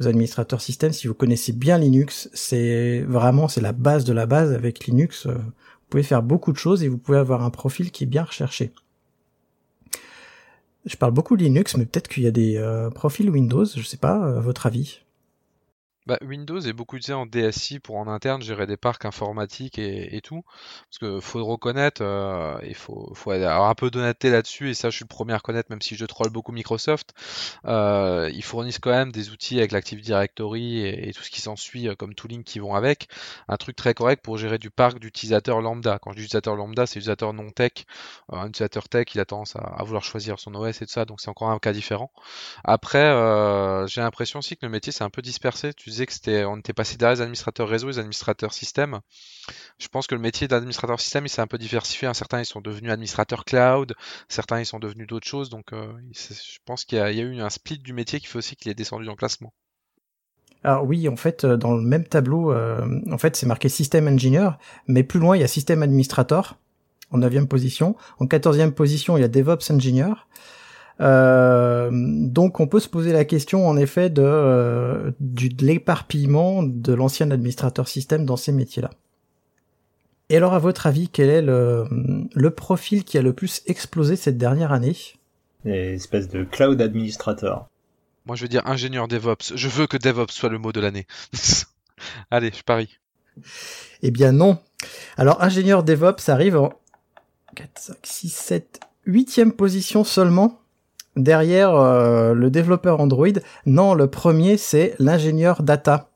aux 0.00 0.08
administrateurs 0.08 0.60
système, 0.60 0.92
si 0.92 1.06
vous 1.06 1.14
connaissez 1.14 1.52
bien 1.52 1.78
Linux, 1.78 2.28
c'est 2.34 3.02
vraiment 3.02 3.46
c'est 3.46 3.60
la 3.60 3.72
base 3.72 4.04
de 4.04 4.12
la 4.12 4.26
base. 4.26 4.52
Avec 4.52 4.86
Linux, 4.86 5.26
euh, 5.26 5.34
vous 5.84 5.90
pouvez 5.90 6.02
faire 6.02 6.22
beaucoup 6.22 6.52
de 6.52 6.56
choses 6.56 6.82
et 6.82 6.88
vous 6.88 6.98
pouvez 6.98 7.18
avoir 7.18 7.42
un 7.44 7.50
profil 7.50 7.90
qui 7.92 8.04
est 8.04 8.06
bien 8.06 8.24
recherché. 8.24 8.72
Je 10.86 10.96
parle 10.96 11.12
beaucoup 11.12 11.36
Linux, 11.36 11.76
mais 11.76 11.86
peut-être 11.86 12.08
qu'il 12.08 12.24
y 12.24 12.26
a 12.26 12.30
des 12.30 12.56
euh, 12.56 12.90
profils 12.90 13.30
Windows. 13.30 13.64
Je 13.64 13.82
sais 13.82 13.96
pas, 13.96 14.26
euh, 14.26 14.40
votre 14.40 14.66
avis? 14.66 15.03
Bah, 16.06 16.18
Windows 16.22 16.60
est 16.60 16.72
beaucoup 16.72 16.96
utilisé 16.96 17.14
en 17.14 17.26
DSI 17.26 17.80
pour 17.80 17.96
en 17.96 18.08
interne 18.08 18.42
gérer 18.42 18.66
des 18.66 18.76
parcs 18.76 19.04
informatiques 19.06 19.78
et, 19.78 20.20
tout. 20.22 20.42
Parce 20.90 20.98
que 20.98 21.20
faut 21.20 21.44
reconnaître, 21.44 22.02
euh, 22.02 22.58
il 22.66 22.74
faut, 22.74 23.12
faut 23.14 23.30
avoir 23.30 23.68
un 23.68 23.74
peu 23.74 23.90
d'honnêteté 23.90 24.30
là-dessus, 24.30 24.70
et 24.70 24.74
ça 24.74 24.90
je 24.90 24.96
suis 24.96 25.04
le 25.04 25.08
premier 25.08 25.32
à 25.32 25.38
reconnaître, 25.38 25.70
même 25.70 25.82
si 25.82 25.96
je 25.96 26.04
troll 26.04 26.30
beaucoup 26.30 26.52
Microsoft. 26.52 27.14
Euh, 27.66 28.30
ils 28.34 28.44
fournissent 28.44 28.78
quand 28.78 28.90
même 28.90 29.12
des 29.12 29.30
outils 29.30 29.58
avec 29.58 29.72
l'Active 29.72 30.00
Directory 30.00 30.80
et, 30.86 31.12
tout 31.14 31.22
ce 31.22 31.30
qui 31.30 31.40
s'ensuit 31.40 31.88
euh, 31.88 31.94
comme 31.94 32.14
tooling 32.14 32.44
qui 32.44 32.58
vont 32.58 32.74
avec. 32.74 33.08
Un 33.48 33.56
truc 33.56 33.76
très 33.76 33.94
correct 33.94 34.22
pour 34.22 34.36
gérer 34.38 34.58
du 34.58 34.70
parc 34.70 34.98
d'utilisateurs 34.98 35.60
lambda. 35.60 35.98
Quand 36.00 36.12
je 36.12 36.16
dis 36.16 36.22
utilisateur 36.24 36.56
lambda, 36.56 36.86
c'est 36.86 36.98
utilisateur 36.98 37.32
non 37.32 37.50
tech. 37.50 37.72
Euh, 38.32 38.36
un 38.36 38.48
utilisateur 38.48 38.88
tech, 38.88 39.06
il 39.14 39.20
a 39.20 39.24
tendance 39.24 39.56
à, 39.56 39.82
vouloir 39.84 40.04
choisir 40.04 40.38
son 40.38 40.54
OS 40.54 40.82
et 40.82 40.86
tout 40.86 40.92
ça, 40.92 41.04
donc 41.04 41.20
c'est 41.20 41.30
encore 41.30 41.50
un 41.50 41.58
cas 41.58 41.72
différent. 41.72 42.10
Après, 42.64 42.98
euh, 42.98 43.86
j'ai 43.86 44.00
l'impression 44.00 44.38
aussi 44.40 44.56
que 44.56 44.66
le 44.66 44.70
métier 44.70 44.92
s'est 44.92 45.04
un 45.04 45.10
peu 45.10 45.22
dispersé. 45.22 45.72
Tu 45.74 45.90
disais 45.94 46.06
que 46.06 46.12
c'était, 46.12 46.44
on 46.44 46.58
était 46.58 46.72
passé 46.72 46.96
derrière 46.96 47.16
les 47.16 47.22
administrateurs 47.22 47.68
réseau 47.68 47.88
les 47.88 47.98
administrateurs 47.98 48.52
système. 48.52 49.00
Je 49.78 49.88
pense 49.88 50.06
que 50.06 50.14
le 50.14 50.20
métier 50.20 50.48
d'administrateur 50.48 51.00
système, 51.00 51.26
il 51.26 51.28
s'est 51.28 51.40
un 51.40 51.46
peu 51.46 51.58
diversifié. 51.58 52.08
hein. 52.08 52.14
Certains, 52.14 52.40
ils 52.40 52.46
sont 52.46 52.60
devenus 52.60 52.90
administrateurs 52.90 53.44
cloud, 53.44 53.94
certains, 54.28 54.60
ils 54.60 54.66
sont 54.66 54.78
devenus 54.78 55.06
d'autres 55.06 55.26
choses. 55.26 55.50
Donc, 55.50 55.72
euh, 55.72 55.92
je 56.12 56.58
pense 56.64 56.84
qu'il 56.84 56.98
y, 56.98 57.00
a 57.00 57.10
eu 57.10 57.40
un 57.40 57.50
split 57.50 57.78
du 57.78 57.92
métier 57.92 58.20
qui 58.20 58.26
fait 58.26 58.38
aussi 58.38 58.56
qu'il 58.56 58.70
est 58.70 58.74
descendu 58.74 59.04
dans 59.06 59.12
le 59.12 59.16
classement. 59.16 59.52
Alors 60.62 60.84
oui, 60.84 61.08
en 61.08 61.16
fait, 61.16 61.44
euh, 61.44 61.56
dans 61.56 61.74
le 61.74 61.82
même 61.82 62.06
tableau, 62.06 62.52
euh, 62.52 62.86
en 63.10 63.18
fait, 63.18 63.36
c'est 63.36 63.46
marqué 63.46 63.68
System 63.68 64.08
Engineer, 64.08 64.50
mais 64.86 65.02
plus 65.02 65.20
loin, 65.20 65.36
il 65.36 65.40
y 65.40 65.44
a 65.44 65.48
System 65.48 65.82
Administrator 65.82 66.56
en 67.10 67.18
neuvième 67.18 67.48
position. 67.48 67.96
En 68.18 68.26
quatorzième 68.26 68.72
position, 68.72 69.16
il 69.16 69.20
y 69.20 69.24
a 69.24 69.28
DevOps 69.28 69.70
Engineer. 69.70 70.26
Euh, 71.00 71.90
donc 71.92 72.60
on 72.60 72.66
peut 72.66 72.78
se 72.78 72.88
poser 72.88 73.12
la 73.12 73.24
question 73.24 73.66
en 73.66 73.76
effet 73.76 74.10
de, 74.10 74.22
euh, 74.24 75.10
du, 75.18 75.48
de 75.48 75.64
l'éparpillement 75.64 76.62
de 76.62 76.92
l'ancien 76.92 77.30
administrateur 77.30 77.88
système 77.88 78.24
dans 78.24 78.36
ces 78.36 78.52
métiers-là. 78.52 78.90
Et 80.30 80.36
alors 80.36 80.54
à 80.54 80.58
votre 80.58 80.86
avis, 80.86 81.08
quel 81.08 81.28
est 81.28 81.42
le, 81.42 81.84
le 82.34 82.50
profil 82.50 83.04
qui 83.04 83.18
a 83.18 83.22
le 83.22 83.32
plus 83.32 83.62
explosé 83.66 84.16
cette 84.16 84.38
dernière 84.38 84.72
année? 84.72 84.96
Espèce 85.64 86.28
de 86.28 86.44
cloud 86.44 86.80
administrator. 86.80 87.68
Moi 88.26 88.36
je 88.36 88.42
veux 88.42 88.48
dire 88.48 88.66
ingénieur 88.66 89.08
DevOps. 89.08 89.54
Je 89.54 89.68
veux 89.68 89.86
que 89.86 89.96
DevOps 89.96 90.32
soit 90.32 90.48
le 90.48 90.58
mot 90.58 90.72
de 90.72 90.80
l'année. 90.80 91.06
Allez, 92.30 92.52
je 92.56 92.62
parie. 92.62 92.98
Eh 94.02 94.10
bien 94.10 94.32
non. 94.32 94.58
Alors 95.16 95.42
ingénieur 95.42 95.82
DevOps 95.82 96.28
arrive 96.28 96.56
en 96.56 96.72
4, 97.56 97.70
5, 97.78 97.96
6, 98.02 98.28
7, 98.28 98.80
8 99.06 99.44
position 99.56 100.04
seulement 100.04 100.63
derrière 101.16 101.74
euh, 101.74 102.34
le 102.34 102.50
développeur 102.50 103.00
Android. 103.00 103.28
Non, 103.66 103.94
le 103.94 104.06
premier, 104.06 104.56
c'est 104.56 104.94
l'ingénieur 104.98 105.62
data. 105.62 106.10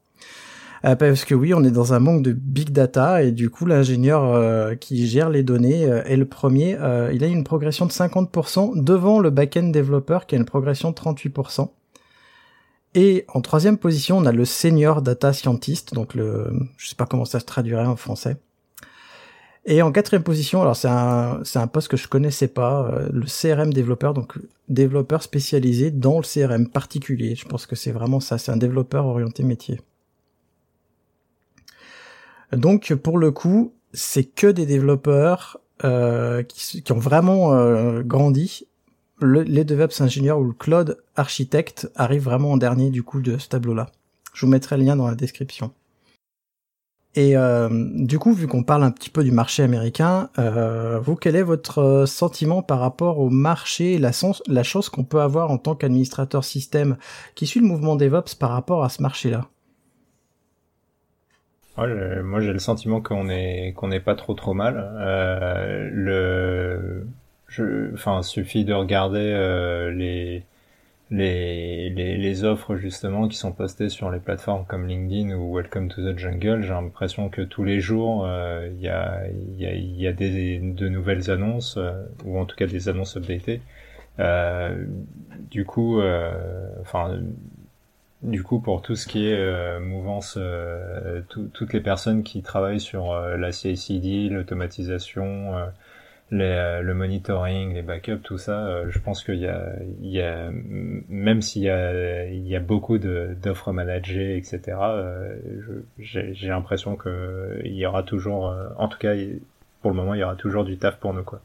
Euh, 0.85 0.95
parce 0.95 1.25
que 1.25 1.35
oui, 1.35 1.55
on 1.55 1.65
est 1.65 1.71
dans 1.71 1.93
un 1.93 1.99
manque 1.99 2.23
de 2.23 2.33
big 2.33 2.71
data 2.71 3.23
et 3.23 3.33
du 3.33 3.51
coup, 3.51 3.67
l'ingénieur 3.67 4.25
euh, 4.25 4.75
qui 4.77 5.07
gère 5.09 5.29
les 5.29 5.43
données 5.43 5.83
est 5.83 6.17
le 6.17 6.27
premier. 6.27 6.77
il 7.13 7.25
a 7.25 7.27
une 7.27 7.45
progression 7.45 7.87
de 7.87 7.93
50% 7.93 8.83
devant 8.83 9.19
le 9.19 9.31
back-end 9.31 9.69
développeur 9.69 10.27
qui 10.27 10.35
a 10.35 10.39
une 10.39 10.45
progression 10.45 10.91
de 10.91 10.95
38%. 10.95 11.71
Et 12.95 13.25
en 13.29 13.41
troisième 13.43 13.77
position, 13.77 14.19
on 14.19 14.25
a 14.25 14.33
le 14.33 14.45
senior 14.45 15.03
data 15.03 15.33
scientist, 15.33 15.93
donc 15.95 16.15
le, 16.15 16.51
je 16.79 16.89
sais 16.89 16.97
pas 16.97 17.07
comment 17.07 17.27
ça 17.27 17.39
se 17.39 17.45
traduirait 17.45 17.87
en 17.87 17.97
français. 17.97 18.39
Et 19.71 19.83
en 19.83 19.93
quatrième 19.93 20.23
position, 20.23 20.63
alors 20.63 20.77
c'est 20.77 20.89
un, 20.89 21.41
c'est 21.45 21.59
un 21.59 21.67
poste 21.67 21.89
que 21.89 21.99
je 21.99 22.09
connaissais 22.09 22.49
pas, 22.49 22.89
euh, 22.91 23.11
le 23.13 23.27
CRM 23.27 23.71
développeur, 23.71 24.15
donc 24.15 24.39
développeur 24.71 25.23
spécialisé 25.23 25.91
dans 25.91 26.17
le 26.17 26.23
CRM 26.23 26.67
particulier. 26.71 27.35
Je 27.35 27.45
pense 27.45 27.67
que 27.67 27.77
c'est 27.77 27.93
vraiment 27.93 28.19
ça, 28.19 28.39
c'est 28.39 28.51
un 28.51 28.57
développeur 28.57 29.05
orienté 29.05 29.43
métier. 29.43 29.79
Donc 32.53 32.95
pour 32.95 33.19
le 33.19 33.31
coup, 33.31 33.75
c'est 33.93 34.25
que 34.25 34.47
des 34.47 34.65
développeurs 34.65 35.61
euh, 35.85 36.43
qui, 36.45 36.81
qui, 36.83 36.93
ont 36.93 36.99
vraiment 36.99 37.53
euh, 37.53 38.01
grandi. 38.03 38.67
Le, 39.21 39.43
les 39.43 39.65
DevOps 39.65 40.01
ingénieurs 40.01 40.39
ou 40.39 40.45
le 40.45 40.55
cloud 40.55 40.97
architecte 41.15 41.91
arrivent 41.95 42.25
vraiment 42.25 42.53
en 42.53 42.57
dernier 42.57 42.89
du 42.89 43.03
coup 43.03 43.21
de 43.21 43.37
ce 43.37 43.49
tableau-là. 43.51 43.91
Je 44.33 44.47
vous 44.47 44.51
mettrai 44.51 44.79
le 44.79 44.85
lien 44.85 44.97
dans 44.97 45.09
la 45.09 45.15
description. 45.15 45.75
Et 47.15 47.37
euh, 47.37 47.69
du 47.95 48.19
coup, 48.19 48.33
vu 48.33 48.47
qu'on 48.47 48.63
parle 48.63 48.85
un 48.85 48.91
petit 48.91 49.11
peu 49.11 49.25
du 49.25 49.33
marché 49.33 49.63
américain, 49.63 50.29
euh, 50.39 50.99
vous, 51.01 51.17
quel 51.17 51.37
est 51.37 51.43
votre 51.43 51.79
euh, 51.79 52.07
sentiment 52.07 52.63
par 52.63 52.81
rapport 52.81 53.19
au 53.19 53.31
marché, 53.31 53.99
la, 53.99 54.11
la 54.47 54.63
chance 54.63 54.89
qu'on 54.89 55.05
peut 55.05 55.21
avoir 55.21 55.51
en 55.51 55.59
tant 55.59 55.75
qu'administrateur 55.75 56.45
système 56.45 56.97
qui 57.35 57.47
suit 57.47 57.61
le 57.61 57.67
mouvement 57.67 57.97
DevOps 57.97 58.35
par 58.39 58.51
rapport 58.51 58.85
à 58.85 58.89
ce 58.89 59.03
marché-là? 59.03 59.47
Moi, 61.77 62.41
j'ai 62.41 62.53
le 62.53 62.59
sentiment 62.59 63.01
qu'on 63.01 63.29
est 63.29 63.73
qu'on 63.77 63.87
n'est 63.87 64.01
pas 64.01 64.17
trop 64.17 64.35
trop 64.35 64.53
mal. 64.53 64.85
Euh, 65.01 67.05
enfin, 67.95 68.23
suffit 68.23 68.65
de 68.65 68.75
regarder 68.75 69.93
les 69.95 70.43
les, 71.11 71.89
les, 71.91 72.17
les, 72.19 72.45
offres 72.45 72.77
justement 72.77 73.29
qui 73.29 73.37
sont 73.37 73.53
postées 73.53 73.89
sur 73.89 74.11
les 74.11 74.19
plateformes 74.19 74.67
comme 74.67 74.87
LinkedIn 74.87 75.35
ou 75.35 75.57
Welcome 75.57 75.89
to 75.89 76.03
the 76.03 76.19
Jungle, 76.19 76.63
j'ai 76.63 76.69
l'impression 76.69 77.31
que 77.31 77.41
tous 77.41 77.65
les 77.65 77.81
jours 77.81 78.27
euh, 78.27 78.69
il 78.75 78.81
y, 78.81 78.89
a, 78.89 79.23
y, 79.57 79.67
a, 79.67 79.75
y 79.75 80.07
a 80.07 80.13
des, 80.13 80.59
de 80.59 80.89
nouvelles 80.89 81.31
annonces 81.31 81.77
euh, 81.79 81.93
ou 82.25 82.39
en 82.39 82.45
tout 82.45 82.57
cas 82.57 82.67
des 82.67 82.89
annonces 82.91 83.17
updatées. 83.17 83.63
Euh, 84.19 84.85
du 85.51 85.65
coup, 85.65 86.01
euh, 86.01 86.33
enfin, 86.83 87.19
du 88.23 88.43
coup 88.43 88.61
pour 88.61 88.83
tout 88.83 88.95
ce 88.95 89.07
qui 89.07 89.29
est 89.29 89.81
mouvance, 89.81 90.39
toutes 91.29 91.73
les 91.73 91.81
personnes 91.81 92.23
qui 92.23 92.43
travaillent 92.43 92.81
sur 92.81 93.15
la 93.15 93.53
CI/CD, 93.53 94.29
l'automatisation 94.29 95.55
les, 96.31 96.81
le 96.83 96.95
monitoring, 96.95 97.75
les 97.75 97.83
backups, 97.83 98.23
tout 98.23 98.39
ça, 98.39 98.67
euh, 98.67 98.87
je 98.91 98.99
pense 98.99 99.25
qu'il 99.25 99.39
y 99.39 99.47
a, 99.47 99.73
il 100.01 100.11
y 100.11 100.21
a 100.21 100.51
même 101.09 101.41
s'il 101.43 101.63
y 101.63 101.71
a, 101.71 102.27
il 102.27 102.47
y 102.47 102.57
a 102.57 102.61
beaucoup 102.61 102.99
d'offres 102.99 103.73
managées, 103.73 104.37
etc. 104.37 104.77
Euh, 104.81 105.37
J'ai 105.99 106.49
l'impression 106.49 106.97
que 106.97 107.61
il 107.65 107.75
y 107.75 107.87
aura 107.87 108.03
toujours, 108.03 108.49
euh, 108.49 108.69
en 108.77 108.89
tout 108.89 108.99
cas, 108.99 109.15
pour 109.81 109.91
le 109.91 109.97
moment, 109.97 110.15
il 110.15 110.21
y 110.21 110.25
aura 110.25 110.37
toujours 110.37 110.65
du 110.65 110.79
taf 110.79 110.99
pour 110.99 111.15
nous, 111.15 111.25
quoi. 111.25 111.41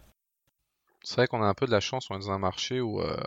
C'est 1.04 1.16
vrai 1.18 1.28
qu'on 1.28 1.44
a 1.44 1.46
un 1.48 1.54
peu 1.54 1.66
de 1.66 1.72
la 1.72 1.82
chance, 1.82 2.08
on 2.10 2.16
est 2.16 2.20
dans 2.20 2.32
un 2.32 2.40
marché 2.40 2.80
où 2.80 3.02
euh, 3.02 3.18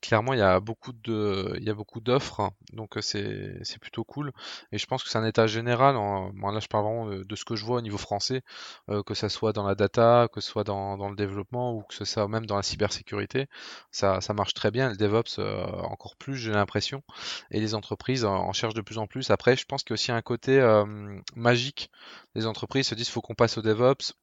clairement 0.00 0.32
il 0.32 0.40
y 0.40 0.42
a 0.42 0.58
beaucoup 0.58 0.92
de 0.92 1.54
il 1.56 1.64
y 1.64 1.70
a 1.70 1.74
beaucoup 1.74 2.00
d'offres, 2.00 2.50
donc 2.72 2.96
euh, 2.96 3.00
c'est 3.00 3.58
c'est 3.62 3.78
plutôt 3.78 4.02
cool. 4.02 4.32
Et 4.72 4.78
je 4.78 4.86
pense 4.86 5.04
que 5.04 5.08
c'est 5.08 5.18
un 5.18 5.24
état 5.24 5.46
général. 5.46 5.96
En, 5.96 6.32
moi 6.34 6.52
là 6.52 6.58
je 6.60 6.66
parle 6.66 6.84
vraiment 6.84 7.06
de, 7.06 7.36
ce 7.36 7.44
que 7.44 7.54
je 7.54 7.64
vois 7.64 7.78
au 7.78 7.80
niveau 7.80 7.98
français, 7.98 8.42
euh, 8.90 9.04
que 9.04 9.14
ça 9.14 9.28
soit 9.28 9.52
dans 9.52 9.64
la 9.64 9.76
data, 9.76 10.28
que 10.32 10.40
ce 10.40 10.50
soit 10.50 10.64
dans, 10.64 10.96
dans 10.98 11.08
le 11.10 11.16
développement 11.16 11.74
ou 11.74 11.82
que 11.82 11.94
ce 11.94 12.04
soit 12.04 12.26
même 12.28 12.46
dans 12.46 12.56
la 12.56 12.62
cybersécurité, 12.64 13.46
ça 13.92 14.20
ça 14.20 14.34
marche 14.34 14.54
très 14.54 14.72
bien. 14.72 14.90
Le 14.90 14.96
DevOps 14.96 15.38
encore 15.84 16.16
plus, 16.16 16.36
j'ai 16.36 16.52
l'impression. 16.52 17.02
Et 17.52 17.60
les 17.60 17.74
entreprises 17.74 18.24
en 18.24 18.52
cherchent 18.52 18.74
de 18.74 18.80
plus 18.82 18.98
en 18.98 19.06
plus. 19.06 19.30
Après, 19.30 19.56
je 19.56 19.64
pense 19.64 19.82
qu'il 19.84 19.90
y 19.90 19.94
a 19.94 19.94
aussi 19.94 20.12
un 20.12 20.22
côté 20.22 20.60
magique. 21.36 21.90
Les 22.34 22.46
entreprises 22.46 22.88
se 22.88 22.94
disent 22.94 23.08
faut 23.08 23.20
qu'on 23.22 23.34
passe 23.34 23.58
au 23.58 23.62
DevOps 23.62 24.14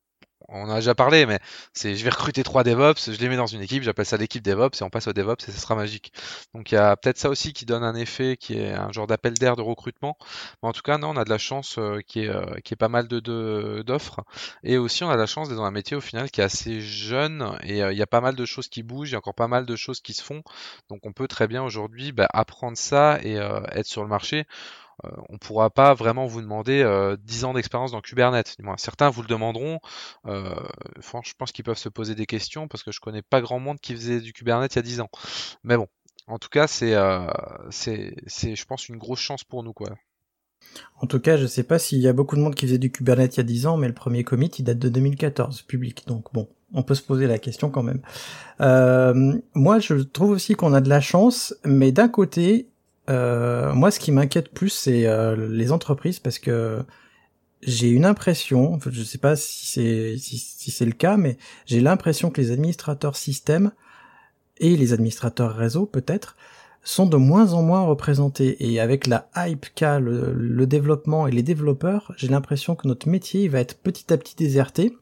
on 0.48 0.70
a 0.70 0.76
déjà 0.76 0.96
parlé, 0.96 1.26
mais 1.26 1.40
c'est 1.74 1.96
je 1.96 2.04
vais 2.04 2.10
recruter 2.10 2.44
trois 2.44 2.64
DevOps, 2.64 3.12
je 3.12 3.20
les 3.20 3.30
mets 3.30 3.36
dans 3.36 3.46
une 3.46 3.62
équipe, 3.62 3.84
j'appelle 3.84 4.06
ça 4.06 4.18
l'équipe 4.18 4.44
DevOps 4.44 4.82
et 4.82 4.84
on 4.84 4.90
passe 4.90 5.08
au 5.08 5.14
DevOps 5.14 5.48
et 5.48 5.52
ce 5.52 5.60
sera 5.60 5.76
magique. 5.76 6.14
Donc 6.54 6.72
il 6.72 6.76
y 6.76 6.78
a 6.78 6.96
peut-être 6.96 7.18
ça 7.18 7.30
aussi 7.30 7.54
qui 7.54 7.66
donne 7.66 7.84
un 7.84 7.96
effet 7.96 8.38
qui 8.38 8.58
est 8.58 8.74
un 8.74 8.92
genre 8.92 9.08
d'appel 9.08 9.34
d'air 9.34 9.56
de 9.56 9.62
recrutement. 9.62 10.18
Mais 10.64 10.70
en 10.70 10.74
tout 10.74 10.82
cas, 10.82 10.98
non, 10.98 11.10
on 11.10 11.18
a 11.18 11.26
de 11.26 11.30
la 11.30 11.38
chance 11.38 11.78
euh, 11.78 12.00
qui 12.08 12.22
est 12.22 12.30
euh, 12.30 12.60
qui 12.64 12.74
est 12.74 12.78
pas 12.78 12.90
mal 12.90 13.08
de 13.08 13.84
d'offres 13.86 14.22
et 14.64 14.78
aussi 14.78 15.04
on 15.04 15.10
a 15.10 15.16
de 15.16 15.20
la 15.20 15.26
chance 15.26 15.50
d'être 15.50 15.58
dans 15.58 15.66
un 15.66 15.72
métier 15.72 15.98
au 15.98 16.02
final 16.02 16.32
qui 16.32 16.42
est 16.42 16.44
assez 16.44 16.82
jeune 16.82 17.58
et 17.64 17.84
euh, 17.84 17.92
il 17.92 17.98
y 17.98 18.02
a 18.02 18.08
pas 18.08 18.22
mal 18.22 18.36
de 18.36 18.46
choses 18.46 18.70
qui 18.70 18.84
bougent, 18.84 19.10
il 19.10 19.14
y 19.14 19.16
a 19.16 19.20
encore 19.20 19.36
pas 19.36 19.48
mal 19.48 19.66
de 19.66 19.76
choses 19.76 20.02
qui 20.02 20.14
se 20.14 20.24
font. 20.24 20.42
Donc 20.90 21.06
on 21.06 21.14
peut 21.14 21.28
très 21.28 21.48
bien 21.48 21.64
aujourd'hui 21.64 22.12
bah, 22.12 22.28
apprendre 22.34 22.78
ça 22.78 23.20
et 23.24 23.36
être 23.72 23.86
sur 23.88 24.04
le 24.04 24.10
marché 24.10 24.46
euh, 25.06 25.10
on 25.30 25.34
ne 25.34 25.38
pourra 25.38 25.70
pas 25.70 25.93
vraiment 25.93 26.26
vous 26.26 26.41
demander 26.41 26.80
10 27.24 27.43
euh, 27.43 27.47
ans 27.47 27.54
d'expérience 27.54 27.91
dans 27.91 28.02
Kubernetes. 28.02 28.58
certains 28.78 29.10
vous 29.10 29.22
le 29.22 29.28
demanderont. 29.28 29.80
Euh, 30.26 30.56
je 31.02 31.34
pense 31.38 31.52
qu'ils 31.52 31.66
peuvent 31.66 31.78
se 31.78 31.89
poser 31.89 32.16
des 32.16 32.26
questions 32.26 32.68
parce 32.68 32.84
que 32.84 32.91
je 32.91 33.00
connais 33.00 33.22
pas 33.22 33.41
grand 33.41 33.60
monde 33.60 33.80
qui 33.80 33.93
faisait 33.93 34.22
du 34.22 34.34
Kubernetes 34.34 34.76
il 34.76 34.78
y 34.78 34.80
a 34.80 34.84
10 34.84 35.02
ans. 35.02 35.10
Mais 35.64 35.78
bon, 35.78 35.88
en 36.28 36.38
tout 36.38 36.50
cas, 36.50 36.68
c'est, 36.68 36.95
c'est, 37.70 38.56
je 38.56 38.66
pense, 38.66 38.89
une 38.89 38.97
grosse 38.97 39.20
chance 39.20 39.43
pour 39.43 39.64
nous, 39.64 39.74
quoi. 39.74 39.89
En 41.02 41.08
tout 41.08 41.20
cas, 41.20 41.38
je 41.38 41.47
sais 41.47 41.64
pas 41.64 41.80
s'il 41.80 42.00
y 42.00 42.08
a 42.08 42.14
beaucoup 42.14 42.36
de 42.36 42.41
monde 42.41 42.54
qui 42.54 42.66
faisait 42.66 42.78
du 42.78 42.91
Kubernetes 42.91 43.36
il 43.36 43.38
y 43.38 43.41
a 43.41 43.43
10 43.43 43.68
ans, 43.68 43.78
mais 43.78 43.88
le 43.88 43.93
premier 43.93 44.24
commit, 44.24 44.47
il 44.47 44.64
date 44.64 44.78
de 44.80 44.89
2014, 44.89 45.62
public. 45.64 46.04
Donc 46.08 46.26
bon, 46.34 46.50
on 46.74 46.84
peut 46.84 46.95
se 46.95 47.02
poser 47.02 47.26
la 47.28 47.39
question 47.39 47.70
quand 47.72 47.84
même. 47.84 48.02
moi, 49.56 49.80
je 49.80 49.95
trouve 49.95 50.32
aussi 50.32 50.56
qu'on 50.56 50.74
a 50.74 50.82
de 50.82 50.89
la 50.89 51.02
chance, 51.02 51.56
mais 51.64 51.91
d'un 51.91 52.10
côté, 52.10 52.70
euh, 53.10 53.74
moi, 53.74 53.91
ce 53.91 53.99
qui 53.99 54.12
m'inquiète 54.12 54.49
plus, 54.49 54.70
c'est 54.70 55.05
euh, 55.07 55.49
les 55.49 55.72
entreprises 55.72 56.20
parce 56.20 56.39
que 56.39 56.80
j'ai 57.62 57.89
une 57.89 58.05
impression, 58.05 58.80
je 58.89 59.03
sais 59.03 59.18
pas 59.18 59.36
si 59.36 60.18
c'est 60.72 60.86
le 60.86 60.91
cas, 60.91 61.18
mais 61.18 61.38
j'ai 61.66 61.82
l'impression 61.82 62.30
que 62.30 62.39
les 62.39 62.51
administrateurs 62.51 63.18
système 63.18 63.72
et 64.60 64.78
les 64.78 64.93
administrateurs 64.93 65.55
réseau 65.55 65.86
peut-être 65.86 66.36
sont 66.84 67.05
de 67.05 67.18
moins 67.18 67.53
en 67.53 67.62
moins 67.62 67.82
représentés. 67.82 68.72
Et 68.72 68.80
avec 68.80 69.07
la 69.07 69.30
hype 69.36 69.66
qu'a 69.76 69.99
le, 69.99 70.66
développement 70.66 71.28
et 71.28 71.32
les 71.32 71.43
développeurs, 71.43 72.14
j'ai 72.18 72.28
l'impression 72.28 72.76
que 72.76 72.88
notre 72.88 73.10
métier 73.10 73.47
va 73.47 73.60
être 73.60 73.78
petit 73.78 74.14
à 74.14 74.18
petit 74.18 74.36
déserté. 74.36 74.95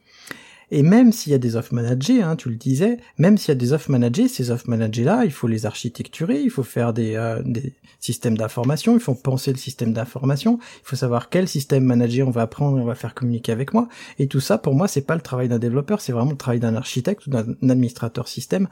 Et 0.69 0.83
même 0.83 1.13
s'il 1.13 1.31
y 1.31 1.35
a 1.35 1.37
des 1.37 1.55
off 1.55 1.71
managés, 1.71 2.21
hein, 2.21 2.35
tu 2.35 2.49
le 2.49 2.55
disais, 2.55 2.97
même 3.17 3.37
s'il 3.37 3.49
y 3.49 3.51
a 3.51 3.55
des 3.55 3.71
off 3.71 3.87
managés, 3.87 4.27
ces 4.27 4.51
off 4.51 4.67
managés 4.67 5.05
là, 5.05 5.23
il 5.23 5.31
faut 5.31 5.47
les 5.47 5.65
architecturer, 5.65 6.41
il 6.41 6.49
faut 6.49 6.63
faire 6.63 6.91
des, 6.91 7.15
euh, 7.15 7.41
des 7.45 7.73
systèmes 7.99 8.37
d'information, 8.37 8.93
il 8.93 8.99
faut 8.99 9.15
penser 9.15 9.51
le 9.51 9.57
système 9.57 9.93
d'information, 9.93 10.59
il 10.61 10.87
faut 10.87 10.97
savoir 10.97 11.29
quel 11.29 11.47
système 11.47 11.83
manager 11.83 12.27
on 12.27 12.31
va 12.31 12.41
apprendre, 12.41 12.77
on 12.77 12.85
va 12.85 12.95
faire 12.95 13.13
communiquer 13.13 13.53
avec 13.53 13.73
moi. 13.73 13.87
Et 14.19 14.27
tout 14.27 14.41
ça, 14.41 14.57
pour 14.57 14.75
moi, 14.75 14.87
c'est 14.87 15.05
pas 15.05 15.15
le 15.15 15.21
travail 15.21 15.47
d'un 15.47 15.59
développeur, 15.59 16.01
c'est 16.01 16.11
vraiment 16.11 16.31
le 16.31 16.37
travail 16.37 16.59
d'un 16.59 16.75
architecte 16.75 17.27
ou 17.27 17.29
d'un 17.29 17.45
administrateur 17.63 18.27
système 18.27 18.67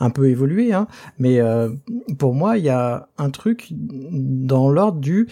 un 0.00 0.10
peu 0.10 0.28
évolué. 0.28 0.72
Hein. 0.72 0.86
Mais 1.18 1.40
euh, 1.40 1.70
pour 2.18 2.34
moi, 2.34 2.58
il 2.58 2.64
y 2.64 2.70
a 2.70 3.08
un 3.16 3.30
truc 3.30 3.68
dans 3.70 4.70
l'ordre 4.70 5.00
du 5.00 5.28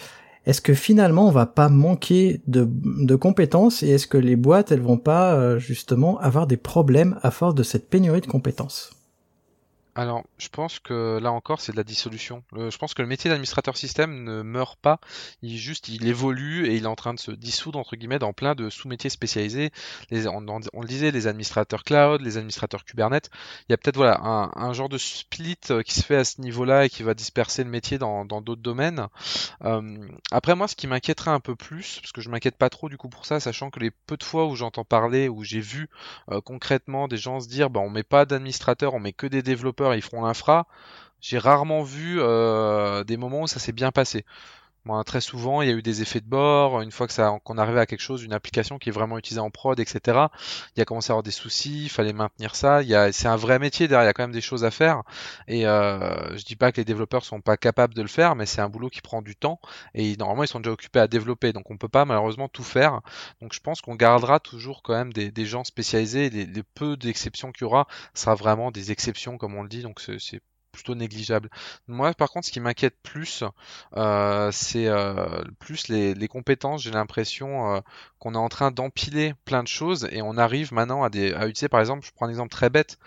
est-ce 0.46 0.60
que 0.60 0.74
finalement 0.74 1.26
on 1.28 1.32
va 1.32 1.46
pas 1.46 1.68
manquer 1.68 2.40
de, 2.46 2.68
de 2.70 3.16
compétences 3.16 3.82
et 3.82 3.90
est-ce 3.90 4.06
que 4.06 4.18
les 4.18 4.36
boîtes 4.36 4.72
elles 4.72 4.80
vont 4.80 4.98
pas 4.98 5.34
euh, 5.34 5.58
justement 5.58 6.18
avoir 6.20 6.46
des 6.46 6.56
problèmes 6.56 7.18
à 7.22 7.30
force 7.30 7.54
de 7.54 7.64
cette 7.64 7.90
pénurie 7.90 8.20
de 8.20 8.26
compétences? 8.26 8.95
Alors, 9.96 10.24
je 10.36 10.50
pense 10.50 10.78
que 10.78 11.18
là 11.22 11.32
encore, 11.32 11.62
c'est 11.62 11.72
de 11.72 11.78
la 11.78 11.82
dissolution. 11.82 12.44
je 12.54 12.76
pense 12.76 12.92
que 12.92 13.00
le 13.00 13.08
métier 13.08 13.30
d'administrateur 13.30 13.78
système 13.78 14.24
ne 14.24 14.42
meurt 14.42 14.78
pas, 14.78 15.00
il 15.40 15.56
juste, 15.56 15.88
il 15.88 16.06
évolue 16.06 16.66
et 16.66 16.76
il 16.76 16.84
est 16.84 16.86
en 16.86 16.96
train 16.96 17.14
de 17.14 17.18
se 17.18 17.30
dissoudre 17.30 17.78
entre 17.78 17.96
guillemets 17.96 18.18
dans 18.18 18.34
plein 18.34 18.54
de 18.54 18.68
sous-métiers 18.68 19.08
spécialisés. 19.08 19.70
On, 20.12 20.82
le 20.82 20.86
disait, 20.86 21.12
les 21.12 21.28
administrateurs 21.28 21.82
cloud, 21.82 22.20
les 22.20 22.36
administrateurs 22.36 22.84
Kubernetes. 22.84 23.30
Il 23.68 23.72
y 23.72 23.74
a 23.74 23.78
peut-être 23.78 23.96
voilà 23.96 24.20
un, 24.22 24.72
genre 24.74 24.90
de 24.90 24.98
split 24.98 25.56
euh, 25.70 25.82
qui 25.82 25.94
se 25.94 26.02
fait 26.02 26.16
à 26.16 26.24
ce 26.24 26.42
niveau-là 26.42 26.84
et 26.84 26.90
qui 26.90 27.02
va 27.02 27.14
disperser 27.14 27.64
le 27.64 27.70
métier 27.70 27.96
dans 27.96 28.26
d'autres 28.26 28.60
domaines. 28.60 29.06
Euh, 29.64 29.96
après, 30.30 30.54
moi, 30.54 30.68
ce 30.68 30.76
qui 30.76 30.86
m'inquiéterait 30.88 31.30
un 31.30 31.40
peu 31.40 31.56
plus, 31.56 32.00
parce 32.02 32.12
que 32.12 32.20
je 32.20 32.28
m'inquiète 32.28 32.58
pas 32.58 32.68
trop 32.68 32.90
du 32.90 32.98
coup 32.98 33.08
pour 33.08 33.24
ça, 33.24 33.40
sachant 33.40 33.70
que 33.70 33.80
les 33.80 33.90
peu 33.90 34.18
de 34.18 34.24
fois 34.24 34.44
où 34.44 34.56
j'entends 34.56 34.84
parler, 34.84 35.30
où 35.30 35.42
j'ai 35.42 35.60
vu 35.60 35.88
euh, 36.30 36.42
concrètement 36.42 37.08
des 37.08 37.16
gens 37.16 37.40
se 37.40 37.48
dire, 37.48 37.70
bah 37.70 37.80
on 37.80 37.88
met 37.88 38.02
pas 38.02 38.26
d'administrateurs, 38.26 38.92
on 38.92 39.00
met 39.00 39.14
que 39.14 39.26
des 39.26 39.42
ils 39.94 40.02
feront 40.02 40.24
l'infra. 40.24 40.66
J'ai 41.20 41.38
rarement 41.38 41.82
vu 41.82 42.18
euh, 42.20 43.04
des 43.04 43.16
moments 43.16 43.42
où 43.42 43.46
ça 43.46 43.58
s'est 43.58 43.72
bien 43.72 43.90
passé. 43.92 44.24
Moi, 44.86 45.02
très 45.02 45.20
souvent, 45.20 45.62
il 45.62 45.68
y 45.68 45.72
a 45.72 45.74
eu 45.74 45.82
des 45.82 46.02
effets 46.02 46.20
de 46.20 46.28
bord. 46.28 46.80
Une 46.80 46.92
fois 46.92 47.08
que 47.08 47.12
ça, 47.12 47.36
qu'on 47.42 47.58
arrivait 47.58 47.80
à 47.80 47.86
quelque 47.86 48.00
chose, 48.00 48.22
une 48.22 48.32
application 48.32 48.78
qui 48.78 48.88
est 48.88 48.92
vraiment 48.92 49.18
utilisée 49.18 49.40
en 49.40 49.50
prod, 49.50 49.80
etc. 49.80 50.28
Il 50.76 50.78
y 50.78 50.80
a 50.80 50.84
commencé 50.84 51.10
à 51.10 51.14
avoir 51.14 51.24
des 51.24 51.32
soucis. 51.32 51.86
Il 51.86 51.88
fallait 51.88 52.12
maintenir 52.12 52.54
ça. 52.54 52.82
Il 52.82 52.88
y 52.88 52.94
a, 52.94 53.10
c'est 53.10 53.26
un 53.26 53.34
vrai 53.34 53.58
métier 53.58 53.88
derrière. 53.88 54.04
Il 54.04 54.06
y 54.06 54.10
a 54.10 54.12
quand 54.12 54.22
même 54.22 54.30
des 54.30 54.40
choses 54.40 54.64
à 54.64 54.70
faire. 54.70 55.02
Et 55.48 55.66
euh, 55.66 56.36
je 56.36 56.44
dis 56.44 56.54
pas 56.54 56.70
que 56.70 56.76
les 56.76 56.84
développeurs 56.84 57.24
sont 57.24 57.40
pas 57.40 57.56
capables 57.56 57.94
de 57.94 58.02
le 58.02 58.06
faire, 58.06 58.36
mais 58.36 58.46
c'est 58.46 58.60
un 58.60 58.68
boulot 58.68 58.88
qui 58.88 59.00
prend 59.00 59.22
du 59.22 59.34
temps. 59.34 59.58
Et 59.94 60.16
normalement, 60.18 60.44
ils 60.44 60.48
sont 60.48 60.60
déjà 60.60 60.70
occupés 60.70 61.00
à 61.00 61.08
développer. 61.08 61.52
Donc, 61.52 61.68
on 61.72 61.76
peut 61.76 61.88
pas 61.88 62.04
malheureusement 62.04 62.48
tout 62.48 62.62
faire. 62.62 63.00
Donc, 63.42 63.54
je 63.54 63.60
pense 63.60 63.80
qu'on 63.80 63.96
gardera 63.96 64.38
toujours 64.38 64.84
quand 64.84 64.94
même 64.94 65.12
des, 65.12 65.46
gens 65.46 65.64
spécialisés. 65.64 66.30
Les, 66.30 66.46
les 66.46 66.62
peu 66.62 66.96
d'exceptions 66.96 67.50
qu'il 67.50 67.62
y 67.62 67.64
aura, 67.64 67.88
sera 68.14 68.36
vraiment 68.36 68.70
des 68.70 68.92
exceptions, 68.92 69.36
comme 69.36 69.56
on 69.56 69.64
le 69.64 69.68
dit. 69.68 69.82
Donc, 69.82 70.00
c'est 70.00 70.40
plutôt 70.76 70.94
négligeable. 70.94 71.50
Moi, 71.88 72.12
par 72.14 72.30
contre, 72.30 72.46
ce 72.46 72.52
qui 72.52 72.60
m'inquiète 72.60 72.96
plus, 73.02 73.42
euh, 73.96 74.50
c'est 74.52 74.86
euh, 74.86 75.42
plus 75.58 75.88
les, 75.88 76.28
compétences. 76.28 76.82
J'ai 76.82 76.90
l'impression 76.90 77.74
euh, 77.74 77.80
qu'on 78.18 78.34
est 78.34 78.38
en 78.38 78.48
train 78.48 78.70
d'empiler 78.70 79.34
plein 79.44 79.62
de 79.62 79.68
choses 79.68 80.08
et 80.12 80.22
on 80.22 80.36
arrive 80.36 80.72
maintenant 80.72 81.02
à, 81.02 81.10
des, 81.10 81.32
à 81.32 81.46
utiliser, 81.46 81.68
par 81.68 81.80
exemple, 81.80 82.06
je 82.06 82.12
prends 82.12 82.26
un 82.26 82.30
exemple 82.30 82.50
très 82.50 82.70
bête. 82.70 82.98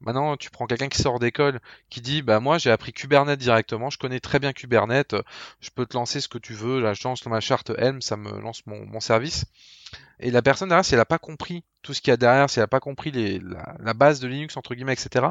Maintenant, 0.00 0.36
tu 0.36 0.50
prends 0.50 0.66
quelqu'un 0.66 0.88
qui 0.88 1.02
sort 1.02 1.18
d'école, 1.18 1.60
qui 1.90 2.00
dit, 2.00 2.22
bah 2.22 2.38
moi 2.38 2.58
j'ai 2.58 2.70
appris 2.70 2.92
Kubernetes 2.92 3.40
directement, 3.40 3.90
je 3.90 3.98
connais 3.98 4.20
très 4.20 4.38
bien 4.38 4.52
Kubernetes, 4.52 5.16
je 5.60 5.70
peux 5.70 5.86
te 5.86 5.94
lancer 5.94 6.20
ce 6.20 6.28
que 6.28 6.38
tu 6.38 6.52
veux, 6.54 6.80
là 6.80 6.94
je 6.94 7.02
lance 7.02 7.26
ma 7.26 7.40
charte 7.40 7.72
Helm, 7.76 8.00
ça 8.00 8.16
me 8.16 8.40
lance 8.40 8.64
mon, 8.66 9.00
service. 9.00 9.44
Et 10.20 10.30
la 10.30 10.42
personne 10.42 10.68
derrière, 10.68 10.84
si 10.84 10.94
elle 10.94 11.00
n'a 11.00 11.04
pas 11.04 11.18
compris 11.18 11.64
tout 11.82 11.94
ce 11.94 12.00
qu'il 12.00 12.10
y 12.10 12.14
a 12.14 12.16
derrière, 12.16 12.50
si 12.50 12.58
elle 12.58 12.64
n'a 12.64 12.68
pas 12.68 12.80
compris 12.80 13.10
la, 13.10 13.94
base 13.94 14.20
de 14.20 14.28
Linux, 14.28 14.56
entre 14.56 14.74
guillemets, 14.74 14.92
etc., 14.92 15.26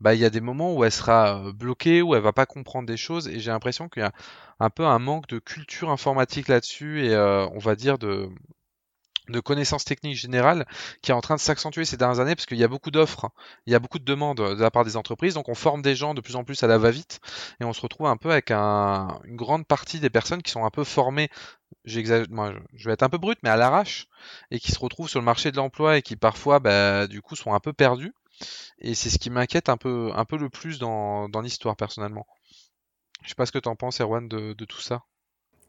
bah, 0.00 0.14
il 0.14 0.20
y 0.20 0.24
a 0.24 0.30
des 0.30 0.40
moments 0.40 0.74
où 0.74 0.84
elle 0.84 0.92
sera 0.92 1.38
euh, 1.38 1.52
bloquée, 1.52 2.02
où 2.02 2.14
elle 2.14 2.22
va 2.22 2.32
pas 2.32 2.46
comprendre 2.46 2.86
des 2.86 2.96
choses, 2.96 3.28
et 3.28 3.40
j'ai 3.40 3.50
l'impression 3.50 3.88
qu'il 3.88 4.02
y 4.02 4.06
a 4.06 4.12
un 4.60 4.70
peu 4.70 4.84
un 4.84 4.98
manque 4.98 5.28
de 5.28 5.38
culture 5.38 5.90
informatique 5.90 6.48
là-dessus, 6.48 7.06
et 7.06 7.14
euh, 7.14 7.46
on 7.48 7.58
va 7.58 7.76
dire 7.76 7.98
de, 7.98 8.28
de 9.28 9.40
connaissances 9.40 9.84
techniques 9.84 10.16
générales 10.16 10.66
qui 11.02 11.10
est 11.10 11.14
en 11.14 11.20
train 11.20 11.34
de 11.34 11.40
s'accentuer 11.40 11.84
ces 11.84 11.96
dernières 11.96 12.20
années 12.20 12.34
parce 12.34 12.46
qu'il 12.46 12.58
y 12.58 12.64
a 12.64 12.68
beaucoup 12.68 12.90
d'offres, 12.90 13.30
il 13.66 13.72
y 13.72 13.76
a 13.76 13.78
beaucoup 13.78 13.98
de 13.98 14.04
demandes 14.04 14.38
de 14.38 14.62
la 14.62 14.70
part 14.70 14.84
des 14.84 14.96
entreprises, 14.96 15.34
donc 15.34 15.48
on 15.48 15.54
forme 15.54 15.82
des 15.82 15.94
gens 15.94 16.14
de 16.14 16.20
plus 16.20 16.36
en 16.36 16.44
plus 16.44 16.62
à 16.62 16.66
la 16.66 16.78
va-vite 16.78 17.20
et 17.60 17.64
on 17.64 17.72
se 17.72 17.80
retrouve 17.80 18.06
un 18.06 18.16
peu 18.16 18.30
avec 18.30 18.50
un, 18.50 19.20
une 19.24 19.36
grande 19.36 19.66
partie 19.66 20.00
des 20.00 20.10
personnes 20.10 20.42
qui 20.42 20.50
sont 20.50 20.64
un 20.64 20.70
peu 20.70 20.84
formées, 20.84 21.28
moi 22.30 22.52
je 22.74 22.88
vais 22.88 22.92
être 22.92 23.02
un 23.02 23.08
peu 23.08 23.18
brut, 23.18 23.38
mais 23.42 23.50
à 23.50 23.56
l'arrache 23.56 24.08
et 24.50 24.58
qui 24.58 24.72
se 24.72 24.78
retrouvent 24.78 25.08
sur 25.08 25.20
le 25.20 25.24
marché 25.24 25.50
de 25.50 25.56
l'emploi 25.56 25.98
et 25.98 26.02
qui 26.02 26.16
parfois 26.16 26.58
bah, 26.58 27.06
du 27.06 27.22
coup 27.22 27.36
sont 27.36 27.54
un 27.54 27.60
peu 27.60 27.72
perdus 27.72 28.14
et 28.78 28.94
c'est 28.94 29.10
ce 29.10 29.18
qui 29.18 29.30
m'inquiète 29.30 29.68
un 29.68 29.76
peu, 29.76 30.10
un 30.14 30.24
peu 30.24 30.36
le 30.36 30.50
plus 30.50 30.78
dans, 30.78 31.28
dans 31.28 31.40
l'histoire 31.40 31.76
personnellement. 31.76 32.26
Je 33.22 33.30
sais 33.30 33.34
pas 33.34 33.46
ce 33.46 33.52
que 33.52 33.58
tu 33.58 33.68
en 33.68 33.76
penses 33.76 34.00
Erwan 34.00 34.28
de, 34.28 34.52
de 34.52 34.64
tout 34.64 34.80
ça. 34.80 35.02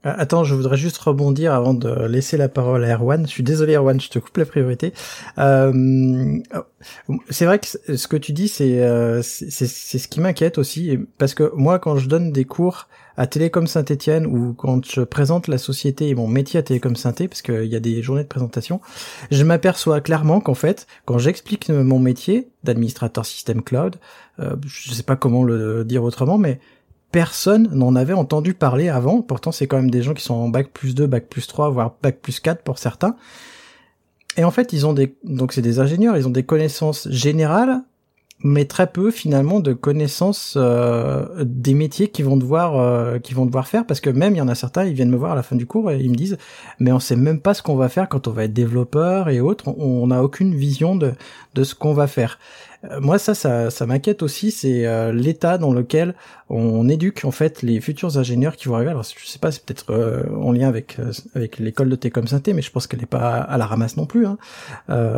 Ah, 0.04 0.16
attends, 0.20 0.44
je 0.44 0.54
voudrais 0.54 0.78
juste 0.78 0.98
rebondir 1.00 1.54
avant 1.54 1.74
de 1.74 2.06
laisser 2.06 2.38
la 2.38 2.50
parole 2.50 2.86
à 2.86 2.94
Erwan. 2.94 3.26
Je 3.26 3.32
suis 3.32 3.44
désolé 3.44 3.74
Erwan, 3.74 4.00
je 4.00 4.10
te 4.10 4.20
coupe 4.20 4.38
la 4.38 4.46
priorité. 4.46 4.94
Euh, 5.40 6.38
c'est 7.30 7.46
vrai 7.46 7.60
que 7.60 7.68
ce 7.68 8.08
que 8.08 8.18
tu 8.18 8.32
dis, 8.32 8.48
c'est 8.48 8.84
euh, 8.84 9.22
c'est 9.24 9.68
ce 9.68 10.08
qui 10.08 10.20
m'inquiète 10.20 10.60
aussi, 10.60 11.00
parce 11.18 11.34
que 11.34 11.52
moi, 11.56 11.80
quand 11.80 11.98
je 11.98 12.08
donne 12.08 12.32
des 12.32 12.46
cours 12.46 12.88
à 13.18 13.26
Télécom 13.26 13.66
Saint-Étienne 13.66 14.28
ou 14.28 14.54
quand 14.54 14.86
je 14.86 15.02
présente 15.02 15.48
la 15.48 15.58
société 15.58 16.10
et 16.10 16.16
mon 16.16 16.28
métier 16.28 16.60
à 16.60 16.64
Télécom 16.64 16.96
saint 16.96 17.14
parce 17.14 17.42
qu'il 17.42 17.66
y 17.66 17.76
a 17.76 17.80
des 17.80 18.04
journées 18.04 18.22
de 18.22 18.28
présentation, 18.28 18.80
je 19.32 19.44
m'aperçois 19.44 20.02
clairement 20.02 20.40
qu'en 20.40 20.54
fait, 20.54 20.86
quand 21.06 21.18
j'explique 21.18 21.70
mon 21.70 21.98
métier 21.98 22.50
d'administrateur 22.64 23.26
système 23.26 23.64
cloud, 23.64 23.96
euh, 24.40 24.56
je 24.68 24.94
sais 24.94 25.02
pas 25.02 25.16
comment 25.16 25.44
le 25.44 25.84
dire 25.84 26.04
autrement, 26.04 26.38
mais 26.38 26.60
personne 27.12 27.70
n'en 27.74 27.96
avait 27.96 28.14
entendu 28.14 28.54
parler 28.54 28.90
avant. 28.90 29.22
Pourtant, 29.22 29.52
c'est 29.52 29.68
quand 29.68 29.78
même 29.78 29.92
des 29.92 30.02
gens 30.02 30.14
qui 30.14 30.24
sont 30.24 30.34
en 30.34 30.50
bac 30.50 30.72
plus 30.72 30.96
2, 30.96 31.08
bac 31.08 31.28
plus 31.28 31.48
3, 31.48 31.70
voire 31.70 31.96
bac 32.02 32.20
plus 32.22 32.40
4 32.40 32.64
pour 32.64 32.78
certains. 32.78 33.16
Et 34.38 34.44
en 34.44 34.52
fait, 34.52 34.74
ils 34.74 34.86
ont 34.86 34.94
des, 34.94 35.16
donc 35.24 35.54
c'est 35.54 35.62
des 35.62 35.80
ingénieurs, 35.80 36.16
ils 36.18 36.28
ont 36.28 36.32
des 36.32 36.44
connaissances 36.44 37.08
générales, 37.10 37.82
mais 38.44 38.66
très 38.66 38.88
peu 38.88 39.10
finalement 39.10 39.60
de 39.60 39.74
connaissances 39.74 40.54
euh, 40.58 41.44
des 41.44 41.74
métiers 41.74 42.10
qu'ils 42.10 42.26
vont 42.26 42.38
devoir 42.38 42.80
euh, 42.80 43.18
qu'ils 43.18 43.36
vont 43.36 43.46
devoir 43.46 43.68
faire 43.68 43.86
parce 43.86 44.00
que 44.00 44.12
même 44.12 44.36
il 44.36 44.38
y 44.38 44.42
en 44.42 44.48
a 44.48 44.56
certains 44.56 44.86
ils 44.86 44.94
viennent 44.94 45.10
me 45.10 45.18
voir 45.18 45.32
à 45.32 45.36
la 45.36 45.44
fin 45.44 45.56
du 45.56 45.66
cours 45.66 45.92
et 45.92 46.00
ils 46.00 46.12
me 46.12 46.16
disent 46.16 46.38
mais 46.80 46.92
on 46.92 47.00
sait 47.00 47.16
même 47.16 47.40
pas 47.40 47.54
ce 47.54 47.64
qu'on 47.64 47.76
va 47.76 47.90
faire 47.90 48.08
quand 48.08 48.28
on 48.28 48.32
va 48.32 48.44
être 48.44 48.54
développeur 48.54 49.30
et 49.30 49.40
autres. 49.40 49.68
On 49.68 50.08
n'a 50.08 50.24
aucune 50.24 50.54
vision 50.54 50.96
de 50.96 51.14
de 51.56 51.64
ce 51.64 51.74
qu'on 51.74 51.94
va 51.94 52.08
faire 52.08 52.38
euh, 52.84 53.00
moi 53.02 53.18
ça 53.18 53.34
ça, 53.34 53.72
ça 53.72 53.86
m'inquiète 53.86 54.22
aussi. 54.22 54.52
C'est 54.52 54.86
euh, 54.86 55.12
l'état 55.12 55.58
dans 55.58 55.74
lequel 55.74 56.16
on 56.50 56.88
éduque 56.90 57.26
en 57.26 57.32
fait 57.32 57.62
les 57.62 57.82
futurs 57.82 58.18
ingénieurs 58.18 58.56
qui 58.56 58.68
vont 58.68 58.76
arriver. 58.76 58.92
Alors 58.92 59.04
je 59.04 59.26
sais 59.26 59.40
pas 59.40 59.52
c'est 59.52 59.64
peut-être 59.64 59.92
euh, 59.92 60.24
en 60.36 60.52
lien 60.52 60.68
avec 60.68 60.98
avec 61.36 61.60
l'école 61.60 61.90
de 61.90 61.96
Técom 61.96 62.28
Synthé 62.28 62.54
mais 62.54 62.62
je 62.62 62.72
pense 62.72 62.88
qu'elle 62.88 63.00
n'est 63.00 63.06
pas 63.06 63.38
à 63.38 63.58
la 63.58 63.66
ramasse 63.66 63.98
non 63.98 64.06
plus 64.06 64.26
hein. 64.26 64.38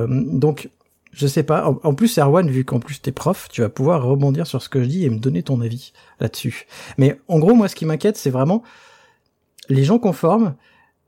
donc 0.09 0.69
je 1.19 1.27
sais 1.27 1.43
pas. 1.43 1.67
En, 1.83 1.93
plus, 1.93 2.17
Erwan, 2.17 2.49
vu 2.49 2.63
qu'en 2.63 2.79
plus 2.79 3.01
t'es 3.01 3.11
prof, 3.11 3.49
tu 3.51 3.59
vas 3.59 3.67
pouvoir 3.67 4.03
rebondir 4.03 4.47
sur 4.47 4.61
ce 4.63 4.69
que 4.69 4.81
je 4.81 4.87
dis 4.87 5.03
et 5.03 5.09
me 5.09 5.19
donner 5.19 5.43
ton 5.43 5.59
avis 5.59 5.91
là-dessus. 6.21 6.65
Mais 6.97 7.19
en 7.27 7.39
gros, 7.39 7.53
moi, 7.53 7.67
ce 7.67 7.75
qui 7.75 7.85
m'inquiète, 7.85 8.15
c'est 8.15 8.29
vraiment 8.29 8.63
les 9.67 9.83
gens 9.83 9.99
qu'on 9.99 10.13
forme 10.13 10.55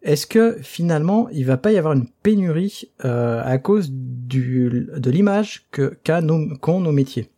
est-ce 0.02 0.26
que 0.26 0.58
finalement 0.64 1.30
il 1.30 1.46
va 1.46 1.58
pas 1.58 1.72
y 1.72 1.78
avoir 1.78 1.94
une 1.94 2.08
pénurie 2.24 2.90
euh, 3.06 3.42
à 3.46 3.60
cause 3.60 3.92
du, 3.92 4.90
de 4.98 5.12
l'image 5.12 5.68
que 5.72 5.96
qu'ont 6.04 6.22
nos, 6.22 6.80
nos 6.80 6.92
métiers? 6.92 7.30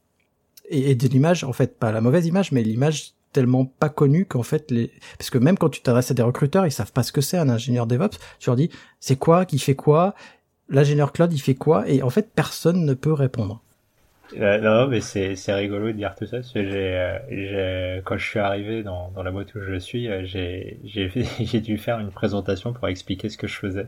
Et, 0.70 0.96
de 0.96 1.08
l'image 1.10 1.44
en 1.44 1.52
fait 1.52 1.78
pas 1.78 1.92
la 1.92 2.00
mauvaise 2.00 2.26
image 2.26 2.54
mais 2.54 2.64
l'image 2.64 3.16
tellement 3.34 3.66
pas 3.66 3.90
connue 3.90 4.26
qu'en 4.26 4.44
fait 4.44 4.72
les 4.72 4.92
parce 5.18 5.30
que 5.30 5.38
même 5.38 5.58
quand 5.58 5.70
tu 5.70 5.82
t'adresses 5.82 6.12
à 6.12 6.14
des 6.14 6.24
recruteurs 6.24 6.66
ils 6.66 6.72
savent 6.72 6.94
pas 6.94 7.04
ce 7.04 7.12
que 7.12 7.20
c'est 7.20 7.38
un 7.38 7.50
ingénieur 7.50 7.86
DevOps 7.86 8.18
tu 8.40 8.50
leur 8.50 8.56
dis 8.56 8.70
c'est 9.02 9.18
quoi 9.18 9.46
qui 9.46 9.60
fait 9.60 9.76
quoi 9.76 10.16
l'ingénieur 10.74 11.14
cloud 11.14 11.32
il 11.32 11.40
fait 11.40 11.56
quoi 11.56 11.88
et 11.88 12.02
en 12.02 12.10
fait 12.10 12.30
personne 12.34 12.86
ne 12.86 12.94
peut 12.94 13.14
répondre 13.14 13.62
euh, 14.38 14.58
non, 14.60 14.88
mais 14.88 15.02
c'est 15.02 15.54
rigolo 15.54 15.88
de 15.88 15.92
dire 15.92 16.16
tout 16.16 16.26
ça 16.26 16.38
parce 16.38 16.52
que 16.52 16.60
euh, 16.60 18.02
quand 18.04 18.18
je 18.18 18.26
suis 18.28 18.40
arrivé 18.40 18.84
dans 18.84 19.12
dans 19.12 19.24
la 19.24 19.32
boîte 19.32 19.54
où 19.56 19.60
je 19.62 19.78
suis, 19.78 20.08
euh, 20.08 20.24
j'ai 20.26 20.80
dû 21.62 21.78
faire 21.78 22.00
une 22.00 22.12
présentation 22.12 22.74
pour 22.74 22.88
expliquer 22.88 23.30
ce 23.30 23.38
que 23.38 23.48
je 23.48 23.58
faisais 23.58 23.88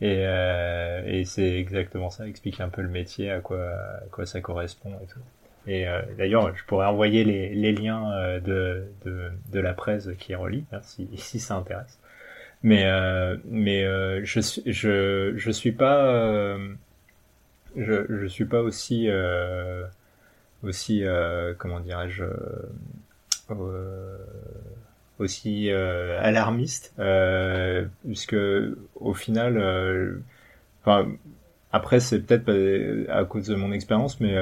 et 0.00 0.22
et 1.06 1.24
c'est 1.24 1.58
exactement 1.58 2.10
ça, 2.10 2.26
expliquer 2.28 2.62
un 2.62 2.68
peu 2.68 2.82
le 2.82 2.88
métier, 2.88 3.30
à 3.30 3.40
quoi 3.40 3.72
quoi 4.12 4.26
ça 4.26 4.40
correspond 4.40 4.92
et 5.02 5.06
tout. 5.06 5.20
Et 5.66 5.86
d'ailleurs, 6.16 6.54
je 6.56 6.64
pourrais 6.64 6.86
envoyer 6.86 7.24
les 7.24 7.54
les 7.54 7.72
liens 7.72 8.38
de 8.40 8.84
de 9.04 9.30
de 9.52 9.60
la 9.60 9.74
presse 9.74 10.08
qui 10.18 10.34
relie 10.34 10.64
hein, 10.72 10.80
si 10.82 11.08
si 11.16 11.40
ça 11.40 11.56
intéresse. 11.56 11.99
Mais 12.62 12.84
mais 13.44 13.82
je 14.24 14.40
je 14.66 15.32
je 15.36 15.50
suis 15.50 15.72
pas 15.72 16.58
je 17.76 18.06
je 18.08 18.26
suis 18.26 18.44
pas 18.44 18.60
aussi 18.60 19.08
euh, 19.08 19.84
aussi 20.62 21.04
euh, 21.04 21.54
comment 21.56 21.80
dirais-je 21.80 22.24
euh, 23.50 24.18
aussi 25.18 25.70
alarmiste 25.70 26.94
puisque 28.04 28.36
au 28.94 29.14
final 29.14 30.22
enfin 30.82 31.10
après, 31.72 32.00
c'est 32.00 32.20
peut-être 32.20 32.50
à 33.10 33.24
cause 33.24 33.46
de 33.46 33.54
mon 33.54 33.72
expérience, 33.72 34.20
mais 34.20 34.34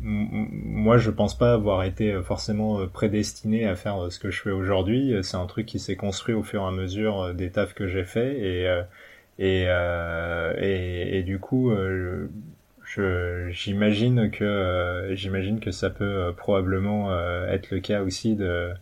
moi, 0.00 0.98
je 0.98 1.10
pense 1.10 1.36
pas 1.36 1.52
avoir 1.52 1.82
été 1.84 2.20
forcément 2.22 2.86
prédestiné 2.86 3.66
à 3.66 3.74
faire 3.76 4.06
ce 4.10 4.18
que 4.18 4.30
je 4.30 4.40
fais 4.40 4.52
aujourd'hui. 4.52 5.14
C'est 5.22 5.36
un 5.36 5.46
truc 5.46 5.66
qui 5.66 5.78
s'est 5.78 5.96
construit 5.96 6.34
au 6.34 6.42
fur 6.42 6.62
et 6.62 6.66
à 6.66 6.70
mesure 6.70 7.34
des 7.34 7.50
tafs 7.50 7.74
que 7.74 7.88
j'ai 7.88 8.04
fait, 8.04 8.38
et 8.38 8.82
et, 9.38 9.66
et, 10.58 11.18
et, 11.18 11.22
du 11.22 11.38
coup, 11.38 11.72
j'imagine 13.50 14.30
que 14.30 14.44
euh, 14.44 15.14
j'imagine 15.14 15.60
que 15.60 15.70
ça 15.70 15.90
peut 15.90 16.04
euh, 16.04 16.32
probablement 16.32 17.10
euh, 17.10 17.46
être 17.48 17.70
le 17.70 17.80
cas 17.80 18.02
aussi 18.02 18.34
de 18.36 18.72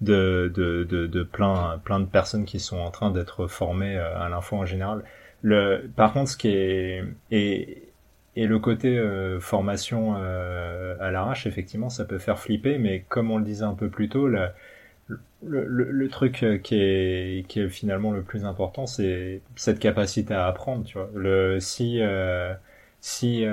de, 0.00 0.50
de, 0.54 0.84
de, 0.84 1.06
de, 1.06 1.22
plein, 1.22 1.78
plein 1.84 2.00
de 2.00 2.06
personnes 2.06 2.46
qui 2.46 2.58
sont 2.58 2.78
en 2.78 2.90
train 2.90 3.10
d'être 3.10 3.46
formées 3.48 3.98
à 3.98 4.30
l'info 4.30 4.56
en 4.56 4.64
général. 4.64 5.04
Le, 5.42 5.90
par 5.96 6.12
contre, 6.12 6.30
ce 6.30 6.36
qui 6.36 6.48
est, 6.48 7.04
et 7.30 7.90
et 8.36 8.46
le 8.46 8.58
côté 8.58 8.96
euh, 8.96 9.40
formation 9.40 10.14
euh, 10.16 10.96
à 11.00 11.10
l'arrache, 11.10 11.46
effectivement, 11.46 11.88
ça 11.90 12.04
peut 12.04 12.18
faire 12.18 12.38
flipper, 12.38 12.78
mais 12.78 13.04
comme 13.08 13.30
on 13.30 13.38
le 13.38 13.44
disait 13.44 13.64
un 13.64 13.74
peu 13.74 13.88
plus 13.90 14.08
tôt, 14.08 14.28
le, 14.28 14.48
le, 15.42 15.64
le, 15.66 16.08
truc 16.08 16.44
qui 16.62 16.76
est, 16.76 17.46
qui 17.48 17.60
est 17.60 17.68
finalement 17.68 18.12
le 18.12 18.22
plus 18.22 18.44
important, 18.44 18.86
c'est 18.86 19.42
cette 19.56 19.80
capacité 19.80 20.34
à 20.34 20.46
apprendre. 20.46 20.84
Tu 20.84 20.96
vois, 20.96 21.10
le 21.14 21.58
si 21.60 21.98
euh, 22.00 22.54
si 23.00 23.46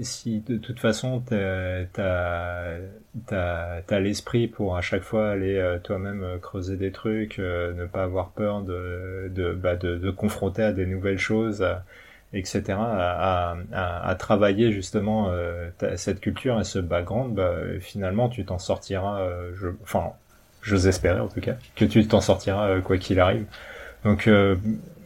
si 0.00 0.40
de 0.40 0.56
toute 0.56 0.80
façon 0.80 1.20
t'as 1.20 1.84
t'as 1.92 3.80
t'as 3.86 4.00
l'esprit 4.00 4.48
pour 4.48 4.76
à 4.76 4.80
chaque 4.80 5.02
fois 5.02 5.30
aller 5.30 5.78
toi-même 5.84 6.38
creuser 6.40 6.76
des 6.76 6.90
trucs, 6.92 7.38
ne 7.38 7.86
pas 7.86 8.02
avoir 8.04 8.30
peur 8.30 8.62
de 8.62 9.30
de, 9.34 9.52
bah, 9.52 9.76
de 9.76 9.96
de 9.96 10.10
confronter 10.10 10.62
à 10.62 10.72
des 10.72 10.86
nouvelles 10.86 11.18
choses 11.18 11.64
etc., 12.34 12.74
à, 12.78 13.56
à, 13.72 14.08
à, 14.08 14.14
travailler 14.16 14.72
justement 14.72 15.28
euh, 15.30 15.70
cette 15.96 16.20
culture 16.20 16.60
et 16.60 16.64
ce 16.64 16.78
background, 16.78 17.34
bah, 17.34 17.54
finalement, 17.80 18.28
tu 18.28 18.44
t'en 18.44 18.58
sortiras, 18.58 19.20
euh, 19.20 19.52
je, 19.54 19.68
enfin, 19.82 20.12
j'ose 20.62 20.86
espérer 20.86 21.20
en 21.20 21.28
tout 21.28 21.40
cas, 21.40 21.54
que 21.76 21.84
tu 21.84 22.06
t'en 22.06 22.20
sortiras 22.20 22.68
euh, 22.70 22.80
quoi 22.80 22.98
qu'il 22.98 23.20
arrive. 23.20 23.46
Donc, 24.04 24.26
euh, 24.26 24.56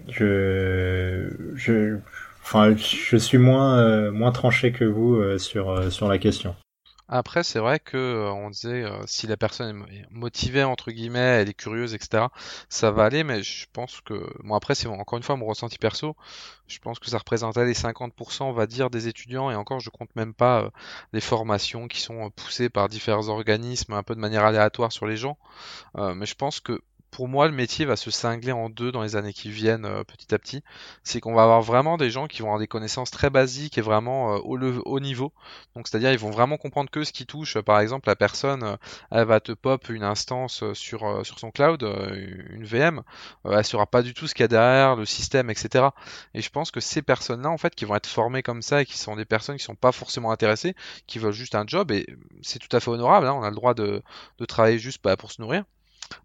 je, 0.09 1.29
je, 1.55 1.99
enfin, 2.49 2.75
je 2.77 3.17
suis 3.17 3.39
moins, 3.39 4.11
moins 4.11 4.33
tranché 4.33 4.73
que 4.73 4.85
vous 4.85 5.39
sur, 5.39 5.93
sur 5.93 6.09
la 6.09 6.19
question. 6.19 6.55
Après, 7.11 7.43
c'est 7.43 7.59
vrai 7.59 7.81
que 7.81 7.97
euh, 7.97 8.31
on 8.33 8.51
disait 8.51 8.85
euh, 8.85 9.01
si 9.07 9.27
la 9.27 9.39
personne 9.39 9.87
est 9.91 10.05
motivée 10.11 10.63
entre 10.63 10.91
guillemets, 10.91 11.19
elle 11.41 11.49
est 11.49 11.55
curieuse, 11.55 11.95
etc. 11.95 12.27
Ça 12.69 12.91
va 12.91 13.05
aller, 13.05 13.25
mais 13.25 13.43
je 13.43 13.67
pense 13.73 14.03
que 14.03 14.31
bon 14.45 14.55
après 14.55 14.75
c'est 14.75 14.89
encore 14.89 15.17
une 15.17 15.23
fois 15.23 15.37
mon 15.37 15.47
ressenti 15.47 15.79
perso. 15.79 16.17
Je 16.67 16.79
pense 16.81 16.99
que 16.99 17.09
ça 17.09 17.17
représentait 17.17 17.65
les 17.65 17.73
50%, 17.73 18.43
on 18.45 18.53
va 18.53 18.67
dire, 18.67 18.91
des 18.91 19.09
étudiants 19.09 19.51
et 19.51 19.55
encore 19.55 19.81
je 19.81 19.89
compte 19.89 20.15
même 20.17 20.35
pas 20.35 20.65
euh, 20.65 20.71
les 21.15 21.23
formations 21.23 21.89
qui 21.89 22.01
sont 22.03 22.31
poussées 22.31 22.69
par 22.69 22.89
différents 22.91 23.29
organismes 23.29 23.95
un 23.95 24.03
peu 24.03 24.15
de 24.15 24.21
manière 24.21 24.45
aléatoire 24.45 24.93
sur 24.93 25.07
les 25.07 25.17
gens. 25.17 25.39
mais 25.97 26.27
je 26.27 26.35
pense 26.35 26.61
que 26.61 26.81
pour 27.11 27.29
moi, 27.29 27.49
le 27.49 27.55
métier 27.55 27.85
va 27.85 27.97
se 27.97 28.11
cingler 28.11 28.53
en 28.53 28.69
deux 28.69 28.93
dans 28.93 29.03
les 29.03 29.17
années 29.17 29.33
qui 29.33 29.51
viennent 29.51 29.87
euh, 29.87 30.05
petit 30.05 30.35
à 30.35 30.39
petit. 30.39 30.63
C'est 31.03 31.21
qu'on 31.21 31.35
va 31.35 31.43
avoir 31.43 31.63
vraiment 31.63 31.97
des 31.97 32.11
gens 32.11 32.27
qui 32.27 32.43
vont 32.43 32.49
avoir 32.49 32.59
des 32.59 32.67
connaissances 32.67 33.11
très 33.11 33.31
basiques 33.31 33.79
et 33.79 33.81
vraiment 33.81 34.35
euh, 34.35 34.39
au, 34.39 34.59
haut 34.59 35.01
niveau. 35.01 35.33
Donc, 35.75 35.89
c'est-à-dire, 35.89 36.13
ils 36.13 36.19
vont 36.19 36.31
vraiment 36.31 36.57
comprendre 36.59 36.91
que 36.91 37.05
ce 37.05 37.13
qui 37.13 37.27
touche. 37.27 37.59
Par 37.61 37.81
exemple, 37.81 38.09
la 38.09 38.17
personne, 38.17 38.63
euh, 38.63 38.77
elle 39.11 39.27
va 39.27 39.41
te 39.41 39.53
pop 39.53 39.89
une 39.89 40.05
instance 40.05 40.65
sur, 40.75 41.23
son 41.25 41.51
cloud, 41.51 41.83
une 42.51 42.65
VM. 42.65 43.03
elle 43.45 43.65
saura 43.65 43.87
pas 43.87 44.03
du 44.03 44.15
tout 44.15 44.27
ce 44.27 44.35
qu'il 44.35 44.43
y 44.43 44.45
a 44.45 44.49
derrière, 44.49 44.97
le 44.97 45.05
système, 45.05 45.51
etc. 45.51 45.87
Et 46.35 46.43
je 46.43 46.51
pense 46.51 46.71
que 46.71 46.81
ces 46.81 47.03
personnes-là, 47.03 47.51
en 47.51 47.59
fait, 47.59 47.75
qui 47.75 47.85
vont 47.85 47.95
être 47.97 48.07
formées 48.07 48.43
comme 48.43 48.63
ça 48.63 48.83
et 48.83 48.87
qui 48.87 48.99
sont 48.99 49.17
des 49.17 49.25
personnes 49.25 49.57
qui 49.57 49.65
sont 49.65 49.75
pas 49.75 49.93
forcément 49.93 50.31
intéressées, 50.31 50.75
qui 51.07 51.19
veulent 51.19 51.33
juste 51.33 51.55
un 51.55 51.65
job, 51.67 51.91
et 51.91 52.07
c'est 52.43 52.59
tout 52.59 52.75
à 52.77 52.81
fait 52.81 52.91
honorable. 52.91 53.27
Hein, 53.27 53.35
on 53.35 53.43
a 53.43 53.51
le 53.51 53.57
droit 53.57 53.75
de, 53.75 54.03
de 54.39 54.45
travailler 54.45 54.79
juste 54.79 55.03
bah, 55.03 55.17
pour 55.17 55.33
se 55.33 55.41
nourrir 55.41 55.65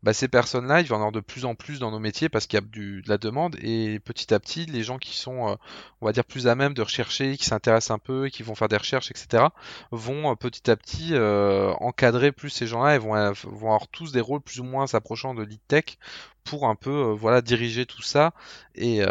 bah, 0.03 0.13
ces 0.13 0.27
personnes-là, 0.27 0.81
il 0.81 0.87
va 0.87 0.95
en 0.95 0.99
avoir 0.99 1.11
de 1.11 1.19
plus 1.19 1.45
en 1.45 1.55
plus 1.55 1.79
dans 1.79 1.91
nos 1.91 1.99
métiers 1.99 2.29
parce 2.29 2.47
qu'il 2.47 2.57
y 2.57 2.63
a 2.63 2.65
du, 2.65 3.01
de 3.01 3.09
la 3.09 3.17
demande 3.17 3.55
et 3.61 3.99
petit 3.99 4.33
à 4.33 4.39
petit, 4.39 4.65
les 4.65 4.83
gens 4.83 4.97
qui 4.97 5.15
sont, 5.15 5.49
euh, 5.49 5.55
on 6.01 6.05
va 6.05 6.11
dire, 6.11 6.25
plus 6.25 6.47
à 6.47 6.55
même 6.55 6.73
de 6.73 6.81
rechercher, 6.81 7.37
qui 7.37 7.45
s'intéressent 7.45 7.91
un 7.91 7.99
peu, 7.99 8.29
qui 8.29 8.43
vont 8.43 8.55
faire 8.55 8.69
des 8.69 8.77
recherches, 8.77 9.11
etc., 9.11 9.45
vont 9.91 10.31
euh, 10.31 10.35
petit 10.35 10.69
à 10.69 10.75
petit 10.75 11.13
euh, 11.13 11.71
encadrer 11.79 12.31
plus 12.31 12.49
ces 12.49 12.67
gens-là 12.67 12.95
et 12.95 12.97
vont, 12.97 13.13
vont 13.43 13.67
avoir 13.67 13.87
tous 13.87 14.11
des 14.11 14.21
rôles 14.21 14.41
plus 14.41 14.59
ou 14.59 14.63
moins 14.63 14.87
s'approchant 14.87 15.33
de 15.33 15.43
lead 15.43 15.59
tech 15.67 15.97
pour 16.43 16.67
un 16.67 16.75
peu, 16.75 17.11
voilà, 17.11 17.41
diriger 17.41 17.85
tout 17.85 18.01
ça 18.01 18.33
et 18.75 19.01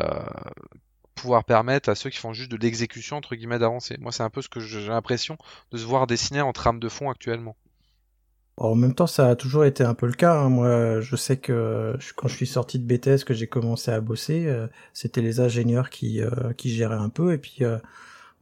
pouvoir 1.15 1.45
permettre 1.45 1.89
à 1.89 1.95
ceux 1.95 2.11
qui 2.11 2.19
font 2.19 2.33
juste 2.33 2.51
de 2.51 2.57
l'exécution 2.57 3.17
entre 3.17 3.37
guillemets 3.37 3.59
d'avancer. 3.59 3.97
Moi, 4.01 4.13
c'est 4.13 4.23
un 4.25 4.31
peu 4.31 4.43
ce 4.43 4.49
que 4.49 4.61
j'ai 4.61 4.89
l'impression 4.89 5.39
de 5.71 5.79
se 5.79 5.85
voir 5.85 6.07
dessiner 6.07 6.41
en 6.41 6.53
trame 6.53 6.81
de 6.81 6.89
fond 6.89 7.11
actuellement. 7.11 7.57
En 8.59 8.75
même 8.75 8.95
temps, 8.95 9.07
ça 9.07 9.31
a 9.31 9.37
toujours 9.37 9.65
été 9.65 9.83
un 9.83 9.95
peu 9.95 10.07
le 10.07 10.13
cas. 10.13 10.35
Hein. 10.35 10.51
Moi, 10.51 11.01
je 11.01 11.17
sais 11.17 11.39
que 11.39 11.97
quand 12.17 12.29
je 12.29 12.37
suis 12.37 12.47
sorti 12.47 12.79
de 12.79 12.85
BTS, 12.85 13.25
que 13.25 13.33
j'ai 13.33 13.47
commencé 13.47 13.91
à 13.91 14.01
bosser, 14.01 14.45
euh, 14.47 14.67
c'était 14.93 15.23
les 15.23 15.41
ingénieurs 15.41 15.89
qui 15.89 16.21
euh, 16.21 16.53
qui 16.57 16.71
géraient 16.71 16.95
un 16.95 17.09
peu, 17.09 17.33
et 17.33 17.39
puis 17.39 17.59
euh, 17.63 17.79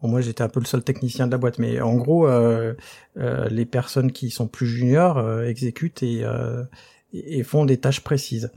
moi, 0.03 0.21
j'étais 0.21 0.43
un 0.43 0.49
peu 0.49 0.61
le 0.61 0.67
seul 0.67 0.83
technicien 0.83 1.27
de 1.27 1.33
la 1.33 1.39
boîte. 1.39 1.59
Mais 1.59 1.81
en 1.81 1.95
gros, 1.95 2.27
les 3.17 3.67
personnes 3.67 4.13
qui 4.13 4.31
sont 4.31 4.49
plus 4.49 4.67
juniors 4.67 5.43
exécutent 5.43 6.03
et, 6.03 6.25
et 7.13 7.43
font 7.43 7.67
des 7.67 7.77
tâches 7.79 8.01
précises. 8.01 8.51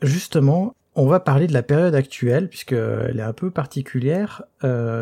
Justement, 0.00 0.74
on 0.94 1.06
va 1.06 1.20
parler 1.20 1.46
de 1.46 1.52
la 1.52 1.62
période 1.62 1.94
actuelle 1.94 2.48
puisqu'elle 2.48 3.18
est 3.18 3.22
un 3.22 3.34
peu 3.34 3.50
particulière, 3.50 4.44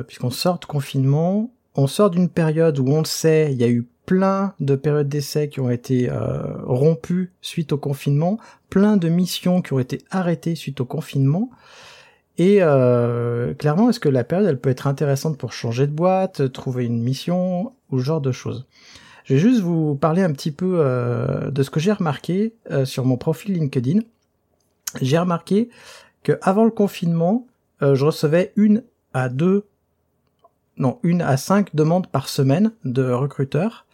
puisqu'on 0.09 0.31
sort 0.31 0.59
de 0.59 0.65
confinement. 0.65 1.53
On 1.77 1.87
sort 1.87 2.11
d'une 2.11 2.29
période 2.29 2.79
où 2.81 2.89
on 2.89 2.99
le 2.99 3.05
sait, 3.05 3.53
il 3.53 3.61
y 3.61 3.65
a 3.65 3.69
eu 3.69 3.87
plein 4.07 4.55
de 4.61 4.77
périodes 4.77 5.09
d'essai 5.09 5.49
qui 5.49 5.61
ont 5.61 5.69
été 5.69 6.09
euh, 6.09 6.63
rompues 6.65 7.33
suite 7.43 7.73
au 7.73 7.79
confinement, 7.79 8.39
plein 8.71 8.97
de 8.97 9.09
missions 9.09 9.61
qui 9.61 9.73
ont 9.73 9.81
été 9.81 9.99
arrêtées 10.11 10.55
suite 10.55 10.81
au 10.81 10.85
confinement. 10.85 11.51
Et 12.39 12.59
euh, 12.61 13.55
clairement, 13.55 13.91
est-ce 13.91 14.01
que 14.01 14.09
la 14.09 14.25
période, 14.25 14.49
elle 14.49 14.61
peut 14.61 14.71
être 14.71 14.87
intéressante 14.87 15.37
pour 15.37 15.53
changer 15.53 15.87
de 15.87 15.93
boîte, 15.93 16.53
trouver 16.53 16.85
une 16.85 17.03
mission, 17.03 17.73
ou 17.91 17.99
ce 17.99 18.05
genre 18.05 18.21
de 18.21 18.33
choses? 18.33 18.67
Je 19.25 19.35
vais 19.35 19.41
juste 19.41 19.61
vous 19.61 19.97
parler 19.97 20.23
un 20.23 20.33
petit 20.33 20.53
peu 20.53 20.77
euh, 20.79 21.51
de 21.51 21.63
ce 21.63 21.71
que 21.71 21.81
j'ai 21.81 21.93
remarqué 21.93 22.55
sur 22.85 23.05
mon 23.05 23.17
profil 23.17 23.55
LinkedIn. 23.55 24.01
J'ai 25.03 25.19
remarqué 25.19 25.69
que 26.23 26.39
avant 26.43 26.65
le 26.65 26.71
confinement, 26.71 27.47
je 27.81 28.05
recevais 28.05 28.53
une 28.57 28.83
à 29.15 29.29
deux 29.29 29.65
non, 30.79 30.99
une 31.03 31.23
à 31.23 31.37
cinq 31.37 31.75
demandes 31.75 32.07
par 32.09 32.29
semaine 32.29 32.73
de 32.85 33.11
recruteurs. 33.11 33.87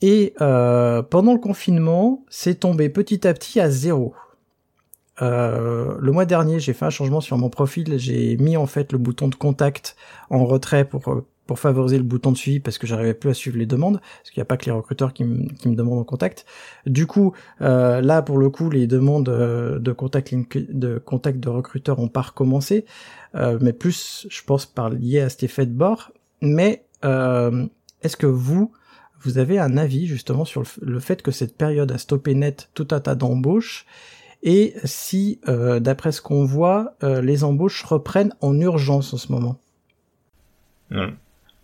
Et 0.00 0.34
euh, 0.40 1.02
pendant 1.02 1.32
le 1.32 1.38
confinement, 1.38 2.24
c'est 2.28 2.60
tombé 2.60 2.88
petit 2.88 3.26
à 3.26 3.34
petit 3.34 3.60
à 3.60 3.70
zéro. 3.70 4.14
Euh, 5.20 5.96
le 6.00 6.12
mois 6.12 6.24
dernier, 6.24 6.58
j'ai 6.58 6.72
fait 6.72 6.84
un 6.84 6.90
changement 6.90 7.20
sur 7.20 7.38
mon 7.38 7.50
profil. 7.50 7.98
J'ai 7.98 8.36
mis 8.38 8.56
en 8.56 8.66
fait 8.66 8.92
le 8.92 8.98
bouton 8.98 9.28
de 9.28 9.34
contact 9.34 9.96
en 10.30 10.44
retrait 10.44 10.84
pour 10.84 11.06
euh, 11.08 11.26
pour 11.46 11.58
favoriser 11.58 11.98
le 11.98 12.04
bouton 12.04 12.32
de 12.32 12.36
suivi 12.36 12.60
parce 12.60 12.78
que 12.78 12.86
j'arrivais 12.86 13.14
plus 13.14 13.30
à 13.30 13.34
suivre 13.34 13.58
les 13.58 13.66
demandes 13.66 14.00
parce 14.00 14.30
qu'il 14.30 14.40
n'y 14.40 14.42
a 14.42 14.46
pas 14.46 14.56
que 14.56 14.66
les 14.66 14.70
recruteurs 14.72 15.12
qui, 15.12 15.24
me, 15.24 15.48
qui 15.48 15.68
me 15.68 15.74
demandent 15.74 15.98
en 15.98 16.04
contact. 16.04 16.46
Du 16.86 17.06
coup, 17.06 17.32
euh, 17.60 18.00
là 18.00 18.22
pour 18.22 18.38
le 18.38 18.48
coup, 18.50 18.70
les 18.70 18.86
demandes 18.86 19.28
euh, 19.28 19.78
de 19.78 19.92
contact 19.92 20.34
de 20.56 20.98
contact 20.98 21.40
de 21.40 21.48
recruteurs 21.48 21.98
ont 21.98 22.08
pas 22.08 22.22
recommencé, 22.22 22.84
euh, 23.34 23.58
mais 23.60 23.72
plus 23.72 24.26
je 24.30 24.42
pense 24.44 24.66
par 24.66 24.90
lié 24.90 25.20
à 25.20 25.28
cet 25.28 25.42
effet 25.42 25.66
de 25.66 25.72
bord. 25.72 26.12
Mais 26.40 26.84
euh, 27.04 27.66
est-ce 28.02 28.16
que 28.16 28.26
vous 28.26 28.72
vous 29.20 29.38
avez 29.38 29.58
un 29.58 29.76
avis 29.76 30.06
justement 30.06 30.44
sur 30.44 30.64
le, 30.80 30.98
fait 30.98 31.22
que 31.22 31.30
cette 31.30 31.56
période 31.56 31.92
a 31.92 31.98
stoppé 31.98 32.34
net 32.34 32.70
tout 32.74 32.88
un 32.90 33.00
tas 33.00 33.14
d'embauches? 33.14 33.86
Et 34.42 34.74
si, 34.82 35.38
euh, 35.46 35.78
d'après 35.78 36.10
ce 36.10 36.20
qu'on 36.20 36.44
voit, 36.44 36.96
les 37.00 37.44
embauches 37.44 37.84
reprennent 37.84 38.34
en 38.40 38.58
urgence 38.60 39.14
en 39.14 39.16
ce 39.16 39.30
moment? 39.30 39.60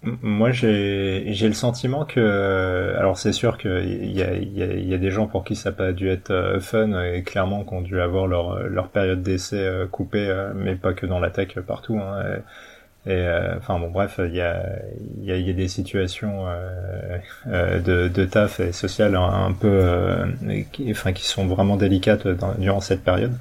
Moi, 0.02 0.52
j'ai 0.52 1.24
le 1.26 1.52
sentiment 1.52 2.04
que, 2.04 2.94
alors 2.96 3.18
c'est 3.18 3.32
sûr 3.32 3.58
qu'il 3.58 4.12
y 4.12 4.22
a, 4.22 4.98
des 4.98 5.10
gens 5.10 5.26
pour 5.26 5.44
qui 5.44 5.56
ça 5.56 5.70
n'a 5.70 5.76
pas 5.76 5.92
dû 5.92 6.08
être 6.08 6.30
euh, 6.30 6.60
fun 6.60 7.02
et 7.02 7.24
clairement 7.24 7.64
qui 7.64 7.74
ont 7.74 7.80
dû 7.82 8.00
avoir 8.00 8.28
leur, 8.28 8.60
leur 8.68 8.90
période 8.90 9.22
d'essai 9.22 9.58
euh, 9.58 9.86
coupée, 9.88 10.28
euh, 10.28 10.52
mais 10.54 10.76
pas 10.76 10.94
que 10.94 11.04
dans 11.04 11.18
la 11.18 11.30
tech 11.30 11.58
partout. 11.66 11.98
Hein, 11.98 12.42
et, 13.08 13.26
enfin 13.56 13.78
bon, 13.78 13.90
bref, 13.90 14.20
il 14.24 14.34
y 14.34 14.40
a, 14.40 14.62
y, 15.22 15.32
a, 15.32 15.36
y 15.36 15.50
a 15.50 15.52
des 15.52 15.68
situations 15.68 16.44
de, 17.46 18.08
de 18.08 18.24
taf 18.24 18.60
et 18.60 18.72
sociales 18.72 19.16
un, 19.16 19.52
peu, 19.52 19.82
qui, 20.72 20.90
enfin 20.90 21.12
qui 21.12 21.26
sont 21.26 21.46
vraiment 21.46 21.76
délicates 21.76 22.26
durant 22.58 22.80
cette 22.80 23.02
période. 23.02 23.32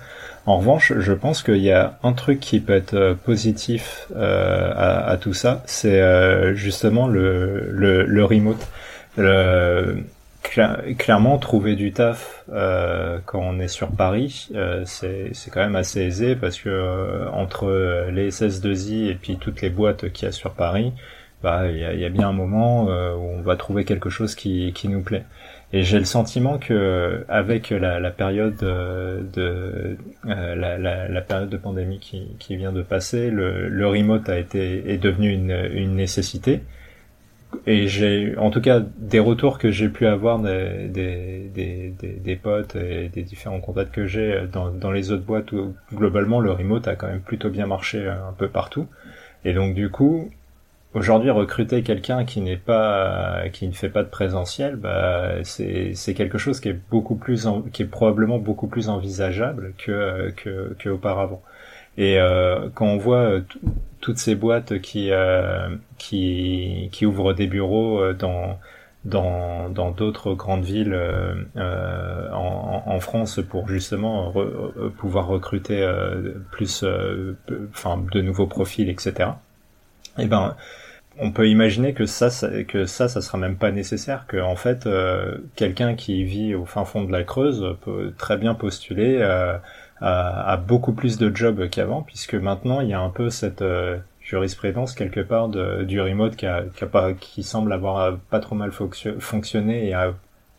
En 0.47 0.59
revanche, 0.59 0.93
je 0.97 1.11
pense 1.11 1.43
qu'il 1.43 1.57
y 1.57 1.73
a 1.73 1.99
un 2.03 2.13
truc 2.13 2.39
qui 2.39 2.61
peut 2.61 2.73
être 2.73 2.93
euh, 2.93 3.13
positif 3.13 4.07
euh, 4.15 4.71
à, 4.77 5.17
tout 5.17 5.33
ça, 5.33 5.61
c'est 5.65 6.01
euh, 6.01 6.55
justement 6.55 7.07
le, 7.07 7.67
le, 7.69 8.05
le 8.05 8.23
remote. 8.23 8.65
Clairement, 10.49 11.37
trouver 11.37 11.75
du 11.75 11.91
taf 11.91 12.45
quand 12.47 13.39
on 13.39 13.59
est 13.59 13.67
sur 13.67 13.89
Paris, 13.89 14.49
c'est 14.85 15.31
quand 15.51 15.61
même 15.61 15.75
assez 15.75 16.01
aisé 16.01 16.35
parce 16.35 16.59
que 16.59 17.27
entre 17.31 18.07
les 18.11 18.31
SS2I 18.31 19.09
et 19.09 19.15
puis 19.15 19.37
toutes 19.37 19.61
les 19.61 19.69
boîtes 19.69 20.11
qu'il 20.11 20.25
y 20.25 20.29
a 20.29 20.31
sur 20.31 20.53
Paris, 20.53 20.93
bah 21.43 21.69
il 21.69 21.77
y 21.77 22.05
a, 22.05 22.09
bien 22.09 22.29
un 22.29 22.33
moment 22.33 22.85
où 22.85 23.37
on 23.37 23.41
va 23.41 23.55
trouver 23.55 23.85
quelque 23.85 24.09
chose 24.09 24.35
qui, 24.35 24.73
qui 24.73 24.87
nous 24.87 25.01
plaît. 25.01 25.23
Et 25.73 25.83
j'ai 25.83 25.99
le 25.99 26.05
sentiment 26.05 26.59
que 26.59 27.25
avec 27.27 27.71
la, 27.71 27.99
la 27.99 28.11
période 28.11 28.55
de, 28.55 29.97
euh, 30.25 31.07
la, 31.09 31.21
période 31.21 31.49
de 31.49 31.57
pandémie 31.57 31.99
qui, 31.99 32.29
qui 32.39 32.55
vient 32.55 32.71
de 32.71 32.81
passer, 32.81 33.29
le, 33.29 33.67
le, 33.67 33.87
remote 33.87 34.29
a 34.29 34.37
été 34.37 34.93
est 34.93 34.97
devenu 34.97 35.29
une, 35.29 35.69
une 35.73 35.95
nécessité. 35.95 36.61
Et 37.65 37.87
j'ai, 37.87 38.37
en 38.37 38.49
tout 38.49 38.61
cas, 38.61 38.81
des 38.97 39.19
retours 39.19 39.57
que 39.57 39.71
j'ai 39.71 39.89
pu 39.89 40.05
avoir 40.05 40.39
des, 40.39 40.87
des, 40.87 41.93
des, 41.99 42.35
potes 42.35 42.75
et 42.75 43.09
des 43.09 43.23
différents 43.23 43.59
contacts 43.59 43.93
que 43.93 44.05
j'ai 44.05 44.41
dans, 44.51 44.69
dans 44.69 44.91
les 44.91 45.11
autres 45.11 45.23
boîtes 45.23 45.51
où 45.53 45.73
globalement 45.93 46.39
le 46.39 46.51
remote 46.51 46.87
a 46.87 46.95
quand 46.95 47.07
même 47.07 47.21
plutôt 47.21 47.49
bien 47.49 47.65
marché 47.65 48.07
un 48.07 48.33
peu 48.37 48.47
partout. 48.47 48.87
Et 49.45 49.53
donc 49.53 49.75
du 49.75 49.89
coup, 49.89 50.29
aujourd'hui 50.93 51.29
recruter 51.29 51.83
quelqu'un 51.83 52.25
qui 52.25 52.41
n'est 52.41 52.57
pas 52.57 53.43
qui 53.53 53.67
ne 53.67 53.73
fait 53.73 53.89
pas 53.89 54.03
de 54.03 54.09
présentiel 54.09 54.75
bah 54.75 55.43
c'est 55.43 56.13
quelque 56.15 56.37
chose 56.37 56.59
qui 56.59 56.69
est 56.69 56.79
beaucoup 56.89 57.15
plus 57.15 57.47
qui 57.71 57.83
est 57.83 57.87
probablement 57.87 58.39
beaucoup 58.39 58.67
plus 58.67 58.89
envisageable 58.89 59.73
que 59.77 60.31
que 60.35 60.75
qu'auparavant 60.81 61.41
et 61.97 62.19
euh, 62.19 62.69
quand 62.73 62.85
on 62.85 62.97
voit 62.97 63.23
euh, 63.23 63.41
toutes 64.01 64.17
ces 64.17 64.35
boîtes 64.35 64.79
qui 64.81 65.11
euh, 65.11 65.69
qui 65.97 66.89
qui 66.91 67.05
ouvrent 67.05 67.33
des 67.33 67.47
bureaux 67.47 67.99
euh, 67.99 68.13
dans 68.13 68.59
dans 69.05 69.69
dans 69.69 69.91
d'autres 69.91 70.33
grandes 70.33 70.63
villes 70.65 70.93
euh, 70.93 72.31
en, 72.33 72.83
en, 72.85 72.99
France 72.99 73.39
pour 73.47 73.67
justement 73.69 74.33
pouvoir 74.97 75.27
recruter 75.27 75.87
plus 76.51 76.83
enfin 77.69 78.03
de 78.11 78.21
nouveaux 78.21 78.47
profils 78.47 78.89
etc 78.89 79.29
et 80.17 80.23
eh 80.23 80.25
ben 80.25 80.55
on 81.19 81.31
peut 81.31 81.47
imaginer 81.49 81.93
que 81.93 82.05
ça, 82.05 82.29
ça, 82.29 82.63
que 82.63 82.85
ça, 82.85 83.07
ça 83.07 83.21
sera 83.21 83.37
même 83.37 83.57
pas 83.57 83.71
nécessaire, 83.71 84.25
que 84.27 84.37
en 84.37 84.55
fait, 84.55 84.85
euh, 84.85 85.37
quelqu'un 85.55 85.95
qui 85.95 86.23
vit 86.23 86.53
au 86.55 86.65
fin 86.65 86.85
fond 86.85 87.03
de 87.03 87.11
la 87.11 87.23
Creuse 87.23 87.75
peut 87.81 88.13
très 88.17 88.37
bien 88.37 88.53
postuler 88.53 89.17
euh, 89.19 89.57
à, 90.01 90.57
beaucoup 90.57 90.93
plus 90.93 91.17
de 91.17 91.35
jobs 91.35 91.69
qu'avant, 91.69 92.01
puisque 92.01 92.35
maintenant 92.35 92.81
il 92.81 92.89
y 92.89 92.93
a 92.93 92.99
un 92.99 93.09
peu 93.09 93.29
cette 93.29 93.61
euh, 93.61 93.97
jurisprudence 94.21 94.93
quelque 94.93 95.21
part 95.21 95.49
de, 95.49 95.83
du 95.83 96.01
remote 96.01 96.35
qui, 96.35 96.45
a, 96.45 96.63
qui, 96.75 96.83
a 96.83 96.87
pas, 96.87 97.13
qui 97.13 97.43
semble 97.43 97.73
avoir 97.73 98.17
pas 98.29 98.39
trop 98.39 98.55
mal 98.55 98.71
fonctionné 98.71 99.87
et, 99.87 99.93
a, 99.93 100.13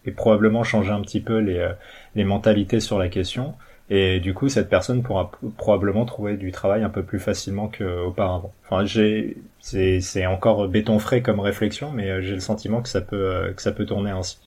et 0.05 0.10
probablement 0.10 0.65
changé 0.65 0.90
un 0.90 1.02
petit 1.02 1.20
peu 1.20 1.39
les, 1.39 1.69
les 2.15 2.24
mentalités 2.24 2.81
sur 2.81 2.98
la 2.98 3.09
question. 3.09 3.55
Et 3.90 4.20
du 4.20 4.35
coup, 4.35 4.48
cette 4.48 4.69
personne 4.69 5.02
pourra 5.02 5.31
probablement 5.56 6.05
trouver 6.05 6.36
du 6.36 6.52
travail 6.52 6.82
un 6.82 6.90
peu 6.90 7.02
plus 7.02 7.19
facilement 7.19 7.69
qu'auparavant. 7.69 8.52
Enfin, 8.65 8.85
j'ai, 8.85 9.39
c'est, 9.60 10.01
c'est 10.01 10.27
encore 10.27 10.69
béton 10.69 10.98
frais 10.98 11.23
comme 11.23 11.40
réflexion, 11.40 11.90
mais 11.90 12.10
euh, 12.10 12.20
j'ai 12.20 12.35
le 12.35 12.40
sentiment 12.40 12.82
que 12.82 12.89
ça 12.89 13.01
peut, 13.01 13.16
euh, 13.16 13.52
que 13.55 13.62
ça 13.62 13.73
peut 13.73 13.86
tourner 13.86 14.10
ainsi. 14.10 14.39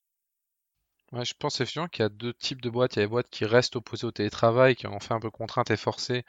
Ouais, 1.14 1.26
je 1.26 1.34
pense 1.38 1.56
effectivement 1.60 1.88
qu'il 1.90 2.04
y 2.04 2.06
a 2.06 2.10
deux 2.10 2.34
types 2.34 2.62
de 2.62 2.70
boîtes. 2.70 2.96
Il 2.96 3.00
y 3.00 3.02
a 3.02 3.04
les 3.04 3.08
boîtes 3.10 3.30
qui 3.30 3.44
restent 3.46 3.76
opposées 3.76 4.08
au 4.08 4.12
télétravail, 4.12 4.76
qui 4.78 4.88
en 4.88 5.00
fait 5.02 5.14
un 5.14 5.20
peu 5.20 5.30
contraintes 5.30 5.70
et 5.72 5.76
forcées, 5.78 6.24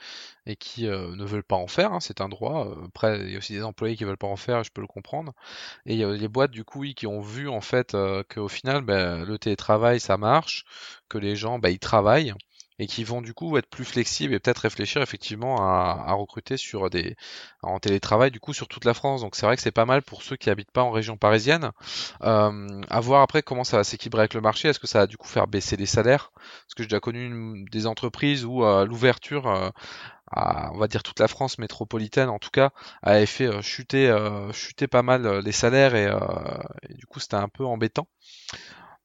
et 0.47 0.57
qui 0.57 0.89
euh, 0.89 1.15
ne 1.17 1.25
veulent 1.25 1.45
pas 1.45 1.55
en 1.57 1.69
faire. 1.69 1.93
Hein, 1.93 2.01
c'est 2.01 2.21
un 2.21 2.29
droit. 2.29 2.69
Après, 2.87 3.21
il 3.21 3.31
y 3.33 3.35
a 3.37 3.39
aussi 3.39 3.53
des 3.55 3.63
employés 3.63 3.97
qui 3.97 4.05
veulent 4.05 4.17
pas 4.17 4.27
en 4.27 4.37
faire. 4.37 4.65
Je 4.65 4.71
peux 4.73 4.81
le 4.81 4.89
comprendre. 4.89 5.33
Et 5.87 5.95
il 5.95 6.01
y 6.01 6.05
a 6.05 6.13
les 6.13 6.29
boîtes 6.29 6.53
du 6.53 6.65
coup, 6.65 6.81
oui, 6.81 6.95
qui 6.97 7.07
ont 7.09 7.21
vu 7.23 7.49
en 7.49 7.61
fait 7.63 7.97
qu'au 8.31 8.49
final, 8.49 8.83
ben, 8.85 9.25
le 9.27 9.39
télétravail 9.39 10.01
ça 10.01 10.17
marche, 10.17 10.65
que 11.11 11.19
les 11.19 11.37
gens, 11.37 11.59
ben, 11.61 11.71
ils 11.71 11.81
travaillent 11.81 12.35
et 12.79 12.87
qui 12.87 13.05
vont 13.05 13.23
du 13.23 13.35
coup 13.35 13.57
être 13.57 13.69
plus 13.69 13.85
flexibles 13.85 14.35
et 14.35 14.41
peut-être 14.41 14.59
réfléchir 14.59 15.03
effectivement 15.03 15.57
à, 15.59 16.05
à, 16.07 16.13
recruter 16.15 16.57
sur 16.57 16.91
des 16.91 17.17
en 17.63 17.79
télétravail 17.79 18.31
du 18.31 18.41
coup 18.41 18.53
sur 18.53 18.69
toute 18.69 18.85
la 18.85 18.95
France. 18.95 19.21
Donc 19.21 19.37
c'est 19.37 19.47
vrai 19.47 19.57
que 19.57 19.63
c'est 19.63 19.71
pas 19.71 19.85
mal 19.85 20.03
pour 20.03 20.23
ceux 20.23 20.37
qui 20.37 20.51
habitent 20.51 20.71
pas 20.71 20.83
en 20.83 20.91
région 20.91 21.17
parisienne. 21.17 21.71
Euh, 22.23 22.81
à 22.89 23.01
voir 23.01 23.23
après 23.23 23.43
comment 23.43 23.65
ça 23.65 23.77
va 23.77 23.85
s'équilibrer 23.85 24.23
avec 24.23 24.35
le 24.35 24.41
marché. 24.41 24.69
Est-ce 24.69 24.81
que 24.81 24.87
ça 24.87 25.01
va 25.01 25.07
du 25.07 25.17
coup 25.17 25.29
faire 25.29 25.47
baisser 25.47 25.77
les 25.77 25.87
salaires? 25.87 26.33
Parce 26.35 26.75
que 26.77 26.83
j'ai 26.83 26.89
déjà 26.89 27.01
connu 27.01 27.65
des 27.71 27.87
entreprises 27.87 28.45
où 28.45 28.65
euh, 28.65 28.85
l'ouverture 28.85 29.47
euh, 29.47 29.71
à, 30.31 30.73
on 30.73 30.79
va 30.79 30.89
dire 30.89 31.03
toute 31.03 31.21
la 31.21 31.29
France 31.29 31.59
métropolitaine 31.59 32.29
en 32.29 32.39
tout 32.39 32.51
cas, 32.51 32.71
avait 33.03 33.27
fait 33.27 33.47
euh, 33.47 33.63
chuter, 33.63 34.09
euh, 34.09 34.53
chuter 34.53 34.87
pas 34.87 35.03
mal 35.03 35.41
les 35.45 35.53
salaires 35.53 35.95
et, 35.95 36.11
et 36.89 36.95
du 36.95 37.07
coup 37.07 37.21
c'était 37.21 37.37
un 37.37 37.49
peu 37.49 37.65
embêtant. 37.65 38.07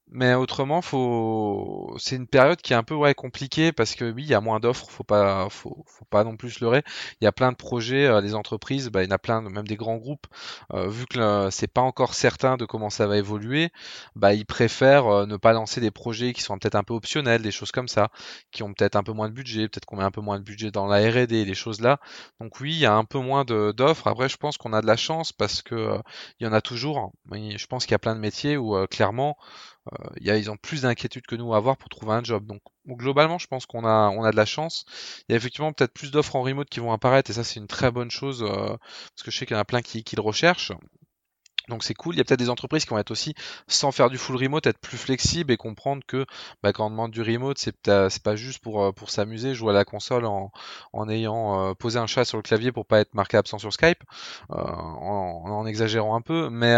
Mais 0.10 0.34
autrement, 0.36 0.82
faut, 0.82 1.94
c'est 2.00 2.16
une 2.16 2.28
période 2.28 2.62
qui 2.62 2.72
est 2.72 2.76
un 2.78 2.84
peu 2.84 2.96
ouais 2.96 3.14
compliquée 3.14 3.74
parce 3.74 3.94
que 3.94 4.10
oui, 4.10 4.24
il 4.24 4.30
y 4.30 4.34
a 4.34 4.40
moins 4.40 4.62
d'offres, 4.62 4.90
faut 4.90 5.04
pas, 5.04 5.50
faut, 5.50 5.84
faut 5.86 6.06
pas 6.06 6.24
non 6.24 6.38
plus 6.38 6.62
leurrer. 6.62 6.84
Il 7.20 7.26
y 7.26 7.28
a 7.28 7.34
plein 7.34 7.52
de 7.52 7.58
projets, 7.58 8.06
euh, 8.06 8.22
les 8.22 8.34
entreprises, 8.34 8.88
bah, 8.90 9.04
il 9.04 9.08
y 9.08 9.10
en 9.10 9.16
a 9.16 9.18
plein, 9.18 9.42
même 9.42 9.68
des 9.68 9.76
grands 9.76 9.98
groupes. 9.98 10.26
Euh, 10.74 10.88
vu 10.88 11.06
que 11.08 11.50
c'est 11.52 11.68
pas 11.68 11.82
encore 11.82 12.14
certain 12.14 12.56
de 12.56 12.64
comment 12.66 12.90
ça 12.90 13.06
va 13.06 13.18
évoluer, 13.18 13.70
bah 14.16 14.34
ils 14.34 14.46
préfèrent 14.46 15.08
euh, 15.08 15.26
ne 15.26 15.36
pas 15.36 15.52
lancer 15.52 15.82
des 15.82 15.92
projets 15.92 16.32
qui 16.32 16.42
sont 16.42 16.58
peut-être 16.58 16.76
un 16.76 16.84
peu 16.84 16.94
optionnels, 16.94 17.42
des 17.42 17.52
choses 17.52 17.72
comme 17.74 17.90
ça, 17.90 18.10
qui 18.52 18.64
ont 18.64 18.74
peut-être 18.74 18.96
un 18.96 19.04
peu 19.04 19.12
moins 19.12 19.28
de 19.28 19.34
budget, 19.34 19.68
peut-être 19.68 19.86
qu'on 19.86 19.98
met 19.98 20.04
un 20.04 20.12
peu 20.12 20.22
moins 20.22 20.40
de 20.40 20.44
budget 20.44 20.72
dans 20.72 20.88
la 20.88 21.00
R&D, 21.00 21.44
les 21.44 21.54
choses 21.54 21.82
là. 21.82 22.00
Donc 22.40 22.62
oui, 22.62 22.72
il 22.74 22.80
y 22.80 22.86
a 22.86 22.94
un 22.96 23.06
peu 23.06 23.20
moins 23.20 23.44
d'offres. 23.44 24.08
Après, 24.08 24.30
je 24.30 24.38
pense 24.38 24.58
qu'on 24.58 24.72
a 24.74 24.82
de 24.82 24.88
la 24.88 24.96
chance 24.96 25.34
parce 25.34 25.62
que 25.62 26.00
il 26.40 26.46
y 26.46 26.50
en 26.50 26.54
a 26.54 26.62
toujours. 26.62 27.12
Je 27.32 27.66
pense 27.68 27.86
qu'il 27.86 27.92
y 27.92 27.96
a 27.96 28.00
plein 28.00 28.16
de 28.16 28.22
métiers 28.22 28.56
où 28.58 28.76
clairement 28.88 29.38
euh, 29.93 30.35
ils 30.38 30.49
ont 30.51 30.57
plus 30.57 30.81
d'inquiétude 30.81 31.26
que 31.26 31.35
nous 31.35 31.53
à 31.53 31.57
avoir 31.57 31.77
pour 31.77 31.89
trouver 31.89 32.14
un 32.14 32.23
job. 32.23 32.45
Donc 32.45 32.61
globalement, 32.88 33.38
je 33.38 33.47
pense 33.47 33.65
qu'on 33.65 33.85
a, 33.85 34.09
on 34.09 34.23
a 34.23 34.31
de 34.31 34.35
la 34.35 34.45
chance. 34.45 34.85
Il 35.27 35.31
y 35.31 35.35
a 35.35 35.38
effectivement 35.38 35.73
peut-être 35.73 35.93
plus 35.93 36.11
d'offres 36.11 36.35
en 36.35 36.41
remote 36.41 36.69
qui 36.69 36.80
vont 36.80 36.91
apparaître 36.91 37.30
et 37.31 37.34
ça 37.34 37.43
c'est 37.43 37.59
une 37.59 37.68
très 37.68 37.91
bonne 37.91 38.11
chose 38.11 38.43
euh, 38.43 38.76
parce 38.77 39.23
que 39.23 39.31
je 39.31 39.38
sais 39.38 39.45
qu'il 39.45 39.55
y 39.55 39.57
en 39.57 39.61
a 39.61 39.65
plein 39.65 39.81
qui, 39.81 40.03
qui 40.03 40.15
le 40.15 40.22
recherchent. 40.22 40.72
Donc 41.68 41.84
c'est 41.84 41.94
cool. 41.94 42.15
Il 42.15 42.18
y 42.18 42.22
a 42.22 42.23
peut-être 42.23 42.39
des 42.39 42.49
entreprises 42.49 42.85
qui 42.85 42.91
vont 42.91 42.98
être 42.98 43.11
aussi, 43.11 43.34
sans 43.68 43.91
faire 43.91 44.10
du 44.10 44.18
full 44.18 44.35
remote, 44.35 44.65
être 44.68 44.80
plus 44.80 44.98
flexibles 44.98 45.52
et 45.52 45.57
comprendre 45.57 46.03
que 46.07 46.26
bah, 46.64 46.73
quand 46.73 46.88
on 46.88 46.89
demande 46.89 47.11
du 47.11 47.22
remote, 47.22 47.57
c'est 47.57 47.76
pas 48.23 48.35
juste 48.35 48.60
pour 48.60 48.84
euh, 48.84 48.91
pour 48.91 49.10
s'amuser, 49.10 49.53
jouer 49.53 49.72
à 49.72 49.73
la 49.73 49.85
console 49.85 50.26
en, 50.26 50.52
en 50.94 51.10
ayant 51.10 51.69
euh, 51.69 51.73
posé 51.73 51.99
un 51.99 52.07
chat 52.07 52.26
sur 52.26 52.38
le 52.38 52.44
clavier 52.44 52.72
pour 52.72 52.85
pas 52.85 52.99
être 52.99 53.14
marqué 53.14 53.38
absent 53.38 53.57
sur 53.57 53.73
Skype, 53.73 54.03
euh, 54.52 54.56
en, 54.56 55.44
en, 55.45 55.65
exagérant 55.65 56.15
un 56.15 56.22
peu. 56.22 56.49
Mais 56.49 56.76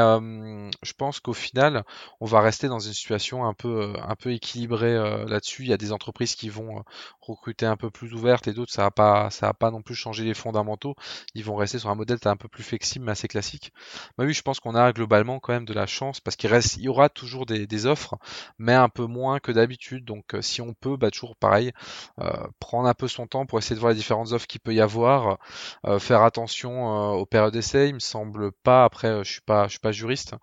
je 0.83 0.93
pense 0.93 1.19
qu'au 1.19 1.33
final, 1.33 1.83
on 2.19 2.25
va 2.25 2.41
rester 2.41 2.67
dans 2.67 2.79
une 2.79 2.93
situation 2.93 3.45
un 3.45 3.53
peu 3.53 3.93
un 4.01 4.15
peu 4.15 4.31
équilibrée 4.33 4.95
là-dessus. 5.27 5.63
Il 5.63 5.69
y 5.69 5.73
a 5.73 5.77
des 5.77 5.91
entreprises 5.91 6.35
qui 6.35 6.49
vont 6.49 6.83
recruter 7.21 7.65
un 7.65 7.77
peu 7.77 7.89
plus 7.89 8.13
ouvertes 8.13 8.47
et 8.47 8.53
d'autres 8.53 8.71
ça 8.71 8.83
va 8.83 8.91
pas 8.91 9.29
ça 9.29 9.47
va 9.47 9.53
pas 9.53 9.71
non 9.71 9.81
plus 9.81 9.95
changer 9.95 10.23
les 10.23 10.33
fondamentaux. 10.33 10.95
Ils 11.35 11.43
vont 11.43 11.55
rester 11.55 11.79
sur 11.79 11.89
un 11.89 11.95
modèle 11.95 12.17
un 12.25 12.37
peu 12.37 12.47
plus 12.47 12.63
flexible 12.63 13.05
mais 13.05 13.11
assez 13.11 13.27
classique. 13.27 13.73
Bah 14.17 14.25
oui, 14.25 14.33
je 14.33 14.41
pense 14.41 14.59
qu'on 14.59 14.75
a 14.75 14.78
globalement 14.93 15.39
quand 15.39 15.53
même 15.53 15.65
de 15.65 15.73
la 15.73 15.85
chance 15.85 16.19
parce 16.19 16.35
qu'il 16.35 16.49
reste, 16.49 16.77
il 16.77 16.83
y 16.83 16.87
aura 16.87 17.09
toujours 17.09 17.45
des, 17.45 17.85
offres, 17.85 18.17
mais 18.57 18.73
un 18.73 18.89
peu 18.89 19.05
moins 19.05 19.39
que 19.39 19.51
d'habitude. 19.51 20.05
Donc 20.05 20.33
euh, 20.35 20.41
si 20.41 20.61
on 20.61 20.73
peut, 20.73 20.97
bah, 20.97 21.11
toujours 21.11 21.35
pareil, 21.35 21.71
euh, 22.19 22.31
prendre 22.59 22.87
un 22.87 22.93
peu 22.93 23.07
son 23.07 23.27
temps 23.27 23.45
pour 23.45 23.59
essayer 23.59 23.75
de 23.75 23.79
voir 23.79 23.91
les 23.91 23.97
différentes 23.97 24.31
offres 24.31 24.47
qu'il 24.47 24.61
peut 24.61 24.73
y 24.73 24.81
avoir, 24.81 25.37
euh, 25.85 25.99
faire 25.99 26.23
attention 26.23 27.13
aux 27.13 27.25
périodes 27.25 27.53
d'essai. 27.53 27.89
Il 27.89 27.95
me 27.95 27.99
semble 27.99 28.51
pas, 28.51 28.83
après 28.83 29.23
je 29.23 29.31
suis 29.31 29.41
pas, 29.41 29.65
je 29.65 29.71
suis 29.71 29.79
pas 29.79 29.91
juriste, 29.91 30.35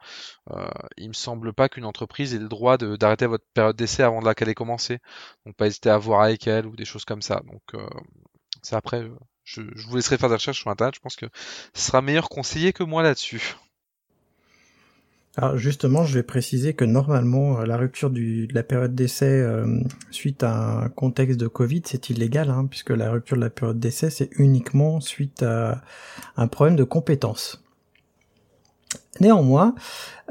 il 0.97 1.09
me 1.09 1.15
semble 1.15 1.53
pas 1.53 1.69
qu'une 1.69 1.85
entreprise 1.85 2.35
ait 2.35 2.39
le 2.39 2.49
droit 2.49 2.77
d'arrêter 2.79 3.27
votre 3.27 3.45
période 3.55 3.77
d'essai 3.77 4.03
avant 4.03 4.21
de 4.21 4.27
laquelle 4.27 4.49
elle 4.49 4.53
ait 4.53 4.55
commencé. 4.55 4.99
Donc 5.45 5.57
pas 5.57 5.67
hésiter 5.67 5.91
à 5.91 5.99
voir 5.99 6.23
avec 6.23 6.47
elle 6.47 6.67
ou 6.67 6.77
des 6.77 6.85
choses 6.85 7.05
comme 7.05 7.23
ça. 7.23 7.43
Donc 7.47 7.63
c'est 8.63 8.77
après. 8.77 9.09
Je, 9.45 9.63
je, 9.77 9.87
vous 9.87 9.97
laisserai 9.97 10.19
faire 10.19 10.29
des 10.29 10.35
recherches 10.35 10.61
sur 10.61 10.71
internet. 10.71 10.95
Je 10.97 11.01
pense 11.01 11.17
que 11.17 11.27
ce 11.73 11.87
sera 11.87 12.03
meilleur 12.03 12.29
conseiller 12.29 12.73
que 12.73 12.83
moi 12.83 13.03
là-dessus. 13.03 13.57
Alors 15.39 15.59
justement, 15.59 16.05
je 16.05 16.15
vais 16.15 16.23
préciser 16.23 16.73
que 16.73 16.87
normalement, 16.87 17.61
euh, 17.61 17.67
la 17.67 17.77
rupture 17.77 18.09
de 18.09 18.49
la 18.55 18.63
période 18.63 18.95
d'essai 18.95 19.29
euh, 19.29 19.81
suite 20.11 20.43
à 20.43 20.85
un 20.85 20.89
contexte 20.89 21.39
de 21.39 21.47
Covid, 21.47 21.83
c'est 21.85 22.09
illégal, 22.09 22.49
hein, 22.49 22.67
puisque 22.69 22.91
la 22.91 23.11
rupture 23.11 23.37
de 23.37 23.43
la 23.43 23.51
période 23.51 23.79
d'essai, 23.79 24.09
c'est 24.09 24.31
uniquement 24.39 25.01
suite 25.01 25.43
à 25.43 25.83
un 26.39 26.47
problème 26.49 26.77
de 26.77 26.85
compétence. 26.85 27.63
Néanmoins, 29.21 29.75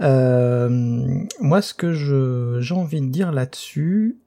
euh, 0.02 0.69
moi, 1.40 1.61
ce 1.61 1.76
que 1.76 1.94
j'ai 2.60 2.73
envie 2.73 3.02
de 3.02 3.10
dire 3.10 3.32
là-dessus, 3.32 4.18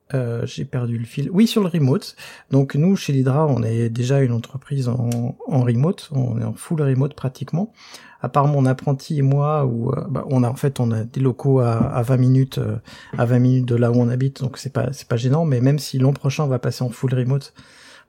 j'ai 0.45 0.65
perdu 0.65 0.97
le 0.97 1.05
fil. 1.05 1.29
Oui, 1.33 1.47
sur 1.47 1.63
le 1.63 1.69
remote. 1.69 2.17
Donc 2.51 2.77
nous, 2.77 2.97
chez 2.97 3.13
Lidra, 3.13 3.47
on 3.47 3.63
est 3.63 3.89
déjà 3.89 4.21
une 4.21 4.33
entreprise 4.33 4.89
en, 4.89 5.37
en 5.47 5.63
remote, 5.63 6.09
on 6.13 6.41
est 6.41 6.45
en 6.45 6.55
full 6.55 6.81
remote 6.83 7.15
pratiquement 7.15 7.73
à 8.21 8.29
part 8.29 8.47
mon 8.49 8.67
apprenti 8.67 9.19
et 9.19 9.23
moi, 9.23 9.65
où 9.65 9.91
euh, 9.91 10.05
bah, 10.09 10.25
on 10.29 10.43
a 10.43 10.49
en 10.49 10.55
fait 10.55 10.81
on 10.81 10.91
a 10.91 11.05
des 11.05 11.21
locaux 11.21 11.61
à, 11.61 11.77
à 11.77 12.03
20 12.03 12.17
minutes, 12.17 12.59
euh, 12.59 12.77
à 13.17 13.25
20 13.25 13.39
minutes 13.39 13.67
de 13.67 13.77
là 13.77 13.91
où 13.91 13.97
on 13.97 14.09
habite, 14.09 14.41
donc 14.41 14.59
c'est 14.59 14.73
pas 14.73 14.93
c'est 14.93 15.09
pas 15.09 15.17
gênant. 15.17 15.45
Mais 15.45 15.61
même 15.61 15.79
si 15.79 15.99
l'an 15.99 16.13
prochain 16.13 16.45
on 16.45 16.49
va 16.49 16.59
passer 16.59 16.83
en 16.83 16.89
full 16.89 17.15
remote 17.15 17.55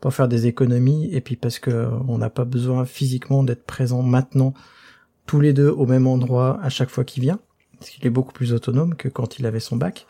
pour 0.02 0.14
faire 0.14 0.27
des 0.27 0.48
économies, 0.48 1.10
et 1.14 1.22
puis 1.22 1.36
parce 1.36 1.60
que 1.60 1.69
euh, 1.69 1.90
on 2.07 2.18
n'a 2.18 2.30
pas 2.30 2.45
besoin 2.45 2.86
physiquement 2.86 3.44
d'être 3.44 3.65
présent 3.65 4.02
maintenant 4.02 4.53
tous 5.27 5.40
les 5.40 5.53
deux 5.53 5.69
au 5.69 5.86
même 5.86 6.07
endroit 6.07 6.60
à 6.64 6.69
chaque 6.69 6.90
fois 6.90 7.03
qu'il 7.03 7.22
vient, 7.22 7.40
parce 7.77 7.91
qu'il 7.91 8.06
est 8.07 8.11
beaucoup 8.11 8.34
plus 8.34 8.53
autonome 8.53 8.95
que 8.95 9.10
quand 9.10 9.38
il 9.38 9.45
avait 9.45 9.60
son 9.60 9.76
bac. 9.76 10.07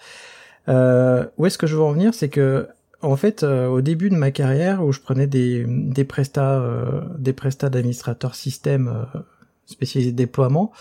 Euh, 0.70 1.26
où 1.38 1.46
est-ce 1.46 1.58
que 1.58 1.68
je 1.68 1.76
veux 1.76 1.82
en 1.82 1.92
venir, 1.92 2.14
c'est 2.14 2.30
que 2.30 2.68
en 3.02 3.16
fait, 3.16 3.44
au 3.44 3.80
début 3.80 4.10
de 4.10 4.16
ma 4.16 4.30
carrière, 4.30 4.84
où 4.84 4.92
je 4.92 5.00
prenais 5.00 5.26
des 5.26 5.66
des 5.66 6.04
prestats, 6.04 6.62
des 7.18 7.32
prestats 7.32 7.70
d'administrateur 7.70 8.36
système 8.36 9.06
spécialisé 9.70 10.12
de 10.12 10.18
déploiement, 10.18 10.72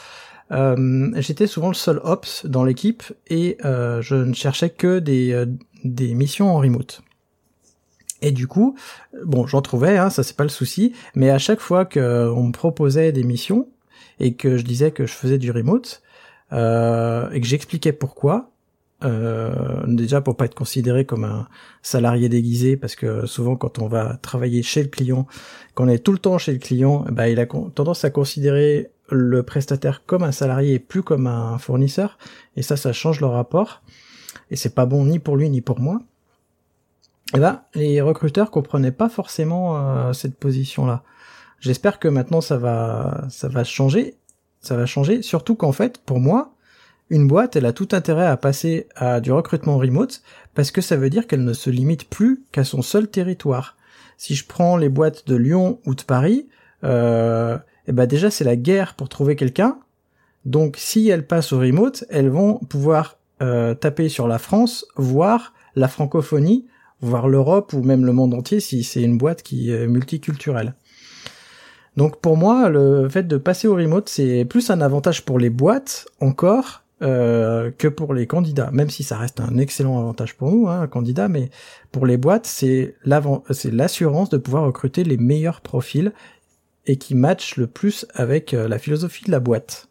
euh, 0.51 1.11
j'étais 1.17 1.47
souvent 1.47 1.69
le 1.69 1.75
seul 1.75 2.01
ops 2.05 2.47
dans 2.47 2.65
l'équipe 2.65 3.03
et 3.29 3.59
euh, 3.65 4.01
je 4.01 4.15
ne 4.15 4.33
cherchais 4.33 4.71
que 4.71 4.99
des, 4.99 5.33
euh, 5.33 5.47
des 5.85 6.15
missions 6.15 6.51
en 6.51 6.59
remote. 6.59 7.03
Et 8.21 8.33
du 8.33 8.49
coup, 8.49 8.77
bon, 9.25 9.47
j'en 9.47 9.63
trouvais, 9.63 9.97
hein, 9.97 10.11
ça 10.11 10.23
c'est 10.23 10.37
pas 10.37 10.43
le 10.43 10.49
souci, 10.49 10.93
mais 11.15 11.31
à 11.31 11.39
chaque 11.39 11.61
fois 11.61 11.85
qu'on 11.85 12.43
me 12.43 12.53
proposait 12.53 13.13
des 13.13 13.23
missions 13.23 13.69
et 14.19 14.35
que 14.35 14.57
je 14.57 14.65
disais 14.65 14.91
que 14.91 15.07
je 15.07 15.13
faisais 15.13 15.39
du 15.39 15.53
remote 15.53 16.03
euh, 16.53 17.31
et 17.31 17.41
que 17.41 17.47
j'expliquais 17.47 17.93
pourquoi, 17.93 18.51
Euh, 19.05 19.85
déjà 19.87 20.21
pour 20.21 20.37
pas 20.37 20.47
être 20.47 20.57
considéré 20.57 21.05
comme 21.05 21.23
un 21.25 21.47
salarié 21.83 22.29
déguisé, 22.29 22.77
parce 22.77 22.97
que 22.97 23.27
souvent 23.27 23.55
quand 23.55 23.79
on 23.79 23.87
va 23.87 24.17
travailler 24.17 24.63
chez 24.63 24.83
le 24.83 24.89
client, 24.89 25.27
quand 25.75 25.85
on 25.85 25.89
est 25.89 26.01
tout 26.01 26.13
le 26.13 26.19
temps 26.19 26.37
chez 26.39 26.53
le 26.53 26.59
client, 26.59 27.05
bah, 27.11 27.29
il 27.29 27.39
a 27.39 27.47
tendance 27.47 28.05
à 28.05 28.11
considérer 28.11 28.91
le 29.11 29.45
prestataire 29.45 30.05
comme 30.05 30.25
un 30.25 30.33
salarié 30.33 30.75
et 30.75 30.79
plus 30.81 31.05
comme 31.05 31.29
un 31.29 31.59
fournisseur, 31.59 32.19
et 32.57 32.63
ça, 32.63 32.77
ça 32.77 32.93
change 32.93 33.21
le 33.21 33.29
rapport, 33.29 33.83
et 34.51 34.57
c'est 34.57 34.75
pas 34.75 34.87
bon 34.87 35.05
ni 35.05 35.21
pour 35.21 35.37
lui 35.37 35.49
ni 35.49 35.61
pour 35.61 35.79
moi. 35.79 36.01
Et 37.35 37.39
ben, 37.39 37.63
les 37.75 38.01
recruteurs 38.01 38.51
comprenaient 38.51 38.91
pas 38.91 39.09
forcément 39.09 39.77
euh, 39.77 40.13
cette 40.13 40.37
position-là. 40.39 41.05
J'espère 41.61 42.01
que 42.01 42.09
maintenant 42.09 42.41
ça 42.41 42.57
va, 42.57 43.27
ça 43.29 43.49
va 43.49 43.63
changer, 43.63 44.17
ça 44.61 44.77
va 44.77 44.87
changer, 44.87 45.23
surtout 45.23 45.55
qu'en 45.55 45.73
fait, 45.73 45.99
pour 45.99 46.19
moi, 46.19 46.55
une 47.11 47.27
boîte, 47.27 47.57
elle 47.57 47.67
a 47.67 47.73
tout 47.73 47.89
intérêt 47.93 48.27
à 48.27 48.37
passer 48.37 48.87
à 48.95 49.21
du 49.21 49.33
recrutement 49.33 49.79
remote 49.79 50.23
parce 50.55 50.71
que 50.71 50.81
ça 50.81 50.97
veut 50.97 51.11
dire 51.11 51.27
qu'elle 51.27 51.45
ne 51.45 51.53
se 51.53 51.71
limite 51.71 52.09
plus 52.09 52.43
qu'à 52.53 52.65
son 52.65 52.83
seul 52.83 53.09
territoire. 53.09 53.77
Si 54.19 54.35
je 54.35 54.47
prends 54.47 54.77
les 54.77 54.89
boîtes 54.89 55.27
de 55.27 55.37
Lyon 55.37 55.81
ou 55.87 55.95
de 55.95 56.03
Paris, 56.03 56.49
euh, 56.85 57.57
eh 57.87 57.93
ben 57.93 58.07
déjà 58.07 58.31
c'est 58.31 58.45
la 58.45 58.57
guerre 58.57 58.95
pour 58.95 59.09
trouver 59.09 59.37
quelqu'un. 59.37 59.79
Donc 60.45 60.77
si 60.77 61.09
elles 61.09 61.27
passent 61.27 61.53
au 61.53 61.61
remote, 61.61 62.05
elles 62.11 62.29
vont 62.29 62.59
pouvoir 62.59 63.17
euh, 63.41 63.75
taper 63.75 64.09
sur 64.09 64.29
la 64.29 64.39
France, 64.39 64.87
voire 64.97 65.55
la 65.77 65.89
francophonie, 65.89 66.67
voire 67.01 67.29
l'Europe 67.29 67.73
ou 67.73 67.83
même 67.83 68.05
le 68.05 68.13
monde 68.13 68.35
entier 68.35 68.61
si 68.61 68.85
c'est 68.85 69.03
une 69.03 69.17
boîte 69.17 69.43
qui 69.43 69.71
est 69.71 69.87
multiculturelle. 69.87 70.75
Donc 71.97 72.21
pour 72.21 72.37
moi, 72.37 72.69
le 72.69 73.09
fait 73.09 73.27
de 73.27 73.39
passer 73.39 73.67
au 73.67 73.75
remote, 73.75 74.09
c'est 74.09 74.45
plus 74.45 74.71
un 74.71 74.81
avantage 74.83 75.25
pour 75.25 75.39
les 75.39 75.51
boîtes 75.51 76.07
encore 76.21 76.83
euh, 77.01 77.71
que 77.71 77.87
pour 77.87 78.13
les 78.13 78.27
candidats, 78.27 78.71
même 78.73 78.91
si 78.91 79.05
ça 79.05 79.17
reste 79.17 79.39
un 79.39 79.57
excellent 79.57 80.01
avantage 80.01 80.37
pour 80.37 80.51
nous, 80.51 80.67
hein, 80.67 80.81
un 80.81 80.89
candidat, 80.89 81.29
mais 81.29 81.49
pour 81.93 82.07
les 82.07 82.17
boîtes, 82.17 82.47
c'est 82.47 82.97
l'assurance 83.05 84.31
de 84.31 84.37
pouvoir 84.37 84.65
recruter 84.65 85.05
les 85.05 85.17
meilleurs 85.17 85.61
profils 85.61 86.13
et 86.87 86.97
qui 86.97 87.15
matchent 87.15 87.57
le 87.57 87.69
plus 87.69 88.05
avec 88.15 88.53
euh, 88.53 88.67
la 88.67 88.81
philosophie 88.81 89.25
de 89.25 89.31
la 89.31 89.39
boîte. 89.39 89.89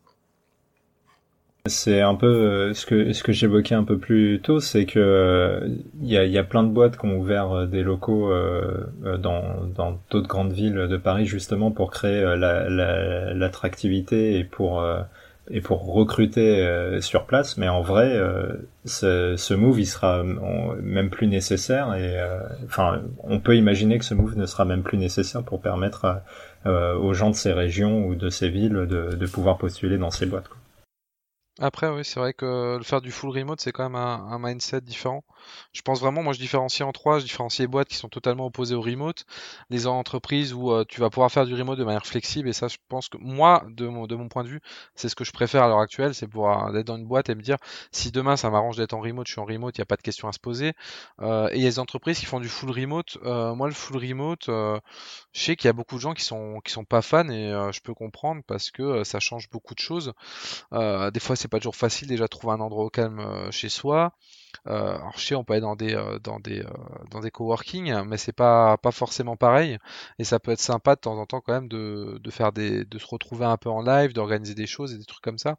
C'est 1.67 2.01
un 2.01 2.15
peu 2.15 2.27
euh, 2.27 2.73
ce 2.73 2.85
que 2.85 3.13
ce 3.13 3.23
que 3.23 3.31
j'évoquais 3.31 3.75
un 3.75 3.85
peu 3.85 3.97
plus 3.97 4.41
tôt, 4.41 4.59
c'est 4.59 4.85
que 4.85 5.61
il 6.01 6.09
y 6.09 6.17
a, 6.17 6.25
y 6.25 6.37
a 6.37 6.43
plein 6.43 6.63
de 6.63 6.71
boîtes 6.71 6.97
qui 6.97 7.05
ont 7.05 7.17
ouvert 7.17 7.67
des 7.67 7.83
locaux 7.83 8.33
dans 9.21 9.65
dans 9.73 9.99
d'autres 10.09 10.27
grandes 10.27 10.51
villes 10.51 10.87
de 10.89 10.97
Paris 10.97 11.25
justement 11.25 11.71
pour 11.71 11.91
créer 11.91 12.21
l'attractivité 12.37 14.33
la, 14.33 14.39
et 14.39 14.43
pour 14.43 14.81
et 15.49 15.61
pour 15.61 15.85
recruter 15.93 16.61
euh, 16.61 17.01
sur 17.01 17.25
place, 17.25 17.57
mais 17.57 17.69
en 17.69 17.81
vrai, 17.81 18.11
euh, 18.13 18.55
ce, 18.85 19.53
move 19.53 19.79
il 19.79 19.85
sera 19.85 20.23
même 20.23 21.09
plus 21.09 21.27
nécessaire 21.27 21.93
et 21.95 22.19
euh, 22.19 22.39
enfin, 22.65 23.01
on 23.23 23.39
peut 23.39 23.55
imaginer 23.55 23.97
que 23.97 24.05
ce 24.05 24.13
move 24.13 24.37
ne 24.37 24.45
sera 24.45 24.65
même 24.65 24.83
plus 24.83 24.97
nécessaire 24.97 25.43
pour 25.43 25.61
permettre 25.61 26.21
aux 26.65 27.13
gens 27.13 27.29
de 27.29 27.35
ces 27.35 27.53
régions 27.53 28.05
ou 28.07 28.15
de 28.15 28.29
ces 28.29 28.49
villes 28.49 28.73
de, 28.73 29.25
pouvoir 29.25 29.57
postuler 29.57 29.97
dans 29.97 30.11
ces 30.11 30.25
boîtes. 30.25 30.49
Après, 31.59 31.87
oui, 31.89 32.03
c'est 32.03 32.19
vrai 32.19 32.33
que 32.33 32.77
le 32.77 32.83
faire 32.83 33.01
du 33.01 33.11
full 33.11 33.29
remote, 33.29 33.61
c'est 33.61 33.71
quand 33.71 33.89
même 33.89 33.95
un, 33.95 34.37
mindset 34.37 34.81
différent. 34.81 35.23
Je 35.73 35.81
pense 35.81 35.99
vraiment, 35.99 36.23
moi, 36.23 36.33
je 36.33 36.39
différencie 36.39 36.87
en 36.87 36.91
trois. 36.91 37.19
Je 37.19 37.25
différencie 37.25 37.59
les 37.59 37.67
boîtes 37.67 37.87
qui 37.87 37.95
sont 37.95 38.09
totalement 38.09 38.45
opposées 38.45 38.75
au 38.75 38.81
remote, 38.81 39.25
les 39.69 39.87
entreprises 39.87 40.53
où 40.53 40.71
euh, 40.71 40.85
tu 40.87 41.01
vas 41.01 41.09
pouvoir 41.09 41.31
faire 41.31 41.45
du 41.45 41.53
remote 41.53 41.77
de 41.77 41.83
manière 41.83 42.05
flexible. 42.05 42.49
Et 42.49 42.53
ça, 42.53 42.67
je 42.67 42.77
pense 42.89 43.09
que 43.09 43.17
moi, 43.19 43.63
de 43.69 43.87
mon, 43.87 44.07
point 44.29 44.43
de 44.43 44.49
vue, 44.49 44.61
c'est 44.95 45.09
ce 45.09 45.15
que 45.15 45.23
je 45.23 45.31
préfère 45.31 45.63
à 45.63 45.67
l'heure 45.67 45.79
actuelle, 45.79 46.13
c'est 46.13 46.27
pouvoir 46.27 46.75
être 46.75 46.85
dans 46.85 46.97
une 46.97 47.05
boîte 47.05 47.29
et 47.29 47.35
me 47.35 47.41
dire, 47.41 47.57
si 47.91 48.11
demain 48.11 48.37
ça 48.37 48.49
m'arrange 48.49 48.77
d'être 48.77 48.93
en 48.93 49.01
remote, 49.01 49.27
je 49.27 49.33
suis 49.33 49.41
en 49.41 49.45
remote, 49.45 49.77
il 49.77 49.81
n'y 49.81 49.83
a 49.83 49.85
pas 49.85 49.95
de 49.95 50.01
questions 50.01 50.27
à 50.27 50.31
se 50.31 50.39
poser. 50.39 50.73
Euh, 51.21 51.49
et 51.51 51.57
il 51.57 51.61
y 51.61 51.67
a 51.67 51.69
des 51.69 51.79
entreprises 51.79 52.19
qui 52.19 52.25
font 52.25 52.39
du 52.39 52.49
full 52.49 52.71
remote. 52.71 53.17
Euh, 53.23 53.55
moi, 53.55 53.67
le 53.67 53.73
full 53.73 53.97
remote, 53.97 54.49
euh, 54.49 54.79
je 55.33 55.41
sais 55.41 55.55
qu'il 55.55 55.67
y 55.67 55.69
a 55.69 55.73
beaucoup 55.73 55.95
de 55.95 56.01
gens 56.01 56.13
qui 56.13 56.23
sont 56.23 56.59
qui 56.63 56.71
sont 56.71 56.85
pas 56.85 57.01
fans 57.01 57.29
et 57.29 57.51
je 57.71 57.81
peux 57.81 57.93
comprendre 57.93 58.41
parce 58.47 58.71
que 58.71 59.03
ça 59.03 59.19
change 59.19 59.49
beaucoup 59.49 59.73
de 59.73 59.79
choses. 59.79 60.13
des 60.71 61.19
fois, 61.19 61.35
c'est 61.35 61.47
pas 61.47 61.59
toujours 61.59 61.75
facile 61.75 62.07
déjà 62.07 62.25
de 62.25 62.29
trouver 62.29 62.53
un 62.53 62.59
endroit 62.59 62.85
au 62.85 62.89
calme 62.89 63.51
chez 63.51 63.69
soi. 63.69 64.13
Euh, 64.67 64.95
alors 64.97 65.13
je 65.17 65.25
sais, 65.25 65.35
on 65.35 65.43
peut 65.43 65.53
aller 65.53 65.61
dans 65.61 65.75
des 65.75 65.93
euh, 65.95 66.19
dans 66.19 66.39
des 66.39 66.63
dans 67.11 67.19
des 67.21 67.31
coworking, 67.31 67.93
mais 68.05 68.17
c'est 68.17 68.33
pas 68.33 68.77
pas 68.77 68.91
forcément 68.91 69.35
pareil. 69.37 69.77
Et 70.19 70.23
ça 70.23 70.39
peut 70.39 70.51
être 70.51 70.59
sympa 70.59 70.95
de 70.95 71.01
temps 71.01 71.17
en 71.19 71.25
temps 71.25 71.41
quand 71.41 71.53
même 71.53 71.67
de, 71.67 72.19
de 72.21 72.31
faire 72.31 72.51
des 72.53 72.85
de 72.85 72.99
se 72.99 73.07
retrouver 73.07 73.45
un 73.45 73.57
peu 73.57 73.69
en 73.69 73.81
live, 73.81 74.13
d'organiser 74.13 74.55
des 74.55 74.67
choses 74.67 74.93
et 74.93 74.97
des 74.97 75.05
trucs 75.05 75.23
comme 75.23 75.37
ça. 75.39 75.57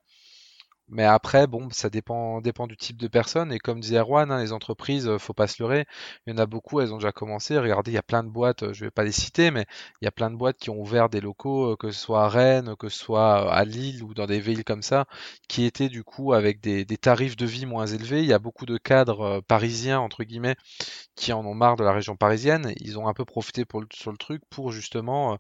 Mais 0.91 1.05
après, 1.05 1.47
bon, 1.47 1.69
ça 1.71 1.91
dépend, 1.91 2.41
dépend 2.41 2.67
du 2.67 2.77
type 2.77 2.97
de 2.97 3.09
personne. 3.09 3.53
Et 3.53 3.59
comme 3.59 3.81
disait 3.81 3.99
Erwan, 3.99 4.31
hein, 4.31 4.41
les 4.41 4.53
entreprises, 4.53 5.07
euh, 5.07 5.19
faut 5.19 5.35
pas 5.35 5.47
se 5.47 5.63
leurrer. 5.63 5.87
Il 6.27 6.33
y 6.33 6.35
en 6.35 6.39
a 6.39 6.47
beaucoup, 6.47 6.81
elles 6.81 6.95
ont 6.95 6.97
déjà 6.97 7.13
commencé. 7.13 7.59
Regardez, 7.59 7.91
il 7.91 7.95
y 7.95 7.99
a 7.99 8.03
plein 8.03 8.25
de 8.25 8.31
boîtes, 8.31 8.63
euh, 8.63 8.73
je 8.73 8.85
vais 8.87 8.91
pas 8.91 9.05
les 9.05 9.13
citer, 9.13 9.51
mais 9.51 9.67
il 10.01 10.07
y 10.07 10.09
a 10.09 10.11
plein 10.11 10.31
de 10.31 10.37
boîtes 10.37 10.57
qui 10.59 10.71
ont 10.71 10.81
ouvert 10.81 11.11
des 11.11 11.21
locaux, 11.21 11.73
euh, 11.73 11.77
que 11.77 11.91
ce 11.91 12.01
soit 12.01 12.25
à 12.25 12.29
Rennes, 12.29 12.75
que 12.79 12.89
ce 12.89 12.99
soit 12.99 13.53
à 13.53 13.65
Lille 13.65 14.03
ou 14.03 14.15
dans 14.15 14.27
des 14.27 14.41
villes 14.41 14.65
comme 14.65 14.83
ça, 14.83 15.07
qui 15.49 15.65
étaient 15.65 15.89
du 15.91 16.05
coup 16.05 16.33
avec 16.33 16.61
des, 16.61 16.87
tarifs 16.99 17.37
de 17.37 17.47
vie 17.47 17.67
moins 17.67 17.87
élevés. 17.87 18.21
Il 18.23 18.27
y 18.29 18.33
a 18.33 18.39
beaucoup 18.39 18.67
de 18.67 18.79
cadres 18.79 19.41
parisiens, 19.47 20.01
entre 20.01 20.25
guillemets, 20.25 20.57
qui 21.17 21.33
en 21.33 21.45
ont 21.45 21.55
marre 21.55 21.77
de 21.77 21.85
la 21.85 21.93
région 21.93 22.17
parisienne. 22.17 22.73
Ils 22.81 22.99
ont 22.99 23.09
un 23.09 23.15
peu 23.15 23.25
profité 23.25 23.65
pour 23.65 23.85
sur 23.93 24.11
le 24.11 24.19
truc 24.19 24.43
pour 24.51 24.73
justement 24.73 25.39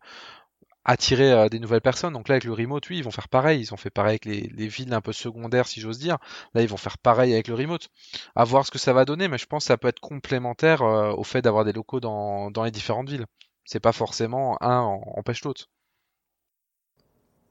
attirer 0.89 1.31
euh, 1.32 1.48
des 1.48 1.60
nouvelles 1.60 1.82
personnes. 1.82 2.15
Donc 2.15 2.28
là, 2.28 2.35
avec 2.35 2.44
le 2.44 2.52
remote, 2.52 2.89
oui, 2.89 2.97
ils 2.97 3.05
vont 3.05 3.10
faire 3.10 3.28
pareil. 3.28 3.60
Ils 3.60 3.74
ont 3.74 3.77
fait 3.77 3.90
pareil 3.90 4.19
avec 4.23 4.24
les, 4.24 4.69
villes 4.69 4.93
un 4.93 5.02
peu 5.02 5.12
secondaires, 5.12 5.69
si 5.69 5.81
j'ose 5.81 5.98
dire. 5.98 6.16
Là, 6.55 6.62
ils 6.62 6.69
vont 6.69 6.78
faire 6.78 6.98
pareil 6.98 7.35
avec 7.35 7.47
le 7.47 7.55
remote. 7.55 7.89
À 8.35 8.44
voir 8.44 8.66
ce 8.66 8.70
que 8.70 8.78
ça 8.78 8.93
va 8.93 9.05
donner, 9.05 9.28
mais 9.28 9.39
je 9.39 9.47
pense 9.47 9.65
que 9.65 9.69
ça 9.69 9.77
peut 9.77 9.89
être 9.89 10.01
complémentaire 10.01 10.82
euh, 10.82 11.12
au 11.12 11.24
fait 11.24 11.43
d'avoir 11.43 11.65
des 11.65 11.73
locaux 11.73 12.01
dans, 12.01 12.51
les 12.65 12.70
différentes 12.70 13.10
villes. 13.10 13.27
C'est 13.65 13.81
pas 13.81 13.93
forcément 13.93 14.56
un 14.62 14.81
empêche 14.81 15.44
l'autre. 15.44 15.69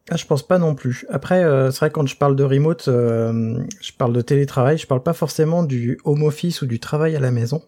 Ah, 0.10 0.16
je 0.16 0.26
pense 0.26 0.42
pas 0.42 0.58
non 0.58 0.74
plus. 0.74 1.06
Après, 1.10 1.44
euh, 1.44 1.70
c'est 1.70 1.80
vrai 1.80 1.92
quand 1.92 2.08
je 2.08 2.16
parle 2.16 2.36
de 2.36 2.44
remote, 2.44 2.86
je 2.86 3.92
parle 3.98 4.14
de 4.14 4.22
télétravail, 4.22 4.80
je 4.80 4.88
parle 4.88 5.04
pas 5.04 5.14
forcément 5.14 5.64
du 5.64 6.00
home 6.06 6.24
office 6.24 6.64
ou 6.64 6.66
du 6.66 6.80
travail 6.80 7.16
à 7.16 7.20
la 7.20 7.30
maison. 7.30 7.62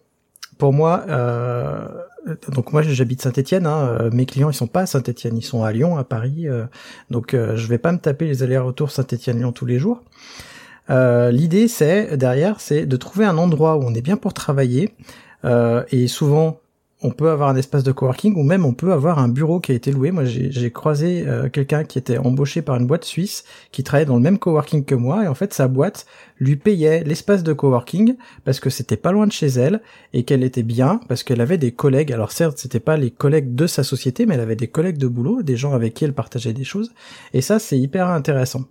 Pour 0.58 0.72
moi, 0.72 1.04
donc 2.48 2.72
moi 2.72 2.82
j'habite 2.82 3.22
Saint-Étienne. 3.22 3.66
Hein, 3.66 3.96
euh, 4.00 4.10
mes 4.12 4.26
clients 4.26 4.50
ils 4.50 4.54
sont 4.54 4.66
pas 4.66 4.82
à 4.82 4.86
Saint-Étienne, 4.86 5.36
ils 5.36 5.44
sont 5.44 5.64
à 5.64 5.72
Lyon, 5.72 5.96
à 5.96 6.04
Paris. 6.04 6.48
Euh, 6.48 6.64
donc 7.10 7.34
euh, 7.34 7.56
je 7.56 7.66
vais 7.66 7.78
pas 7.78 7.92
me 7.92 7.98
taper 7.98 8.26
les 8.26 8.42
allers-retours 8.42 8.90
Saint-Étienne-Lyon 8.90 9.52
tous 9.52 9.66
les 9.66 9.78
jours. 9.78 10.02
L'idée 10.88 11.68
c'est 11.68 12.16
derrière, 12.16 12.60
c'est 12.60 12.84
de 12.84 12.96
trouver 12.96 13.24
un 13.24 13.38
endroit 13.38 13.76
où 13.76 13.84
on 13.84 13.94
est 13.94 14.02
bien 14.02 14.16
pour 14.16 14.34
travailler. 14.34 14.92
et 15.44 16.08
souvent 16.08 16.58
on 17.02 17.10
peut 17.10 17.30
avoir 17.30 17.48
un 17.48 17.56
espace 17.56 17.82
de 17.82 17.92
coworking 17.92 18.36
ou 18.36 18.42
même 18.42 18.66
on 18.66 18.74
peut 18.74 18.92
avoir 18.92 19.18
un 19.18 19.28
bureau 19.28 19.58
qui 19.60 19.72
a 19.72 19.74
été 19.74 19.90
loué. 19.90 20.10
Moi, 20.10 20.24
j'ai 20.24 20.70
croisé 20.70 21.24
euh, 21.26 21.48
quelqu'un 21.48 21.84
qui 21.84 21.98
était 21.98 22.18
embauché 22.18 22.60
par 22.60 22.76
une 22.76 22.86
boîte 22.86 23.04
suisse 23.04 23.44
qui 23.72 23.82
travaillait 23.82 24.06
dans 24.06 24.16
le 24.16 24.22
même 24.22 24.38
coworking 24.38 24.84
que 24.84 24.94
moi 24.94 25.24
et 25.24 25.26
en 25.26 25.34
fait 25.34 25.54
sa 25.54 25.66
boîte 25.66 26.06
lui 26.38 26.56
payait 26.56 27.02
l'espace 27.04 27.42
de 27.42 27.52
coworking 27.52 28.16
parce 28.44 28.60
que 28.60 28.68
c'était 28.68 28.96
pas 28.96 29.12
loin 29.12 29.26
de 29.26 29.32
chez 29.32 29.46
elle 29.46 29.80
et 30.12 30.24
qu'elle 30.24 30.42
était 30.42 30.62
bien 30.62 31.00
parce 31.08 31.22
qu'elle 31.22 31.40
avait 31.40 31.58
des 31.58 31.72
collègues. 31.72 32.12
Alors 32.12 32.32
certes, 32.32 32.58
c'était 32.58 32.80
pas 32.80 32.96
les 32.96 33.10
collègues 33.10 33.54
de 33.54 33.66
sa 33.66 33.82
société, 33.82 34.26
mais 34.26 34.34
elle 34.34 34.40
avait 34.40 34.56
des 34.56 34.68
collègues 34.68 34.98
de 34.98 35.08
boulot, 35.08 35.42
des 35.42 35.56
gens 35.56 35.72
avec 35.72 35.94
qui 35.94 36.04
elle 36.04 36.14
partageait 36.14 36.52
des 36.52 36.64
choses 36.64 36.92
et 37.32 37.40
ça 37.40 37.58
c'est 37.58 37.78
hyper 37.78 38.08
intéressant. 38.08 38.64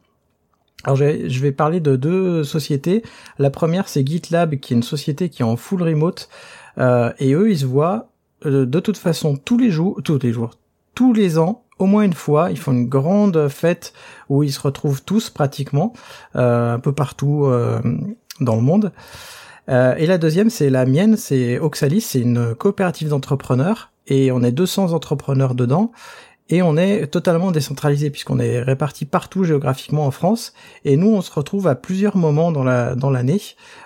Alors 0.83 0.95
je 0.95 1.39
vais 1.41 1.51
parler 1.51 1.81
de 1.81 1.95
deux 1.97 2.43
sociétés. 2.43 3.03
La 3.37 3.49
première 3.49 3.89
c'est 3.89 4.05
GitLab 4.05 4.55
qui 4.57 4.73
est 4.73 4.77
une 4.77 4.83
société 4.83 5.29
qui 5.29 5.41
est 5.41 5.45
en 5.45 5.57
full 5.57 5.81
remote 5.81 6.29
euh, 6.77 7.11
et 7.19 7.33
eux 7.33 7.49
ils 7.49 7.59
se 7.59 7.65
voient 7.65 8.09
euh, 8.45 8.65
de 8.65 8.79
toute 8.79 8.97
façon 8.97 9.37
tous 9.37 9.57
les 9.57 9.71
jours, 9.71 10.01
tous 10.03 10.19
les 10.19 10.31
jours, 10.31 10.51
tous 10.95 11.13
les 11.13 11.37
ans, 11.37 11.63
au 11.77 11.85
moins 11.85 12.03
une 12.03 12.13
fois, 12.13 12.51
ils 12.51 12.57
font 12.57 12.71
une 12.71 12.87
grande 12.87 13.47
fête 13.47 13.93
où 14.27 14.43
ils 14.43 14.51
se 14.51 14.59
retrouvent 14.59 15.03
tous 15.03 15.29
pratiquement 15.29 15.93
euh, 16.35 16.75
un 16.75 16.79
peu 16.79 16.91
partout 16.91 17.45
euh, 17.45 17.81
dans 18.41 18.55
le 18.55 18.61
monde. 18.61 18.91
et 19.67 20.05
la 20.05 20.17
deuxième, 20.17 20.49
c'est 20.49 20.69
la 20.69 20.85
mienne, 20.85 21.15
c'est 21.15 21.59
Oxalis, 21.59 22.01
c'est 22.01 22.21
une 22.21 22.55
coopérative 22.55 23.09
d'entrepreneurs 23.09 23.91
et 24.07 24.31
on 24.31 24.41
est 24.41 24.51
200 24.51 24.93
entrepreneurs 24.93 25.53
dedans 25.53 25.91
et 26.49 26.63
on 26.63 26.75
est 26.77 27.07
totalement 27.07 27.51
décentralisé 27.51 28.09
puisqu'on 28.09 28.39
est 28.39 28.61
répartis 28.61 29.05
partout 29.05 29.43
géographiquement 29.43 30.05
en 30.05 30.11
France 30.11 30.53
et 30.83 30.97
nous 30.97 31.09
on 31.09 31.21
se 31.21 31.31
retrouve 31.31 31.67
à 31.67 31.75
plusieurs 31.75 32.17
moments 32.17 32.51
dans 32.51 32.63
la 32.63 32.95
dans 32.95 33.11
l'année. 33.11 33.41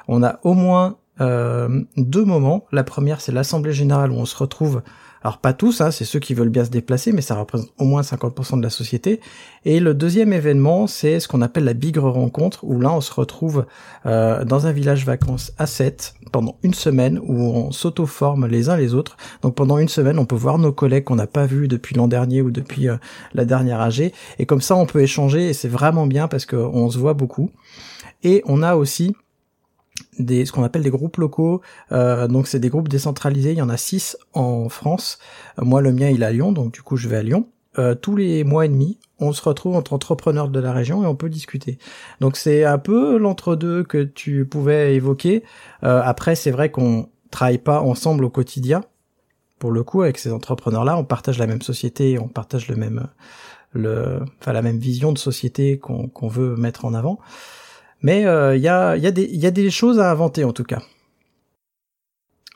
On 0.08 0.24
a 0.24 0.40
au 0.44 0.54
moins 0.54 0.98
euh, 1.22 1.82
deux 1.98 2.26
moments. 2.26 2.66
La 2.72 2.84
première, 2.84 3.22
c'est 3.22 3.32
l'assemblée 3.32 3.74
générale 3.74 4.12
où 4.12 4.16
on 4.16 4.26
se 4.26 4.36
retrouve. 4.36 4.82
Alors 5.24 5.38
pas 5.38 5.54
tous, 5.54 5.80
hein, 5.80 5.90
c'est 5.90 6.04
ceux 6.04 6.20
qui 6.20 6.34
veulent 6.34 6.50
bien 6.50 6.66
se 6.66 6.70
déplacer, 6.70 7.14
mais 7.14 7.22
ça 7.22 7.36
représente 7.36 7.70
au 7.78 7.86
moins 7.86 8.02
50% 8.02 8.58
de 8.58 8.64
la 8.64 8.70
société. 8.70 9.22
Et 9.64 9.80
le 9.80 9.94
deuxième 9.94 10.34
événement, 10.34 10.86
c'est 10.86 11.22
ce 11.22 11.30
qu'on 11.30 11.42
appelle 11.42 11.64
la 11.64 11.74
bigre 11.74 12.12
rencontre, 12.12 12.66
où 12.66 12.82
là 12.82 12.92
on 12.92 13.00
se 13.00 13.14
retrouve 13.14 13.66
euh, 14.06 14.44
dans 14.44 14.68
un 14.68 14.74
village 14.74 15.06
vacances 15.06 15.54
à 15.58 15.66
7 15.66 16.16
pendant 16.34 16.58
une 16.62 16.74
semaine, 16.74 17.22
où 17.24 17.42
on 17.42 17.72
s'auto-forme 17.72 18.48
les 18.48 18.68
uns 18.68 18.76
les 18.76 18.94
autres. 18.94 19.16
Donc 19.44 19.56
pendant 19.56 19.78
une 19.78 19.88
semaine, 19.88 20.20
on 20.20 20.26
peut 20.26 20.36
voir 20.36 20.58
nos 20.58 20.74
collègues 20.74 21.06
qu'on 21.06 21.16
n'a 21.16 21.28
pas 21.28 21.46
vus 21.46 21.70
depuis 21.70 21.96
l'an 21.96 22.10
dernier 22.10 22.42
ou 22.42 22.52
depuis 22.52 22.90
euh, 22.90 22.98
la 23.34 23.46
dernière 23.46 23.80
AG. 23.80 24.12
Et 24.40 24.46
comme 24.46 24.62
ça, 24.62 24.76
on 24.76 24.86
peut 24.86 25.02
échanger, 25.02 25.48
et 25.48 25.54
c'est 25.54 25.70
vraiment 25.70 26.06
bien 26.06 26.28
parce 26.28 26.46
qu'on 26.46 26.90
se 26.90 26.98
voit 26.98 27.14
beaucoup. 27.14 27.50
Et 28.24 28.42
on 28.46 28.62
a 28.62 28.76
aussi 28.76 29.16
des 30.20 30.46
ce 30.46 30.52
qu'on 30.52 30.64
appelle 30.64 30.84
des 30.84 30.90
groupes 30.90 31.18
locaux. 31.18 31.62
Euh, 31.92 32.28
donc 32.28 32.48
c'est 32.48 32.60
des 32.60 32.70
groupes 32.70 32.90
décentralisés. 32.90 33.52
Il 33.52 33.58
y 33.58 33.62
en 33.62 33.70
a 33.70 33.78
six 33.78 34.18
en 34.34 34.70
France. 34.70 35.20
moi, 35.58 35.82
le 35.82 35.92
mien, 35.92 36.10
il 36.10 36.24
est 36.24 36.26
à 36.26 36.32
Lyon, 36.32 36.52
donc 36.52 36.74
du 36.74 36.82
coup, 36.82 36.98
je 36.98 37.08
vais 37.08 37.18
à 37.18 37.24
Lyon. 37.24 37.48
tous 38.02 38.16
les 38.16 38.44
mois 38.44 38.66
et 38.66 38.70
demi, 38.70 39.00
on 39.20 39.34
se 39.34 39.42
retrouve 39.42 39.76
entre 39.76 39.94
entrepreneurs 39.94 40.50
de 40.50 40.60
la 40.60 40.72
région 40.74 41.04
et 41.04 41.08
on 41.08 41.16
peut 41.16 41.30
discuter. 41.30 41.78
Donc 42.20 42.38
c'est 42.38 42.64
un 42.66 42.78
peu 42.78 43.18
l'entre-deux 43.18 43.84
que 43.84 44.04
tu 44.04 44.46
pouvais 44.46 44.96
évoquer. 44.96 45.44
après, 45.82 46.36
c'est 46.36 46.52
vrai 46.52 46.70
qu'on 46.70 47.10
travaille 47.34 47.58
pas 47.58 47.82
ensemble 47.82 48.26
au 48.26 48.30
quotidien. 48.30 48.84
Pour 49.60 49.72
le 49.72 49.84
coup, 49.84 50.02
avec 50.02 50.18
ces 50.18 50.32
entrepreneurs-là, 50.32 50.98
on 50.98 51.06
partage 51.06 51.40
la 51.40 51.48
même 51.48 51.62
société, 51.62 52.20
on 52.20 52.28
partage 52.28 52.68
le 52.68 52.76
même, 52.76 53.08
le, 53.72 54.20
enfin 54.40 54.54
la 54.54 54.62
même 54.62 54.78
vision 54.78 55.12
de 55.12 55.18
société 55.18 55.80
qu'on 55.80 56.28
veut 56.28 56.56
mettre 56.56 56.86
en 56.86 56.94
avant. 56.94 57.20
Mais 58.04 58.22
il 58.22 58.28
euh, 58.28 58.58
y, 58.58 58.68
a, 58.68 59.52
des, 59.52 59.70
choses 59.72 60.00
à 60.00 60.12
inventer 60.12 60.44
en 60.44 60.54
tout 60.54 60.64
cas. 60.64 60.82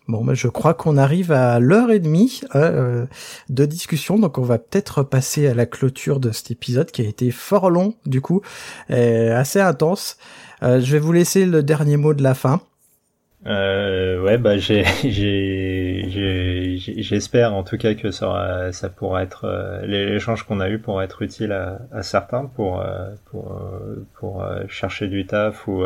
Bon, 0.07 0.23
ben, 0.23 0.33
je 0.33 0.47
crois 0.47 0.73
qu'on 0.73 0.95
arrive 0.97 1.31
à 1.31 1.59
l'heure 1.59 1.91
et 1.91 1.99
demie 1.99 2.41
hein, 2.51 2.61
euh, 2.61 3.05
de 3.49 3.65
discussion, 3.65 4.19
donc 4.19 4.37
on 4.37 4.43
va 4.43 4.57
peut-être 4.57 5.03
passer 5.03 5.47
à 5.47 5.53
la 5.53 5.65
clôture 5.65 6.19
de 6.19 6.31
cet 6.31 6.51
épisode 6.51 6.91
qui 6.91 7.01
a 7.01 7.05
été 7.05 7.31
fort 7.31 7.69
long, 7.69 7.95
du 8.05 8.21
coup, 8.21 8.41
assez 8.89 9.59
intense. 9.59 10.17
Euh, 10.63 10.81
je 10.81 10.91
vais 10.91 10.99
vous 10.99 11.11
laisser 11.11 11.45
le 11.45 11.63
dernier 11.63 11.97
mot 11.97 12.13
de 12.13 12.23
la 12.23 12.33
fin. 12.33 12.61
Euh, 13.47 14.21
ouais, 14.23 14.37
bah 14.37 14.57
j'ai, 14.57 14.83
j'espère 16.77 17.53
en 17.53 17.63
tout 17.63 17.77
cas 17.77 17.93
que 17.93 18.11
ça, 18.11 18.71
ça 18.73 18.89
pourra 18.89 19.23
être 19.23 19.45
euh, 19.45 19.85
l'échange 19.85 20.43
qu'on 20.43 20.59
a 20.59 20.69
eu 20.69 20.79
pourra 20.79 21.05
être 21.05 21.21
utile 21.21 21.53
à, 21.53 21.79
à 21.93 22.03
certains 22.03 22.45
pour 22.45 22.81
euh, 22.81 23.09
pour 23.25 23.53
euh, 23.53 24.05
pour 24.15 24.45
chercher 24.67 25.07
du 25.07 25.25
taf 25.25 25.67
ou 25.67 25.85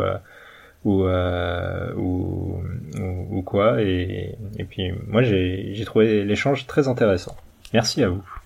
ou, 0.84 1.04
ou, 1.04 2.62
ou, 2.98 3.26
ou 3.30 3.42
quoi 3.42 3.80
et 3.80 4.36
et 4.58 4.64
puis 4.64 4.92
moi 5.06 5.22
j'ai 5.22 5.74
j'ai 5.74 5.84
trouvé 5.84 6.24
l'échange 6.24 6.66
très 6.66 6.88
intéressant. 6.88 7.36
Merci 7.72 8.02
à 8.02 8.08
vous. 8.08 8.41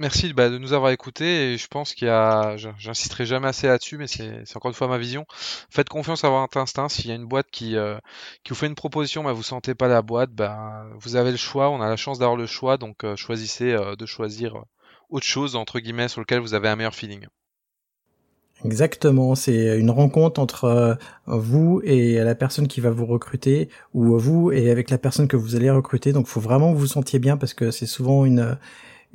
Merci 0.00 0.32
bah, 0.32 0.50
de 0.50 0.58
nous 0.58 0.72
avoir 0.72 0.90
écoutés 0.90 1.52
et 1.52 1.56
je 1.56 1.68
pense 1.68 1.94
qu'il 1.94 2.08
y 2.08 2.10
a, 2.10 2.56
j'insisterai 2.56 3.26
jamais 3.26 3.46
assez 3.46 3.68
là-dessus, 3.68 3.96
mais 3.96 4.08
c'est 4.08 4.56
encore 4.56 4.70
une 4.70 4.74
fois 4.74 4.88
ma 4.88 4.98
vision. 4.98 5.24
Faites 5.70 5.88
confiance 5.88 6.24
à 6.24 6.30
votre 6.30 6.56
instinct. 6.56 6.88
S'il 6.88 7.06
y 7.06 7.12
a 7.12 7.14
une 7.14 7.26
boîte 7.26 7.46
qui, 7.52 7.76
euh, 7.76 7.96
qui 8.42 8.50
vous 8.50 8.56
fait 8.56 8.66
une 8.66 8.74
proposition, 8.74 9.22
bah, 9.22 9.32
vous 9.32 9.44
sentez 9.44 9.76
pas 9.76 9.86
la 9.86 10.02
boîte, 10.02 10.32
bah, 10.32 10.84
vous 10.98 11.14
avez 11.14 11.30
le 11.30 11.36
choix. 11.36 11.70
On 11.70 11.80
a 11.80 11.88
la 11.88 11.96
chance 11.96 12.18
d'avoir 12.18 12.36
le 12.36 12.46
choix, 12.46 12.76
donc 12.76 13.04
euh, 13.04 13.14
choisissez 13.14 13.72
euh, 13.72 13.94
de 13.94 14.04
choisir 14.04 14.64
autre 15.10 15.26
chose 15.26 15.54
entre 15.54 15.78
guillemets 15.78 16.08
sur 16.08 16.20
lequel 16.20 16.40
vous 16.40 16.54
avez 16.54 16.68
un 16.68 16.74
meilleur 16.74 16.94
feeling. 16.94 17.28
Exactement, 18.64 19.36
c'est 19.36 19.78
une 19.78 19.90
rencontre 19.90 20.40
entre 20.40 20.98
vous 21.26 21.82
et 21.84 22.14
la 22.14 22.34
personne 22.34 22.66
qui 22.66 22.80
va 22.80 22.90
vous 22.90 23.04
recruter, 23.04 23.68
ou 23.92 24.18
vous 24.18 24.50
et 24.50 24.70
avec 24.70 24.90
la 24.90 24.98
personne 24.98 25.28
que 25.28 25.36
vous 25.36 25.54
allez 25.54 25.70
recruter. 25.70 26.12
Donc, 26.12 26.26
faut 26.26 26.40
vraiment 26.40 26.72
que 26.72 26.78
vous 26.78 26.86
sentiez 26.86 27.18
bien 27.18 27.36
parce 27.36 27.52
que 27.52 27.70
c'est 27.70 27.86
souvent 27.86 28.24
une 28.24 28.56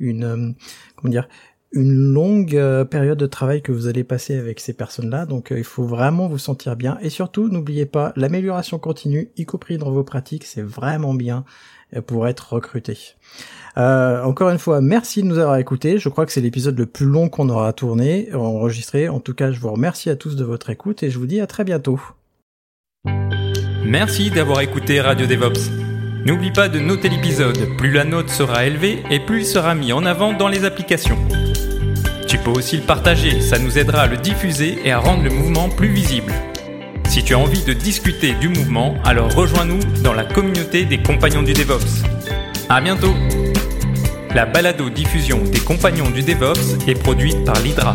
une 0.00 0.24
euh, 0.24 0.50
comment 0.96 1.10
dire 1.10 1.28
une 1.72 1.94
longue 1.94 2.56
euh, 2.56 2.84
période 2.84 3.18
de 3.18 3.26
travail 3.26 3.62
que 3.62 3.70
vous 3.70 3.86
allez 3.86 4.02
passer 4.02 4.34
avec 4.34 4.58
ces 4.58 4.72
personnes-là, 4.72 5.24
donc 5.24 5.52
euh, 5.52 5.58
il 5.58 5.62
faut 5.62 5.84
vraiment 5.84 6.26
vous 6.26 6.38
sentir 6.38 6.74
bien. 6.74 6.98
Et 7.00 7.10
surtout, 7.10 7.48
n'oubliez 7.48 7.86
pas, 7.86 8.12
l'amélioration 8.16 8.80
continue, 8.80 9.30
y 9.36 9.44
compris 9.44 9.78
dans 9.78 9.92
vos 9.92 10.02
pratiques, 10.02 10.44
c'est 10.46 10.62
vraiment 10.62 11.14
bien 11.14 11.44
pour 12.06 12.26
être 12.26 12.54
recruté. 12.54 12.98
encore 13.76 14.50
une 14.50 14.58
fois, 14.58 14.80
merci 14.80 15.22
de 15.22 15.28
nous 15.28 15.38
avoir 15.38 15.58
écoutés. 15.58 15.98
Je 15.98 16.08
crois 16.08 16.26
que 16.26 16.32
c'est 16.32 16.40
l'épisode 16.40 16.76
le 16.76 16.86
plus 16.86 17.06
long 17.06 17.28
qu'on 17.28 17.48
aura 17.48 17.72
tourné, 17.72 18.28
enregistré. 18.32 19.08
En 19.08 19.20
tout 19.20 19.34
cas, 19.34 19.52
je 19.52 19.60
vous 19.60 19.70
remercie 19.70 20.10
à 20.10 20.16
tous 20.16 20.34
de 20.34 20.44
votre 20.44 20.70
écoute 20.70 21.04
et 21.04 21.10
je 21.10 21.18
vous 21.18 21.26
dis 21.26 21.40
à 21.40 21.46
très 21.46 21.62
bientôt. 21.62 22.00
Merci 23.84 24.30
d'avoir 24.30 24.60
écouté 24.60 25.00
Radio 25.00 25.26
DevOps. 25.26 25.89
N'oublie 26.26 26.50
pas 26.50 26.68
de 26.68 26.78
noter 26.78 27.08
l'épisode, 27.08 27.76
plus 27.78 27.90
la 27.90 28.04
note 28.04 28.28
sera 28.28 28.66
élevée 28.66 29.02
et 29.10 29.20
plus 29.20 29.40
il 29.40 29.46
sera 29.46 29.74
mis 29.74 29.92
en 29.94 30.04
avant 30.04 30.34
dans 30.34 30.48
les 30.48 30.66
applications. 30.66 31.16
Tu 32.28 32.36
peux 32.36 32.50
aussi 32.50 32.76
le 32.76 32.82
partager, 32.82 33.40
ça 33.40 33.58
nous 33.58 33.78
aidera 33.78 34.02
à 34.02 34.06
le 34.06 34.18
diffuser 34.18 34.78
et 34.84 34.92
à 34.92 34.98
rendre 34.98 35.24
le 35.24 35.30
mouvement 35.30 35.70
plus 35.70 35.88
visible. 35.88 36.32
Si 37.08 37.24
tu 37.24 37.34
as 37.34 37.38
envie 37.38 37.64
de 37.64 37.72
discuter 37.72 38.34
du 38.34 38.50
mouvement, 38.50 38.96
alors 39.04 39.32
rejoins-nous 39.34 39.80
dans 40.02 40.12
la 40.12 40.24
communauté 40.24 40.84
des 40.84 40.98
compagnons 40.98 41.42
du 41.42 41.54
DevOps. 41.54 42.04
À 42.68 42.82
bientôt 42.82 43.14
La 44.34 44.44
balado-diffusion 44.44 45.38
des 45.44 45.60
compagnons 45.60 46.10
du 46.10 46.22
DevOps 46.22 46.86
est 46.86 47.02
produite 47.02 47.44
par 47.46 47.58
l'Hydra. 47.60 47.94